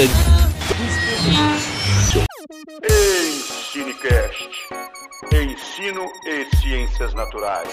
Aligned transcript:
Ensinecast. 0.00 1.68
Ensino 5.32 6.08
e 6.24 6.56
Ciências 6.56 7.12
Naturais. 7.14 7.68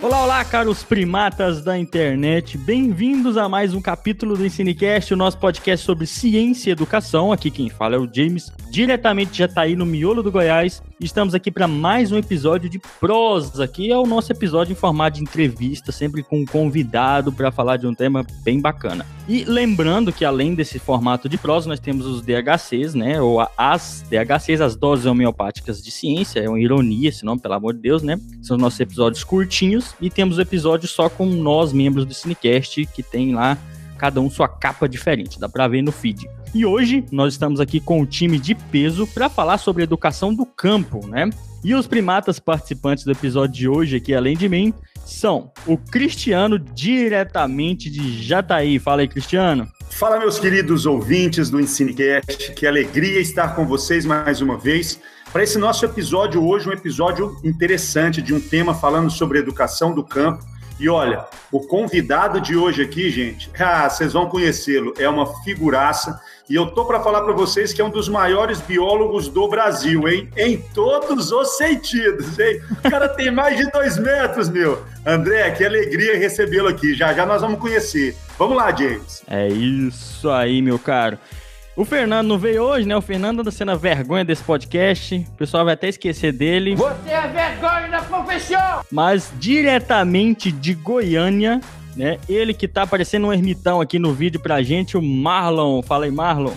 Olá, 0.00 0.22
olá, 0.22 0.44
caros 0.44 0.84
primatas 0.84 1.64
da 1.64 1.76
internet. 1.76 2.56
Bem-vindos 2.56 3.36
a 3.36 3.48
mais 3.48 3.74
um 3.74 3.80
capítulo 3.80 4.36
do 4.36 4.46
Ensinecast, 4.46 5.12
o 5.12 5.16
nosso 5.16 5.38
podcast 5.38 5.84
sobre 5.84 6.06
ciência 6.06 6.70
e 6.70 6.72
educação. 6.72 7.32
Aqui 7.32 7.50
quem 7.50 7.68
fala 7.68 7.96
é 7.96 7.98
o 7.98 8.08
James, 8.14 8.52
diretamente 8.70 9.36
já 9.36 9.48
tá 9.48 9.62
aí 9.62 9.74
no 9.74 9.84
miolo 9.84 10.22
do 10.22 10.30
Goiás. 10.30 10.80
Estamos 11.00 11.34
aqui 11.34 11.50
para 11.50 11.66
mais 11.66 12.12
um 12.12 12.18
episódio 12.18 12.68
de 12.68 12.78
prosa, 12.78 13.66
que 13.66 13.90
é 13.90 13.96
o 13.96 14.04
nosso 14.04 14.30
episódio 14.30 14.72
em 14.72 14.76
formato 14.76 15.16
de 15.16 15.22
entrevista, 15.22 15.90
sempre 15.90 16.22
com 16.22 16.40
um 16.40 16.44
convidado 16.44 17.32
para 17.32 17.50
falar 17.50 17.78
de 17.78 17.86
um 17.86 17.94
tema 17.94 18.22
bem 18.42 18.60
bacana. 18.60 19.06
E 19.26 19.42
lembrando 19.44 20.12
que 20.12 20.26
além 20.26 20.54
desse 20.54 20.78
formato 20.78 21.26
de 21.26 21.38
prosa, 21.38 21.70
nós 21.70 21.80
temos 21.80 22.04
os 22.04 22.20
DHCs, 22.20 22.94
né? 22.94 23.18
Ou 23.18 23.40
as 23.56 24.04
DHCs, 24.10 24.60
as 24.60 24.76
doses 24.76 25.06
homeopáticas 25.06 25.82
de 25.82 25.90
ciência. 25.90 26.40
É 26.40 26.48
uma 26.50 26.60
ironia 26.60 27.08
esse 27.08 27.24
nome, 27.24 27.40
pelo 27.40 27.54
amor 27.54 27.72
de 27.72 27.80
Deus, 27.80 28.02
né? 28.02 28.20
São 28.42 28.58
os 28.58 28.62
nossos 28.62 28.78
episódios 28.78 29.24
curtinhos 29.24 29.94
e 30.02 30.10
temos 30.10 30.36
o 30.36 30.42
episódio 30.42 30.86
só 30.86 31.08
com 31.08 31.24
nós, 31.24 31.72
membros 31.72 32.04
do 32.04 32.12
Cinecast, 32.12 32.84
que 32.84 33.02
tem 33.02 33.34
lá 33.34 33.56
cada 33.96 34.20
um 34.20 34.28
sua 34.28 34.48
capa 34.48 34.86
diferente, 34.86 35.40
dá 35.40 35.48
para 35.48 35.66
ver 35.66 35.80
no 35.80 35.92
feed. 35.92 36.28
E 36.52 36.66
hoje 36.66 37.04
nós 37.12 37.34
estamos 37.34 37.60
aqui 37.60 37.78
com 37.78 38.00
um 38.00 38.06
time 38.06 38.36
de 38.36 38.56
peso 38.56 39.06
para 39.06 39.28
falar 39.28 39.58
sobre 39.58 39.84
educação 39.84 40.34
do 40.34 40.44
campo, 40.44 41.06
né? 41.06 41.30
E 41.62 41.74
os 41.74 41.86
primatas 41.86 42.40
participantes 42.40 43.04
do 43.04 43.12
episódio 43.12 43.54
de 43.54 43.68
hoje 43.68 43.96
aqui, 43.96 44.12
além 44.12 44.36
de 44.36 44.48
mim, 44.48 44.74
são 45.06 45.52
o 45.64 45.76
Cristiano, 45.76 46.58
diretamente 46.58 47.88
de 47.88 48.20
Jataí. 48.20 48.80
Fala 48.80 49.02
aí, 49.02 49.08
Cristiano. 49.08 49.68
Fala, 49.90 50.18
meus 50.18 50.40
queridos 50.40 50.86
ouvintes 50.86 51.50
do 51.50 51.60
Ensinecast, 51.60 52.52
que 52.54 52.66
alegria 52.66 53.20
estar 53.20 53.54
com 53.54 53.64
vocês 53.64 54.04
mais 54.04 54.40
uma 54.40 54.58
vez 54.58 54.98
para 55.32 55.44
esse 55.44 55.58
nosso 55.58 55.84
episódio 55.84 56.44
hoje, 56.44 56.68
um 56.68 56.72
episódio 56.72 57.36
interessante 57.44 58.20
de 58.20 58.34
um 58.34 58.40
tema 58.40 58.74
falando 58.74 59.10
sobre 59.10 59.38
educação 59.38 59.94
do 59.94 60.02
campo 60.02 60.44
e 60.80 60.88
olha, 60.88 61.26
o 61.52 61.60
convidado 61.60 62.40
de 62.40 62.56
hoje 62.56 62.82
aqui, 62.82 63.10
gente, 63.10 63.50
ah, 63.60 63.88
vocês 63.88 64.14
vão 64.14 64.30
conhecê-lo, 64.30 64.94
é 64.98 65.06
uma 65.06 65.26
figuraça. 65.44 66.18
E 66.50 66.56
eu 66.56 66.66
tô 66.66 66.84
para 66.84 66.98
falar 66.98 67.20
para 67.20 67.32
vocês 67.32 67.72
que 67.72 67.80
é 67.80 67.84
um 67.84 67.90
dos 67.90 68.08
maiores 68.08 68.60
biólogos 68.60 69.28
do 69.28 69.46
Brasil, 69.46 70.08
hein? 70.08 70.28
Em 70.36 70.56
todos 70.56 71.30
os 71.30 71.56
sentidos, 71.56 72.36
hein? 72.40 72.60
O 72.84 72.90
cara 72.90 73.08
tem 73.08 73.30
mais 73.30 73.56
de 73.56 73.70
dois 73.70 73.96
metros, 73.96 74.48
meu. 74.48 74.84
André, 75.06 75.48
que 75.52 75.64
alegria 75.64 76.18
recebê-lo 76.18 76.66
aqui. 76.66 76.92
Já 76.92 77.12
já 77.12 77.24
nós 77.24 77.40
vamos 77.40 77.60
conhecer. 77.60 78.16
Vamos 78.36 78.56
lá, 78.56 78.74
James. 78.74 79.22
É 79.28 79.46
isso 79.46 80.28
aí, 80.28 80.60
meu 80.60 80.76
caro. 80.76 81.16
O 81.76 81.84
Fernando 81.84 82.26
não 82.26 82.36
veio 82.36 82.64
hoje, 82.64 82.84
né? 82.84 82.96
O 82.96 83.00
Fernando 83.00 83.40
anda 83.42 83.52
sendo 83.52 83.70
a 83.70 83.76
vergonha 83.76 84.24
desse 84.24 84.42
podcast. 84.42 85.24
O 85.28 85.36
pessoal 85.36 85.64
vai 85.64 85.74
até 85.74 85.88
esquecer 85.88 86.32
dele. 86.32 86.74
Você 86.74 87.10
é 87.10 87.16
a 87.16 87.26
vergonha 87.28 87.88
da 87.88 88.02
profissão! 88.02 88.80
Mas 88.90 89.32
diretamente 89.38 90.50
de 90.50 90.74
Goiânia, 90.74 91.60
né? 91.96 92.18
Ele 92.28 92.54
que 92.54 92.68
tá 92.68 92.86
parecendo 92.86 93.26
um 93.26 93.32
ermitão 93.32 93.80
aqui 93.80 93.98
no 93.98 94.12
vídeo 94.12 94.40
pra 94.40 94.62
gente, 94.62 94.96
o 94.96 95.02
Marlon. 95.02 95.82
Fala 95.82 96.04
aí, 96.04 96.10
Marlon. 96.10 96.52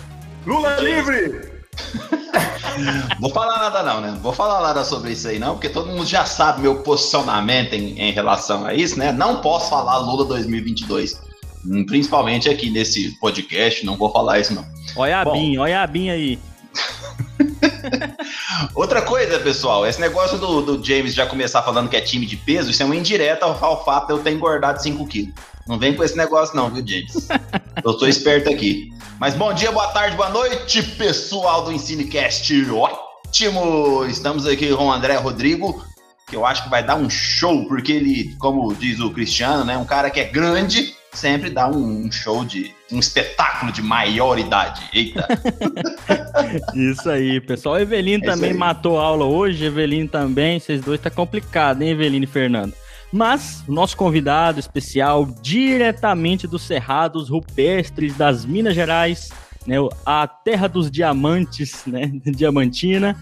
Lula 0.46 0.76
livre! 0.80 1.52
Vou 3.20 3.30
falar 3.30 3.58
nada 3.58 3.82
não, 3.82 4.00
né? 4.00 4.18
Vou 4.20 4.32
falar 4.32 4.60
nada 4.60 4.84
sobre 4.84 5.12
isso 5.12 5.28
aí 5.28 5.38
não, 5.38 5.54
porque 5.54 5.68
todo 5.68 5.90
mundo 5.90 6.06
já 6.06 6.24
sabe 6.24 6.62
meu 6.62 6.82
posicionamento 6.82 7.74
em, 7.74 8.00
em 8.00 8.12
relação 8.12 8.66
a 8.66 8.74
isso, 8.74 8.98
né? 8.98 9.12
Não 9.12 9.40
posso 9.40 9.70
falar 9.70 9.98
Lula 9.98 10.24
2022. 10.24 11.20
Hum, 11.66 11.84
principalmente 11.86 12.48
aqui 12.48 12.70
nesse 12.70 13.18
podcast, 13.20 13.86
não 13.86 13.96
vou 13.96 14.10
falar 14.10 14.40
isso 14.40 14.54
não. 14.54 14.64
Olha 14.96 15.20
a 15.20 15.24
Bom, 15.24 15.58
olha 15.58 15.82
a 15.82 15.86
Bin 15.86 16.10
aí. 16.10 16.38
Outra 18.74 19.02
coisa, 19.02 19.38
pessoal, 19.38 19.86
esse 19.86 20.00
negócio 20.00 20.38
do, 20.38 20.62
do, 20.62 20.84
James 20.84 21.14
já 21.14 21.26
começar 21.26 21.62
falando 21.62 21.88
que 21.88 21.96
é 21.96 22.00
time 22.00 22.26
de 22.26 22.36
peso, 22.36 22.70
isso 22.70 22.82
é 22.82 22.86
uma 22.86 22.96
indireta 22.96 23.44
ao, 23.44 23.64
ao 23.64 23.84
fato 23.84 24.06
de 24.06 24.12
eu 24.12 24.18
ter 24.18 24.32
engordado 24.32 24.82
5 24.82 25.06
quilos. 25.06 25.34
Não 25.66 25.78
vem 25.78 25.94
com 25.94 26.04
esse 26.04 26.16
negócio 26.16 26.54
não, 26.54 26.68
viu, 26.68 26.86
James? 26.86 27.28
eu 27.82 27.94
tô 27.94 28.06
esperto 28.06 28.50
aqui. 28.50 28.92
Mas 29.18 29.34
bom 29.34 29.52
dia, 29.52 29.72
boa 29.72 29.88
tarde, 29.88 30.16
boa 30.16 30.28
noite, 30.28 30.82
pessoal 30.82 31.64
do 31.64 31.72
Ensinecast. 31.72 32.52
Ótimo! 32.70 34.04
Estamos 34.06 34.46
aqui 34.46 34.74
com 34.74 34.86
o 34.86 34.92
André 34.92 35.16
Rodrigo, 35.16 35.82
que 36.28 36.36
eu 36.36 36.44
acho 36.44 36.64
que 36.64 36.70
vai 36.70 36.84
dar 36.84 36.96
um 36.96 37.08
show, 37.08 37.66
porque 37.66 37.92
ele, 37.92 38.36
como 38.38 38.74
diz 38.74 39.00
o 39.00 39.10
Cristiano, 39.10 39.64
né, 39.64 39.78
um 39.78 39.84
cara 39.84 40.10
que 40.10 40.20
é 40.20 40.24
grande, 40.24 40.94
sempre 41.14 41.50
dá 41.50 41.68
um, 41.68 42.10
show 42.10 42.44
de 42.44 42.74
um 42.90 42.98
espetáculo 42.98 43.72
de 43.72 43.82
maior 43.82 44.38
idade. 44.38 44.82
Eita! 44.92 45.26
Isso 46.74 47.08
aí, 47.08 47.40
pessoal. 47.40 47.78
Evelino 47.80 48.24
é 48.24 48.26
também 48.26 48.52
matou 48.52 48.98
aula 48.98 49.24
hoje, 49.24 49.64
Evelino 49.64 50.08
também. 50.08 50.58
Vocês 50.58 50.80
dois 50.80 51.00
tá 51.00 51.10
complicado, 51.10 51.82
hein, 51.82 51.90
Evelino 51.90 52.24
e 52.24 52.28
Fernando? 52.28 52.74
Mas 53.12 53.62
o 53.68 53.72
nosso 53.72 53.96
convidado 53.96 54.58
especial, 54.58 55.26
diretamente 55.40 56.48
dos 56.48 56.62
Cerrados 56.62 57.28
Rupestres 57.28 58.16
das 58.16 58.44
Minas 58.44 58.74
Gerais, 58.74 59.30
né, 59.66 59.76
a 60.04 60.26
terra 60.26 60.68
dos 60.68 60.90
diamantes, 60.90 61.84
né, 61.86 62.10
Diamantina, 62.26 63.16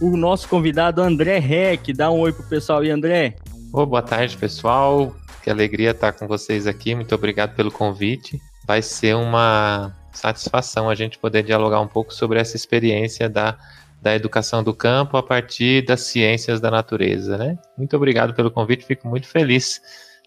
o 0.00 0.16
nosso 0.16 0.48
convidado 0.48 1.02
André 1.02 1.38
Reck. 1.38 1.92
Dá 1.92 2.10
um 2.10 2.20
oi 2.20 2.32
pro 2.32 2.48
pessoal 2.48 2.80
aí, 2.80 2.90
André. 2.90 3.36
Oh, 3.72 3.86
boa 3.86 4.02
tarde, 4.02 4.36
pessoal. 4.36 5.14
Que 5.42 5.50
alegria 5.50 5.90
estar 5.90 6.12
com 6.12 6.28
vocês 6.28 6.66
aqui. 6.66 6.94
Muito 6.94 7.14
obrigado 7.14 7.56
pelo 7.56 7.70
convite. 7.70 8.40
Vai 8.64 8.80
ser 8.80 9.16
uma 9.16 9.92
satisfação 10.12 10.88
a 10.88 10.94
gente 10.94 11.18
poder 11.18 11.42
dialogar 11.42 11.80
um 11.80 11.88
pouco 11.88 12.14
sobre 12.14 12.38
essa 12.38 12.54
experiência 12.54 13.28
da, 13.28 13.58
da 14.00 14.14
educação 14.14 14.62
do 14.62 14.72
campo 14.72 15.16
a 15.16 15.22
partir 15.22 15.84
das 15.84 16.02
ciências 16.02 16.60
da 16.60 16.70
natureza, 16.70 17.36
né? 17.36 17.58
Muito 17.76 17.96
obrigado 17.96 18.34
pelo 18.34 18.50
convite. 18.52 18.84
Fico 18.84 19.08
muito 19.08 19.26
feliz 19.26 19.80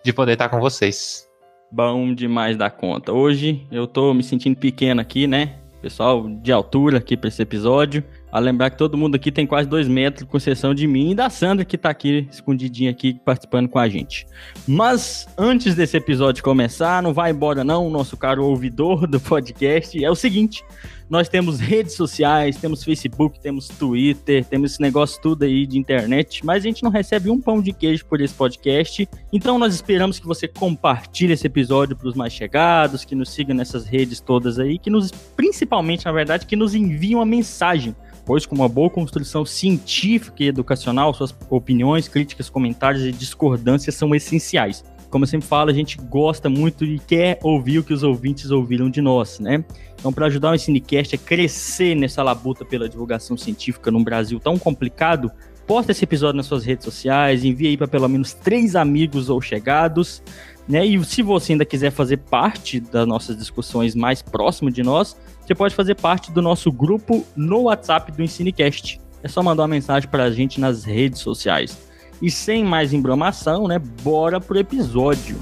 de 0.04 0.12
poder 0.12 0.34
estar 0.34 0.50
com 0.50 0.59
vocês. 0.59 1.25
Bom 1.72 2.14
demais 2.14 2.58
da 2.58 2.70
conta. 2.70 3.14
Hoje 3.14 3.66
eu 3.72 3.88
tô 3.88 4.14
me 4.14 4.24
sentindo 4.24 4.58
pequeno 4.58 5.00
aqui, 5.00 5.28
né? 5.28 5.59
Pessoal 5.81 6.28
de 6.28 6.52
altura 6.52 6.98
aqui 6.98 7.16
para 7.16 7.30
esse 7.30 7.42
episódio. 7.42 8.04
A 8.35 8.40
lembrar 8.40 8.69
que 8.69 8.78
todo 8.78 8.97
mundo 8.97 9.16
aqui 9.16 9.31
tem 9.31 9.47
quase 9.47 9.66
dois 9.66 9.88
metros, 9.88 10.28
com 10.29 10.35
exceção 10.35 10.75
de 10.75 10.85
mim 10.85 11.12
e 11.12 11.16
da 11.16 11.29
Sandra, 11.29 11.63
que 11.63 11.78
tá 11.78 11.90
aqui 11.90 12.28
escondidinha 12.29 12.91
aqui, 12.91 13.13
participando 13.23 13.69
com 13.69 13.79
a 13.79 13.88
gente. 13.88 14.28
Mas, 14.68 15.25
antes 15.38 15.73
desse 15.73 15.96
episódio 15.96 16.44
começar, 16.44 17.01
não 17.01 17.13
vai 17.13 17.31
embora 17.31 17.63
não, 17.63 17.90
nosso 17.90 18.18
caro 18.18 18.44
ouvidor 18.44 19.07
do 19.07 19.22
podcast, 19.22 20.03
é 20.03 20.12
o 20.12 20.16
seguinte, 20.16 20.66
nós 21.09 21.29
temos 21.29 21.59
redes 21.59 21.94
sociais, 21.94 22.57
temos 22.57 22.84
Facebook, 22.84 23.40
temos 23.40 23.68
Twitter, 23.68 24.44
temos 24.44 24.74
esse 24.74 24.81
negócio 24.81 25.22
tudo 25.22 25.44
aí 25.44 25.66
de 25.66 25.78
internet, 25.78 26.44
mas 26.45 26.63
a 26.63 26.68
gente 26.68 26.84
não 26.84 26.90
recebe 26.90 27.29
um 27.29 27.40
pão 27.40 27.62
de 27.62 27.72
queijo 27.72 28.06
por 28.06 28.19
esse 28.19 28.34
podcast. 28.34 29.07
Então 29.31 29.59
nós 29.59 29.75
esperamos 29.75 30.19
que 30.19 30.25
você 30.25 30.47
compartilhe 30.47 31.34
esse 31.34 31.45
episódio 31.45 31.95
para 31.95 32.07
os 32.07 32.16
mais 32.16 32.34
chegados, 32.34 33.06
que 33.06 33.13
nos 33.13 33.29
siga 33.29 33.53
nessas 33.53 33.85
redes 33.85 34.19
todas 34.19 34.57
aí, 34.57 34.79
que 34.79 34.90
nos, 34.90 35.12
principalmente, 35.12 36.06
na 36.06 36.12
verdade, 36.12 36.45
que 36.45 36.56
nos 36.56 36.74
envie 36.74 37.16
uma 37.16 37.25
mensagem 37.25 37.95
pois 38.25 38.46
com 38.46 38.56
uma 38.56 38.68
boa 38.68 38.90
construção 38.90 39.46
científica 39.46 40.44
e 40.44 40.47
educacional, 40.47 41.13
suas 41.13 41.34
opiniões, 41.50 42.08
críticas, 42.08 42.50
comentários 42.50 43.03
e 43.03 43.12
discordâncias 43.12 43.96
são 43.96 44.13
essenciais. 44.16 44.84
Como 45.09 45.24
eu 45.24 45.28
sempre 45.28 45.47
falo, 45.47 45.69
a 45.69 45.74
gente 45.74 45.97
gosta 45.97 46.50
muito 46.50 46.84
e 46.84 47.00
quer 47.00 47.40
ouvir 47.41 47.80
o 47.80 47.84
que 47.84 47.94
os 47.94 48.03
ouvintes 48.03 48.52
ouviram 48.52 48.90
de 48.90 49.02
nós, 49.02 49.40
né? 49.40 49.63
Então, 49.97 50.12
para 50.12 50.25
ajudar 50.25 50.52
o 50.52 50.56
Ensinecast 50.56 51.16
a 51.16 51.18
crescer 51.18 51.96
nessa 51.96 52.22
labuta 52.22 52.66
pela 52.66 52.90
divulgação 52.90 53.38
científica 53.38 53.90
num 53.90 54.03
Brasil 54.03 54.40
tão 54.40 54.57
complicado, 54.57 55.31
posta 55.66 55.92
esse 55.92 56.03
episódio 56.03 56.38
nas 56.38 56.47
suas 56.47 56.66
redes 56.66 56.84
sociais, 56.84 57.46
envie 57.46 57.68
aí 57.68 57.78
para 57.78 57.88
pelo 57.88 58.07
menos 58.07 58.34
três 58.34 58.75
amigos 58.75 59.30
ou 59.30 59.40
chegados, 59.40 60.22
né? 60.68 60.86
E 60.86 61.04
se 61.06 61.22
você 61.22 61.54
ainda 61.54 61.66
quiser 61.66 61.92
fazer 61.92 62.18
parte 62.18 62.80
das 62.80 63.07
nossas 63.07 63.38
discussões 63.38 63.95
mais 63.95 64.22
próximo 64.22 64.69
de 64.69 64.83
nós, 64.83 65.16
você 65.45 65.53
pode 65.53 65.75
fazer 65.75 65.94
parte 65.94 66.31
do 66.31 66.42
nosso 66.42 66.71
grupo 66.71 67.24
no 67.36 67.63
WhatsApp 67.63 68.12
do 68.12 68.24
Ensinecast. 68.24 69.00
É 69.21 69.27
só 69.27 69.44
mandar 69.44 69.62
uma 69.62 69.68
mensagem 69.68 70.09
para 70.09 70.24
a 70.24 70.31
gente 70.31 70.59
nas 70.59 70.83
redes 70.83 71.21
sociais. 71.21 71.77
E 72.19 72.31
sem 72.31 72.63
mais 72.63 72.94
embromação, 72.94 73.68
né? 73.68 73.77
Bora 74.01 74.42
pro 74.42 74.57
episódio. 74.57 75.38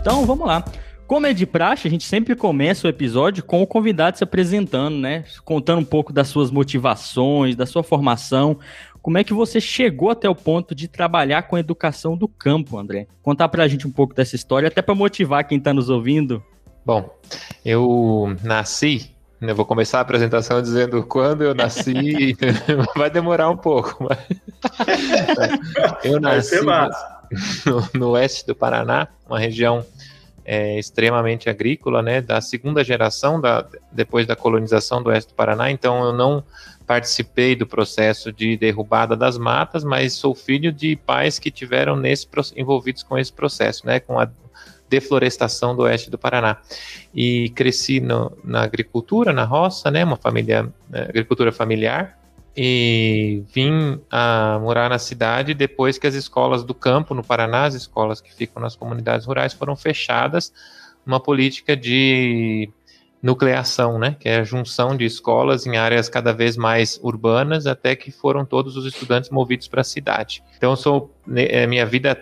Então, 0.00 0.26
vamos 0.26 0.46
lá. 0.46 0.62
Como 1.06 1.24
é 1.24 1.32
de 1.32 1.46
praxe, 1.46 1.88
a 1.88 1.90
gente 1.90 2.04
sempre 2.04 2.34
começa 2.34 2.86
o 2.86 2.90
episódio 2.90 3.42
com 3.42 3.62
o 3.62 3.66
convidado 3.66 4.18
se 4.18 4.24
apresentando, 4.24 4.98
né? 4.98 5.24
Contando 5.44 5.78
um 5.78 5.84
pouco 5.84 6.12
das 6.12 6.28
suas 6.28 6.50
motivações, 6.50 7.56
da 7.56 7.64
sua 7.64 7.82
formação. 7.82 8.58
Como 9.06 9.18
é 9.18 9.22
que 9.22 9.32
você 9.32 9.60
chegou 9.60 10.10
até 10.10 10.28
o 10.28 10.34
ponto 10.34 10.74
de 10.74 10.88
trabalhar 10.88 11.42
com 11.42 11.54
a 11.54 11.60
educação 11.60 12.16
do 12.16 12.26
campo, 12.26 12.76
André? 12.76 13.06
Contar 13.22 13.48
pra 13.48 13.68
gente 13.68 13.86
um 13.86 13.90
pouco 13.92 14.12
dessa 14.12 14.34
história, 14.34 14.66
até 14.66 14.82
para 14.82 14.96
motivar 14.96 15.46
quem 15.46 15.58
está 15.58 15.72
nos 15.72 15.88
ouvindo. 15.88 16.42
Bom, 16.84 17.16
eu 17.64 18.36
nasci 18.42 19.14
eu 19.40 19.54
vou 19.54 19.64
começar 19.64 19.98
a 19.98 20.00
apresentação 20.00 20.60
dizendo 20.60 21.04
quando 21.04 21.44
eu 21.44 21.54
nasci, 21.54 22.36
vai 22.96 23.08
demorar 23.08 23.48
um 23.48 23.56
pouco, 23.56 23.96
mas 24.02 24.18
Eu 26.02 26.18
nasci 26.18 26.56
no, 27.64 27.88
no, 27.94 28.10
oeste 28.10 28.44
do 28.44 28.56
Paraná, 28.56 29.06
uma 29.28 29.38
região 29.38 29.86
é, 30.44 30.80
extremamente 30.80 31.48
agrícola, 31.48 32.02
né, 32.02 32.20
da 32.20 32.40
segunda 32.40 32.82
geração, 32.82 33.40
da, 33.40 33.64
depois 33.92 34.26
da 34.26 34.34
colonização 34.34 35.00
do 35.00 35.10
oeste 35.10 35.30
do 35.32 35.36
Paraná, 35.36 35.70
então 35.70 36.02
eu 36.02 36.12
não 36.12 36.42
participei 36.86 37.56
do 37.56 37.66
processo 37.66 38.32
de 38.32 38.56
derrubada 38.56 39.16
das 39.16 39.36
matas, 39.36 39.82
mas 39.82 40.12
sou 40.12 40.34
filho 40.34 40.72
de 40.72 40.96
pais 40.96 41.38
que 41.38 41.50
tiveram 41.50 41.96
nesse, 41.96 42.28
envolvidos 42.54 43.02
com 43.02 43.18
esse 43.18 43.32
processo, 43.32 43.86
né, 43.86 43.98
com 43.98 44.18
a 44.18 44.28
deflorestação 44.88 45.74
do 45.74 45.82
oeste 45.82 46.10
do 46.10 46.16
Paraná. 46.16 46.58
E 47.12 47.50
cresci 47.50 47.98
no, 48.00 48.32
na 48.44 48.62
agricultura, 48.62 49.32
na 49.32 49.44
roça, 49.44 49.90
né, 49.90 50.04
uma 50.04 50.16
família, 50.16 50.62
né, 50.88 51.06
agricultura 51.08 51.50
familiar, 51.50 52.16
e 52.56 53.42
vim 53.52 54.00
a 54.10 54.58
morar 54.62 54.88
na 54.88 54.98
cidade 54.98 55.52
depois 55.52 55.98
que 55.98 56.06
as 56.06 56.14
escolas 56.14 56.64
do 56.64 56.72
campo 56.72 57.14
no 57.14 57.22
Paraná, 57.22 57.64
as 57.64 57.74
escolas 57.74 58.20
que 58.20 58.34
ficam 58.34 58.62
nas 58.62 58.74
comunidades 58.74 59.26
rurais, 59.26 59.52
foram 59.52 59.76
fechadas, 59.76 60.52
uma 61.04 61.20
política 61.20 61.76
de 61.76 62.70
nucleação, 63.26 63.98
né, 63.98 64.16
que 64.18 64.28
é 64.28 64.38
a 64.38 64.44
junção 64.44 64.96
de 64.96 65.04
escolas 65.04 65.66
em 65.66 65.76
áreas 65.76 66.08
cada 66.08 66.32
vez 66.32 66.56
mais 66.56 66.98
urbanas, 67.02 67.66
até 67.66 67.96
que 67.96 68.12
foram 68.12 68.44
todos 68.44 68.76
os 68.76 68.86
estudantes 68.86 69.30
movidos 69.30 69.66
para 69.66 69.80
a 69.80 69.84
cidade. 69.84 70.42
Então, 70.56 70.76
sou 70.76 71.12
né, 71.26 71.46
é, 71.50 71.66
minha 71.66 71.84
vida 71.84 72.16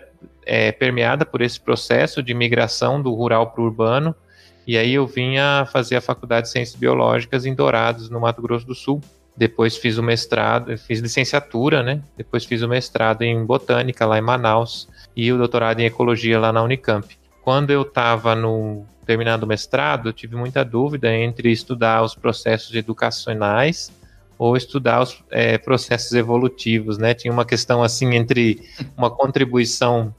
é 0.45 0.71
permeada 0.71 1.25
por 1.25 1.41
esse 1.41 1.59
processo 1.59 2.21
de 2.21 2.33
migração 2.33 3.01
do 3.01 3.13
rural 3.13 3.51
para 3.51 3.61
o 3.61 3.65
urbano. 3.65 4.15
E 4.67 4.77
aí 4.77 4.95
eu 4.95 5.05
vim 5.05 5.37
a 5.37 5.67
fazer 5.71 5.95
a 5.95 6.01
faculdade 6.01 6.47
de 6.47 6.51
Ciências 6.51 6.75
Biológicas 6.75 7.45
em 7.45 7.53
Dourados, 7.53 8.09
no 8.09 8.19
Mato 8.19 8.41
Grosso 8.41 8.65
do 8.65 8.73
Sul. 8.73 8.99
Depois 9.37 9.77
fiz 9.77 9.97
o 9.97 10.03
mestrado, 10.03 10.75
fiz 10.77 10.99
licenciatura, 10.99 11.83
né? 11.83 12.01
Depois 12.17 12.45
fiz 12.45 12.61
o 12.61 12.67
mestrado 12.67 13.21
em 13.21 13.45
Botânica 13.45 14.05
lá 14.05 14.17
em 14.17 14.21
Manaus 14.21 14.87
e 15.15 15.31
o 15.31 15.37
doutorado 15.37 15.79
em 15.79 15.85
Ecologia 15.85 16.39
lá 16.39 16.51
na 16.51 16.63
Unicamp. 16.63 17.05
Quando 17.45 17.69
eu 17.69 17.83
estava 17.83 18.33
no 18.33 18.87
terminado 19.05 19.45
mestrado, 19.45 20.09
eu 20.09 20.13
tive 20.13 20.35
muita 20.35 20.65
dúvida 20.65 21.13
entre 21.15 21.51
estudar 21.51 22.01
os 22.01 22.15
processos 22.15 22.73
educacionais 22.73 23.91
ou 24.35 24.57
estudar 24.57 25.03
os 25.03 25.23
é, 25.29 25.55
processos 25.59 26.11
evolutivos, 26.13 26.97
né? 26.97 27.13
Tinha 27.13 27.31
uma 27.31 27.45
questão 27.45 27.83
assim 27.83 28.15
entre 28.15 28.67
uma 28.97 29.11
contribuição 29.11 30.11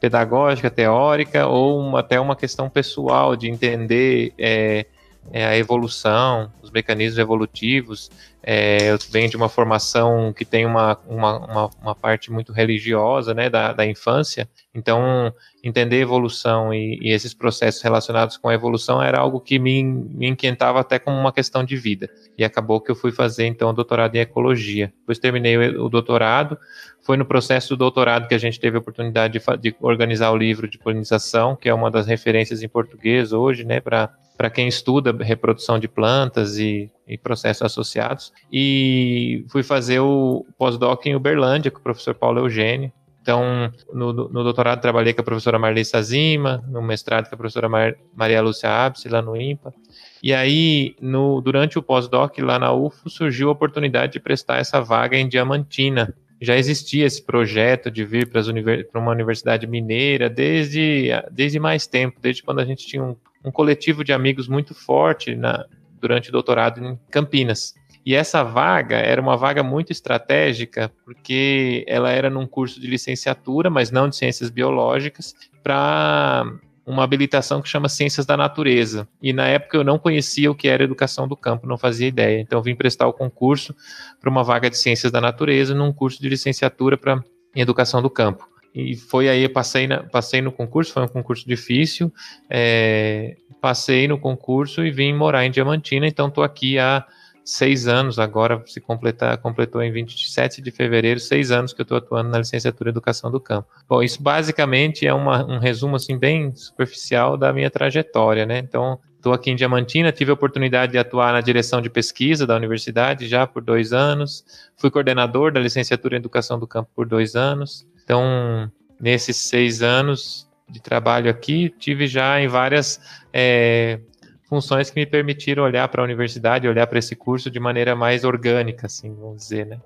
pedagógica, 0.00 0.68
teórica, 0.68 1.46
ou 1.46 1.78
uma, 1.78 2.00
até 2.00 2.18
uma 2.18 2.34
questão 2.34 2.68
pessoal 2.68 3.36
de 3.36 3.48
entender 3.48 4.34
é, 4.36 4.86
é, 5.30 5.44
a 5.44 5.56
evolução, 5.56 6.52
os 6.62 6.70
mecanismos 6.70 7.18
evolutivos. 7.18 8.10
É, 8.42 8.90
eu 8.90 8.98
venho 9.10 9.30
de 9.30 9.36
uma 9.36 9.48
formação 9.48 10.32
que 10.32 10.44
tem 10.44 10.66
uma, 10.66 10.98
uma, 11.06 11.38
uma, 11.38 11.70
uma 11.80 11.94
parte 11.94 12.32
muito 12.32 12.52
religiosa 12.52 13.32
né, 13.32 13.48
da, 13.48 13.72
da 13.72 13.86
infância, 13.86 14.48
então 14.74 15.32
entender 15.62 16.00
evolução 16.00 16.74
e, 16.74 16.98
e, 17.00 17.12
esses 17.12 17.32
processos 17.32 17.80
relacionados 17.82 18.36
com 18.36 18.48
a 18.48 18.54
evolução 18.54 19.00
era 19.00 19.20
algo 19.20 19.38
que 19.38 19.60
me, 19.60 19.84
me 19.84 20.26
inquietava 20.26 20.80
até 20.80 20.98
como 20.98 21.16
uma 21.16 21.32
questão 21.32 21.62
de 21.62 21.76
vida. 21.76 22.10
E 22.36 22.44
acabou 22.44 22.80
que 22.80 22.90
eu 22.90 22.96
fui 22.96 23.12
fazer 23.12 23.46
então 23.46 23.70
o 23.70 23.72
doutorado 23.72 24.16
em 24.16 24.18
ecologia. 24.18 24.92
Depois 24.98 25.20
terminei 25.20 25.56
o, 25.56 25.84
o 25.84 25.88
doutorado, 25.88 26.58
foi 27.00 27.16
no 27.16 27.24
processo 27.24 27.70
do 27.70 27.76
doutorado 27.76 28.26
que 28.26 28.34
a 28.34 28.38
gente 28.38 28.58
teve 28.58 28.76
a 28.76 28.80
oportunidade 28.80 29.38
de, 29.38 29.56
de 29.58 29.76
organizar 29.80 30.32
o 30.32 30.36
livro 30.36 30.68
de 30.68 30.78
polinização, 30.78 31.54
que 31.54 31.68
é 31.68 31.74
uma 31.74 31.92
das 31.92 32.08
referências 32.08 32.60
em 32.60 32.68
português 32.68 33.32
hoje, 33.32 33.64
né, 33.64 33.78
para 33.78 34.12
quem 34.50 34.68
estuda 34.68 35.14
reprodução 35.22 35.78
de 35.78 35.88
plantas 35.88 36.58
e, 36.58 36.90
e, 37.06 37.18
processos 37.18 37.62
associados. 37.62 38.32
E 38.52 39.44
fui 39.48 39.62
fazer 39.62 40.00
o 40.00 40.46
pós-doc 40.58 41.06
em 41.06 41.14
Uberlândia 41.14 41.70
com 41.70 41.78
o 41.78 41.82
professor 41.82 42.14
Paulo 42.14 42.40
Eugênio, 42.40 42.92
então, 43.22 43.72
no, 43.92 44.12
no, 44.12 44.42
doutorado 44.42 44.80
trabalhei 44.80 45.14
com 45.14 45.20
a 45.20 45.24
professora 45.24 45.56
Marley 45.56 45.84
Sazima, 45.84 46.62
no 46.68 46.82
mestrado 46.82 47.28
com 47.28 47.34
a 47.36 47.38
professora 47.38 47.68
Mar, 47.68 47.94
Maria 48.12 48.42
Lúcia 48.42 48.68
Abse, 48.68 49.08
lá 49.08 49.22
no 49.22 49.36
IMPA. 49.36 49.72
E 50.20 50.34
aí, 50.34 50.96
no, 51.00 51.40
durante 51.40 51.78
o 51.78 51.82
pós-doc 51.82 52.36
lá 52.40 52.58
na 52.58 52.72
UFO, 52.72 53.08
surgiu 53.08 53.48
a 53.48 53.52
oportunidade 53.52 54.14
de 54.14 54.20
prestar 54.20 54.58
essa 54.58 54.80
vaga 54.80 55.16
em 55.16 55.28
Diamantina. 55.28 56.12
Já 56.40 56.56
existia 56.56 57.06
esse 57.06 57.22
projeto 57.24 57.92
de 57.92 58.04
vir 58.04 58.28
para 58.28 59.00
uma 59.00 59.12
universidade 59.12 59.68
mineira 59.68 60.28
desde, 60.28 61.10
desde 61.30 61.60
mais 61.60 61.86
tempo, 61.86 62.18
desde 62.20 62.42
quando 62.42 62.58
a 62.58 62.64
gente 62.64 62.84
tinha 62.84 63.04
um, 63.04 63.16
um 63.44 63.50
coletivo 63.50 64.04
de 64.04 64.12
amigos 64.12 64.48
muito 64.48 64.74
forte 64.74 65.34
na, 65.34 65.66
durante 66.00 66.28
o 66.28 66.32
doutorado 66.32 66.84
em 66.84 66.98
Campinas. 67.10 67.74
E 68.04 68.14
essa 68.14 68.42
vaga 68.42 68.96
era 68.96 69.20
uma 69.20 69.36
vaga 69.36 69.62
muito 69.62 69.92
estratégica, 69.92 70.92
porque 71.04 71.84
ela 71.86 72.10
era 72.10 72.28
num 72.28 72.46
curso 72.46 72.80
de 72.80 72.88
licenciatura, 72.88 73.70
mas 73.70 73.92
não 73.92 74.08
de 74.08 74.16
ciências 74.16 74.50
biológicas, 74.50 75.34
para 75.62 76.44
uma 76.84 77.04
habilitação 77.04 77.62
que 77.62 77.68
chama 77.68 77.88
Ciências 77.88 78.26
da 78.26 78.36
Natureza. 78.36 79.08
E 79.22 79.32
na 79.32 79.46
época 79.46 79.76
eu 79.76 79.84
não 79.84 79.98
conhecia 79.98 80.50
o 80.50 80.54
que 80.54 80.66
era 80.66 80.82
educação 80.82 81.28
do 81.28 81.36
campo, 81.36 81.66
não 81.66 81.78
fazia 81.78 82.08
ideia. 82.08 82.40
Então 82.40 82.60
vim 82.60 82.74
prestar 82.74 83.06
o 83.06 83.12
concurso 83.12 83.74
para 84.20 84.28
uma 84.28 84.42
vaga 84.42 84.68
de 84.68 84.76
Ciências 84.76 85.12
da 85.12 85.20
Natureza 85.20 85.72
num 85.72 85.92
curso 85.92 86.20
de 86.20 86.28
licenciatura 86.28 86.96
para 86.96 87.22
Educação 87.54 88.02
do 88.02 88.10
Campo. 88.10 88.51
E 88.74 88.96
foi 88.96 89.28
aí, 89.28 89.48
passei, 89.48 89.86
na, 89.86 90.02
passei 90.02 90.40
no 90.40 90.50
concurso, 90.50 90.92
foi 90.92 91.02
um 91.02 91.08
concurso 91.08 91.46
difícil, 91.46 92.12
é, 92.48 93.36
passei 93.60 94.08
no 94.08 94.18
concurso 94.18 94.84
e 94.84 94.90
vim 94.90 95.12
morar 95.12 95.44
em 95.44 95.50
Diamantina, 95.50 96.06
então 96.06 96.28
estou 96.28 96.42
aqui 96.42 96.78
há 96.78 97.06
seis 97.44 97.86
anos 97.86 98.18
agora, 98.18 98.62
se 98.66 98.80
completar, 98.80 99.36
completou 99.38 99.82
em 99.82 99.92
27 99.92 100.62
de 100.62 100.70
fevereiro, 100.70 101.20
seis 101.20 101.50
anos 101.50 101.72
que 101.72 101.80
eu 101.80 101.84
estou 101.84 101.98
atuando 101.98 102.30
na 102.30 102.38
licenciatura 102.38 102.90
em 102.90 102.92
Educação 102.92 103.30
do 103.30 103.40
Campo. 103.40 103.68
Bom, 103.88 104.02
isso 104.02 104.22
basicamente 104.22 105.06
é 105.06 105.12
uma, 105.12 105.44
um 105.44 105.58
resumo 105.58 105.96
assim 105.96 106.16
bem 106.16 106.54
superficial 106.54 107.36
da 107.36 107.52
minha 107.52 107.70
trajetória, 107.70 108.46
né? 108.46 108.58
Então, 108.58 108.98
estou 109.22 109.32
aqui 109.32 109.52
em 109.52 109.56
Diamantina, 109.56 110.10
tive 110.10 110.32
a 110.32 110.34
oportunidade 110.34 110.90
de 110.90 110.98
atuar 110.98 111.32
na 111.32 111.40
direção 111.40 111.80
de 111.80 111.88
pesquisa 111.88 112.44
da 112.44 112.56
universidade 112.56 113.28
já 113.28 113.46
por 113.46 113.62
dois 113.62 113.92
anos, 113.92 114.44
fui 114.76 114.90
coordenador 114.90 115.52
da 115.52 115.60
licenciatura 115.60 116.16
em 116.16 116.18
Educação 116.18 116.58
do 116.58 116.66
Campo 116.66 116.90
por 116.92 117.06
dois 117.06 117.36
anos. 117.36 117.86
Então, 118.02 118.68
nesses 119.00 119.36
seis 119.36 119.80
anos 119.80 120.50
de 120.68 120.82
trabalho 120.82 121.30
aqui, 121.30 121.72
tive 121.78 122.08
já 122.08 122.40
em 122.40 122.48
várias 122.48 123.00
é, 123.32 124.00
funções 124.48 124.90
que 124.90 124.98
me 124.98 125.06
permitiram 125.06 125.62
olhar 125.62 125.86
para 125.86 126.02
a 126.02 126.04
universidade, 126.04 126.66
olhar 126.66 126.88
para 126.88 126.98
esse 126.98 127.14
curso 127.14 127.48
de 127.48 127.60
maneira 127.60 127.94
mais 127.94 128.24
orgânica, 128.24 128.86
assim, 128.86 129.14
vamos 129.14 129.36
dizer, 129.36 129.66
né? 129.66 129.78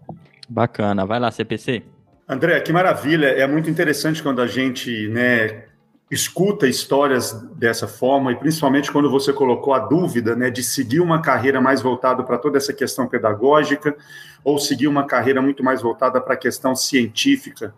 Bacana. 0.48 1.04
Vai 1.04 1.20
lá, 1.20 1.30
CPC. 1.30 1.82
André, 2.26 2.58
que 2.61 2.72
maravilha. 2.72 3.26
É 3.26 3.46
muito 3.46 3.68
interessante 3.68 4.22
quando 4.22 4.40
a 4.40 4.46
gente, 4.46 5.08
né, 5.08 5.64
escuta 6.10 6.68
histórias 6.68 7.32
dessa 7.56 7.88
forma 7.88 8.30
e 8.30 8.36
principalmente 8.36 8.92
quando 8.92 9.10
você 9.10 9.32
colocou 9.32 9.75
a 9.75 9.80
dúvida, 9.80 10.36
né, 10.36 10.50
de 10.50 10.62
seguir 10.62 11.00
uma 11.00 11.20
carreira 11.20 11.60
mais 11.60 11.82
voltada 11.82 12.22
para 12.22 12.38
toda 12.38 12.58
essa 12.58 12.72
questão 12.72 13.08
pedagógica 13.08 13.96
ou 14.44 14.58
seguir 14.58 14.86
uma 14.86 15.04
carreira 15.04 15.42
muito 15.42 15.64
mais 15.64 15.82
voltada 15.82 16.20
para 16.20 16.34
a 16.34 16.38
questão 16.38 16.76
científica 16.76 17.75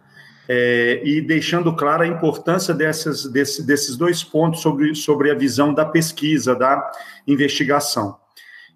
é, 0.46 1.00
e 1.04 1.20
deixando 1.22 1.74
clara 1.74 2.04
a 2.04 2.06
importância 2.06 2.74
dessas, 2.74 3.24
desse, 3.26 3.66
desses 3.66 3.96
dois 3.96 4.22
pontos 4.22 4.60
sobre, 4.60 4.94
sobre 4.94 5.30
a 5.30 5.34
visão 5.34 5.72
da 5.72 5.84
pesquisa, 5.84 6.54
da 6.54 6.90
investigação. 7.26 8.16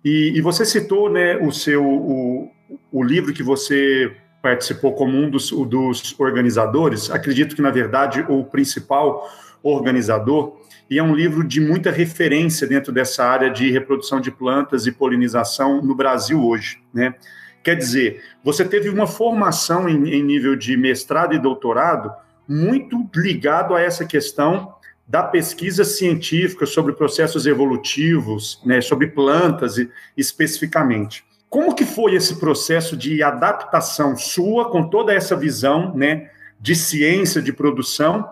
E, 0.04 0.32
e 0.34 0.40
você 0.40 0.64
citou 0.64 1.10
né, 1.10 1.36
o 1.36 1.52
seu 1.52 1.84
o, 1.84 2.50
o 2.90 3.02
livro 3.02 3.32
que 3.32 3.42
você 3.42 4.14
participou 4.42 4.92
como 4.94 5.16
um 5.16 5.30
dos, 5.30 5.50
dos 5.50 6.18
organizadores, 6.18 7.10
acredito 7.10 7.54
que, 7.54 7.62
na 7.62 7.70
verdade, 7.70 8.26
o 8.28 8.44
principal 8.44 9.30
organizador, 9.62 10.60
e 10.90 10.98
é 10.98 11.02
um 11.02 11.14
livro 11.14 11.44
de 11.44 11.60
muita 11.60 11.90
referência 11.90 12.66
dentro 12.66 12.92
dessa 12.92 13.24
área 13.24 13.48
de 13.48 13.70
reprodução 13.70 14.20
de 14.20 14.30
plantas 14.30 14.86
e 14.86 14.92
polinização 14.92 15.80
no 15.80 15.94
Brasil 15.94 16.44
hoje, 16.44 16.82
né? 16.92 17.14
Quer 17.62 17.76
dizer, 17.76 18.22
você 18.42 18.64
teve 18.64 18.88
uma 18.88 19.06
formação 19.06 19.88
em, 19.88 20.10
em 20.10 20.22
nível 20.22 20.56
de 20.56 20.76
mestrado 20.76 21.32
e 21.32 21.38
doutorado 21.38 22.12
muito 22.48 23.08
ligado 23.14 23.74
a 23.74 23.80
essa 23.80 24.04
questão 24.04 24.74
da 25.06 25.22
pesquisa 25.22 25.84
científica 25.84 26.66
sobre 26.66 26.92
processos 26.92 27.46
evolutivos, 27.46 28.60
né, 28.64 28.80
sobre 28.80 29.06
plantas 29.08 29.76
especificamente. 30.16 31.24
Como 31.52 31.74
que 31.74 31.84
foi 31.84 32.14
esse 32.14 32.36
processo 32.36 32.96
de 32.96 33.22
adaptação 33.22 34.16
sua 34.16 34.70
com 34.70 34.88
toda 34.88 35.12
essa 35.12 35.36
visão, 35.36 35.94
né, 35.94 36.30
de 36.58 36.74
ciência 36.74 37.42
de 37.42 37.52
produção 37.52 38.26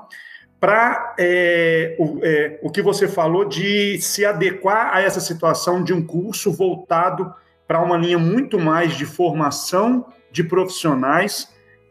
para 0.59 1.15
é, 1.19 1.97
o, 1.99 2.19
é, 2.23 2.59
o 2.63 2.71
que 2.71 2.81
você 2.81 3.07
falou 3.07 3.45
de 3.45 4.01
se 4.01 4.25
adequar 4.25 4.95
a 4.95 5.03
essa 5.03 5.21
situação 5.21 5.85
de 5.85 5.93
um 5.93 6.03
curso 6.03 6.51
voltado 6.51 7.31
para 7.69 7.83
uma 7.83 7.99
linha 7.99 8.19
muito 8.19 8.59
mais 8.59 8.97
de 8.97 9.05
formação 9.05 10.07
de 10.33 10.43
profissionais 10.43 11.47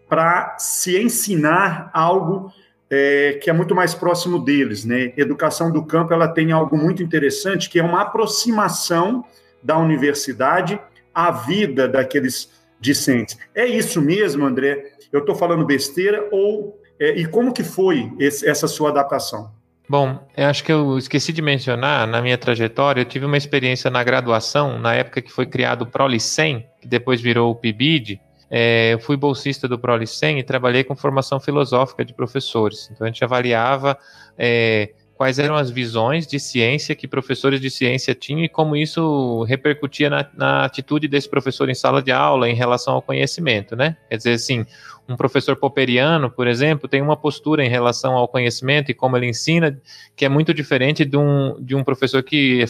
para 0.10 0.58
se 0.58 1.00
ensinar 1.00 1.92
algo 1.94 2.52
é, 2.90 3.34
que 3.40 3.52
é 3.52 3.54
muito 3.54 3.76
mais 3.76 3.94
próximo 3.94 4.40
deles, 4.40 4.84
né? 4.84 5.14
Educação 5.16 5.72
do 5.72 5.86
campo 5.86 6.12
ela 6.12 6.28
tem 6.28 6.52
algo 6.52 6.76
muito 6.76 7.04
interessante 7.04 7.70
que 7.70 7.78
é 7.78 7.84
uma 7.84 8.02
aproximação 8.02 9.24
da 9.62 9.78
universidade 9.78 10.80
à 11.14 11.32
vida 11.32 11.88
daqueles 11.88 12.50
discentes. 12.80 13.38
É 13.54 13.66
isso 13.66 14.02
mesmo, 14.02 14.46
André? 14.46 14.94
Eu 15.12 15.22
estou 15.22 15.36
falando 15.36 15.66
besteira 15.66 16.28
ou 16.32 16.80
é, 17.00 17.12
e 17.12 17.26
como 17.26 17.54
que 17.54 17.64
foi 17.64 18.12
esse, 18.20 18.48
essa 18.48 18.68
sua 18.68 18.90
adaptação? 18.90 19.52
Bom, 19.88 20.20
eu 20.38 20.46
acho 20.46 20.64
que 20.64 20.72
eu 20.72 20.98
esqueci 21.00 21.34
de 21.34 21.42
mencionar 21.42 22.06
na 22.06 22.22
minha 22.22 22.38
trajetória, 22.38 23.02
eu 23.02 23.06
tive 23.06 23.26
uma 23.26 23.38
experiência 23.38 23.90
na 23.90 24.04
graduação, 24.04 24.78
na 24.78 24.94
época 24.94 25.22
que 25.22 25.32
foi 25.32 25.48
criado 25.48 25.82
o 25.82 25.88
Prolicem, 25.88 26.68
que 26.80 26.88
depois 26.88 27.20
virou 27.20 27.50
o 27.50 27.56
PIBID. 27.56 28.22
É, 28.52 28.94
eu 28.94 29.00
fui 29.00 29.18
bolsista 29.18 29.68
do 29.68 29.80
Prolicem 29.80 30.38
e 30.38 30.44
trabalhei 30.44 30.84
com 30.84 30.96
formação 30.96 31.40
filosófica 31.40 32.06
de 32.06 32.14
professores. 32.14 32.90
Então 32.92 33.06
a 33.08 33.10
gente 33.10 33.24
avaliava 33.24 33.98
é, 34.38 34.92
quais 35.20 35.38
eram 35.38 35.56
as 35.56 35.70
visões 35.70 36.26
de 36.26 36.40
ciência 36.40 36.96
que 36.96 37.06
professores 37.06 37.60
de 37.60 37.70
ciência 37.70 38.16
tinham 38.16 38.42
e 38.42 38.48
como 38.48 38.74
isso 38.74 39.44
repercutia 39.44 40.10
na, 40.10 40.26
na, 40.34 40.64
atitude 40.64 41.10
desse 41.10 41.28
professor 41.28 41.68
em 41.68 41.76
sala 41.76 42.02
de 42.02 42.10
aula 42.10 42.50
em 42.50 42.56
relação 42.56 42.94
ao 42.94 43.02
conhecimento, 43.02 43.76
né? 43.76 43.98
Quer 44.10 44.16
dizer, 44.16 44.32
assim, 44.32 44.66
um 45.10 45.18
professor 45.18 45.58
popperiano, 45.58 46.32
por 46.32 46.48
exemplo, 46.48 46.88
tem 46.88 47.02
uma 47.02 47.18
postura 47.18 47.66
em 47.66 47.68
relação 47.68 48.14
ao 48.14 48.30
conhecimento 48.30 48.92
e 48.92 48.94
como 48.94 49.18
ele 49.18 49.28
ensina 49.28 49.78
que 50.16 50.24
é 50.24 50.30
muito 50.30 50.54
diferente 50.54 51.04
de 51.04 51.18
um, 51.18 51.58
de 51.60 51.76
um 51.76 51.84
professor 51.84 52.24
que, 52.24 52.64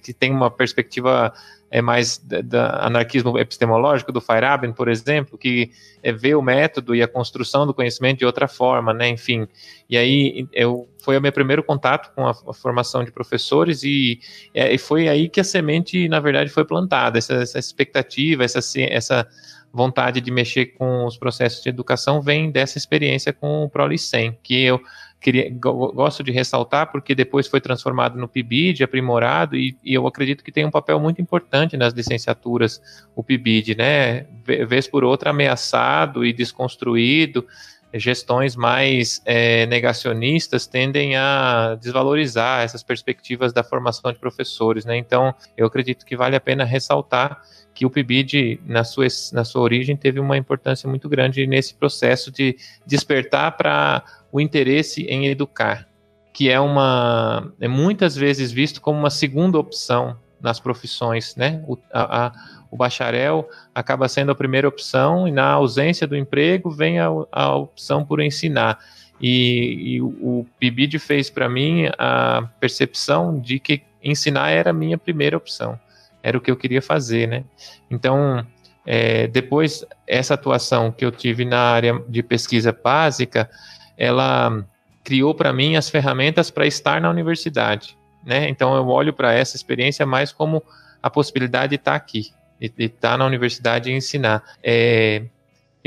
que 0.00 0.14
tem 0.14 0.30
uma 0.30 0.48
perspectiva 0.48 1.32
é 1.76 1.82
mais 1.82 2.16
da, 2.16 2.86
anarquismo 2.86 3.38
epistemológico 3.38 4.10
do 4.10 4.18
Feyerabend, 4.18 4.72
por 4.74 4.88
exemplo, 4.88 5.36
que 5.36 5.70
é, 6.02 6.10
vê 6.10 6.34
o 6.34 6.40
método 6.40 6.94
e 6.94 7.02
a 7.02 7.06
construção 7.06 7.66
do 7.66 7.74
conhecimento 7.74 8.20
de 8.20 8.24
outra 8.24 8.48
forma, 8.48 8.94
né? 8.94 9.10
Enfim, 9.10 9.46
e 9.86 9.94
aí 9.98 10.48
eu 10.54 10.88
foi 11.02 11.18
o 11.18 11.20
meu 11.20 11.30
primeiro 11.30 11.62
contato 11.62 12.14
com 12.14 12.26
a, 12.26 12.30
a 12.30 12.54
formação 12.54 13.04
de 13.04 13.12
professores 13.12 13.82
e, 13.82 14.18
é, 14.54 14.72
e, 14.72 14.78
foi 14.78 15.06
aí 15.06 15.28
que 15.28 15.38
a 15.38 15.44
semente, 15.44 16.08
na 16.08 16.18
verdade, 16.18 16.48
foi 16.48 16.64
plantada. 16.64 17.18
Essa, 17.18 17.34
essa 17.34 17.58
expectativa, 17.58 18.42
essa, 18.42 18.60
essa 18.80 19.28
vontade 19.70 20.22
de 20.22 20.30
mexer 20.30 20.66
com 20.78 21.04
os 21.04 21.18
processos 21.18 21.62
de 21.62 21.68
educação 21.68 22.22
vem 22.22 22.50
dessa 22.50 22.78
experiência 22.78 23.34
com 23.34 23.64
o 23.64 23.68
Prolicem, 23.68 24.38
que 24.42 24.64
eu 24.64 24.80
queria, 25.20 25.50
gosto 25.50 26.22
de 26.22 26.30
ressaltar 26.30 26.90
porque 26.90 27.14
depois 27.14 27.46
foi 27.46 27.60
transformado 27.60 28.18
no 28.18 28.28
PIBID, 28.28 28.84
aprimorado, 28.84 29.56
e, 29.56 29.76
e, 29.82 29.94
eu 29.94 30.06
acredito 30.06 30.44
que 30.44 30.52
tem 30.52 30.64
um 30.64 30.70
papel 30.70 31.00
muito 31.00 31.20
importante 31.20 31.76
nas 31.76 31.92
licenciaturas, 31.92 32.80
o 33.14 33.22
PIBID, 33.22 33.76
né? 33.76 34.26
Vez 34.68 34.86
por 34.86 35.04
outra 35.04 35.30
ameaçado 35.30 36.24
e 36.24 36.32
desconstruído, 36.32 37.46
gestões 37.94 38.56
mais 38.56 39.22
é, 39.24 39.66
negacionistas 39.66 40.66
tendem 40.66 41.16
a 41.16 41.76
desvalorizar 41.80 42.62
essas 42.62 42.82
perspectivas 42.82 43.52
da 43.52 43.64
formação 43.64 44.12
de 44.12 44.18
professores, 44.18 44.84
né? 44.84 44.96
Então, 44.96 45.34
eu 45.56 45.66
acredito 45.66 46.04
que 46.04 46.16
vale 46.16 46.36
a 46.36 46.40
pena 46.40 46.64
ressaltar 46.64 47.40
que 47.74 47.84
o 47.84 47.90
PIBID, 47.90 48.60
na 48.64 48.84
sua, 48.84 49.06
na 49.32 49.44
sua 49.44 49.60
origem, 49.60 49.96
teve 49.96 50.18
uma 50.18 50.36
importância 50.36 50.88
muito 50.88 51.08
grande 51.08 51.46
nesse 51.46 51.74
processo 51.74 52.32
de 52.32 52.56
despertar 52.86 53.54
para 53.56 54.02
o 54.36 54.40
interesse 54.40 55.04
em 55.04 55.26
educar, 55.28 55.88
que 56.30 56.50
é 56.50 56.60
uma 56.60 57.50
é 57.58 57.66
muitas 57.66 58.14
vezes 58.14 58.52
visto 58.52 58.82
como 58.82 58.98
uma 58.98 59.08
segunda 59.08 59.58
opção 59.58 60.14
nas 60.38 60.60
profissões, 60.60 61.34
né? 61.36 61.64
O, 61.66 61.78
a, 61.90 62.26
a, 62.26 62.32
o 62.70 62.76
bacharel 62.76 63.48
acaba 63.74 64.06
sendo 64.08 64.30
a 64.30 64.34
primeira 64.34 64.68
opção 64.68 65.26
e 65.26 65.32
na 65.32 65.52
ausência 65.52 66.06
do 66.06 66.14
emprego 66.14 66.70
vem 66.70 66.98
a, 66.98 67.06
a 67.32 67.56
opção 67.56 68.04
por 68.04 68.20
ensinar. 68.20 68.78
E, 69.18 69.94
e 69.94 70.02
o, 70.02 70.44
PIBID 70.60 70.98
fez 70.98 71.30
para 71.30 71.48
mim 71.48 71.86
a 71.96 72.46
percepção 72.60 73.40
de 73.40 73.58
que 73.58 73.82
ensinar 74.04 74.50
era 74.50 74.68
a 74.68 74.74
minha 74.74 74.98
primeira 74.98 75.34
opção, 75.34 75.80
era 76.22 76.36
o 76.36 76.42
que 76.42 76.50
eu 76.50 76.56
queria 76.58 76.82
fazer, 76.82 77.26
né? 77.26 77.42
Então, 77.90 78.46
é, 78.84 79.28
depois, 79.28 79.82
essa 80.06 80.34
atuação 80.34 80.92
que 80.92 81.06
eu 81.06 81.10
tive 81.10 81.46
na 81.46 81.58
área 81.58 81.98
de 82.06 82.22
pesquisa 82.22 82.70
básica, 82.70 83.48
ela 83.96 84.64
criou 85.04 85.34
para 85.34 85.52
mim 85.52 85.76
as 85.76 85.88
ferramentas 85.88 86.50
para 86.50 86.66
estar 86.66 87.00
na 87.00 87.08
universidade, 87.08 87.96
né? 88.24 88.48
Então 88.48 88.74
eu 88.74 88.88
olho 88.88 89.12
para 89.12 89.32
essa 89.32 89.56
experiência 89.56 90.04
mais 90.04 90.32
como 90.32 90.62
a 91.02 91.08
possibilidade 91.08 91.70
de 91.70 91.76
estar 91.76 91.92
tá 91.92 91.96
aqui, 91.96 92.32
de, 92.60 92.72
estar 92.78 93.12
tá 93.12 93.18
na 93.18 93.24
universidade 93.24 93.90
e 93.90 93.94
ensinar. 93.94 94.42
É, 94.62 95.22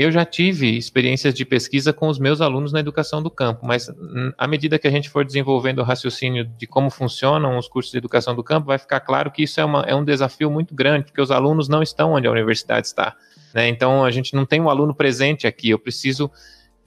eu 0.00 0.10
já 0.10 0.24
tive 0.24 0.78
experiências 0.78 1.34
de 1.34 1.44
pesquisa 1.44 1.92
com 1.92 2.08
os 2.08 2.18
meus 2.18 2.40
alunos 2.40 2.72
na 2.72 2.80
educação 2.80 3.22
do 3.22 3.30
campo, 3.30 3.66
mas 3.66 3.90
à 4.38 4.46
medida 4.46 4.78
que 4.78 4.88
a 4.88 4.90
gente 4.90 5.10
for 5.10 5.26
desenvolvendo 5.26 5.80
o 5.80 5.82
raciocínio 5.82 6.46
de 6.46 6.66
como 6.66 6.88
funcionam 6.88 7.58
os 7.58 7.68
cursos 7.68 7.92
de 7.92 7.98
educação 7.98 8.34
do 8.34 8.42
campo, 8.42 8.68
vai 8.68 8.78
ficar 8.78 9.00
claro 9.00 9.30
que 9.30 9.42
isso 9.42 9.60
é, 9.60 9.64
uma, 9.66 9.82
é 9.82 9.94
um 9.94 10.02
desafio 10.02 10.50
muito 10.50 10.74
grande, 10.74 11.04
porque 11.04 11.20
os 11.20 11.30
alunos 11.30 11.68
não 11.68 11.82
estão 11.82 12.12
onde 12.12 12.26
a 12.26 12.30
universidade 12.30 12.86
está. 12.86 13.14
Né? 13.52 13.68
Então 13.68 14.02
a 14.02 14.10
gente 14.10 14.34
não 14.34 14.46
tem 14.46 14.58
um 14.58 14.70
aluno 14.70 14.94
presente 14.94 15.46
aqui, 15.46 15.68
eu 15.68 15.78
preciso 15.78 16.30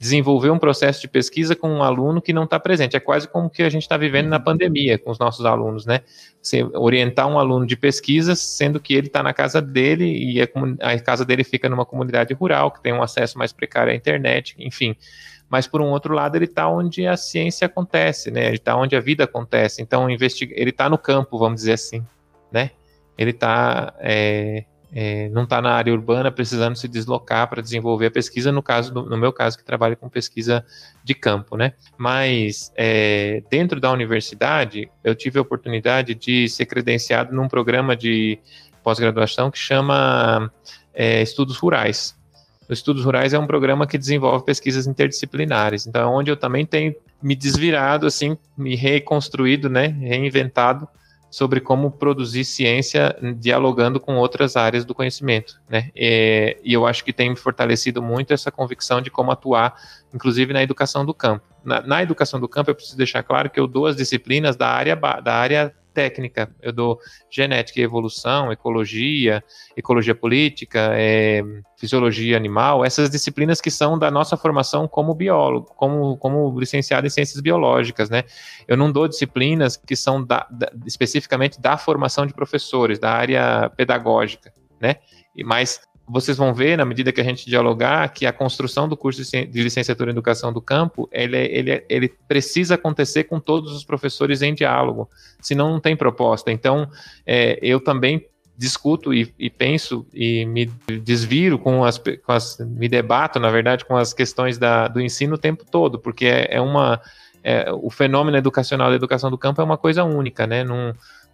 desenvolver 0.04 0.50
um 0.50 0.58
processo 0.58 1.00
de 1.00 1.08
pesquisa 1.08 1.56
com 1.56 1.66
um 1.66 1.82
aluno 1.82 2.20
que 2.20 2.30
não 2.30 2.44
está 2.44 2.60
presente. 2.60 2.94
É 2.94 3.00
quase 3.00 3.26
como 3.26 3.48
que 3.48 3.62
a 3.62 3.70
gente 3.70 3.84
está 3.84 3.96
vivendo 3.96 4.28
na 4.28 4.38
pandemia 4.38 4.98
com 4.98 5.10
os 5.10 5.18
nossos 5.18 5.46
alunos, 5.46 5.86
né? 5.86 6.02
Você 6.42 6.62
orientar 6.74 7.26
um 7.26 7.38
aluno 7.38 7.66
de 7.66 7.74
pesquisa, 7.74 8.34
sendo 8.34 8.78
que 8.78 8.92
ele 8.92 9.06
está 9.06 9.22
na 9.22 9.32
casa 9.32 9.62
dele 9.62 10.04
e 10.04 10.42
a, 10.42 10.48
a, 10.82 10.98
casa 11.00 11.24
dele 11.24 11.42
fica 11.42 11.70
numa 11.70 11.86
comunidade 11.86 12.34
rural, 12.34 12.70
que 12.70 12.82
tem 12.82 12.92
um 12.92 13.02
acesso 13.02 13.38
mais 13.38 13.50
precário 13.50 13.94
à 13.94 13.96
internet, 13.96 14.54
enfim. 14.58 14.94
Mas, 15.48 15.66
por 15.66 15.80
um 15.80 15.90
outro 15.90 16.12
lado, 16.12 16.36
ele 16.36 16.44
está 16.44 16.68
onde 16.68 17.06
a 17.06 17.16
ciência 17.16 17.64
acontece, 17.64 18.30
né? 18.30 18.44
Ele 18.46 18.56
está 18.56 18.76
onde 18.76 18.94
a 18.94 19.00
vida 19.00 19.24
acontece. 19.24 19.80
Então, 19.80 20.10
ele 20.10 20.70
está 20.70 20.90
no 20.90 20.98
campo, 20.98 21.38
vamos 21.38 21.60
dizer 21.60 21.72
assim, 21.72 22.04
né? 22.52 22.72
Ele 23.16 23.30
está... 23.30 23.94
É 24.00 24.64
é, 24.96 25.28
não 25.30 25.42
está 25.42 25.60
na 25.60 25.72
área 25.72 25.92
urbana 25.92 26.30
precisando 26.30 26.76
se 26.76 26.86
deslocar 26.86 27.48
para 27.48 27.60
desenvolver 27.60 28.06
a 28.06 28.10
pesquisa, 28.12 28.52
no 28.52 28.62
caso, 28.62 28.94
no 28.94 29.16
meu 29.16 29.32
caso, 29.32 29.58
que 29.58 29.64
trabalho 29.64 29.96
com 29.96 30.08
pesquisa 30.08 30.64
de 31.02 31.14
campo, 31.14 31.56
né? 31.56 31.72
Mas 31.98 32.72
é, 32.76 33.42
dentro 33.50 33.80
da 33.80 33.90
universidade, 33.90 34.88
eu 35.02 35.12
tive 35.16 35.40
a 35.40 35.42
oportunidade 35.42 36.14
de 36.14 36.48
ser 36.48 36.66
credenciado 36.66 37.34
num 37.34 37.48
programa 37.48 37.96
de 37.96 38.38
pós-graduação 38.84 39.50
que 39.50 39.58
chama 39.58 40.48
é, 40.94 41.20
Estudos 41.22 41.56
Rurais. 41.56 42.14
O 42.68 42.72
Estudos 42.72 43.04
Rurais 43.04 43.34
é 43.34 43.38
um 43.38 43.48
programa 43.48 43.88
que 43.88 43.98
desenvolve 43.98 44.44
pesquisas 44.44 44.86
interdisciplinares, 44.86 45.88
então 45.88 46.02
é 46.02 46.06
onde 46.06 46.30
eu 46.30 46.36
também 46.36 46.64
tenho 46.64 46.94
me 47.20 47.34
desvirado, 47.34 48.06
assim, 48.06 48.38
me 48.56 48.76
reconstruído, 48.76 49.68
né, 49.68 49.88
reinventado 49.88 50.88
sobre 51.34 51.58
como 51.58 51.90
produzir 51.90 52.44
ciência 52.44 53.18
dialogando 53.40 53.98
com 53.98 54.14
outras 54.14 54.54
áreas 54.54 54.84
do 54.84 54.94
conhecimento, 54.94 55.60
né? 55.68 55.90
E, 55.92 56.56
e, 56.62 56.72
eu 56.72 56.86
acho 56.86 57.04
que 57.04 57.12
tem 57.12 57.34
fortalecido 57.34 58.00
muito 58.00 58.32
essa 58.32 58.52
convicção 58.52 59.00
de 59.00 59.10
como 59.10 59.32
atuar, 59.32 59.74
inclusive 60.14 60.52
na 60.52 60.62
educação 60.62 61.04
do 61.04 61.12
campo. 61.12 61.44
Na, 61.64 61.80
na 61.80 62.00
educação 62.04 62.38
do 62.38 62.48
campo, 62.48 62.70
eu 62.70 62.74
preciso 62.76 62.96
deixar 62.96 63.24
claro 63.24 63.50
que 63.50 63.58
eu 63.58 63.66
dou 63.66 63.88
as 63.88 63.96
disciplinas 63.96 64.54
da 64.54 64.68
área 64.68 64.94
da 64.94 65.34
área 65.34 65.74
técnica. 65.94 66.54
Eu 66.60 66.72
dou 66.72 66.98
genética 67.30 67.80
e 67.80 67.82
evolução, 67.82 68.52
ecologia, 68.52 69.42
ecologia 69.76 70.14
política, 70.14 70.90
é, 70.92 71.42
fisiologia 71.78 72.36
animal, 72.36 72.84
essas 72.84 73.08
disciplinas 73.08 73.60
que 73.60 73.70
são 73.70 73.98
da 73.98 74.10
nossa 74.10 74.36
formação 74.36 74.88
como 74.88 75.14
biólogo, 75.14 75.72
como, 75.76 76.16
como 76.18 76.58
licenciado 76.58 77.06
em 77.06 77.10
ciências 77.10 77.40
biológicas, 77.40 78.10
né? 78.10 78.24
Eu 78.66 78.76
não 78.76 78.90
dou 78.90 79.06
disciplinas 79.06 79.76
que 79.76 79.94
são 79.94 80.22
da, 80.22 80.46
da, 80.50 80.70
especificamente 80.84 81.60
da 81.60 81.78
formação 81.78 82.26
de 82.26 82.34
professores, 82.34 82.98
da 82.98 83.10
área 83.10 83.70
pedagógica, 83.76 84.52
né? 84.80 84.96
Mas 85.44 85.80
vocês 86.06 86.36
vão 86.36 86.52
ver, 86.52 86.76
na 86.76 86.84
medida 86.84 87.12
que 87.12 87.20
a 87.20 87.24
gente 87.24 87.46
dialogar, 87.46 88.08
que 88.12 88.26
a 88.26 88.32
construção 88.32 88.88
do 88.88 88.96
curso 88.96 89.22
de 89.22 89.62
licenciatura 89.62 90.10
em 90.10 90.12
educação 90.12 90.52
do 90.52 90.60
campo, 90.60 91.08
ele, 91.10 91.36
ele, 91.36 91.84
ele 91.88 92.08
precisa 92.28 92.74
acontecer 92.74 93.24
com 93.24 93.40
todos 93.40 93.72
os 93.72 93.84
professores 93.84 94.42
em 94.42 94.54
diálogo, 94.54 95.08
senão 95.40 95.70
não 95.70 95.80
tem 95.80 95.96
proposta. 95.96 96.52
Então, 96.52 96.88
é, 97.26 97.58
eu 97.62 97.80
também 97.80 98.26
discuto 98.56 99.12
e, 99.12 99.34
e, 99.38 99.50
penso 99.50 100.06
e 100.12 100.44
me 100.46 100.66
desviro 101.02 101.58
com 101.58 101.84
as, 101.84 101.98
com 101.98 102.32
as, 102.32 102.58
me 102.58 102.88
debato, 102.88 103.40
na 103.40 103.50
verdade, 103.50 103.84
com 103.84 103.96
as 103.96 104.12
questões 104.12 104.58
da, 104.58 104.86
do 104.86 105.00
ensino 105.00 105.34
o 105.34 105.38
tempo 105.38 105.64
todo, 105.68 105.98
porque 105.98 106.26
é, 106.26 106.48
é 106.50 106.60
uma, 106.60 107.00
é, 107.42 107.72
o 107.72 107.90
fenômeno 107.90 108.36
educacional 108.36 108.90
da 108.90 108.96
educação 108.96 109.30
do 109.30 109.38
campo 109.38 109.60
é 109.60 109.64
uma 109.64 109.78
coisa 109.78 110.04
única, 110.04 110.46
né? 110.46 110.64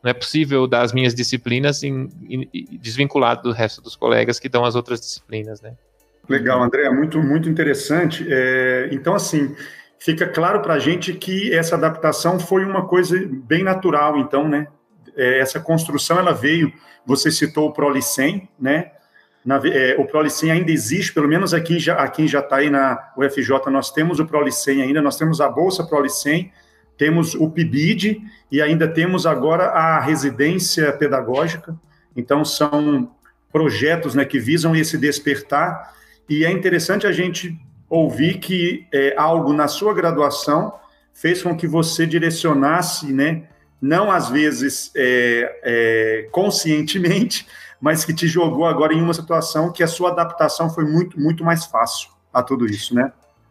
Não 0.02 0.10
é 0.10 0.14
possível 0.14 0.66
dar 0.66 0.82
as 0.82 0.92
minhas 0.92 1.14
disciplinas 1.14 1.82
em, 1.82 2.08
em, 2.28 2.48
desvinculado 2.78 3.42
do 3.42 3.52
resto 3.52 3.82
dos 3.82 3.94
colegas 3.94 4.38
que 4.38 4.48
dão 4.48 4.64
as 4.64 4.74
outras 4.74 5.00
disciplinas, 5.00 5.60
né? 5.60 5.74
Legal, 6.28 6.62
André, 6.62 6.88
muito, 6.90 7.20
muito 7.22 7.48
interessante. 7.48 8.26
É, 8.28 8.88
então, 8.92 9.14
assim, 9.14 9.54
fica 9.98 10.26
claro 10.26 10.62
para 10.62 10.74
a 10.74 10.78
gente 10.78 11.12
que 11.12 11.52
essa 11.52 11.74
adaptação 11.74 12.38
foi 12.38 12.64
uma 12.64 12.86
coisa 12.86 13.20
bem 13.28 13.62
natural, 13.62 14.16
então, 14.16 14.48
né? 14.48 14.68
É, 15.16 15.40
essa 15.40 15.60
construção, 15.60 16.18
ela 16.18 16.32
veio, 16.32 16.72
você 17.04 17.30
citou 17.30 17.68
o 17.68 17.72
Prolicem, 17.72 18.48
né? 18.58 18.92
Na, 19.44 19.60
é, 19.66 19.96
o 19.98 20.06
Prolicem 20.06 20.50
ainda 20.50 20.70
existe, 20.70 21.12
pelo 21.12 21.26
menos 21.26 21.52
aqui 21.52 21.78
já 21.78 21.94
aqui 21.94 22.28
já 22.28 22.40
está 22.40 22.56
aí 22.56 22.70
na 22.70 23.12
UFJ, 23.16 23.70
nós 23.70 23.90
temos 23.90 24.20
o 24.20 24.26
Prolicem 24.26 24.82
ainda, 24.82 25.02
nós 25.02 25.16
temos 25.16 25.40
a 25.40 25.48
Bolsa 25.48 25.84
Prolicem, 25.84 26.52
temos 27.00 27.34
o 27.34 27.48
PIBID 27.48 28.20
e 28.52 28.60
ainda 28.60 28.86
temos 28.86 29.24
agora 29.24 29.68
a 29.68 29.98
residência 30.00 30.92
pedagógica. 30.92 31.74
Então, 32.14 32.44
são 32.44 33.10
projetos 33.50 34.14
né, 34.14 34.22
que 34.26 34.38
visam 34.38 34.76
esse 34.76 34.98
despertar, 34.98 35.94
e 36.28 36.44
é 36.44 36.50
interessante 36.50 37.06
a 37.06 37.12
gente 37.12 37.58
ouvir 37.88 38.38
que 38.38 38.86
é, 38.92 39.14
algo 39.16 39.54
na 39.54 39.66
sua 39.66 39.94
graduação 39.94 40.74
fez 41.14 41.42
com 41.42 41.56
que 41.56 41.66
você 41.66 42.06
direcionasse, 42.06 43.10
né, 43.10 43.48
não 43.80 44.12
às 44.12 44.28
vezes 44.28 44.92
é, 44.94 45.60
é, 45.62 46.28
conscientemente, 46.30 47.46
mas 47.80 48.04
que 48.04 48.12
te 48.12 48.28
jogou 48.28 48.66
agora 48.66 48.92
em 48.92 49.00
uma 49.00 49.14
situação 49.14 49.72
que 49.72 49.82
a 49.82 49.88
sua 49.88 50.10
adaptação 50.10 50.68
foi 50.68 50.84
muito, 50.84 51.18
muito 51.18 51.42
mais 51.42 51.64
fácil 51.64 52.10
a 52.30 52.42
tudo 52.42 52.66
isso, 52.66 52.94
né? 52.94 53.10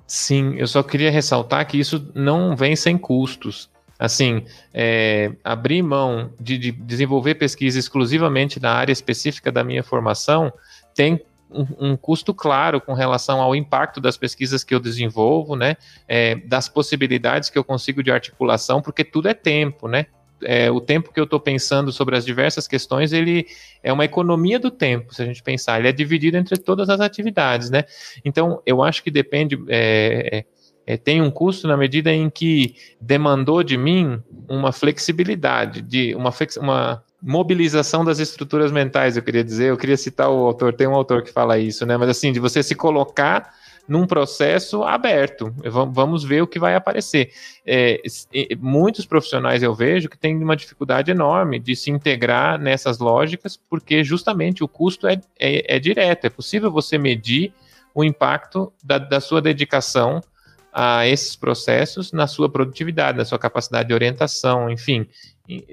Sim, 0.09 0.55
eu 0.55 0.65
só 0.65 0.81
queria 0.81 1.11
ressaltar 1.11 1.67
que 1.67 1.77
isso 1.77 2.11
não 2.15 2.55
vem 2.55 2.75
sem 2.75 2.97
custos. 2.97 3.69
Assim, 3.99 4.43
é, 4.73 5.31
abrir 5.43 5.83
mão 5.83 6.33
de, 6.39 6.57
de, 6.57 6.71
desenvolver 6.71 7.35
pesquisa 7.35 7.77
exclusivamente 7.77 8.59
na 8.59 8.71
área 8.71 8.91
específica 8.91 9.51
da 9.51 9.63
minha 9.63 9.83
formação 9.83 10.51
tem 10.95 11.21
um, 11.51 11.91
um, 11.91 11.95
custo 11.95 12.33
claro 12.33 12.81
com 12.81 12.93
relação 12.93 13.39
ao 13.39 13.55
impacto 13.55 14.01
das 14.01 14.17
pesquisas 14.17 14.63
que 14.63 14.73
eu 14.73 14.79
desenvolvo, 14.79 15.55
né? 15.55 15.77
É, 16.07 16.35
das 16.35 16.67
possibilidades 16.67 17.51
que 17.51 17.59
eu 17.59 17.63
consigo 17.63 18.01
de 18.01 18.11
articulação, 18.11 18.81
porque 18.81 19.03
tudo 19.03 19.27
é 19.27 19.35
tempo, 19.35 19.87
né? 19.87 20.07
É, 20.43 20.71
o 20.71 20.79
tempo 20.79 21.13
que 21.13 21.19
eu 21.19 21.23
estou 21.23 21.39
pensando 21.39 21.91
sobre 21.91 22.15
as 22.15 22.25
diversas 22.25 22.67
questões, 22.67 23.13
ele 23.13 23.45
é 23.83 23.91
uma 23.91 24.05
economia 24.05 24.59
do 24.59 24.71
tempo, 24.71 25.13
se 25.13 25.21
a 25.21 25.25
gente 25.25 25.43
pensar. 25.43 25.79
Ele 25.79 25.87
é 25.87 25.91
dividido 25.91 26.37
entre 26.37 26.57
todas 26.57 26.89
as 26.89 26.99
atividades, 26.99 27.69
né? 27.69 27.83
Então, 28.23 28.61
eu 28.65 28.83
acho 28.83 29.03
que 29.03 29.11
depende. 29.11 29.57
É, 29.67 30.45
é, 30.85 30.97
tem 30.97 31.21
um 31.21 31.29
custo 31.29 31.67
na 31.67 31.77
medida 31.77 32.11
em 32.11 32.29
que 32.29 32.75
demandou 32.99 33.63
de 33.63 33.77
mim 33.77 34.21
uma 34.47 34.71
flexibilidade, 34.71 35.81
de 35.81 36.15
uma, 36.15 36.33
uma 36.57 37.03
mobilização 37.21 38.03
das 38.03 38.19
estruturas 38.19 38.71
mentais, 38.71 39.15
eu 39.15 39.23
queria 39.23 39.43
dizer. 39.43 39.69
Eu 39.69 39.77
queria 39.77 39.97
citar 39.97 40.29
o 40.29 40.47
autor, 40.47 40.73
tem 40.73 40.87
um 40.87 40.95
autor 40.95 41.21
que 41.21 41.31
fala 41.31 41.59
isso, 41.59 41.85
né? 41.85 41.95
Mas 41.95 42.09
assim, 42.09 42.31
de 42.31 42.39
você 42.39 42.63
se 42.63 42.73
colocar 42.73 43.53
num 43.89 44.05
processo 44.05 44.83
aberto. 44.83 45.53
Vamos 45.91 46.23
ver 46.23 46.43
o 46.43 46.47
que 46.47 46.59
vai 46.59 46.75
aparecer. 46.75 47.31
É, 47.65 48.01
muitos 48.59 49.05
profissionais 49.05 49.63
eu 49.63 49.73
vejo 49.73 50.07
que 50.07 50.17
têm 50.17 50.37
uma 50.37 50.55
dificuldade 50.55 51.09
enorme 51.09 51.59
de 51.59 51.75
se 51.75 51.89
integrar 51.89 52.59
nessas 52.59 52.99
lógicas, 52.99 53.57
porque 53.57 54.03
justamente 54.03 54.63
o 54.63 54.67
custo 54.67 55.07
é, 55.07 55.19
é, 55.39 55.75
é 55.75 55.79
direto. 55.79 56.25
É 56.25 56.29
possível 56.29 56.71
você 56.71 56.97
medir 56.97 57.51
o 57.93 58.03
impacto 58.03 58.71
da, 58.83 58.99
da 58.99 59.19
sua 59.19 59.41
dedicação 59.41 60.21
a 60.71 61.07
esses 61.07 61.35
processos 61.35 62.11
na 62.11 62.27
sua 62.27 62.47
produtividade, 62.47 63.17
na 63.17 63.25
sua 63.25 63.39
capacidade 63.39 63.87
de 63.87 63.93
orientação, 63.93 64.69
enfim, 64.69 65.07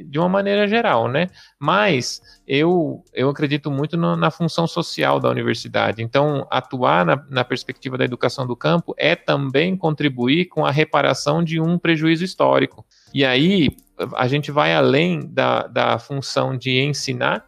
de 0.07 0.19
uma 0.19 0.29
maneira 0.29 0.67
geral, 0.67 1.07
né? 1.07 1.29
Mas 1.59 2.23
eu, 2.49 3.05
eu 3.13 3.29
acredito 3.29 3.71
muito 3.71 3.97
no, 3.97 4.17
na 4.17 4.31
função 4.31 4.67
social 4.67 5.21
da 5.21 5.29
universidade. 5.29 6.03
Então, 6.03 6.47
atuar 6.51 7.05
na, 7.05 7.23
na, 7.29 7.45
perspectiva 7.45 7.99
da 7.99 8.05
educação 8.05 8.47
do 8.47 8.57
campo 8.57 8.95
é 8.97 9.15
também 9.15 9.77
contribuir 9.77 10.47
com 10.47 10.65
a 10.65 10.71
reparação 10.71 11.45
de 11.45 11.61
um 11.61 11.79
prejuízo 11.79 12.25
histórico. 12.25 12.85
E 13.13 13.25
aí 13.25 13.77
a 14.15 14.27
gente 14.27 14.51
vai 14.51 14.75
além 14.75 15.21
da, 15.21 15.67
da 15.67 15.99
função 15.99 16.57
de 16.57 16.81
ensinar 16.81 17.45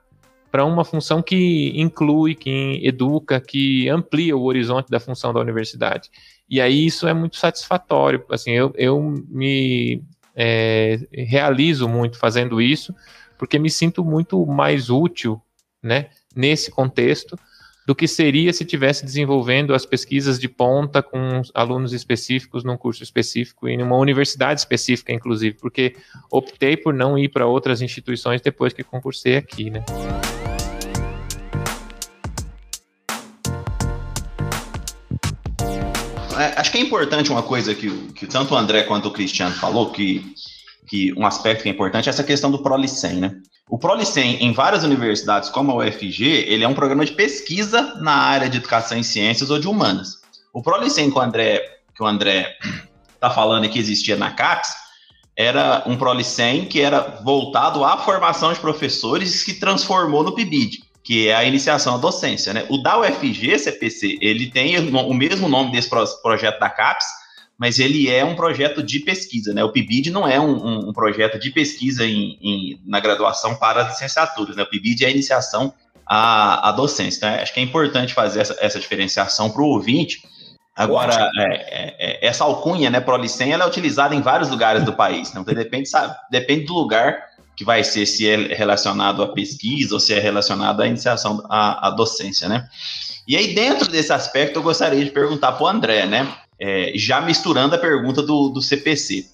para 0.51 0.65
uma 0.65 0.85
função 0.85 1.23
que 1.23 1.73
inclui, 1.75 2.35
que 2.35 2.81
educa, 2.83 3.41
que 3.41 3.89
amplia 3.89 4.37
o 4.37 4.45
horizonte 4.45 4.89
da 4.89 5.01
função 5.01 5.33
da 5.33 5.41
universidade. 5.41 6.11
E 6.49 6.61
aí 6.61 6.87
isso 6.87 7.07
é 7.07 7.13
muito 7.13 7.37
satisfatório. 7.37 8.25
Assim, 8.31 8.53
eu, 8.53 8.73
eu 8.77 9.01
me 9.29 10.03
é, 10.41 11.01
realizo 11.13 11.89
muito 11.89 12.17
fazendo 12.17 12.63
isso, 12.63 12.95
porque 13.37 13.59
me 13.59 13.69
sinto 13.69 14.05
muito 14.05 14.47
mais 14.47 14.89
útil, 14.89 15.43
né, 15.83 16.11
nesse 16.35 16.71
contexto, 16.71 17.37
do 17.85 17.95
que 17.95 18.07
seria 18.07 18.53
se 18.53 18.65
tivesse 18.65 19.05
desenvolvendo 19.05 19.75
as 19.75 19.85
pesquisas 19.85 20.39
de 20.39 20.47
ponta 20.47 21.03
com 21.03 21.43
alunos 21.55 21.93
específicos 21.93 22.63
num 22.63 22.77
curso 22.77 23.03
específico 23.03 23.69
e 23.69 23.77
numa 23.77 23.97
universidade 23.97 24.61
específica, 24.61 25.13
inclusive, 25.13 25.57
porque 25.59 25.97
optei 26.31 26.77
por 26.77 26.95
não 26.95 27.19
ir 27.19 27.31
para 27.31 27.47
outras 27.47 27.83
instituições 27.83 28.41
depois 28.41 28.73
que 28.73 28.85
concursei 28.85 29.37
aqui, 29.37 29.71
né. 29.71 29.83
Acho 36.39 36.73
que 36.73 36.79
é 36.79 36.81
importante 36.81 37.31
uma 37.31 37.43
coisa 37.43 37.75
que, 37.75 37.91
que 38.13 38.27
tanto 38.27 38.55
o 38.55 38.57
André 38.57 38.85
quanto 38.85 39.09
o 39.09 39.11
Cristiano 39.11 39.55
falou, 39.55 39.91
que, 39.91 40.35
que 40.87 41.13
um 41.15 41.27
aspecto 41.27 41.63
que 41.63 41.69
é 41.69 41.73
importante 41.73 42.09
é 42.09 42.11
essa 42.11 42.25
questão 42.25 42.51
do 42.51 42.63
ProLicem, 42.63 43.15
né? 43.15 43.35
O 43.69 43.79
ProLicem, 43.79 44.43
em 44.43 44.53
várias 44.53 44.83
universidades, 44.83 45.51
como 45.51 45.73
a 45.73 45.77
UFG, 45.77 46.25
ele 46.25 46.65
é 46.65 46.69
um 46.69 46.75
programa 46.75 47.05
de 47.05 47.13
pesquisa 47.13 47.95
na 48.01 48.15
área 48.15 48.49
de 48.49 48.57
educação 48.57 48.97
em 48.97 49.03
ciências 49.03 49.51
ou 49.51 49.59
de 49.59 49.69
humanas. 49.69 50.21
O 50.55 50.63
ProLicem 50.63 51.11
que 51.11 51.19
o 51.19 51.21
André 51.21 51.61
André 52.01 52.57
está 53.15 53.29
falando 53.35 53.65
e 53.65 53.69
que 53.69 53.79
existia 53.79 54.17
na 54.17 54.31
CAPES, 54.31 54.71
era 55.37 55.83
um 55.87 55.97
ProLicem 55.97 56.65
que 56.65 56.81
era 56.81 57.21
voltado 57.23 57.85
à 57.85 57.99
formação 57.99 58.53
de 58.53 58.59
professores 58.59 59.43
que 59.43 59.55
transformou 59.55 60.25
no 60.25 60.35
PIBID 60.35 60.88
que 61.09 61.27
é 61.27 61.35
a 61.35 61.43
iniciação 61.43 61.95
à 61.95 61.97
docência, 61.97 62.53
né? 62.53 62.67
O 62.69 62.77
da 62.77 63.01
UFG, 63.01 63.59
CPC, 63.59 64.19
ele 64.21 64.51
tem 64.51 64.77
o 64.79 65.15
mesmo 65.15 65.49
nome 65.49 65.73
desse 65.73 65.89
projeto 66.21 66.61
da 66.61 66.69
CAPES, 66.69 67.07
mas 67.57 67.79
ele 67.79 68.11
é 68.11 68.23
um 68.23 68.37
projeto 68.37 68.83
de 68.83 69.01
pesquisa, 69.01 69.55
né? 69.55 69.65
O 69.65 69.73
PIBID 69.73 70.11
não 70.11 70.29
é 70.29 70.39
um, 70.39 70.91
um 70.91 70.93
projeto 70.93 71.39
de 71.39 71.51
pesquisa 71.51 72.05
em, 72.05 72.39
em, 72.43 72.83
na 72.85 73.01
graduação 73.01 73.55
para 73.55 73.85
as 73.85 73.89
licenciaturas, 73.93 74.55
né? 74.55 74.65
O 74.65 74.67
PIBID 74.69 75.07
é 75.07 75.09
a 75.09 75.11
iniciação 75.11 75.73
à, 76.05 76.69
à 76.69 76.73
docência. 76.73 77.17
Então, 77.17 77.43
acho 77.43 77.55
que 77.55 77.61
é 77.61 77.63
importante 77.63 78.13
fazer 78.13 78.41
essa, 78.41 78.59
essa 78.61 78.79
diferenciação 78.79 79.49
para 79.49 79.63
o 79.63 79.69
ouvinte. 79.69 80.21
Agora, 80.77 81.31
é, 81.39 81.43
é, 81.43 81.97
é, 81.99 82.27
essa 82.27 82.45
alcunha, 82.45 82.91
né, 82.91 83.01
ProLicem, 83.01 83.51
ela 83.51 83.65
é 83.65 83.67
utilizada 83.67 84.15
em 84.15 84.21
vários 84.21 84.51
lugares 84.51 84.85
do 84.85 84.93
país, 84.93 85.33
né? 85.33 85.41
então 85.41 85.55
depende, 85.55 85.89
sabe, 85.89 86.15
depende 86.31 86.67
do 86.67 86.75
lugar 86.75 87.28
que 87.59 87.65
vai 87.65 87.83
ser 87.83 88.07
se 88.07 88.25
é 88.29 88.37
relacionado 88.55 89.21
à 89.21 89.27
pesquisa 89.27 89.93
ou 89.93 89.99
se 89.99 90.15
é 90.15 90.21
relacionado 90.21 90.81
à 90.81 90.87
iniciação 90.87 91.45
à, 91.51 91.89
à 91.89 91.91
docência, 91.91 92.49
né? 92.49 92.69
E 93.27 93.37
aí, 93.37 93.53
dentro 93.53 93.91
desse 93.91 94.13
aspecto, 94.13 94.61
eu 94.61 94.63
gostaria 94.63 95.05
de 95.05 95.11
perguntar 95.11 95.51
para 95.51 95.65
o 95.65 95.67
André, 95.67 96.07
né? 96.07 96.33
É, 96.57 96.93
já 96.95 97.21
misturando 97.21 97.75
a 97.75 97.79
pergunta 97.79 98.23
do, 98.23 98.49
do 98.49 98.63
CPC. 98.63 99.27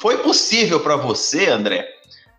Foi 0.00 0.16
possível 0.22 0.80
para 0.80 0.96
você, 0.96 1.50
André, 1.50 1.86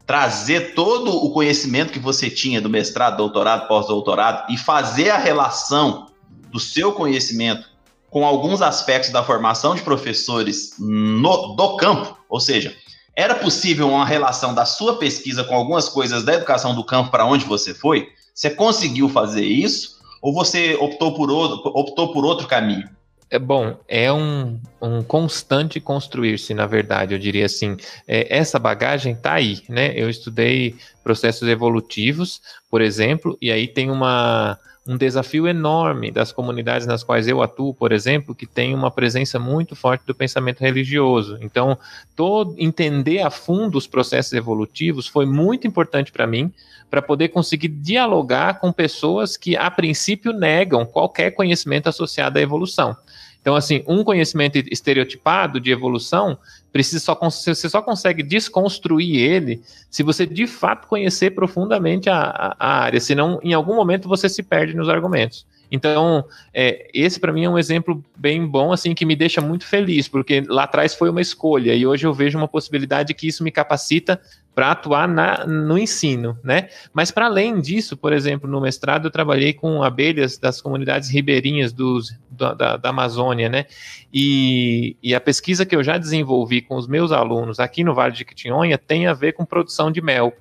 trazer 0.07 0.73
todo 0.73 1.15
o 1.15 1.31
conhecimento 1.31 1.93
que 1.93 1.99
você 1.99 2.27
tinha 2.27 2.59
do 2.59 2.67
mestrado, 2.67 3.17
doutorado, 3.17 3.67
pós-doutorado 3.67 4.51
e 4.51 4.57
fazer 4.57 5.11
a 5.11 5.17
relação 5.17 6.07
do 6.49 6.59
seu 6.59 6.93
conhecimento 6.93 7.69
com 8.09 8.25
alguns 8.25 8.59
aspectos 8.59 9.11
da 9.11 9.23
formação 9.23 9.75
de 9.75 9.83
professores 9.83 10.73
no, 10.79 11.55
do 11.55 11.77
campo? 11.77 12.17
Ou 12.27 12.39
seja, 12.39 12.75
era 13.15 13.35
possível 13.35 13.89
uma 13.89 14.05
relação 14.05 14.53
da 14.53 14.65
sua 14.65 14.97
pesquisa 14.97 15.43
com 15.43 15.55
algumas 15.55 15.89
coisas 15.89 16.23
da 16.23 16.33
educação 16.33 16.73
do 16.73 16.83
campo 16.83 17.11
para 17.11 17.25
onde 17.25 17.45
você 17.45 17.73
foi? 17.73 18.09
Você 18.33 18.49
conseguiu 18.49 19.09
fazer 19.09 19.45
isso? 19.45 19.99
Ou 20.21 20.33
você 20.33 20.75
optou 20.75 21.13
por 21.13 21.29
outro, 21.29 21.71
optou 21.73 22.13
por 22.13 22.23
outro 22.25 22.47
caminho? 22.47 22.87
É 23.29 23.39
bom, 23.39 23.77
é 23.87 24.11
um, 24.11 24.59
um 24.81 25.01
constante 25.01 25.79
construir-se, 25.79 26.53
na 26.53 26.65
verdade, 26.65 27.13
eu 27.15 27.19
diria 27.19 27.45
assim. 27.45 27.77
É, 28.05 28.27
essa 28.37 28.59
bagagem 28.59 29.13
está 29.13 29.33
aí, 29.33 29.61
né? 29.69 29.93
Eu 29.95 30.09
estudei 30.09 30.75
processos 31.01 31.47
evolutivos, 31.47 32.41
por 32.69 32.81
exemplo, 32.81 33.37
e 33.41 33.49
aí 33.49 33.69
tem 33.69 33.89
uma, 33.89 34.59
um 34.87 34.97
desafio 34.97 35.47
enorme 35.47 36.11
das 36.11 36.31
comunidades 36.31 36.87
nas 36.87 37.03
quais 37.03 37.27
eu 37.27 37.41
atuo, 37.41 37.73
por 37.73 37.91
exemplo, 37.91 38.33
que 38.33 38.47
tem 38.47 38.73
uma 38.73 38.89
presença 38.89 39.37
muito 39.37 39.75
forte 39.75 40.05
do 40.05 40.15
pensamento 40.15 40.61
religioso. 40.61 41.37
Então, 41.41 41.77
todo, 42.15 42.55
entender 42.57 43.19
a 43.19 43.29
fundo 43.29 43.77
os 43.77 43.85
processos 43.85 44.33
evolutivos 44.33 45.07
foi 45.07 45.25
muito 45.25 45.67
importante 45.67 46.11
para 46.11 46.25
mim, 46.25 46.51
para 46.89 47.01
poder 47.01 47.29
conseguir 47.29 47.67
dialogar 47.67 48.59
com 48.59 48.71
pessoas 48.71 49.37
que, 49.37 49.55
a 49.55 49.69
princípio, 49.69 50.33
negam 50.33 50.85
qualquer 50.85 51.31
conhecimento 51.31 51.87
associado 51.87 52.39
à 52.39 52.41
evolução. 52.41 52.97
Então, 53.41 53.55
assim, 53.55 53.83
um 53.87 54.03
conhecimento 54.03 54.57
estereotipado 54.71 55.59
de 55.59 55.71
evolução 55.71 56.37
precisa 56.71 56.99
só 56.99 57.15
você 57.15 57.69
só 57.69 57.81
consegue 57.81 58.21
desconstruir 58.21 59.17
ele 59.17 59.61
se 59.89 60.03
você 60.03 60.25
de 60.25 60.45
fato 60.45 60.87
conhecer 60.87 61.31
profundamente 61.31 62.09
a, 62.09 62.55
a 62.57 62.81
área, 62.81 62.99
senão 62.99 63.39
em 63.43 63.53
algum 63.53 63.75
momento 63.75 64.07
você 64.07 64.29
se 64.29 64.43
perde 64.43 64.75
nos 64.75 64.87
argumentos. 64.87 65.45
Então, 65.71 66.25
é, 66.53 66.89
esse 66.93 67.19
para 67.19 67.31
mim 67.31 67.45
é 67.45 67.49
um 67.49 67.57
exemplo 67.57 68.03
bem 68.17 68.45
bom, 68.45 68.73
assim, 68.73 68.93
que 68.93 69.05
me 69.05 69.15
deixa 69.15 69.39
muito 69.39 69.65
feliz, 69.65 70.07
porque 70.07 70.43
lá 70.47 70.63
atrás 70.63 70.93
foi 70.93 71.09
uma 71.09 71.21
escolha 71.21 71.73
e 71.73 71.87
hoje 71.87 72.05
eu 72.05 72.13
vejo 72.13 72.37
uma 72.37 72.47
possibilidade 72.47 73.13
que 73.13 73.27
isso 73.27 73.43
me 73.43 73.51
capacita 73.51 74.19
para 74.53 74.71
atuar 74.71 75.07
na, 75.07 75.45
no 75.47 75.77
ensino, 75.77 76.37
né? 76.43 76.67
Mas 76.93 77.09
para 77.09 77.27
além 77.27 77.61
disso, 77.61 77.95
por 77.95 78.11
exemplo, 78.11 78.49
no 78.49 78.59
mestrado 78.59 79.07
eu 79.07 79.11
trabalhei 79.11 79.53
com 79.53 79.81
abelhas 79.81 80.37
das 80.37 80.59
comunidades 80.59 81.09
ribeirinhas 81.09 81.71
dos, 81.71 82.13
da, 82.29 82.75
da, 82.75 82.89
Amazônia, 82.89 83.47
né? 83.47 83.65
E, 84.13 84.97
e, 85.01 85.15
a 85.15 85.21
pesquisa 85.21 85.65
que 85.65 85.73
eu 85.73 85.81
já 85.81 85.97
desenvolvi 85.97 86.61
com 86.61 86.75
os 86.75 86.85
meus 86.85 87.13
alunos 87.13 87.61
aqui 87.61 87.81
no 87.81 87.93
Vale 87.93 88.13
de 88.13 88.25
Quitinhonha 88.25 88.77
tem 88.77 89.07
a 89.07 89.13
ver 89.13 89.31
com 89.31 89.45
produção 89.45 89.89
de 89.89 90.01
mel. 90.01 90.33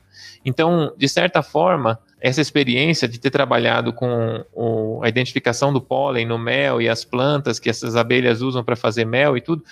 Então, 0.44 0.92
de 0.96 1.08
certa 1.08 1.42
forma, 1.42 1.98
essa 2.20 2.40
experiência 2.40 3.08
de 3.08 3.18
ter 3.18 3.30
trabalhado 3.30 3.92
com 3.92 4.44
o, 4.52 5.00
a 5.02 5.08
identificação 5.08 5.72
do 5.72 5.80
pólen 5.80 6.26
no 6.26 6.38
mel 6.38 6.80
e 6.80 6.88
as 6.88 7.04
plantas 7.04 7.58
que 7.58 7.70
essas 7.70 7.96
abelhas 7.96 8.42
usam 8.42 8.62
para 8.62 8.76
fazer 8.76 9.04
mel 9.04 9.36
e 9.36 9.40
tudo, 9.40 9.64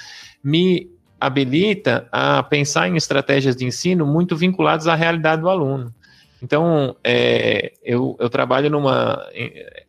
me 0.43 0.91
habilita 1.21 2.09
a 2.13 2.43
pensar 2.43 2.89
em 2.89 2.97
estratégias 2.97 3.57
de 3.57 3.65
ensino 3.65 4.07
muito 4.07 4.37
vinculadas 4.37 4.87
à 4.87 4.95
realidade 4.95 5.43
do 5.43 5.49
aluno. 5.49 5.93
Então, 6.41 6.95
é, 7.03 7.73
eu, 7.83 8.17
eu, 8.21 8.31
trabalho 8.31 8.71
numa 8.71 9.27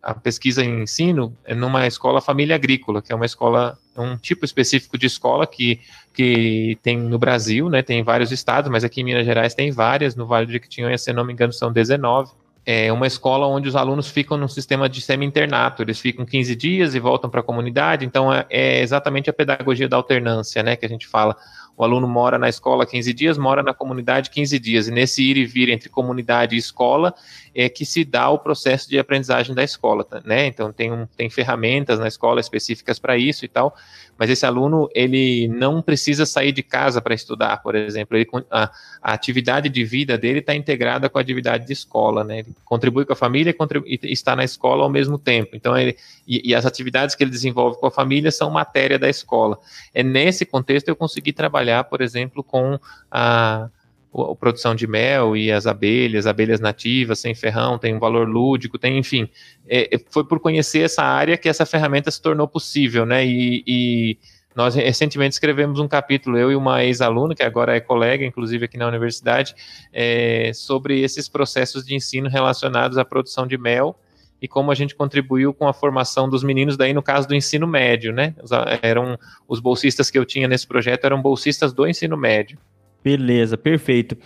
a 0.01 0.15
pesquisa 0.15 0.63
em 0.63 0.81
ensino 0.81 1.35
é 1.45 1.53
numa 1.53 1.85
escola 1.85 2.19
família 2.19 2.55
agrícola, 2.55 3.03
que 3.03 3.13
é 3.13 3.15
uma 3.15 3.25
escola, 3.25 3.77
um 3.95 4.17
tipo 4.17 4.45
específico 4.45 4.97
de 4.97 5.05
escola 5.05 5.45
que, 5.45 5.79
que 6.19 6.77
tem 6.83 6.97
no 6.97 7.17
Brasil, 7.17 7.69
né, 7.69 7.81
tem 7.81 7.99
em 7.99 8.03
vários 8.03 8.29
estados, 8.29 8.69
mas 8.69 8.83
aqui 8.83 8.99
em 8.99 9.05
Minas 9.05 9.25
Gerais 9.25 9.53
tem 9.53 9.71
várias, 9.71 10.17
no 10.17 10.27
Vale 10.27 10.45
do 10.45 10.51
Jequitinhonha, 10.51 10.97
se 10.97 11.13
não 11.13 11.23
me 11.23 11.31
engano, 11.31 11.53
são 11.53 11.71
19 11.71 12.33
é 12.71 12.91
uma 12.93 13.07
escola 13.07 13.47
onde 13.47 13.67
os 13.67 13.75
alunos 13.75 14.09
ficam 14.09 14.37
num 14.37 14.47
sistema 14.47 14.87
de 14.87 15.01
semi-internato, 15.01 15.81
eles 15.81 15.99
ficam 15.99 16.23
15 16.23 16.55
dias 16.55 16.93
e 16.93 16.99
voltam 16.99 17.27
para 17.27 17.39
a 17.39 17.43
comunidade, 17.43 18.05
então 18.05 18.31
é, 18.31 18.45
é, 18.47 18.81
exatamente 18.81 19.27
a 19.27 19.33
pedagogia 19.33 19.87
da 19.87 19.97
alternância, 19.97 20.61
né, 20.61 20.75
que 20.75 20.85
a 20.85 20.89
gente 20.89 21.07
fala. 21.07 21.35
O 21.75 21.83
aluno 21.83 22.07
mora 22.07 22.37
na 22.37 22.49
escola 22.49 22.85
15 22.85 23.13
dias, 23.13 23.37
mora 23.37 23.63
na 23.63 23.73
comunidade 23.73 24.29
15 24.29 24.59
dias, 24.59 24.87
e 24.89 24.91
nesse 24.91 25.23
ir 25.23 25.37
e 25.37 25.45
vir 25.45 25.69
entre 25.69 25.87
comunidade 25.87 26.53
e 26.53 26.59
escola 26.59 27.15
é 27.55 27.69
que 27.69 27.85
se 27.85 28.03
dá 28.03 28.29
o 28.29 28.37
processo 28.37 28.89
de 28.89 28.99
aprendizagem 28.99 29.55
da 29.55 29.63
escola, 29.63 30.05
né, 30.23 30.45
então 30.45 30.71
tem, 30.71 30.91
um, 30.91 31.07
tem 31.17 31.29
ferramentas 31.29 31.97
na 31.97 32.07
escola 32.07 32.39
específicas 32.39 32.99
para 32.99 33.17
isso 33.17 33.45
e 33.45 33.47
tal, 33.47 33.73
mas 34.19 34.29
esse 34.29 34.45
aluno 34.45 34.89
ele 34.93 35.47
não 35.47 35.81
precisa 35.81 36.25
sair 36.25 36.51
de 36.51 36.61
casa 36.61 37.01
para 37.01 37.15
estudar, 37.15 37.63
por 37.63 37.73
exemplo, 37.73 38.17
ele, 38.17 38.27
a, 38.51 38.69
a, 39.01 39.13
atividade 39.13 39.69
de 39.69 39.85
vida 39.85 40.17
dele 40.17 40.39
está 40.39 40.53
integrada 40.53 41.09
com 41.09 41.17
a 41.17 41.21
atividade 41.21 41.65
de 41.65 41.71
escola, 41.71 42.21
né? 42.25 42.39
Ele 42.39 42.53
contribui 42.65 43.05
com 43.05 43.13
a 43.13 43.15
família 43.15 43.53
contribui, 43.53 43.97
e 44.03 44.11
está 44.11 44.35
na 44.35 44.43
escola 44.43 44.83
ao 44.83 44.89
mesmo 44.89 45.17
tempo. 45.17 45.55
Então, 45.55 45.77
ele, 45.77 45.95
e, 46.27 46.49
e, 46.49 46.53
as 46.53 46.65
atividades 46.65 47.15
que 47.15 47.23
ele 47.23 47.31
desenvolve 47.31 47.79
com 47.79 47.87
a 47.87 47.91
família 47.91 48.29
são 48.29 48.51
matéria 48.51 48.99
da 48.99 49.09
escola. 49.09 49.57
É 49.93 50.03
nesse 50.03 50.45
contexto 50.45 50.89
eu 50.89 50.97
consegui 50.97 51.31
trabalhar, 51.31 51.85
por 51.85 52.01
exemplo, 52.01 52.43
com 52.43 52.77
a 53.09 53.69
a 54.13 54.35
produção 54.35 54.73
de 54.73 54.87
mel 54.87 55.37
e 55.37 55.51
as 55.51 55.67
abelhas, 55.67 56.25
abelhas 56.25 56.59
nativas, 56.59 57.19
sem 57.19 57.35
ferrão, 57.35 57.77
tem 57.77 57.95
um 57.95 57.99
valor 57.99 58.27
lúdico, 58.27 58.77
tem, 58.77 58.97
enfim, 58.97 59.29
é, 59.67 59.95
é, 59.95 59.99
foi 60.09 60.23
por 60.23 60.39
conhecer 60.39 60.79
essa 60.79 61.03
área 61.03 61.37
que 61.37 61.47
essa 61.47 61.65
ferramenta 61.65 62.09
se 62.09 62.21
tornou 62.21 62.47
possível, 62.47 63.05
né, 63.05 63.25
e, 63.25 63.63
e 63.67 64.17
nós 64.55 64.75
recentemente 64.75 65.33
escrevemos 65.33 65.79
um 65.79 65.87
capítulo, 65.87 66.37
eu 66.37 66.51
e 66.51 66.55
uma 66.55 66.83
ex-aluna, 66.83 67.35
que 67.35 67.43
agora 67.43 67.75
é 67.75 67.79
colega, 67.79 68.25
inclusive 68.25 68.65
aqui 68.65 68.77
na 68.77 68.87
universidade, 68.87 69.55
é, 69.93 70.51
sobre 70.53 71.01
esses 71.01 71.29
processos 71.29 71.85
de 71.85 71.95
ensino 71.95 72.27
relacionados 72.27 72.97
à 72.97 73.05
produção 73.05 73.45
de 73.45 73.57
mel 73.57 73.95
e 74.41 74.47
como 74.47 74.71
a 74.71 74.75
gente 74.75 74.95
contribuiu 74.95 75.53
com 75.53 75.67
a 75.67 75.73
formação 75.73 76.29
dos 76.29 76.43
meninos, 76.43 76.77
daí 76.77 76.93
no 76.93 77.03
caso 77.03 77.27
do 77.27 77.35
ensino 77.35 77.67
médio, 77.67 78.13
né? 78.13 78.33
Eram 78.81 79.19
os 79.47 79.59
bolsistas 79.59 80.09
que 80.09 80.17
eu 80.17 80.25
tinha 80.25 80.47
nesse 80.47 80.65
projeto 80.65 81.03
eram 81.03 81.21
bolsistas 81.21 81.73
do 81.73 81.85
ensino 81.85 82.15
médio. 82.15 82.57
Beleza, 83.03 83.57
perfeito. 83.57 84.17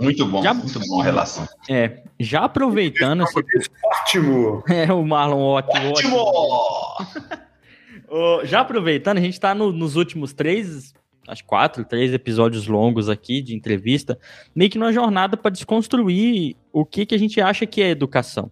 Muito 0.00 0.26
bom, 0.26 0.42
já, 0.42 0.54
muito 0.54 0.80
bom 0.80 1.00
a 1.00 1.04
relação. 1.04 1.46
É, 1.68 2.02
já 2.18 2.44
aproveitando. 2.44 3.22
Esse... 3.24 3.70
Ótimo! 3.84 4.64
É, 4.68 4.92
o 4.92 5.04
Marlon, 5.04 5.40
ótimo. 5.40 5.90
Ótimo! 5.90 6.16
ótimo. 6.16 7.36
já 8.44 8.60
aproveitando, 8.60 9.18
a 9.18 9.20
gente 9.20 9.34
está 9.34 9.54
no, 9.54 9.70
nos 9.72 9.96
últimos 9.96 10.32
três, 10.32 10.94
acho 11.28 11.44
quatro, 11.44 11.84
três 11.84 12.12
episódios 12.12 12.66
longos 12.66 13.08
aqui 13.08 13.42
de 13.42 13.54
entrevista, 13.54 14.18
meio 14.54 14.70
que 14.70 14.78
numa 14.78 14.92
jornada 14.92 15.36
para 15.36 15.50
desconstruir 15.50 16.56
o 16.72 16.84
que, 16.84 17.06
que 17.06 17.14
a 17.14 17.18
gente 17.18 17.40
acha 17.40 17.66
que 17.66 17.82
é 17.82 17.90
educação, 17.90 18.50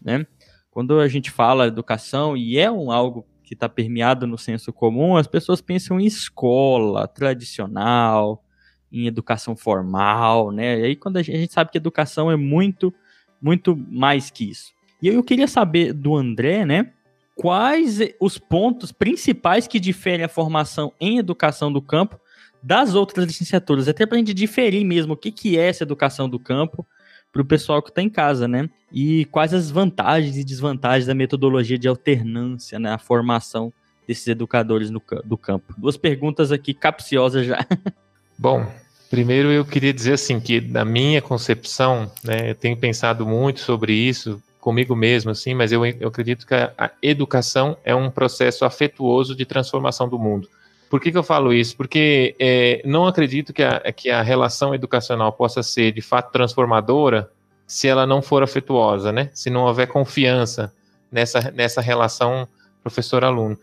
né? 0.00 0.26
Quando 0.70 0.98
a 1.00 1.06
gente 1.06 1.30
fala 1.30 1.66
educação 1.66 2.36
e 2.36 2.58
é 2.58 2.70
um 2.70 2.90
algo 2.90 3.26
que 3.44 3.54
está 3.54 3.68
permeado 3.68 4.26
no 4.26 4.38
senso 4.38 4.72
comum, 4.72 5.16
as 5.16 5.26
pessoas 5.26 5.60
pensam 5.60 6.00
em 6.00 6.06
escola 6.06 7.06
tradicional, 7.06 8.42
em 8.92 9.06
educação 9.06 9.56
formal, 9.56 10.52
né? 10.52 10.80
E 10.80 10.84
aí 10.84 10.96
quando 10.96 11.16
a 11.16 11.22
gente, 11.22 11.36
a 11.36 11.40
gente 11.40 11.52
sabe 11.52 11.70
que 11.70 11.78
educação 11.78 12.30
é 12.30 12.36
muito, 12.36 12.92
muito 13.40 13.76
mais 13.76 14.30
que 14.30 14.50
isso. 14.50 14.72
E 15.00 15.08
eu 15.08 15.22
queria 15.22 15.48
saber 15.48 15.92
do 15.92 16.14
André, 16.16 16.64
né? 16.64 16.92
Quais 17.34 17.98
os 18.20 18.38
pontos 18.38 18.92
principais 18.92 19.66
que 19.66 19.80
diferem 19.80 20.24
a 20.24 20.28
formação 20.28 20.92
em 21.00 21.18
educação 21.18 21.72
do 21.72 21.80
campo 21.80 22.20
das 22.62 22.94
outras 22.94 23.26
licenciaturas? 23.26 23.88
Até 23.88 24.06
para 24.06 24.16
a 24.16 24.18
gente 24.18 24.34
diferir 24.34 24.84
mesmo 24.84 25.14
o 25.14 25.16
que, 25.16 25.32
que 25.32 25.58
é 25.58 25.68
essa 25.68 25.82
educação 25.82 26.28
do 26.28 26.38
campo 26.38 26.86
para 27.32 27.42
o 27.42 27.44
pessoal 27.44 27.82
que 27.82 27.88
está 27.88 28.02
em 28.02 28.10
casa, 28.10 28.46
né? 28.46 28.68
E 28.92 29.24
quais 29.26 29.54
as 29.54 29.70
vantagens 29.70 30.36
e 30.36 30.44
desvantagens 30.44 31.06
da 31.06 31.14
metodologia 31.14 31.78
de 31.78 31.88
alternância, 31.88 32.78
né? 32.78 32.92
A 32.92 32.98
formação 32.98 33.72
desses 34.06 34.26
educadores 34.26 34.90
no, 34.90 35.02
do 35.24 35.38
campo. 35.38 35.74
Duas 35.78 35.96
perguntas 35.96 36.52
aqui 36.52 36.74
capciosas 36.74 37.46
já. 37.46 37.58
Bom, 38.42 38.66
primeiro 39.08 39.52
eu 39.52 39.64
queria 39.64 39.92
dizer 39.92 40.14
assim 40.14 40.40
que 40.40 40.60
na 40.60 40.84
minha 40.84 41.22
concepção, 41.22 42.10
né, 42.24 42.50
eu 42.50 42.56
tenho 42.56 42.76
pensado 42.76 43.24
muito 43.24 43.60
sobre 43.60 43.92
isso 43.92 44.42
comigo 44.60 44.96
mesmo, 44.96 45.30
assim, 45.30 45.54
mas 45.54 45.70
eu, 45.70 45.86
eu 45.86 46.08
acredito 46.08 46.44
que 46.44 46.52
a, 46.52 46.72
a, 46.76 46.90
educação 47.00 47.76
é 47.84 47.94
um 47.94 48.10
processo 48.10 48.64
afetuoso 48.64 49.36
de 49.36 49.46
transformação 49.46 50.08
do 50.08 50.18
mundo. 50.18 50.48
Por 50.90 51.00
que, 51.00 51.12
que 51.12 51.16
eu 51.16 51.22
falo 51.22 51.52
isso? 51.52 51.76
Porque 51.76 52.34
é, 52.36 52.82
não 52.84 53.06
acredito 53.06 53.52
que 53.52 53.62
a, 53.62 53.92
que 53.92 54.10
a 54.10 54.22
relação 54.22 54.74
educacional 54.74 55.32
possa 55.32 55.62
ser 55.62 55.92
de 55.92 56.02
fato 56.02 56.32
transformadora 56.32 57.30
se 57.64 57.86
ela 57.86 58.04
não 58.08 58.20
for 58.20 58.42
afetuosa, 58.42 59.12
né? 59.12 59.30
Se 59.32 59.50
não 59.50 59.66
houver 59.66 59.86
confiança 59.86 60.74
nessa, 61.12 61.52
nessa 61.52 61.80
relação 61.80 62.48
professor-aluno. 62.82 63.56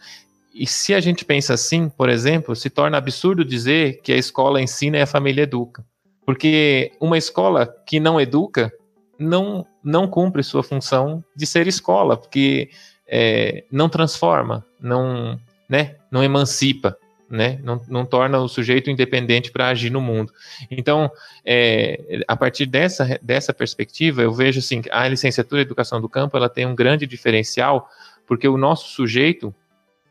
E 0.53 0.65
se 0.65 0.93
a 0.93 0.99
gente 0.99 1.23
pensa 1.23 1.53
assim, 1.53 1.89
por 1.89 2.09
exemplo, 2.09 2.55
se 2.55 2.69
torna 2.69 2.97
absurdo 2.97 3.45
dizer 3.45 4.01
que 4.01 4.11
a 4.11 4.17
escola 4.17 4.61
ensina 4.61 4.97
e 4.97 5.01
a 5.01 5.07
família 5.07 5.43
educa. 5.43 5.85
Porque 6.25 6.91
uma 6.99 7.17
escola 7.17 7.67
que 7.85 7.99
não 7.99 8.19
educa 8.19 8.71
não, 9.17 9.65
não 9.83 10.07
cumpre 10.07 10.43
sua 10.43 10.63
função 10.63 11.23
de 11.35 11.45
ser 11.45 11.67
escola, 11.67 12.15
porque 12.15 12.69
é, 13.07 13.63
não 13.71 13.89
transforma, 13.89 14.65
não, 14.79 15.39
né, 15.67 15.95
não 16.11 16.23
emancipa, 16.23 16.95
né, 17.29 17.59
não, 17.63 17.81
não 17.87 18.05
torna 18.05 18.39
o 18.39 18.47
sujeito 18.47 18.89
independente 18.89 19.51
para 19.51 19.67
agir 19.67 19.89
no 19.89 19.99
mundo. 19.99 20.31
Então, 20.71 21.11
é, 21.45 22.23
a 22.27 22.35
partir 22.35 22.65
dessa, 22.65 23.19
dessa 23.21 23.53
perspectiva, 23.53 24.21
eu 24.21 24.33
vejo 24.33 24.59
assim, 24.59 24.81
a 24.89 25.07
licenciatura 25.07 25.61
em 25.61 25.65
Educação 25.65 25.99
do 25.99 26.09
Campo 26.09 26.37
ela 26.37 26.49
tem 26.49 26.65
um 26.65 26.75
grande 26.75 27.05
diferencial, 27.05 27.89
porque 28.25 28.47
o 28.47 28.57
nosso 28.57 28.89
sujeito, 28.89 29.53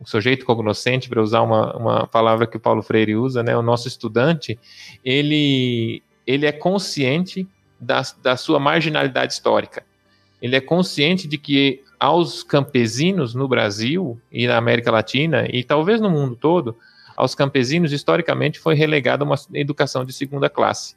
o 0.00 0.06
sujeito 0.08 0.44
cognoscente, 0.44 1.08
para 1.08 1.22
usar 1.22 1.42
uma, 1.42 1.76
uma 1.76 2.06
palavra 2.06 2.46
que 2.46 2.56
o 2.56 2.60
Paulo 2.60 2.82
Freire 2.82 3.16
usa, 3.16 3.42
né, 3.42 3.56
o 3.56 3.62
nosso 3.62 3.88
estudante, 3.88 4.58
ele, 5.04 6.02
ele 6.26 6.46
é 6.46 6.52
consciente 6.52 7.46
da, 7.80 8.02
da 8.22 8.36
sua 8.36 8.60
marginalidade 8.60 9.32
histórica. 9.32 9.84
Ele 10.40 10.54
é 10.54 10.60
consciente 10.60 11.26
de 11.26 11.36
que 11.36 11.82
aos 11.98 12.44
campesinos 12.44 13.34
no 13.34 13.48
Brasil 13.48 14.20
e 14.30 14.46
na 14.46 14.56
América 14.56 14.90
Latina, 14.90 15.46
e 15.50 15.64
talvez 15.64 16.00
no 16.00 16.10
mundo 16.10 16.36
todo, 16.36 16.76
aos 17.16 17.34
campesinos 17.34 17.92
historicamente 17.92 18.60
foi 18.60 18.76
relegada 18.76 19.24
uma 19.24 19.34
educação 19.52 20.04
de 20.04 20.12
segunda 20.12 20.48
classe. 20.48 20.94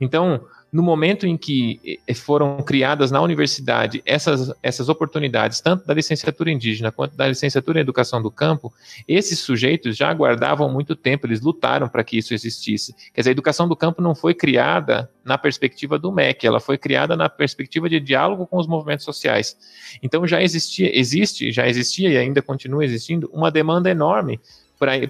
Então, 0.00 0.44
no 0.72 0.82
momento 0.82 1.26
em 1.26 1.36
que 1.36 1.98
eh, 2.06 2.14
foram 2.14 2.62
criadas 2.62 3.10
na 3.10 3.20
universidade 3.20 4.02
essas, 4.06 4.52
essas 4.62 4.88
oportunidades, 4.88 5.60
tanto 5.60 5.86
da 5.86 5.92
licenciatura 5.92 6.50
indígena 6.50 6.92
quanto 6.92 7.16
da 7.16 7.26
licenciatura 7.26 7.78
em 7.78 7.82
educação 7.82 8.22
do 8.22 8.30
campo, 8.30 8.72
esses 9.06 9.40
sujeitos 9.40 9.96
já 9.96 10.08
aguardavam 10.08 10.70
muito 10.70 10.94
tempo, 10.94 11.26
eles 11.26 11.40
lutaram 11.40 11.88
para 11.88 12.04
que 12.04 12.18
isso 12.18 12.32
existisse. 12.32 12.94
Quer 13.12 13.22
dizer, 13.22 13.30
a 13.30 13.32
educação 13.32 13.68
do 13.68 13.74
campo 13.74 14.00
não 14.00 14.14
foi 14.14 14.34
criada 14.34 15.10
na 15.24 15.36
perspectiva 15.36 15.98
do 15.98 16.12
MEC, 16.12 16.46
ela 16.46 16.60
foi 16.60 16.78
criada 16.78 17.16
na 17.16 17.28
perspectiva 17.28 17.88
de 17.88 17.98
diálogo 17.98 18.46
com 18.46 18.56
os 18.56 18.66
movimentos 18.66 19.04
sociais. 19.04 19.56
Então 20.02 20.26
já 20.26 20.42
existia, 20.42 20.96
existe, 20.96 21.50
já 21.50 21.68
existia 21.68 22.10
e 22.10 22.16
ainda 22.16 22.40
continua 22.40 22.84
existindo 22.84 23.28
uma 23.32 23.50
demanda 23.50 23.90
enorme 23.90 24.40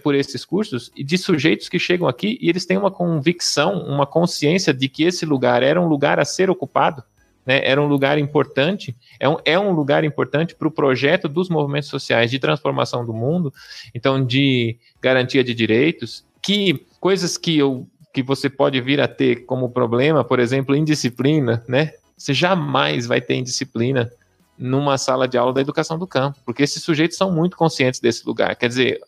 por 0.03 0.15
esses 0.15 0.45
cursos 0.45 0.91
de 0.95 1.17
sujeitos 1.17 1.69
que 1.69 1.79
chegam 1.79 2.09
aqui 2.09 2.37
e 2.41 2.49
eles 2.49 2.67
têm 2.67 2.77
uma 2.77 2.91
convicção, 2.91 3.85
uma 3.85 4.07
consciência 4.07 4.75
de 4.75 4.89
que 4.89 5.05
esse 5.05 5.25
lugar 5.25 5.63
era 5.63 5.81
um 5.81 5.87
lugar 5.87 6.19
a 6.19 6.25
ser 6.25 6.51
ocupado, 6.51 7.05
né, 7.47 7.61
era 7.65 7.81
um 7.81 7.87
lugar 7.87 8.19
importante, 8.19 8.97
é 9.19 9.29
um, 9.29 9.37
é 9.45 9.59
um 9.59 9.71
lugar 9.71 10.03
importante 10.05 10.55
para 10.55 10.69
o 10.69 10.71
projeto 10.71 11.29
dos 11.29 11.49
movimentos 11.49 11.89
sociais 11.89 12.31
de 12.31 12.39
transformação 12.39 13.07
do 13.07 13.15
mundo, 13.15 13.53
então 13.95 14.25
de 14.25 14.77
garantia 15.01 15.45
de 15.45 15.55
direitos, 15.55 16.25
que 16.43 16.85
coisas 16.99 17.39
que 17.39 17.57
eu 17.57 17.87
que 18.13 18.25
você 18.25 18.51
pode 18.51 18.81
vir 18.81 19.01
a 19.01 19.07
ter 19.07 19.45
como 19.47 19.71
problema, 19.71 20.25
por 20.25 20.41
exemplo, 20.41 20.75
indisciplina, 20.75 21.63
né? 21.69 21.93
Você 22.17 22.35
jamais 22.35 23.07
vai 23.07 23.21
ter 23.21 23.37
indisciplina 23.37 24.11
numa 24.61 24.99
sala 24.99 25.27
de 25.27 25.39
aula 25.39 25.55
da 25.55 25.61
educação 25.63 25.99
do 25.99 26.07
campo, 26.07 26.39
porque 26.45 26.63
esses 26.63 26.83
sujeitos 26.83 27.17
são 27.17 27.33
muito 27.33 27.57
conscientes 27.57 27.99
desse 27.99 28.27
lugar. 28.27 28.55
Quer 28.55 28.69
dizer, 28.69 29.01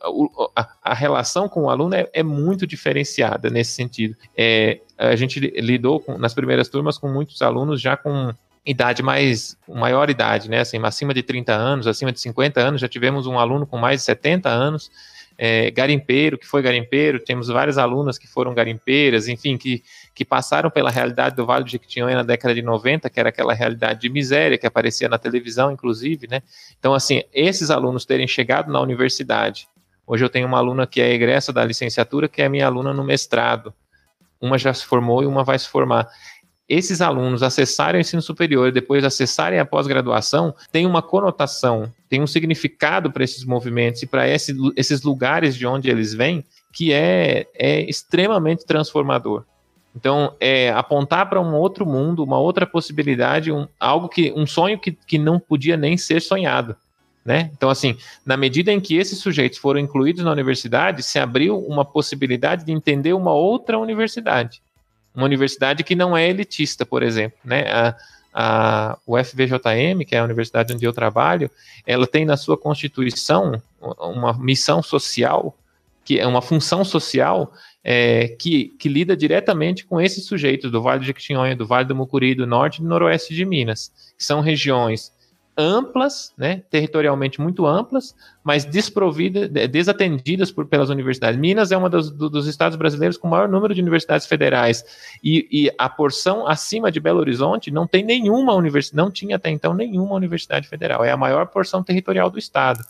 a, 0.56 0.68
a 0.82 0.94
relação 0.94 1.46
com 1.46 1.64
o 1.64 1.70
aluno 1.70 1.94
é, 1.94 2.08
é, 2.14 2.22
muito 2.22 2.66
diferenciada 2.66 3.50
nesse 3.50 3.72
sentido. 3.72 4.16
É, 4.34 4.80
a 4.96 5.14
gente 5.14 5.38
lidou 5.38 6.00
com, 6.00 6.16
nas 6.16 6.32
primeiras 6.32 6.68
turmas 6.68 6.96
com 6.96 7.06
muitos 7.06 7.42
alunos 7.42 7.82
já 7.82 7.98
com 7.98 8.32
idade 8.64 9.02
mais, 9.02 9.58
maior 9.68 10.08
idade, 10.08 10.48
né? 10.48 10.60
Assim, 10.60 10.80
acima 10.82 11.12
de 11.12 11.22
30 11.22 11.52
anos, 11.52 11.86
acima 11.86 12.10
de 12.10 12.20
50 12.20 12.58
anos, 12.58 12.80
já 12.80 12.88
tivemos 12.88 13.26
um 13.26 13.38
aluno 13.38 13.66
com 13.66 13.76
mais 13.76 14.00
de 14.00 14.06
70 14.06 14.48
anos 14.48 14.90
é, 15.36 15.70
garimpeiro, 15.70 16.38
que 16.38 16.46
foi 16.46 16.62
garimpeiro, 16.62 17.18
temos 17.18 17.48
várias 17.48 17.78
alunas 17.78 18.18
que 18.18 18.26
foram 18.26 18.54
garimpeiras, 18.54 19.28
enfim, 19.28 19.56
que, 19.56 19.82
que 20.14 20.24
passaram 20.24 20.70
pela 20.70 20.90
realidade 20.90 21.36
do 21.36 21.46
Vale 21.46 21.64
do 21.64 21.70
Jequitinhonha 21.70 22.16
na 22.16 22.22
década 22.22 22.54
de 22.54 22.62
90, 22.62 23.08
que 23.08 23.18
era 23.18 23.30
aquela 23.30 23.54
realidade 23.54 24.00
de 24.00 24.08
miséria 24.08 24.58
que 24.58 24.66
aparecia 24.66 25.08
na 25.08 25.18
televisão, 25.18 25.72
inclusive, 25.72 26.26
né? 26.28 26.42
Então, 26.78 26.94
assim, 26.94 27.22
esses 27.32 27.70
alunos 27.70 28.04
terem 28.04 28.28
chegado 28.28 28.70
na 28.70 28.80
universidade, 28.80 29.68
hoje 30.06 30.24
eu 30.24 30.28
tenho 30.28 30.46
uma 30.46 30.58
aluna 30.58 30.86
que 30.86 31.00
é 31.00 31.12
egressa 31.12 31.52
da 31.52 31.64
licenciatura, 31.64 32.28
que 32.28 32.42
é 32.42 32.48
minha 32.48 32.66
aluna 32.66 32.92
no 32.92 33.04
mestrado, 33.04 33.72
uma 34.40 34.58
já 34.58 34.74
se 34.74 34.84
formou 34.84 35.22
e 35.22 35.26
uma 35.26 35.44
vai 35.44 35.58
se 35.58 35.68
formar 35.68 36.08
esses 36.68 37.02
alunos 37.02 37.42
acessarem 37.42 37.98
o 37.98 38.00
ensino 38.00 38.22
superior 38.22 38.68
e 38.68 38.72
depois 38.72 39.04
acessarem 39.04 39.58
a 39.58 39.64
pós-graduação 39.64 40.54
tem 40.70 40.86
uma 40.86 41.02
conotação, 41.02 41.92
tem 42.08 42.22
um 42.22 42.26
significado 42.26 43.10
para 43.10 43.24
esses 43.24 43.44
movimentos 43.44 44.02
e 44.02 44.06
para 44.06 44.26
esse, 44.26 44.56
esses 44.74 45.02
lugares 45.02 45.54
de 45.54 45.66
onde 45.66 45.90
eles 45.90 46.14
vêm 46.14 46.42
que 46.72 46.90
é, 46.90 47.46
é 47.54 47.82
extremamente 47.82 48.64
transformador. 48.64 49.44
Então, 49.94 50.34
é 50.40 50.70
apontar 50.70 51.28
para 51.28 51.40
um 51.40 51.54
outro 51.54 51.84
mundo, 51.84 52.24
uma 52.24 52.38
outra 52.38 52.66
possibilidade, 52.66 53.52
um, 53.52 53.68
algo 53.78 54.08
que 54.08 54.32
um 54.34 54.46
sonho 54.46 54.78
que, 54.78 54.92
que 54.92 55.18
não 55.18 55.38
podia 55.38 55.76
nem 55.76 55.96
ser 55.96 56.22
sonhado. 56.22 56.74
Né? 57.24 57.50
Então, 57.52 57.70
assim, 57.70 57.96
na 58.26 58.36
medida 58.36 58.72
em 58.72 58.80
que 58.80 58.96
esses 58.96 59.18
sujeitos 59.18 59.58
foram 59.58 59.78
incluídos 59.78 60.24
na 60.24 60.32
universidade, 60.32 61.02
se 61.02 61.18
abriu 61.18 61.58
uma 61.58 61.84
possibilidade 61.84 62.64
de 62.64 62.72
entender 62.72 63.12
uma 63.12 63.32
outra 63.32 63.78
universidade 63.78 64.62
uma 65.14 65.26
universidade 65.26 65.84
que 65.84 65.94
não 65.94 66.16
é 66.16 66.28
elitista, 66.28 66.84
por 66.86 67.02
exemplo, 67.02 67.38
né? 67.44 67.64
A, 67.70 67.96
a 68.34 68.98
UFVJM, 69.06 70.04
que 70.06 70.14
é 70.14 70.18
a 70.18 70.24
universidade 70.24 70.72
onde 70.72 70.84
eu 70.84 70.92
trabalho, 70.92 71.50
ela 71.86 72.06
tem 72.06 72.24
na 72.24 72.36
sua 72.36 72.56
constituição 72.56 73.60
uma 73.80 74.32
missão 74.32 74.82
social, 74.82 75.54
que 76.02 76.18
é 76.18 76.26
uma 76.26 76.40
função 76.40 76.82
social 76.82 77.52
é, 77.84 78.28
que, 78.28 78.74
que 78.78 78.88
lida 78.88 79.16
diretamente 79.16 79.84
com 79.84 80.00
esses 80.00 80.24
sujeitos 80.24 80.70
do 80.70 80.80
Vale 80.80 81.00
do 81.00 81.06
Jequitinhonha, 81.06 81.56
do 81.56 81.66
Vale 81.66 81.86
do 81.86 81.96
Mucuri, 81.96 82.34
do 82.34 82.46
Norte 82.46 82.78
e 82.78 82.82
do 82.82 82.88
Noroeste 82.88 83.34
de 83.34 83.44
Minas, 83.44 83.92
que 84.16 84.24
são 84.24 84.40
regiões 84.40 85.12
amplas, 85.56 86.32
né, 86.36 86.62
territorialmente 86.70 87.40
muito 87.40 87.66
amplas, 87.66 88.14
mas 88.42 88.64
desprovidas, 88.64 89.50
desatendidas 89.70 90.50
por, 90.50 90.66
pelas 90.66 90.88
universidades. 90.88 91.38
Minas 91.38 91.70
é 91.70 91.76
um 91.76 91.88
dos, 91.90 92.10
dos, 92.10 92.46
estados 92.46 92.76
brasileiros 92.76 93.18
com 93.18 93.28
maior 93.28 93.48
número 93.48 93.74
de 93.74 93.82
universidades 93.82 94.26
federais 94.26 94.82
e, 95.22 95.46
e, 95.52 95.70
a 95.76 95.90
porção 95.90 96.46
acima 96.46 96.90
de 96.90 97.00
Belo 97.00 97.20
Horizonte 97.20 97.70
não 97.70 97.86
tem 97.86 98.02
nenhuma 98.02 98.54
universidade, 98.54 98.96
não 98.96 99.10
tinha 99.10 99.36
até 99.36 99.50
então 99.50 99.74
nenhuma 99.74 100.14
universidade 100.14 100.66
federal. 100.66 101.04
É 101.04 101.10
a 101.10 101.16
maior 101.18 101.46
porção 101.46 101.82
territorial 101.82 102.30
do 102.30 102.38
estado. 102.38 102.82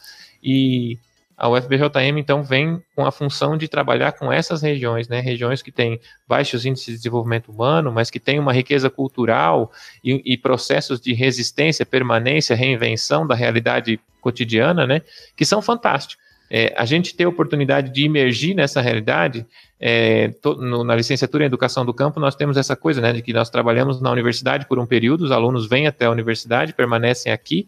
E 0.42 0.98
a 1.36 1.48
UFBJM, 1.48 2.18
então, 2.18 2.42
vem 2.42 2.82
com 2.94 3.04
a 3.04 3.10
função 3.10 3.56
de 3.56 3.66
trabalhar 3.66 4.12
com 4.12 4.32
essas 4.32 4.62
regiões, 4.62 5.08
né? 5.08 5.20
Regiões 5.20 5.62
que 5.62 5.72
têm 5.72 6.00
baixos 6.28 6.64
índices 6.64 6.86
de 6.86 6.96
desenvolvimento 6.96 7.50
humano, 7.50 7.90
mas 7.90 8.10
que 8.10 8.20
têm 8.20 8.38
uma 8.38 8.52
riqueza 8.52 8.88
cultural 8.88 9.72
e, 10.04 10.22
e 10.24 10.36
processos 10.36 11.00
de 11.00 11.12
resistência, 11.12 11.84
permanência, 11.84 12.54
reinvenção 12.54 13.26
da 13.26 13.34
realidade 13.34 13.98
cotidiana, 14.20 14.86
né? 14.86 15.02
Que 15.36 15.44
são 15.44 15.60
fantásticos. 15.60 16.22
É, 16.54 16.74
a 16.76 16.84
gente 16.84 17.16
ter 17.16 17.24
a 17.24 17.28
oportunidade 17.30 17.90
de 17.90 18.04
emergir 18.04 18.54
nessa 18.54 18.82
realidade, 18.82 19.46
é, 19.80 20.28
to, 20.42 20.54
no, 20.56 20.84
na 20.84 20.94
licenciatura 20.94 21.44
em 21.44 21.46
Educação 21.46 21.82
do 21.82 21.94
Campo, 21.94 22.20
nós 22.20 22.36
temos 22.36 22.58
essa 22.58 22.76
coisa, 22.76 23.00
né, 23.00 23.10
de 23.10 23.22
que 23.22 23.32
nós 23.32 23.48
trabalhamos 23.48 24.02
na 24.02 24.10
universidade 24.10 24.66
por 24.66 24.78
um 24.78 24.84
período, 24.84 25.24
os 25.24 25.30
alunos 25.30 25.66
vêm 25.66 25.86
até 25.86 26.04
a 26.04 26.10
universidade, 26.10 26.74
permanecem 26.74 27.32
aqui, 27.32 27.66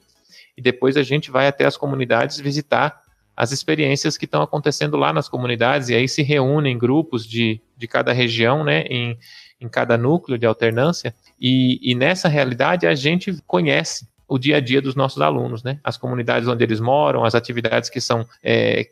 e 0.54 0.60
depois 0.60 0.98
a 0.98 1.02
gente 1.02 1.30
vai 1.30 1.46
até 1.46 1.64
as 1.64 1.78
comunidades 1.78 2.38
visitar 2.38 3.03
as 3.36 3.52
experiências 3.52 4.16
que 4.16 4.24
estão 4.24 4.42
acontecendo 4.42 4.96
lá 4.96 5.12
nas 5.12 5.28
comunidades, 5.28 5.88
e 5.88 5.94
aí 5.94 6.08
se 6.08 6.22
reúnem 6.22 6.78
grupos 6.78 7.26
de, 7.26 7.60
de 7.76 7.88
cada 7.88 8.12
região, 8.12 8.62
né, 8.62 8.82
em, 8.82 9.18
em 9.60 9.68
cada 9.68 9.98
núcleo 9.98 10.38
de 10.38 10.46
alternância, 10.46 11.14
e, 11.40 11.78
e 11.82 11.94
nessa 11.94 12.28
realidade 12.28 12.86
a 12.86 12.94
gente 12.94 13.36
conhece 13.46 14.06
o 14.28 14.38
dia 14.38 14.56
a 14.56 14.60
dia 14.60 14.80
dos 14.80 14.94
nossos 14.94 15.20
alunos, 15.20 15.62
né, 15.62 15.78
as 15.82 15.96
comunidades 15.96 16.48
onde 16.48 16.62
eles 16.62 16.80
moram, 16.80 17.24
as 17.24 17.34
atividades 17.34 17.90
que 17.90 18.00
são 18.00 18.26
é, 18.42 18.88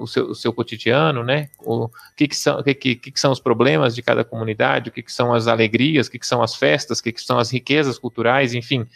o, 0.00 0.06
seu, 0.06 0.30
o, 0.30 0.34
seu, 0.34 0.52
cotidiano, 0.52 1.24
né? 1.24 1.48
O 1.58 1.88
que, 2.16 2.28
que, 2.28 2.36
são, 2.36 2.62
que, 2.62 2.74
que, 2.74 2.96
que 2.96 3.20
são 3.20 3.32
os 3.32 3.40
problemas 3.40 3.94
de 3.94 4.02
cada 4.02 4.22
comunidade, 4.22 4.88
o 4.88 4.92
que, 4.92 5.02
que 5.02 5.12
são 5.12 5.34
as 5.34 5.48
alegrias, 5.48 6.06
o 6.06 6.10
que, 6.10 6.18
que 6.18 6.26
são 6.26 6.42
as 6.42 6.54
festas, 6.54 7.00
o 7.00 7.02
que, 7.02 7.12
que 7.12 7.20
são 7.20 7.38
as 7.38 7.50
riquezas 7.50 7.98
culturais, 7.98 8.54
enfim, 8.54 8.86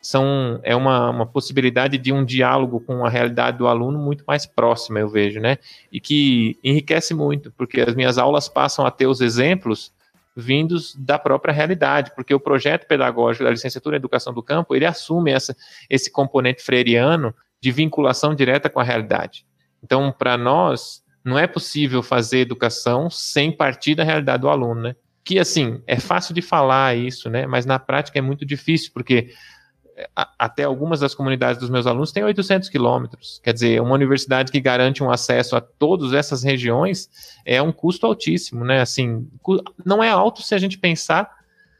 são 0.00 0.58
é 0.62 0.74
uma, 0.74 1.10
uma 1.10 1.26
possibilidade 1.26 1.98
de 1.98 2.12
um 2.12 2.24
diálogo 2.24 2.80
com 2.80 3.04
a 3.04 3.10
realidade 3.10 3.58
do 3.58 3.66
aluno 3.66 3.98
muito 3.98 4.24
mais 4.26 4.46
próxima, 4.46 4.98
eu 4.98 5.08
vejo, 5.08 5.40
né? 5.40 5.58
E 5.92 6.00
que 6.00 6.58
enriquece 6.64 7.12
muito, 7.12 7.52
porque 7.52 7.80
as 7.80 7.94
minhas 7.94 8.16
aulas 8.16 8.48
passam 8.48 8.86
a 8.86 8.90
ter 8.90 9.06
os 9.06 9.20
exemplos 9.20 9.92
vindos 10.34 10.94
da 10.94 11.18
própria 11.18 11.52
realidade, 11.52 12.12
porque 12.14 12.34
o 12.34 12.40
projeto 12.40 12.86
pedagógico 12.86 13.44
da 13.44 13.50
licenciatura 13.50 13.96
em 13.96 13.98
educação 13.98 14.32
do 14.32 14.42
campo, 14.42 14.74
ele 14.74 14.86
assume 14.86 15.32
essa, 15.32 15.54
esse 15.88 16.10
componente 16.10 16.62
freiriano 16.62 17.34
de 17.60 17.70
vinculação 17.70 18.34
direta 18.34 18.70
com 18.70 18.80
a 18.80 18.84
realidade. 18.84 19.44
Então, 19.82 20.14
para 20.16 20.38
nós, 20.38 21.02
não 21.24 21.38
é 21.38 21.46
possível 21.46 22.02
fazer 22.02 22.38
educação 22.38 23.10
sem 23.10 23.52
partir 23.52 23.94
da 23.94 24.04
realidade 24.04 24.40
do 24.40 24.48
aluno, 24.48 24.80
né? 24.80 24.96
Que, 25.22 25.38
assim, 25.38 25.82
é 25.86 26.00
fácil 26.00 26.34
de 26.34 26.40
falar 26.40 26.96
isso, 26.96 27.28
né? 27.28 27.46
Mas 27.46 27.66
na 27.66 27.78
prática 27.78 28.18
é 28.18 28.22
muito 28.22 28.46
difícil, 28.46 28.90
porque 28.94 29.30
até 30.38 30.64
algumas 30.64 31.00
das 31.00 31.14
comunidades 31.14 31.60
dos 31.60 31.70
meus 31.70 31.86
alunos 31.86 32.12
têm 32.12 32.24
800 32.24 32.68
quilômetros. 32.68 33.40
Quer 33.42 33.52
dizer, 33.52 33.80
uma 33.80 33.94
universidade 33.94 34.52
que 34.52 34.60
garante 34.60 35.02
um 35.02 35.10
acesso 35.10 35.56
a 35.56 35.60
todas 35.60 36.12
essas 36.12 36.42
regiões 36.42 37.08
é 37.44 37.60
um 37.60 37.72
custo 37.72 38.06
altíssimo, 38.06 38.64
né? 38.64 38.80
Assim, 38.80 39.28
não 39.84 40.02
é 40.02 40.08
alto 40.08 40.42
se 40.42 40.54
a 40.54 40.58
gente 40.58 40.78
pensar 40.78 41.30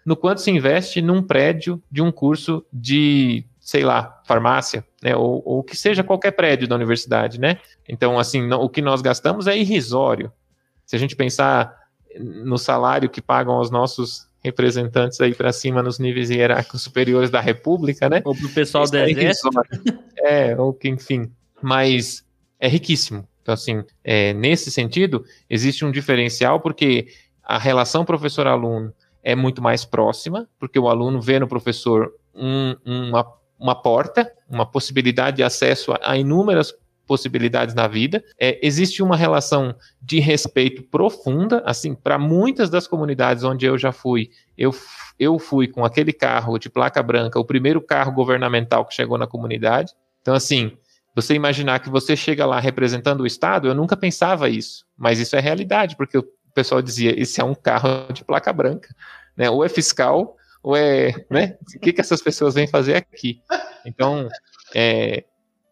no 0.05 0.17
quanto 0.17 0.41
se 0.41 0.51
investe 0.51 1.03
num 1.03 1.23
prédio 1.23 1.83
de 1.91 2.03
um 2.03 2.11
curso 2.11 2.65
de, 2.73 3.45
sei 3.61 3.85
lá, 3.85 4.21
farmácia, 4.25 4.85
né? 5.03 5.15
Ou, 5.15 5.43
ou 5.45 5.63
que 5.63 5.77
seja 5.77 6.03
qualquer 6.03 6.33
prédio 6.33 6.67
da 6.67 6.77
universidade, 6.77 7.39
né? 7.39 7.59
Então, 7.89 8.19
assim, 8.19 8.47
não, 8.47 8.61
o 8.61 8.69
que 8.69 8.83
nós 8.83 9.03
gastamos 9.03 9.47
é 9.47 9.57
irrisório. 9.57 10.33
Se 10.87 10.97
a 10.97 10.99
gente 10.99 11.15
pensar 11.15 11.79
no 12.19 12.59
salário 12.59 13.09
que 13.09 13.23
pagam 13.23 13.55
aos 13.55 13.71
nossos 13.71 14.30
representantes 14.43 15.21
aí 15.21 15.35
para 15.35 15.53
cima 15.53 15.83
nos 15.83 15.99
níveis 15.99 16.31
hierárquicos 16.31 16.83
superiores 16.83 17.31
da 17.31 17.41
República, 17.41 18.09
né? 18.09 18.23
Ou 18.25 18.35
para 18.35 18.47
o 18.47 18.51
pessoal 18.51 18.89
do 18.89 18.97
é 18.97 19.11
Exército. 19.11 19.51
É, 20.19 20.57
ou 20.57 20.73
que, 20.73 20.89
enfim. 20.89 21.31
Mas 21.63 22.25
é 22.59 22.69
riquíssimo. 22.69 23.27
Então, 23.43 23.55
assim, 23.55 23.83
é, 24.05 24.33
nesse 24.33 24.71
sentido, 24.71 25.25
existe 25.49 25.85
um 25.85 25.91
diferencial 25.91 26.61
porque 26.61 27.09
a 27.43 27.59
relação 27.59 28.05
professor-aluno 28.05 28.93
é 29.23 29.35
muito 29.35 29.63
mais 29.63 29.85
próxima, 29.85 30.49
porque 30.59 30.79
o 30.79 30.89
aluno 30.89 31.21
vê 31.21 31.39
no 31.39 31.49
professor 31.49 32.13
um, 32.35 32.77
uma, 32.85 33.27
uma 33.59 33.75
porta, 33.75 34.31
uma 34.49 34.65
possibilidade 34.65 35.39
de 35.39 35.43
acesso 35.43 35.93
a, 35.93 35.99
a 36.03 36.17
inúmeras 36.17 36.73
possibilidades 37.11 37.75
na 37.75 37.89
vida. 37.89 38.23
É, 38.39 38.65
existe 38.65 39.03
uma 39.03 39.17
relação 39.17 39.75
de 40.01 40.21
respeito 40.21 40.81
profunda, 40.85 41.61
assim, 41.67 41.93
para 41.93 42.17
muitas 42.17 42.71
das 42.71 42.87
comunidades 42.87 43.43
onde 43.43 43.67
eu 43.67 43.77
já 43.77 43.91
fui, 43.91 44.31
eu, 44.57 44.73
eu 45.19 45.37
fui 45.37 45.67
com 45.67 45.85
aquele 45.85 46.13
carro 46.13 46.57
de 46.57 46.71
placa 46.71 47.03
branca, 47.03 47.41
o 47.41 47.45
primeiro 47.45 47.81
carro 47.81 48.13
governamental 48.13 48.87
que 48.87 48.95
chegou 48.95 49.19
na 49.19 49.27
comunidade. 49.27 49.93
Então, 50.23 50.35
assim, 50.35 50.71
você 51.17 51.35
imaginar 51.35 51.81
que 51.81 51.91
você 51.91 52.15
chega 52.15 52.47
lá 52.47 52.61
representando 52.61 53.23
o 53.23 53.27
Estado, 53.27 53.67
eu 53.67 53.75
nunca 53.75 53.97
pensava 53.97 54.49
isso, 54.49 54.87
mas 54.97 55.19
isso 55.19 55.35
é 55.35 55.41
realidade, 55.41 55.97
porque 55.97 56.17
o 56.17 56.25
pessoal 56.55 56.81
dizia, 56.81 57.21
esse 57.21 57.41
é 57.41 57.45
um 57.45 57.57
carro 57.57 58.07
de 58.13 58.23
placa 58.25 58.53
branca, 58.53 58.95
né? 59.37 59.51
Ou 59.51 59.65
é 59.65 59.69
fiscal, 59.69 60.37
ou 60.63 60.77
é, 60.77 61.13
né? 61.29 61.57
O 61.75 61.81
que, 61.81 61.93
que 61.93 62.01
essas 62.01 62.23
pessoas 62.23 62.55
vêm 62.55 62.69
fazer 62.69 62.95
aqui? 62.95 63.43
Então, 63.85 64.29
é, 64.73 65.25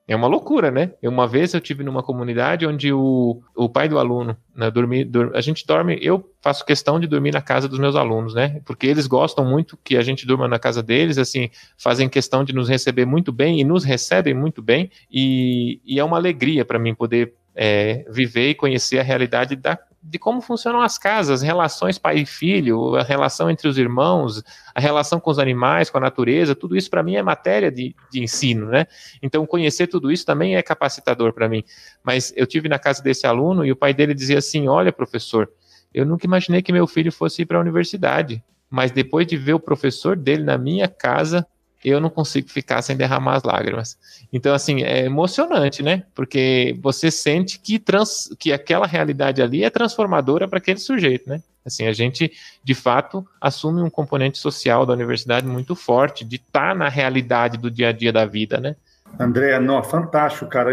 é 0.08 0.16
uma 0.16 0.26
loucura, 0.26 0.70
né? 0.70 0.92
Uma 1.02 1.28
vez 1.28 1.52
eu 1.52 1.60
tive 1.60 1.84
numa 1.84 2.02
comunidade 2.02 2.66
onde 2.66 2.90
o, 2.90 3.42
o 3.54 3.68
pai 3.68 3.90
do 3.90 3.98
aluno, 3.98 4.34
né, 4.56 4.70
dormi, 4.70 5.08
a 5.34 5.40
gente 5.42 5.66
dorme, 5.66 5.98
eu 6.00 6.26
faço 6.40 6.64
questão 6.64 6.98
de 6.98 7.06
dormir 7.06 7.30
na 7.30 7.42
casa 7.42 7.68
dos 7.68 7.78
meus 7.78 7.94
alunos, 7.94 8.32
né? 8.32 8.62
Porque 8.64 8.86
eles 8.86 9.06
gostam 9.06 9.44
muito 9.44 9.78
que 9.84 9.98
a 9.98 10.02
gente 10.02 10.26
durma 10.26 10.48
na 10.48 10.58
casa 10.58 10.82
deles, 10.82 11.18
assim, 11.18 11.50
fazem 11.76 12.08
questão 12.08 12.42
de 12.42 12.54
nos 12.54 12.70
receber 12.70 13.04
muito 13.04 13.30
bem 13.30 13.60
e 13.60 13.64
nos 13.64 13.84
recebem 13.84 14.32
muito 14.32 14.62
bem, 14.62 14.90
e, 15.12 15.78
e 15.84 16.00
é 16.00 16.04
uma 16.04 16.16
alegria 16.16 16.64
para 16.64 16.78
mim 16.78 16.94
poder 16.94 17.34
é, 17.54 18.06
viver 18.08 18.50
e 18.50 18.54
conhecer 18.54 19.00
a 19.00 19.02
realidade 19.02 19.56
da 19.56 19.78
de 20.02 20.18
como 20.18 20.40
funcionam 20.40 20.80
as 20.80 20.96
casas, 20.96 21.42
relações 21.42 21.98
pai 21.98 22.18
e 22.18 22.26
filho, 22.26 22.96
a 22.96 23.02
relação 23.02 23.50
entre 23.50 23.66
os 23.66 23.76
irmãos, 23.76 24.42
a 24.74 24.80
relação 24.80 25.18
com 25.18 25.30
os 25.30 25.38
animais, 25.38 25.90
com 25.90 25.98
a 25.98 26.00
natureza, 26.00 26.54
tudo 26.54 26.76
isso 26.76 26.88
para 26.88 27.02
mim 27.02 27.16
é 27.16 27.22
matéria 27.22 27.70
de, 27.70 27.94
de 28.10 28.22
ensino, 28.22 28.66
né? 28.66 28.86
Então 29.22 29.44
conhecer 29.46 29.86
tudo 29.86 30.10
isso 30.10 30.24
também 30.24 30.56
é 30.56 30.62
capacitador 30.62 31.32
para 31.32 31.48
mim. 31.48 31.64
Mas 32.02 32.32
eu 32.36 32.46
tive 32.46 32.68
na 32.68 32.78
casa 32.78 33.02
desse 33.02 33.26
aluno 33.26 33.64
e 33.64 33.72
o 33.72 33.76
pai 33.76 33.92
dele 33.92 34.14
dizia 34.14 34.38
assim: 34.38 34.68
"Olha, 34.68 34.92
professor, 34.92 35.50
eu 35.92 36.06
nunca 36.06 36.26
imaginei 36.26 36.62
que 36.62 36.72
meu 36.72 36.86
filho 36.86 37.10
fosse 37.10 37.42
ir 37.42 37.46
para 37.46 37.58
a 37.58 37.60
universidade, 37.60 38.42
mas 38.70 38.90
depois 38.90 39.26
de 39.26 39.36
ver 39.36 39.54
o 39.54 39.60
professor 39.60 40.16
dele 40.16 40.44
na 40.44 40.58
minha 40.58 40.86
casa, 40.86 41.46
eu 41.84 42.00
não 42.00 42.10
consigo 42.10 42.48
ficar 42.48 42.82
sem 42.82 42.96
derramar 42.96 43.36
as 43.36 43.42
lágrimas. 43.42 43.98
Então, 44.32 44.54
assim, 44.54 44.82
é 44.82 45.04
emocionante, 45.04 45.82
né? 45.82 46.04
Porque 46.14 46.76
você 46.80 47.10
sente 47.10 47.58
que, 47.58 47.78
trans, 47.78 48.34
que 48.38 48.52
aquela 48.52 48.86
realidade 48.86 49.40
ali 49.40 49.64
é 49.64 49.70
transformadora 49.70 50.48
para 50.48 50.58
aquele 50.58 50.78
sujeito, 50.78 51.28
né? 51.28 51.42
Assim, 51.64 51.86
a 51.86 51.92
gente, 51.92 52.32
de 52.64 52.74
fato, 52.74 53.26
assume 53.40 53.82
um 53.82 53.90
componente 53.90 54.38
social 54.38 54.86
da 54.86 54.92
universidade 54.92 55.46
muito 55.46 55.74
forte, 55.76 56.24
de 56.24 56.36
estar 56.36 56.70
tá 56.70 56.74
na 56.74 56.88
realidade 56.88 57.58
do 57.58 57.70
dia 57.70 57.90
a 57.90 57.92
dia 57.92 58.12
da 58.12 58.24
vida, 58.24 58.58
né? 58.58 58.74
André, 59.18 59.58
não, 59.58 59.82
fantástico, 59.82 60.46
cara. 60.46 60.70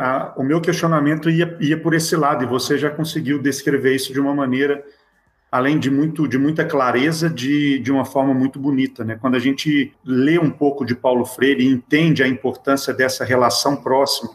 A, 0.00 0.32
o 0.36 0.42
meu 0.42 0.60
questionamento 0.60 1.30
ia, 1.30 1.56
ia 1.60 1.78
por 1.78 1.94
esse 1.94 2.16
lado, 2.16 2.44
e 2.44 2.46
você 2.46 2.78
já 2.78 2.90
conseguiu 2.90 3.40
descrever 3.40 3.94
isso 3.94 4.12
de 4.12 4.20
uma 4.20 4.34
maneira 4.34 4.82
além 5.56 5.78
de, 5.78 5.90
muito, 5.90 6.28
de 6.28 6.36
muita 6.36 6.64
clareza, 6.64 7.30
de, 7.30 7.78
de 7.78 7.90
uma 7.90 8.04
forma 8.04 8.34
muito 8.34 8.58
bonita. 8.58 9.02
Né? 9.02 9.16
Quando 9.18 9.36
a 9.36 9.38
gente 9.38 9.92
lê 10.04 10.38
um 10.38 10.50
pouco 10.50 10.84
de 10.84 10.94
Paulo 10.94 11.24
Freire 11.24 11.64
e 11.64 11.72
entende 11.72 12.22
a 12.22 12.28
importância 12.28 12.92
dessa 12.92 13.24
relação 13.24 13.76
próxima 13.76 14.30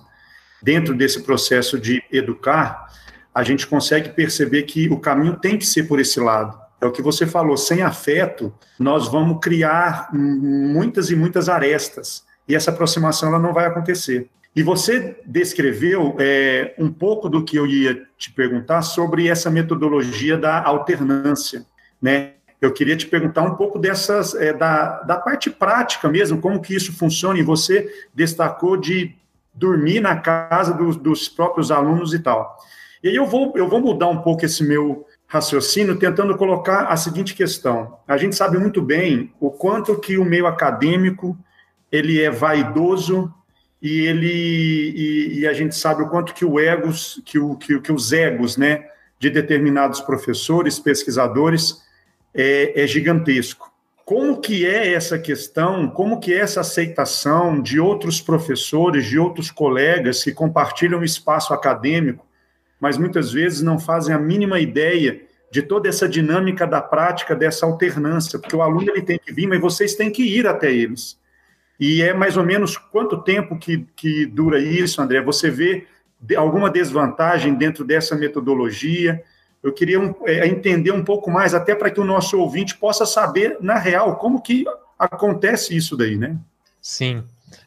dentro 0.64 0.96
desse 0.96 1.22
processo 1.22 1.80
de 1.80 2.04
educar, 2.12 2.88
a 3.34 3.44
gente 3.44 3.68
consegue 3.68 4.10
perceber 4.10 4.64
que 4.64 4.90
o 4.90 5.00
caminho 5.00 5.38
tem 5.38 5.58
que 5.58 5.66
ser 5.66 5.84
por 5.84 6.00
esse 6.00 6.20
lado. 6.20 6.60
É 6.82 6.86
o 6.88 6.92
que 6.92 7.02
você 7.02 7.28
falou, 7.28 7.56
sem 7.56 7.84
afeto, 7.84 8.52
nós 8.80 9.08
vamos 9.08 9.40
criar 9.40 10.10
muitas 10.12 11.12
e 11.12 11.16
muitas 11.16 11.48
arestas, 11.48 12.24
e 12.48 12.56
essa 12.56 12.72
aproximação 12.72 13.30
ela 13.30 13.40
não 13.40 13.54
vai 13.54 13.68
acontecer. 13.68 14.28
E 14.56 14.62
você 14.62 15.18
descreveu 15.26 16.16
é, 16.20 16.76
um 16.78 16.92
pouco 16.92 17.30
do 17.30 17.44
que 17.44 17.56
eu 17.56 17.66
ia 17.66 18.06
te 18.18 18.32
perguntar 18.32 18.82
sobre 18.82 19.28
essa 19.28 19.50
metodologia 19.50 20.38
da 20.38 20.62
alternância, 20.62 21.66
né? 22.02 22.34
Eu 22.60 22.72
queria 22.72 22.96
te 22.96 23.08
perguntar 23.08 23.42
um 23.42 23.56
pouco 23.56 23.80
dessas 23.80 24.36
é, 24.36 24.54
da, 24.54 25.02
da 25.02 25.18
parte 25.18 25.50
prática 25.50 26.08
mesmo, 26.08 26.40
como 26.40 26.62
que 26.62 26.76
isso 26.76 26.94
funciona. 26.94 27.40
E 27.40 27.44
você 27.44 27.90
destacou 28.14 28.78
de 28.78 29.16
dormir 29.54 30.00
na 30.00 30.18
casa 30.18 30.74
dos, 30.74 30.96
dos 30.96 31.28
próprios 31.28 31.72
alunos 31.72 32.14
e 32.14 32.20
tal. 32.20 32.58
E 33.04 33.10
aí 33.10 33.16
eu 33.16 33.26
vou 33.26 33.54
eu 33.56 33.68
vou 33.68 33.80
mudar 33.80 34.10
um 34.10 34.22
pouco 34.22 34.46
esse 34.46 34.64
meu 34.64 35.08
raciocínio, 35.26 35.98
tentando 35.98 36.38
colocar 36.38 36.86
a 36.88 36.98
seguinte 36.98 37.34
questão: 37.34 37.98
a 38.08 38.18
gente 38.18 38.36
sabe 38.36 38.60
muito 38.60 38.82
bem 38.82 39.34
o 39.40 39.50
quanto 39.50 39.98
que 40.00 40.18
o 40.18 40.26
meio 40.26 40.46
acadêmico 40.46 41.38
ele 41.92 42.22
é 42.22 42.30
vaidoso 42.30 43.34
e 43.82 44.02
ele 44.02 44.28
e, 44.96 45.40
e, 45.40 45.48
a 45.48 45.54
gente 45.54 45.76
sabe 45.76 46.04
o 46.04 46.10
quanto 46.10 46.34
que 46.34 46.46
o 46.46 46.60
egos, 46.60 47.22
que, 47.26 47.40
o, 47.40 47.56
que, 47.56 47.80
que 47.80 47.92
os 47.92 48.14
egos, 48.14 48.56
né, 48.56 48.86
de 49.18 49.30
determinados 49.30 50.00
professores, 50.00 50.78
pesquisadores, 50.78 51.82
é, 52.34 52.84
é, 52.84 52.88
gigantesco. 52.88 53.72
Como 54.06 54.40
que 54.40 54.66
é 54.66 54.94
essa 54.94 55.18
questão? 55.18 55.90
Como 55.90 56.20
que 56.20 56.34
é 56.34 56.40
essa 56.40 56.62
aceitação 56.62 57.62
de 57.62 57.80
outros 57.80 58.22
professores, 58.22 59.06
de 59.06 59.18
outros 59.18 59.50
colegas 59.50 60.24
que 60.24 60.32
compartilham 60.32 61.04
espaço 61.04 61.54
acadêmico, 61.54 62.26
mas 62.80 62.98
muitas 62.98 63.32
vezes 63.32 63.62
não 63.62 63.80
fazem 63.80 64.14
a 64.14 64.20
mínima 64.20 64.60
ideia 64.60 65.22
de 65.52 65.62
toda 65.62 65.90
essa 65.90 66.08
dinâmica 66.08 66.66
da 66.66 66.82
prática 66.82 67.36
dessa 67.36 67.66
alternância, 67.66 68.40
porque 68.40 68.56
o 68.56 68.62
aluno 68.62 68.90
ele 68.90 69.02
tem 69.02 69.20
que 69.20 69.34
vir, 69.34 69.48
mas 69.48 69.60
vocês 69.60 69.96
têm 69.96 70.12
que 70.12 70.24
ir 70.24 70.48
até 70.48 70.72
eles. 70.72 71.20
E 71.82 72.04
é 72.04 72.14
mais 72.14 72.38
ou 72.38 72.44
menos 72.44 72.78
quanto 72.78 73.24
tempo 73.24 73.58
que, 73.58 73.88
que 73.96 74.28
dura 74.28 74.60
isso, 74.60 75.02
André? 75.02 75.20
Você 75.20 75.50
vê 75.50 75.88
alguma 76.38 76.70
desvantagem 76.70 77.56
dentro 77.56 77.84
dessa 77.84 78.16
metodologia? 78.16 79.24
Eu 79.64 79.74
queria 79.74 80.00
um, 80.00 80.14
é, 80.28 80.46
entender 80.46 80.92
um 80.92 81.04
pouco 81.04 81.32
mais, 81.32 81.56
até 81.56 81.74
para 81.74 81.90
que 81.90 82.00
o 82.00 82.06
nosso 82.06 82.40
ouvinte 82.40 82.78
possa 82.78 83.04
saber, 83.04 83.58
na 83.60 83.80
real, 83.80 84.18
como 84.18 84.44
que 84.44 84.64
acontece 84.98 85.76
isso 85.76 85.98
daí, 85.98 86.16
né? 86.16 86.38
Sim. 86.80 87.24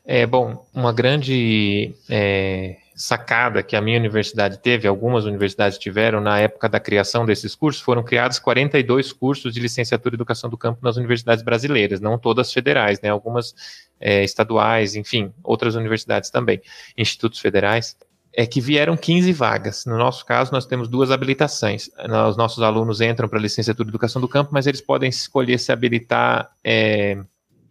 É, 0.07 0.25
bom, 0.25 0.65
uma 0.73 0.93
grande 0.93 1.93
é, 2.09 2.77
sacada 2.95 3.63
que 3.63 3.75
a 3.75 3.81
minha 3.81 3.99
universidade 3.99 4.59
teve, 4.59 4.87
algumas 4.87 5.25
universidades 5.25 5.79
tiveram 5.79 6.21
na 6.21 6.39
época 6.39 6.69
da 6.69 6.79
criação 6.79 7.27
desses 7.27 7.55
cursos, 7.55 7.83
foram 7.83 8.05
criados 8.05 8.39
42 8.39 9.13
cursos 9.13 9.53
de 9.53 9.61
licenciatura 9.61 10.15
em 10.15 10.17
educação 10.17 10.49
do 10.49 10.57
campo 10.57 10.79
nas 10.83 10.97
universidades 10.97 11.43
brasileiras, 11.43 12.01
não 12.01 12.19
todas 12.19 12.53
federais, 12.53 13.01
né, 13.01 13.09
algumas 13.09 13.55
é, 14.01 14.23
estaduais, 14.23 14.95
enfim, 14.95 15.33
outras 15.43 15.75
universidades 15.75 16.31
também, 16.31 16.63
institutos 16.97 17.41
federais, 17.41 17.97
é 18.37 18.47
que 18.47 18.61
vieram 18.61 18.97
15 18.97 19.33
vagas. 19.33 19.85
No 19.87 19.97
nosso 19.97 20.25
caso, 20.27 20.53
nós 20.53 20.67
temos 20.67 20.89
duas 20.89 21.11
habilitações. 21.11 21.89
Os 22.29 22.37
nossos 22.37 22.63
alunos 22.63 23.01
entram 23.01 23.29
para 23.29 23.39
a 23.39 23.43
licenciatura 23.43 23.87
em 23.87 23.91
educação 23.91 24.21
do 24.21 24.29
campo, 24.29 24.51
mas 24.53 24.67
eles 24.67 24.81
podem 24.81 25.09
escolher 25.09 25.57
se 25.59 25.71
habilitar 25.71 26.51
é, 26.65 27.23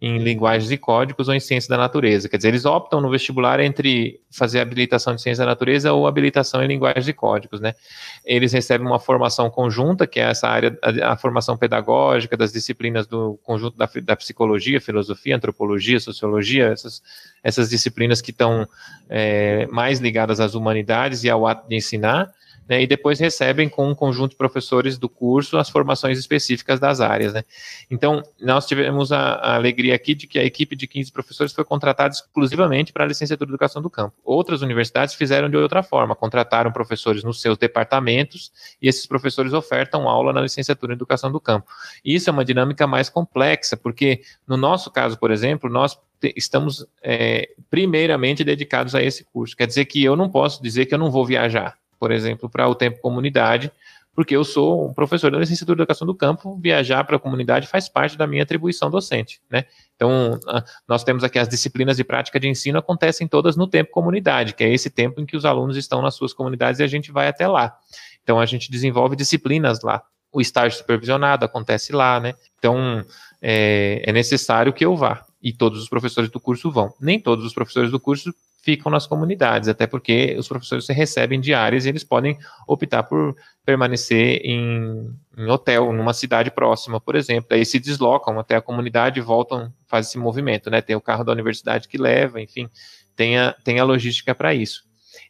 em 0.04 0.18
linguagens 0.18 0.70
e 0.70 0.76
códigos 0.76 1.28
ou 1.28 1.34
em 1.34 1.40
ciência 1.40 1.70
da 1.70 1.78
natureza. 1.78 2.28
Quer 2.28 2.36
dizer, 2.36 2.48
eles 2.48 2.66
optam 2.66 3.00
no 3.00 3.08
vestibular 3.08 3.58
entre 3.58 4.20
fazer 4.30 4.60
habilitação 4.60 5.14
de 5.14 5.22
ciência 5.22 5.42
da 5.42 5.50
natureza 5.50 5.94
ou 5.94 6.06
habilitação 6.06 6.62
em 6.62 6.66
linguagens 6.66 7.08
e 7.08 7.12
códigos, 7.14 7.58
né? 7.58 7.74
Eles 8.22 8.52
recebem 8.52 8.86
uma 8.86 9.00
formação 9.00 9.48
conjunta, 9.48 10.06
que 10.06 10.20
é 10.20 10.24
essa 10.24 10.46
área, 10.46 10.78
a, 11.02 11.16
formação 11.16 11.56
pedagógica 11.56 12.36
das 12.36 12.52
disciplinas 12.52 13.06
do 13.06 13.38
conjunto 13.42 13.78
da, 13.78 13.88
da, 14.02 14.14
psicologia, 14.14 14.78
filosofia, 14.78 15.36
antropologia, 15.36 15.98
sociologia, 15.98 16.66
essas, 16.66 17.02
essas 17.42 17.70
disciplinas 17.70 18.20
que 18.20 18.30
estão 18.30 18.68
é, 19.08 19.66
mais 19.68 20.00
ligadas 20.00 20.38
às 20.38 20.54
humanidades 20.54 21.24
e 21.24 21.30
ao 21.30 21.46
ato 21.46 21.66
de 21.66 21.76
ensinar, 21.76 22.30
né, 22.68 22.82
e 22.82 22.86
depois 22.86 23.18
recebem 23.20 23.68
com 23.68 23.88
um 23.88 23.94
conjunto 23.94 24.30
de 24.30 24.36
professores 24.36 24.98
do 24.98 25.08
curso 25.08 25.58
as 25.58 25.68
formações 25.68 26.18
específicas 26.18 26.80
das 26.80 27.00
áreas. 27.00 27.32
Né. 27.32 27.44
Então, 27.90 28.22
nós 28.40 28.66
tivemos 28.66 29.12
a, 29.12 29.34
a, 29.34 29.54
alegria 29.54 29.94
aqui 29.94 30.14
de 30.14 30.26
que 30.26 30.38
a 30.38 30.44
equipe 30.44 30.74
de 30.74 30.86
15 30.86 31.12
professores 31.12 31.52
foi 31.52 31.64
contratada 31.64 32.14
exclusivamente 32.14 32.92
para 32.92 33.04
a 33.04 33.06
licenciatura 33.06 33.48
de 33.48 33.52
educação 33.52 33.82
do 33.82 33.90
campo. 33.90 34.14
Outras 34.24 34.62
universidades 34.62 35.14
fizeram 35.14 35.48
de 35.48 35.56
outra 35.56 35.82
forma, 35.82 36.14
contrataram 36.14 36.72
professores 36.72 37.22
nos 37.22 37.40
seus 37.40 37.58
departamentos 37.58 38.50
e 38.80 38.88
esses 38.88 39.06
professores 39.06 39.52
ofertam 39.52 40.08
aula 40.08 40.32
na 40.32 40.40
licenciatura 40.40 40.92
em 40.92 40.96
educação 40.96 41.30
do 41.30 41.40
campo. 41.40 41.66
Isso 42.04 42.30
é 42.30 42.32
uma 42.32 42.44
dinâmica 42.44 42.86
mais 42.86 43.08
complexa, 43.08 43.76
porque 43.76 44.22
no 44.46 44.56
nosso 44.56 44.90
caso, 44.90 45.18
por 45.18 45.30
exemplo, 45.30 45.68
nós 45.68 45.98
estamos 46.36 46.86
é, 47.02 47.50
primeiramente 47.68 48.42
dedicados 48.42 48.94
a 48.94 49.02
esse 49.02 49.24
curso. 49.24 49.56
Quer 49.56 49.66
dizer 49.66 49.84
que 49.84 50.02
eu 50.02 50.16
não 50.16 50.30
posso 50.30 50.62
dizer 50.62 50.86
que 50.86 50.94
eu 50.94 50.98
não 50.98 51.10
vou 51.10 51.26
viajar 51.26 51.76
por 51.98 52.10
exemplo, 52.10 52.48
para 52.48 52.68
o 52.68 52.74
tempo 52.74 53.00
comunidade, 53.00 53.70
porque 54.14 54.36
eu 54.36 54.44
sou 54.44 54.88
um 54.88 54.94
professor 54.94 55.30
da 55.30 55.38
licenciatura 55.38 55.76
de 55.76 55.82
educação 55.82 56.06
do 56.06 56.14
campo, 56.14 56.56
viajar 56.56 57.02
para 57.04 57.16
a 57.16 57.18
comunidade 57.18 57.66
faz 57.66 57.88
parte 57.88 58.16
da 58.16 58.26
minha 58.26 58.44
atribuição 58.44 58.88
docente, 58.88 59.40
né? 59.50 59.64
Então, 59.96 60.38
nós 60.86 61.02
temos 61.02 61.24
aqui 61.24 61.38
as 61.38 61.48
disciplinas 61.48 61.96
de 61.96 62.04
prática 62.04 62.38
de 62.38 62.48
ensino 62.48 62.78
acontecem 62.78 63.26
todas 63.26 63.56
no 63.56 63.66
tempo 63.66 63.90
comunidade, 63.90 64.54
que 64.54 64.62
é 64.62 64.72
esse 64.72 64.88
tempo 64.88 65.20
em 65.20 65.26
que 65.26 65.36
os 65.36 65.44
alunos 65.44 65.76
estão 65.76 66.00
nas 66.00 66.14
suas 66.14 66.32
comunidades 66.32 66.78
e 66.80 66.84
a 66.84 66.86
gente 66.86 67.10
vai 67.10 67.26
até 67.26 67.48
lá. 67.48 67.76
Então, 68.22 68.38
a 68.38 68.46
gente 68.46 68.70
desenvolve 68.70 69.16
disciplinas 69.16 69.82
lá. 69.82 70.02
O 70.32 70.40
estágio 70.40 70.78
supervisionado 70.78 71.44
acontece 71.44 71.92
lá, 71.92 72.20
né? 72.20 72.34
Então, 72.58 73.04
é, 73.42 74.02
é 74.04 74.12
necessário 74.12 74.72
que 74.72 74.84
eu 74.84 74.96
vá. 74.96 75.24
E 75.42 75.52
todos 75.52 75.82
os 75.82 75.88
professores 75.88 76.30
do 76.30 76.40
curso 76.40 76.70
vão. 76.70 76.94
Nem 77.00 77.20
todos 77.20 77.44
os 77.44 77.52
professores 77.52 77.90
do 77.90 78.00
curso 78.00 78.32
ficam 78.64 78.90
nas 78.90 79.06
comunidades, 79.06 79.68
até 79.68 79.86
porque 79.86 80.34
os 80.38 80.48
professores 80.48 80.88
recebem 80.88 81.38
diárias 81.38 81.84
e 81.84 81.90
eles 81.90 82.02
podem 82.02 82.38
optar 82.66 83.02
por 83.02 83.36
permanecer 83.62 84.40
em, 84.42 85.14
em 85.36 85.50
hotel, 85.50 85.92
numa 85.92 86.14
cidade 86.14 86.50
próxima, 86.50 86.98
por 86.98 87.14
exemplo. 87.14 87.48
Aí 87.52 87.64
se 87.66 87.78
deslocam 87.78 88.38
até 88.38 88.56
a 88.56 88.62
comunidade 88.62 89.20
e 89.20 89.22
voltam, 89.22 89.70
fazem 89.86 90.08
esse 90.08 90.18
movimento, 90.18 90.70
né? 90.70 90.80
Tem 90.80 90.96
o 90.96 91.00
carro 91.00 91.24
da 91.24 91.32
universidade 91.32 91.86
que 91.88 91.98
leva, 91.98 92.40
enfim, 92.40 92.66
tem 93.14 93.38
a, 93.38 93.52
tem 93.62 93.78
a 93.78 93.84
logística 93.84 94.34
para 94.34 94.54
isso. 94.54 94.82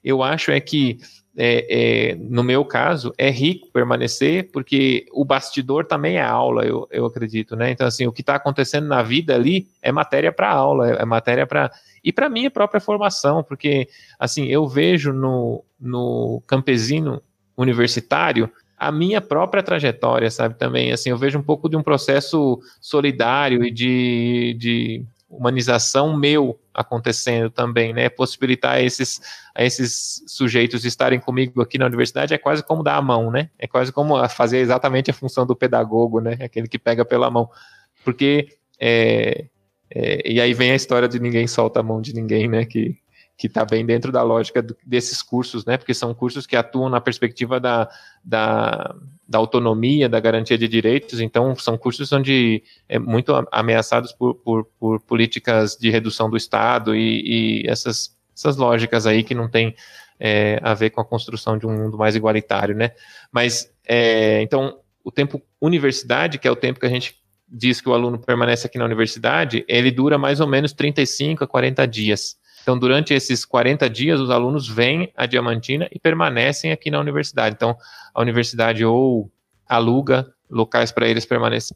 Eu 0.03 0.23
acho 0.23 0.53
é 0.53 0.61
que 0.61 0.99
é, 1.37 2.13
é, 2.13 2.15
no 2.15 2.45
meu 2.45 2.65
caso, 2.65 3.13
é 3.19 3.31
rico 3.31 3.69
permanecer, 3.73 4.51
porque 4.53 5.07
o 5.13 5.25
bastidor 5.25 5.85
também 5.85 6.17
é 6.17 6.23
aula, 6.23 6.65
eu, 6.65 6.87
eu 6.91 7.07
acredito, 7.07 7.57
né? 7.57 7.71
Então, 7.71 7.87
assim, 7.87 8.07
o 8.07 8.13
que 8.13 8.21
está 8.21 8.37
acontecendo 8.37 8.87
na 8.87 9.03
vida 9.03 9.35
ali 9.35 9.67
é 9.83 9.91
matéria 9.91 10.33
para 10.33 10.51
aula, 10.51 10.91
é 10.91 11.05
matéria 11.05 11.47
para 11.47 11.71
e 12.03 12.13
para 12.13 12.29
minha 12.29 12.51
própria 12.51 12.81
formação, 12.81 13.43
porque 13.43 13.89
assim 14.19 14.47
eu 14.47 14.69
vejo 14.69 15.11
no, 15.11 15.65
no 15.81 16.43
campesino 16.47 17.23
universitário 17.57 18.51
a 18.77 18.93
minha 18.93 19.21
própria 19.21 19.63
trajetória, 19.63 20.31
sabe? 20.31 20.57
Também, 20.57 20.93
assim, 20.93 21.09
eu 21.09 21.17
vejo 21.17 21.39
um 21.39 21.43
pouco 21.43 21.69
de 21.69 21.77
um 21.77 21.83
processo 21.83 22.61
solidário 22.81 23.65
e 23.65 23.71
de, 23.71 24.57
de 24.59 25.05
humanização 25.29 26.17
meu 26.17 26.59
acontecendo 26.73 27.51
também, 27.51 27.93
né? 27.93 28.09
Possibilitar 28.09 28.81
esses, 28.81 29.21
esses 29.57 30.23
sujeitos 30.27 30.85
estarem 30.85 31.21
comigo 31.21 31.61
aqui 31.61 31.79
na 31.79 31.87
universidade 31.87 32.35
é 32.35 32.39
quase 32.39 32.65
como 32.65 32.83
dar 32.83 32.97
a 32.97 33.03
mão, 33.03 33.31
né? 33.31 33.51
É 33.59 33.67
quase 33.67 33.93
como 33.93 34.29
fazer 34.29 34.59
exatamente 34.59 35.11
a 35.11 35.15
função 35.15 35.47
do 35.47 35.57
pedagogo, 35.57 36.21
né? 36.21 36.37
Aquele 36.41 36.69
que 36.69 36.79
pega 36.79 37.05
pela 37.05 37.31
mão. 37.31 37.49
Porque, 38.05 38.49
é, 38.81 39.47
é, 39.91 40.31
e 40.31 40.41
aí 40.41 40.53
vem 40.53 40.73
a 40.73 40.77
história 40.77 41.09
de 41.09 41.19
ninguém 41.19 41.47
solta 41.47 41.81
a 41.81 41.83
mão 41.83 42.01
de 42.01 42.15
ninguém, 42.15 42.49
né? 42.49 42.65
Que, 42.65 42.97
que 43.37 43.49
está 43.49 43.65
bem 43.65 43.85
dentro 43.85 44.13
da 44.13 44.23
lógica 44.23 44.63
do, 44.63 44.77
desses 44.87 45.21
cursos, 45.21 45.65
né? 45.65 45.77
Porque 45.77 45.93
são 45.93 46.15
cursos 46.15 46.47
que 46.47 46.57
atuam 46.57 46.89
na 46.89 47.01
perspectiva 47.01 47.59
da, 47.59 47.89
da, 48.25 48.95
da, 49.29 49.39
autonomia, 49.39 50.09
da 50.09 50.21
garantia 50.21 50.57
de 50.57 50.69
direitos. 50.69 51.21
Então, 51.21 51.55
são 51.57 51.77
cursos 51.77 52.13
onde 52.13 52.63
é 52.89 52.99
muito 52.99 53.33
ameaçados 53.51 54.13
por, 54.13 54.35
por, 54.37 54.65
por 54.79 55.01
políticas 55.01 55.77
de 55.77 55.91
redução 55.91 56.31
do 56.31 56.37
Estado 56.37 56.95
e, 56.95 57.63
e 57.63 57.69
essas, 57.69 58.17
essas 58.37 58.57
lógicas 58.57 59.07
aí 59.07 59.25
que 59.25 59.35
não 59.35 59.49
tem 59.49 59.75
é, 60.19 60.61
a 60.63 60.75
ver 60.75 60.91
com 60.91 61.01
a 61.01 61.05
construção 61.05 61.59
de 61.59 61.67
um 61.67 61.73
mundo 61.73 61.99
mais 61.99 62.15
igualitário, 62.15 62.75
né? 62.75 62.93
Mas 63.33 63.71
é, 63.85 64.41
então 64.43 64.79
o 65.03 65.11
tempo 65.11 65.43
universidade, 65.61 66.39
que 66.39 66.49
é 66.49 66.51
o 66.51 66.57
tempo 66.57 66.81
que 66.81 66.87
a 66.87 66.91
gente 66.91 67.17
diz 67.47 67.81
que 67.81 67.89
o 67.89 67.95
aluno 67.95 68.19
permanece 68.19 68.67
aqui 68.67 68.79
na 68.79 68.85
universidade, 68.85 69.65
ele 69.69 69.91
dura 69.91 70.17
mais 70.17 70.41
ou 70.41 70.47
menos 70.47 70.73
35 70.73 71.45
a 71.45 71.47
40 71.47 71.87
dias. 71.87 72.37
Então, 72.65 72.79
durante 72.79 73.13
esses 73.13 73.45
40 73.45 73.91
dias, 73.91 74.19
os 74.19 74.31
alunos 74.31 74.67
vêm 74.67 75.13
a 75.15 75.27
Diamantina 75.27 75.87
e 75.93 75.99
permanecem 75.99 76.73
aqui 76.73 76.91
na 76.91 76.99
universidade. 76.99 77.55
Então, 77.55 77.77
a 78.15 78.23
universidade 78.23 78.83
ou 78.83 79.31
aluga 79.69 80.27
locais 80.49 80.91
para 80.91 81.07
eles 81.07 81.27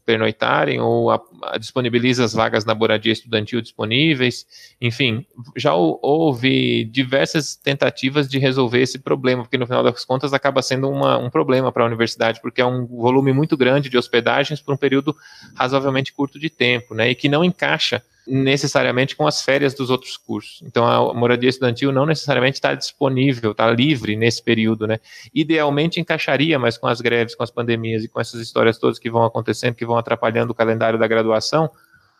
pernoitarem 0.05 0.79
ou 0.79 1.11
a, 1.11 1.21
a, 1.43 1.57
disponibiliza 1.57 2.23
as 2.23 2.33
vagas 2.33 2.65
na 2.65 2.73
moradia 2.73 3.13
estudantil 3.13 3.61
disponíveis. 3.61 4.47
Enfim, 4.81 5.27
já 5.55 5.75
houve 5.75 6.85
diversas 6.85 7.55
tentativas 7.55 8.27
de 8.27 8.39
resolver 8.39 8.81
esse 8.81 8.97
problema, 8.97 9.43
porque 9.43 9.57
no 9.57 9.67
final 9.67 9.83
das 9.83 10.03
contas 10.05 10.33
acaba 10.33 10.61
sendo 10.63 10.89
uma, 10.89 11.17
um 11.17 11.29
problema 11.29 11.71
para 11.71 11.83
a 11.83 11.87
universidade, 11.87 12.41
porque 12.41 12.61
é 12.61 12.65
um 12.65 12.87
volume 12.87 13.31
muito 13.31 13.55
grande 13.55 13.89
de 13.89 13.97
hospedagens 13.97 14.59
por 14.59 14.73
um 14.73 14.77
período 14.77 15.15
razoavelmente 15.53 16.13
curto 16.13 16.39
de 16.39 16.49
tempo, 16.49 16.95
né, 16.95 17.11
e 17.11 17.15
que 17.15 17.29
não 17.29 17.43
encaixa 17.43 18.01
necessariamente 18.29 19.15
com 19.15 19.25
as 19.25 19.41
férias 19.41 19.73
dos 19.73 19.89
outros 19.89 20.15
cursos. 20.15 20.61
Então, 20.63 20.85
a 20.85 21.13
moradia 21.13 21.49
estudantil 21.49 21.91
não 21.91 22.05
necessariamente 22.05 22.55
está 22.55 22.75
disponível, 22.75 23.51
está 23.51 23.69
livre 23.71 24.15
nesse 24.15 24.41
período, 24.43 24.85
né? 24.85 24.99
Idealmente 25.33 25.99
encaixaria, 25.99 26.59
mas 26.59 26.77
com 26.77 26.87
as 26.87 27.01
greves, 27.01 27.33
com 27.33 27.43
as 27.43 27.49
pandemias 27.49 28.03
e 28.03 28.07
com 28.07 28.21
essas 28.21 28.39
histórias 28.39 28.77
todas 28.77 28.99
que 28.99 29.09
vão 29.09 29.23
acontecendo, 29.23 29.73
que 29.73 29.85
vão 29.85 29.97
atrapalhando 29.97 30.51
o 30.51 30.55
calendário 30.55 30.99
da 30.99 31.07
graduação, 31.07 31.71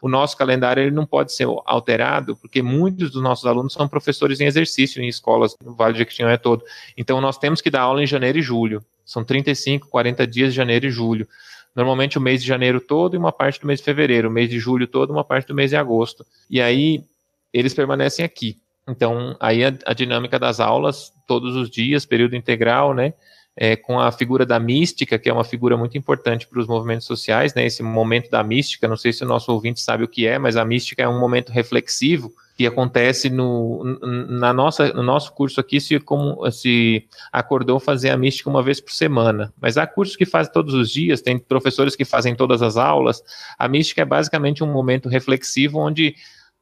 o 0.01 0.10
nosso 0.10 0.36
calendário 0.36 0.82
ele 0.82 0.91
não 0.91 1.05
pode 1.05 1.34
ser 1.34 1.47
alterado, 1.66 2.36
porque 2.38 2.62
muitos 2.62 3.12
dos 3.12 3.22
nossos 3.22 3.45
alunos 3.45 3.74
são 3.74 3.88
professores 3.88 4.39
em 4.39 4.45
exercício 4.45 5.01
em 5.01 5.07
escolas 5.07 5.55
no 5.64 5.76
Vale 5.76 5.93
do 5.93 5.99
Jequitinhonha 5.99 6.38
todo. 6.38 6.64
Então, 6.97 7.22
nós 7.22 7.38
temos 7.38 7.62
que 7.62 7.70
dar 7.70 7.82
aula 7.82 8.01
em 8.01 8.07
janeiro 8.07 8.39
e 8.39 8.41
julho. 8.41 8.84
São 9.05 9.24
35, 9.24 9.89
40 9.89 10.26
dias 10.26 10.49
de 10.51 10.55
janeiro 10.55 10.86
e 10.86 10.89
julho 10.89 11.28
normalmente 11.76 12.17
o 12.17 12.22
mês 12.22 12.41
de 12.41 12.47
janeiro 12.47 12.82
todo 12.82 13.15
e 13.15 13.17
uma 13.17 13.32
parte 13.32 13.59
do 13.59 13.67
mês 13.67 13.80
de 13.80 13.86
fevereiro, 13.86 14.30
o 14.30 14.32
mês 14.32 14.49
de 14.49 14.59
julho 14.59 14.88
todo, 14.88 15.11
uma 15.11 15.24
parte 15.24 15.47
do 15.47 15.55
mês 15.55 15.70
de 15.70 15.76
agosto. 15.76 16.26
E 16.49 16.61
aí 16.61 17.03
eles 17.53 17.74
permanecem 17.74 18.24
aqui. 18.24 18.57
Então, 18.88 19.36
aí 19.39 19.63
a, 19.63 19.74
a 19.86 19.93
dinâmica 19.93 20.39
das 20.39 20.59
aulas, 20.59 21.13
todos 21.28 21.55
os 21.55 21.70
dias, 21.70 22.05
período 22.05 22.36
integral, 22.36 22.93
né? 22.93 23.13
É, 23.62 23.76
com 23.76 23.99
a 23.99 24.10
figura 24.10 24.45
da 24.45 24.57
mística, 24.57 25.20
que 25.20 25.30
é 25.30 25.34
uma 25.34 25.43
figura 25.43 25.76
muito 25.76 25.97
importante 25.97 26.47
para 26.47 26.62
os 26.62 26.68
movimentos 26.68 27.05
sociais, 27.05 27.53
né? 27.53 27.66
Esse 27.66 27.84
momento 27.84 28.32
da 28.32 28.41
mística, 28.41 28.88
não 28.88 28.95
sei 28.95 29.12
se 29.12 29.22
o 29.26 29.28
nosso 29.28 29.51
ouvinte 29.51 29.82
sabe 29.82 30.05
o 30.05 30.07
que 30.07 30.26
é, 30.26 30.39
mas 30.39 30.55
a 30.55 30.64
mística 30.64 31.03
é 31.03 31.10
um 31.10 31.20
momento 31.20 31.51
reflexivo 31.51 32.32
que 32.60 32.68
acontece 32.68 33.30
no, 33.30 33.84
na 34.28 34.51
nossa, 34.51 34.91
no 34.91 35.01
nosso 35.01 35.34
curso 35.34 35.62
aqui 35.62 35.80
se, 35.80 35.97
como, 35.97 36.51
se 36.51 37.05
acordou 37.32 37.80
fazer 37.80 38.10
a 38.10 38.18
mística 38.18 38.49
uma 38.49 38.62
vez 38.62 38.82
por 38.82 38.91
semana. 38.91 39.53
Mas 39.62 39.78
há 39.78 39.88
cursos 39.88 40.18
que 40.18 40.26
fazem 40.26 40.51
todos 40.51 40.74
os 40.74 40.91
dias, 40.91 41.22
tem 41.22 41.39
professores 41.39 41.95
que 41.95 42.03
fazem 42.03 42.36
todas 42.36 42.62
as 42.62 42.76
aulas. 42.76 43.24
A 43.57 43.66
mística 43.70 44.01
é 44.01 44.05
basicamente 44.05 44.62
um 44.62 44.72
momento 44.72 45.07
reflexivo 45.07 45.80
onde 45.80 46.16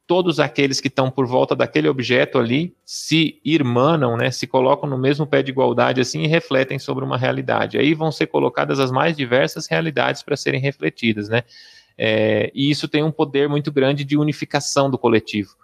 todos 0.08 0.40
aqueles 0.40 0.80
que 0.80 0.88
estão 0.88 1.12
por 1.12 1.28
volta 1.28 1.54
daquele 1.54 1.90
objeto 1.90 2.40
ali 2.40 2.74
se 2.86 3.42
irmanam, 3.44 4.16
né, 4.16 4.32
se 4.32 4.48
colocam 4.48 4.90
no 4.90 4.98
mesmo 4.98 5.28
pé 5.28 5.44
de 5.44 5.52
igualdade 5.52 6.00
assim 6.00 6.24
e 6.24 6.28
refletem 6.28 6.80
sobre 6.80 7.04
uma 7.04 7.18
realidade. 7.18 7.78
Aí 7.78 7.94
vão 7.94 8.12
ser 8.12 8.28
colocadas 8.28 8.80
as 8.80 8.90
mais 8.90 9.16
diversas 9.18 9.68
realidades 9.68 10.24
para 10.24 10.38
serem 10.38 10.62
refletidas, 10.62 11.28
né? 11.28 11.44
É, 11.98 12.52
e 12.56 12.70
isso 12.70 12.88
tem 12.88 13.04
um 13.04 13.12
poder 13.12 13.50
muito 13.50 13.72
grande 13.72 14.06
de 14.06 14.18
unificação 14.18 14.90
do 14.90 14.98
coletivo. 14.98 15.56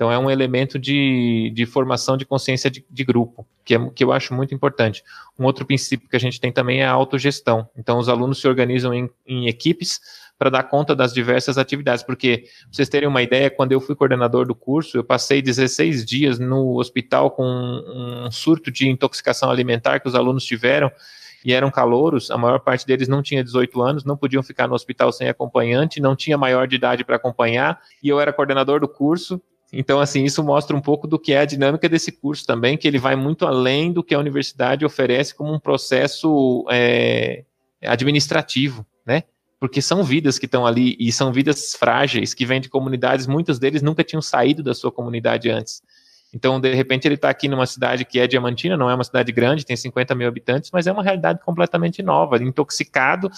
Então, 0.00 0.10
é 0.10 0.18
um 0.18 0.30
elemento 0.30 0.78
de, 0.78 1.52
de 1.54 1.66
formação 1.66 2.16
de 2.16 2.24
consciência 2.24 2.70
de, 2.70 2.82
de 2.88 3.04
grupo, 3.04 3.46
que, 3.62 3.74
é, 3.74 3.90
que 3.90 4.02
eu 4.02 4.12
acho 4.12 4.32
muito 4.32 4.54
importante. 4.54 5.02
Um 5.38 5.44
outro 5.44 5.66
princípio 5.66 6.08
que 6.08 6.16
a 6.16 6.18
gente 6.18 6.40
tem 6.40 6.50
também 6.50 6.80
é 6.80 6.86
a 6.86 6.92
autogestão. 6.92 7.68
Então, 7.76 7.98
os 7.98 8.08
alunos 8.08 8.40
se 8.40 8.48
organizam 8.48 8.94
em, 8.94 9.10
em 9.26 9.46
equipes 9.46 10.00
para 10.40 10.48
dar 10.48 10.62
conta 10.62 10.96
das 10.96 11.12
diversas 11.12 11.58
atividades, 11.58 12.02
porque, 12.02 12.44
pra 12.62 12.68
vocês 12.72 12.88
terem 12.88 13.06
uma 13.06 13.20
ideia, 13.20 13.50
quando 13.50 13.72
eu 13.72 13.80
fui 13.80 13.94
coordenador 13.94 14.46
do 14.46 14.54
curso, 14.54 14.96
eu 14.96 15.04
passei 15.04 15.42
16 15.42 16.02
dias 16.02 16.38
no 16.38 16.78
hospital 16.78 17.30
com 17.30 17.44
um 17.44 18.30
surto 18.30 18.70
de 18.70 18.88
intoxicação 18.88 19.50
alimentar 19.50 20.00
que 20.00 20.08
os 20.08 20.14
alunos 20.14 20.42
tiveram, 20.42 20.90
e 21.44 21.52
eram 21.52 21.70
calouros, 21.70 22.30
a 22.30 22.38
maior 22.38 22.58
parte 22.60 22.86
deles 22.86 23.06
não 23.06 23.22
tinha 23.22 23.44
18 23.44 23.82
anos, 23.82 24.02
não 24.02 24.16
podiam 24.16 24.42
ficar 24.42 24.66
no 24.66 24.74
hospital 24.74 25.12
sem 25.12 25.28
acompanhante, 25.28 26.00
não 26.00 26.16
tinha 26.16 26.38
maior 26.38 26.66
de 26.66 26.76
idade 26.76 27.04
para 27.04 27.16
acompanhar, 27.16 27.78
e 28.02 28.08
eu 28.08 28.18
era 28.18 28.32
coordenador 28.32 28.80
do 28.80 28.88
curso, 28.88 29.38
então, 29.70 30.00
assim, 30.00 30.24
isso 30.24 30.42
mostra 30.42 30.74
um 30.74 30.80
pouco 30.80 31.06
do 31.06 31.18
que 31.18 31.34
é 31.34 31.40
a 31.40 31.44
dinâmica 31.44 31.86
desse 31.86 32.10
curso 32.10 32.46
também, 32.46 32.78
que 32.78 32.88
ele 32.88 32.98
vai 32.98 33.14
muito 33.14 33.46
além 33.46 33.92
do 33.92 34.02
que 34.02 34.14
a 34.14 34.18
universidade 34.18 34.86
oferece 34.86 35.34
como 35.34 35.52
um 35.52 35.60
processo 35.60 36.64
é, 36.70 37.44
administrativo, 37.82 38.86
né? 39.04 39.24
Porque 39.60 39.82
são 39.82 40.02
vidas 40.02 40.38
que 40.38 40.46
estão 40.46 40.66
ali 40.66 40.96
e 40.98 41.12
são 41.12 41.32
vidas 41.32 41.74
frágeis, 41.74 42.32
que 42.32 42.46
vêm 42.46 42.60
de 42.60 42.70
comunidades, 42.70 43.26
muitos 43.26 43.58
deles 43.58 43.82
nunca 43.82 44.02
tinham 44.02 44.22
saído 44.22 44.62
da 44.62 44.74
sua 44.74 44.90
comunidade 44.90 45.50
antes. 45.50 45.82
Então, 46.32 46.60
de 46.60 46.72
repente, 46.74 47.06
ele 47.06 47.16
está 47.16 47.28
aqui 47.28 47.48
numa 47.48 47.66
cidade 47.66 48.04
que 48.04 48.18
é 48.18 48.26
Diamantina, 48.26 48.76
não 48.76 48.88
é 48.88 48.94
uma 48.94 49.04
cidade 49.04 49.32
grande, 49.32 49.66
tem 49.66 49.76
50 49.76 50.14
mil 50.14 50.28
habitantes, 50.28 50.70
mas 50.72 50.86
é 50.86 50.92
uma 50.92 51.02
realidade 51.02 51.40
completamente 51.44 52.02
nova, 52.02 52.42
intoxicado, 52.42 53.30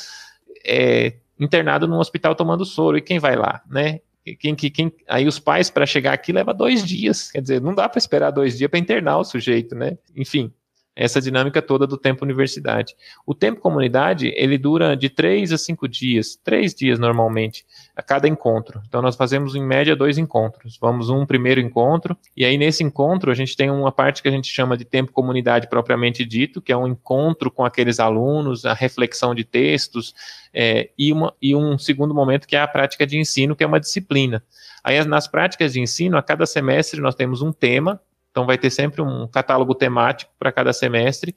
é, 0.64 1.14
internado 1.40 1.88
num 1.88 1.98
hospital 1.98 2.34
tomando 2.34 2.64
soro. 2.64 2.96
E 2.96 3.02
quem 3.02 3.18
vai 3.18 3.34
lá, 3.34 3.62
né? 3.68 4.00
Quem, 4.38 4.54
quem, 4.54 4.92
aí 5.08 5.26
os 5.26 5.40
pais 5.40 5.68
para 5.68 5.84
chegar 5.84 6.12
aqui 6.12 6.32
leva 6.32 6.54
dois 6.54 6.84
dias, 6.84 7.32
quer 7.32 7.40
dizer, 7.40 7.60
não 7.60 7.74
dá 7.74 7.88
para 7.88 7.98
esperar 7.98 8.30
dois 8.30 8.56
dias 8.56 8.70
para 8.70 8.78
internar 8.78 9.18
o 9.18 9.24
sujeito, 9.24 9.74
né? 9.74 9.98
Enfim, 10.14 10.52
essa 10.94 11.20
dinâmica 11.20 11.62
toda 11.62 11.86
do 11.86 11.96
tempo 11.96 12.24
universidade. 12.24 12.94
O 13.26 13.34
tempo 13.34 13.60
comunidade, 13.60 14.32
ele 14.36 14.58
dura 14.58 14.96
de 14.96 15.08
três 15.08 15.52
a 15.52 15.58
cinco 15.58 15.88
dias, 15.88 16.36
três 16.36 16.74
dias 16.74 16.98
normalmente, 16.98 17.64
a 17.96 18.02
cada 18.02 18.28
encontro. 18.28 18.82
Então 18.86 19.00
nós 19.00 19.16
fazemos 19.16 19.54
em 19.54 19.64
média 19.64 19.96
dois 19.96 20.18
encontros. 20.18 20.78
Vamos 20.80 21.08
um 21.08 21.24
primeiro 21.24 21.60
encontro, 21.60 22.16
e 22.36 22.44
aí 22.44 22.58
nesse 22.58 22.84
encontro 22.84 23.30
a 23.30 23.34
gente 23.34 23.56
tem 23.56 23.70
uma 23.70 23.92
parte 23.92 24.22
que 24.22 24.28
a 24.28 24.32
gente 24.32 24.48
chama 24.48 24.76
de 24.76 24.84
tempo 24.84 25.12
comunidade 25.12 25.68
propriamente 25.68 26.24
dito, 26.24 26.60
que 26.60 26.72
é 26.72 26.76
um 26.76 26.86
encontro 26.86 27.50
com 27.50 27.64
aqueles 27.64 27.98
alunos, 27.98 28.64
a 28.64 28.74
reflexão 28.74 29.34
de 29.34 29.44
textos, 29.44 30.14
é, 30.52 30.90
e, 30.98 31.12
uma, 31.12 31.34
e 31.40 31.54
um 31.54 31.78
segundo 31.78 32.14
momento 32.14 32.46
que 32.46 32.56
é 32.56 32.60
a 32.60 32.68
prática 32.68 33.06
de 33.06 33.18
ensino, 33.18 33.56
que 33.56 33.64
é 33.64 33.66
uma 33.66 33.80
disciplina. 33.80 34.42
Aí, 34.84 35.02
nas 35.04 35.28
práticas 35.28 35.72
de 35.72 35.80
ensino, 35.80 36.16
a 36.16 36.22
cada 36.22 36.44
semestre 36.44 37.00
nós 37.00 37.14
temos 37.14 37.40
um 37.40 37.52
tema, 37.52 38.00
então 38.32 38.44
vai 38.46 38.58
ter 38.58 38.70
sempre 38.70 39.00
um 39.00 39.28
catálogo 39.28 39.74
temático 39.74 40.32
para 40.38 40.50
cada 40.50 40.72
semestre, 40.72 41.36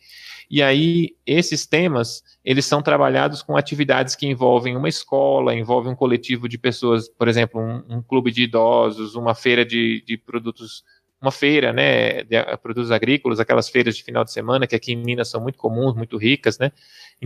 e 0.50 0.64
aí 0.64 1.16
esses 1.26 1.68
temas, 1.68 2.24
eles 2.44 2.66
são 2.66 2.82
trabalhados 2.82 3.44
com 3.44 3.58
atividades 3.58 4.16
que 4.16 4.26
envolvem 4.26 4.76
uma 4.76 4.90
escola, 4.90 5.54
envolvem 5.54 5.92
um 5.92 5.96
coletivo 5.96 6.48
de 6.50 6.58
pessoas, 6.58 7.08
por 7.10 7.28
exemplo, 7.28 7.62
um, 7.62 7.98
um 7.98 8.02
clube 8.02 8.32
de 8.32 8.44
idosos, 8.44 9.16
uma 9.16 9.36
feira 9.36 9.64
de, 9.64 10.04
de 10.06 10.18
produtos 10.18 10.84
uma 11.22 11.32
feira, 11.32 11.74
né, 11.74 12.24
de 12.24 12.36
produtos 12.62 12.92
agrícolas, 12.92 13.40
aquelas 13.40 13.68
feiras 13.68 13.96
de 13.96 14.04
final 14.04 14.24
de 14.24 14.32
semana 14.32 14.68
que 14.68 14.76
aqui 14.76 14.94
em 14.94 14.98
Minas 14.98 15.30
são 15.30 15.42
muito 15.42 15.58
comuns, 15.58 15.96
muito 15.96 16.18
ricas, 16.18 16.60
né? 16.60 16.72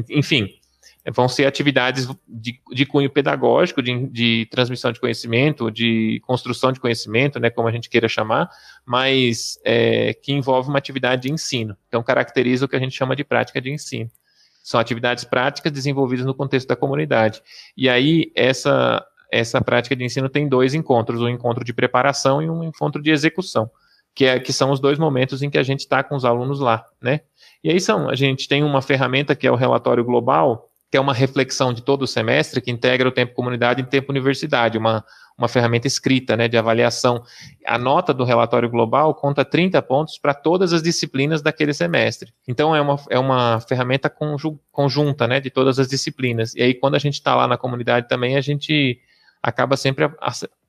Enfim, 0.10 0.48
vão 1.06 1.30
ser 1.30 1.46
atividades 1.46 2.08
de, 2.28 2.60
de 2.72 2.86
cunho 2.86 3.10
pedagógico, 3.10 3.82
de, 3.82 4.08
de, 4.08 4.48
transmissão 4.52 4.92
de 4.92 5.00
conhecimento, 5.00 5.72
de 5.72 6.22
construção 6.26 6.72
de 6.72 6.80
conhecimento, 6.80 7.40
né, 7.40 7.50
como 7.50 7.68
a 7.68 7.72
gente 7.72 7.90
queira 7.90 8.08
chamar, 8.08 8.50
mas 8.86 9.60
é, 9.64 10.14
que 10.14 10.34
envolve 10.34 10.70
uma 10.70 10.78
atividade 10.78 11.24
de 11.24 11.32
ensino. 11.32 11.76
Então, 11.88 12.04
caracteriza 12.04 12.66
o 12.66 12.68
que 12.68 12.76
a 12.76 12.80
gente 12.80 12.96
chama 12.96 13.16
de 13.16 13.24
prática 13.24 13.62
de 13.62 13.72
ensino. 13.72 14.10
São 14.62 14.80
atividades 14.80 15.24
práticas 15.24 15.72
desenvolvidas 15.72 16.26
no 16.26 16.36
contexto 16.36 16.68
da 16.68 16.76
comunidade. 16.76 17.42
E 17.76 17.90
aí, 17.90 18.32
essa, 18.36 19.04
essa 19.32 19.62
prática 19.62 19.96
de 19.96 20.04
ensino 20.04 20.28
tem 20.28 20.48
dois 20.48 20.74
encontros, 20.74 21.22
um 21.22 21.30
encontro 21.30 21.64
de 21.64 21.74
preparação 21.74 22.42
e 22.42 22.50
um 22.50 22.64
encontro 22.64 23.02
de 23.02 23.10
execução, 23.10 23.72
que, 24.14 24.26
é, 24.26 24.40
que 24.40 24.52
são 24.52 24.70
os 24.70 24.80
dois 24.80 25.00
momentos 25.00 25.42
em 25.42 25.50
que 25.50 25.58
a 25.58 25.64
gente 25.64 25.80
está 25.80 26.04
com 26.04 26.16
os 26.16 26.26
alunos 26.26 26.60
lá, 26.60 26.86
né? 27.02 27.22
E 27.64 27.70
aí 27.70 27.80
são, 27.80 28.10
a 28.10 28.16
gente 28.16 28.48
tem 28.48 28.64
uma 28.64 28.82
ferramenta 28.82 29.36
que 29.36 29.46
é 29.46 29.52
o 29.52 29.56
relatório 29.56 30.04
global, 30.04 30.69
que 30.92 30.98
é 30.98 31.00
uma 31.00 31.14
reflexão 31.14 31.72
de 31.72 31.84
todo 31.84 32.04
o 32.04 32.08
semestre, 32.08 32.62
que 32.62 32.72
integra 32.72 33.08
o 33.08 33.12
tempo 33.12 33.36
comunidade 33.36 33.82
e 33.82 33.86
tempo 33.86 34.12
universidade, 34.12 34.78
uma, 34.78 35.06
uma 35.38 35.48
ferramenta 35.48 35.86
escrita 35.86 36.36
né, 36.36 36.48
de 36.48 36.58
avaliação. 36.58 37.24
A 37.66 37.78
nota 37.78 38.14
do 38.14 38.24
relatório 38.24 38.70
global 38.70 39.14
conta 39.14 39.46
30 39.46 39.80
pontos 39.84 40.18
para 40.18 40.34
todas 40.34 40.74
as 40.74 40.82
disciplinas 40.82 41.42
daquele 41.42 41.74
semestre. 41.74 42.34
Então, 42.48 42.76
é 42.76 42.82
uma, 42.82 43.00
é 43.10 43.20
uma 43.20 43.60
ferramenta 43.62 44.12
conjunta 44.72 45.28
né, 45.28 45.40
de 45.40 45.52
todas 45.52 45.78
as 45.78 45.88
disciplinas. 45.88 46.56
E 46.56 46.64
aí, 46.64 46.74
quando 46.74 46.96
a 46.96 47.00
gente 47.00 47.16
está 47.16 47.36
lá 47.36 47.48
na 47.48 47.58
comunidade 47.58 48.08
também, 48.08 48.36
a 48.36 48.42
gente 48.42 49.00
acaba 49.44 49.78
sempre 49.78 50.10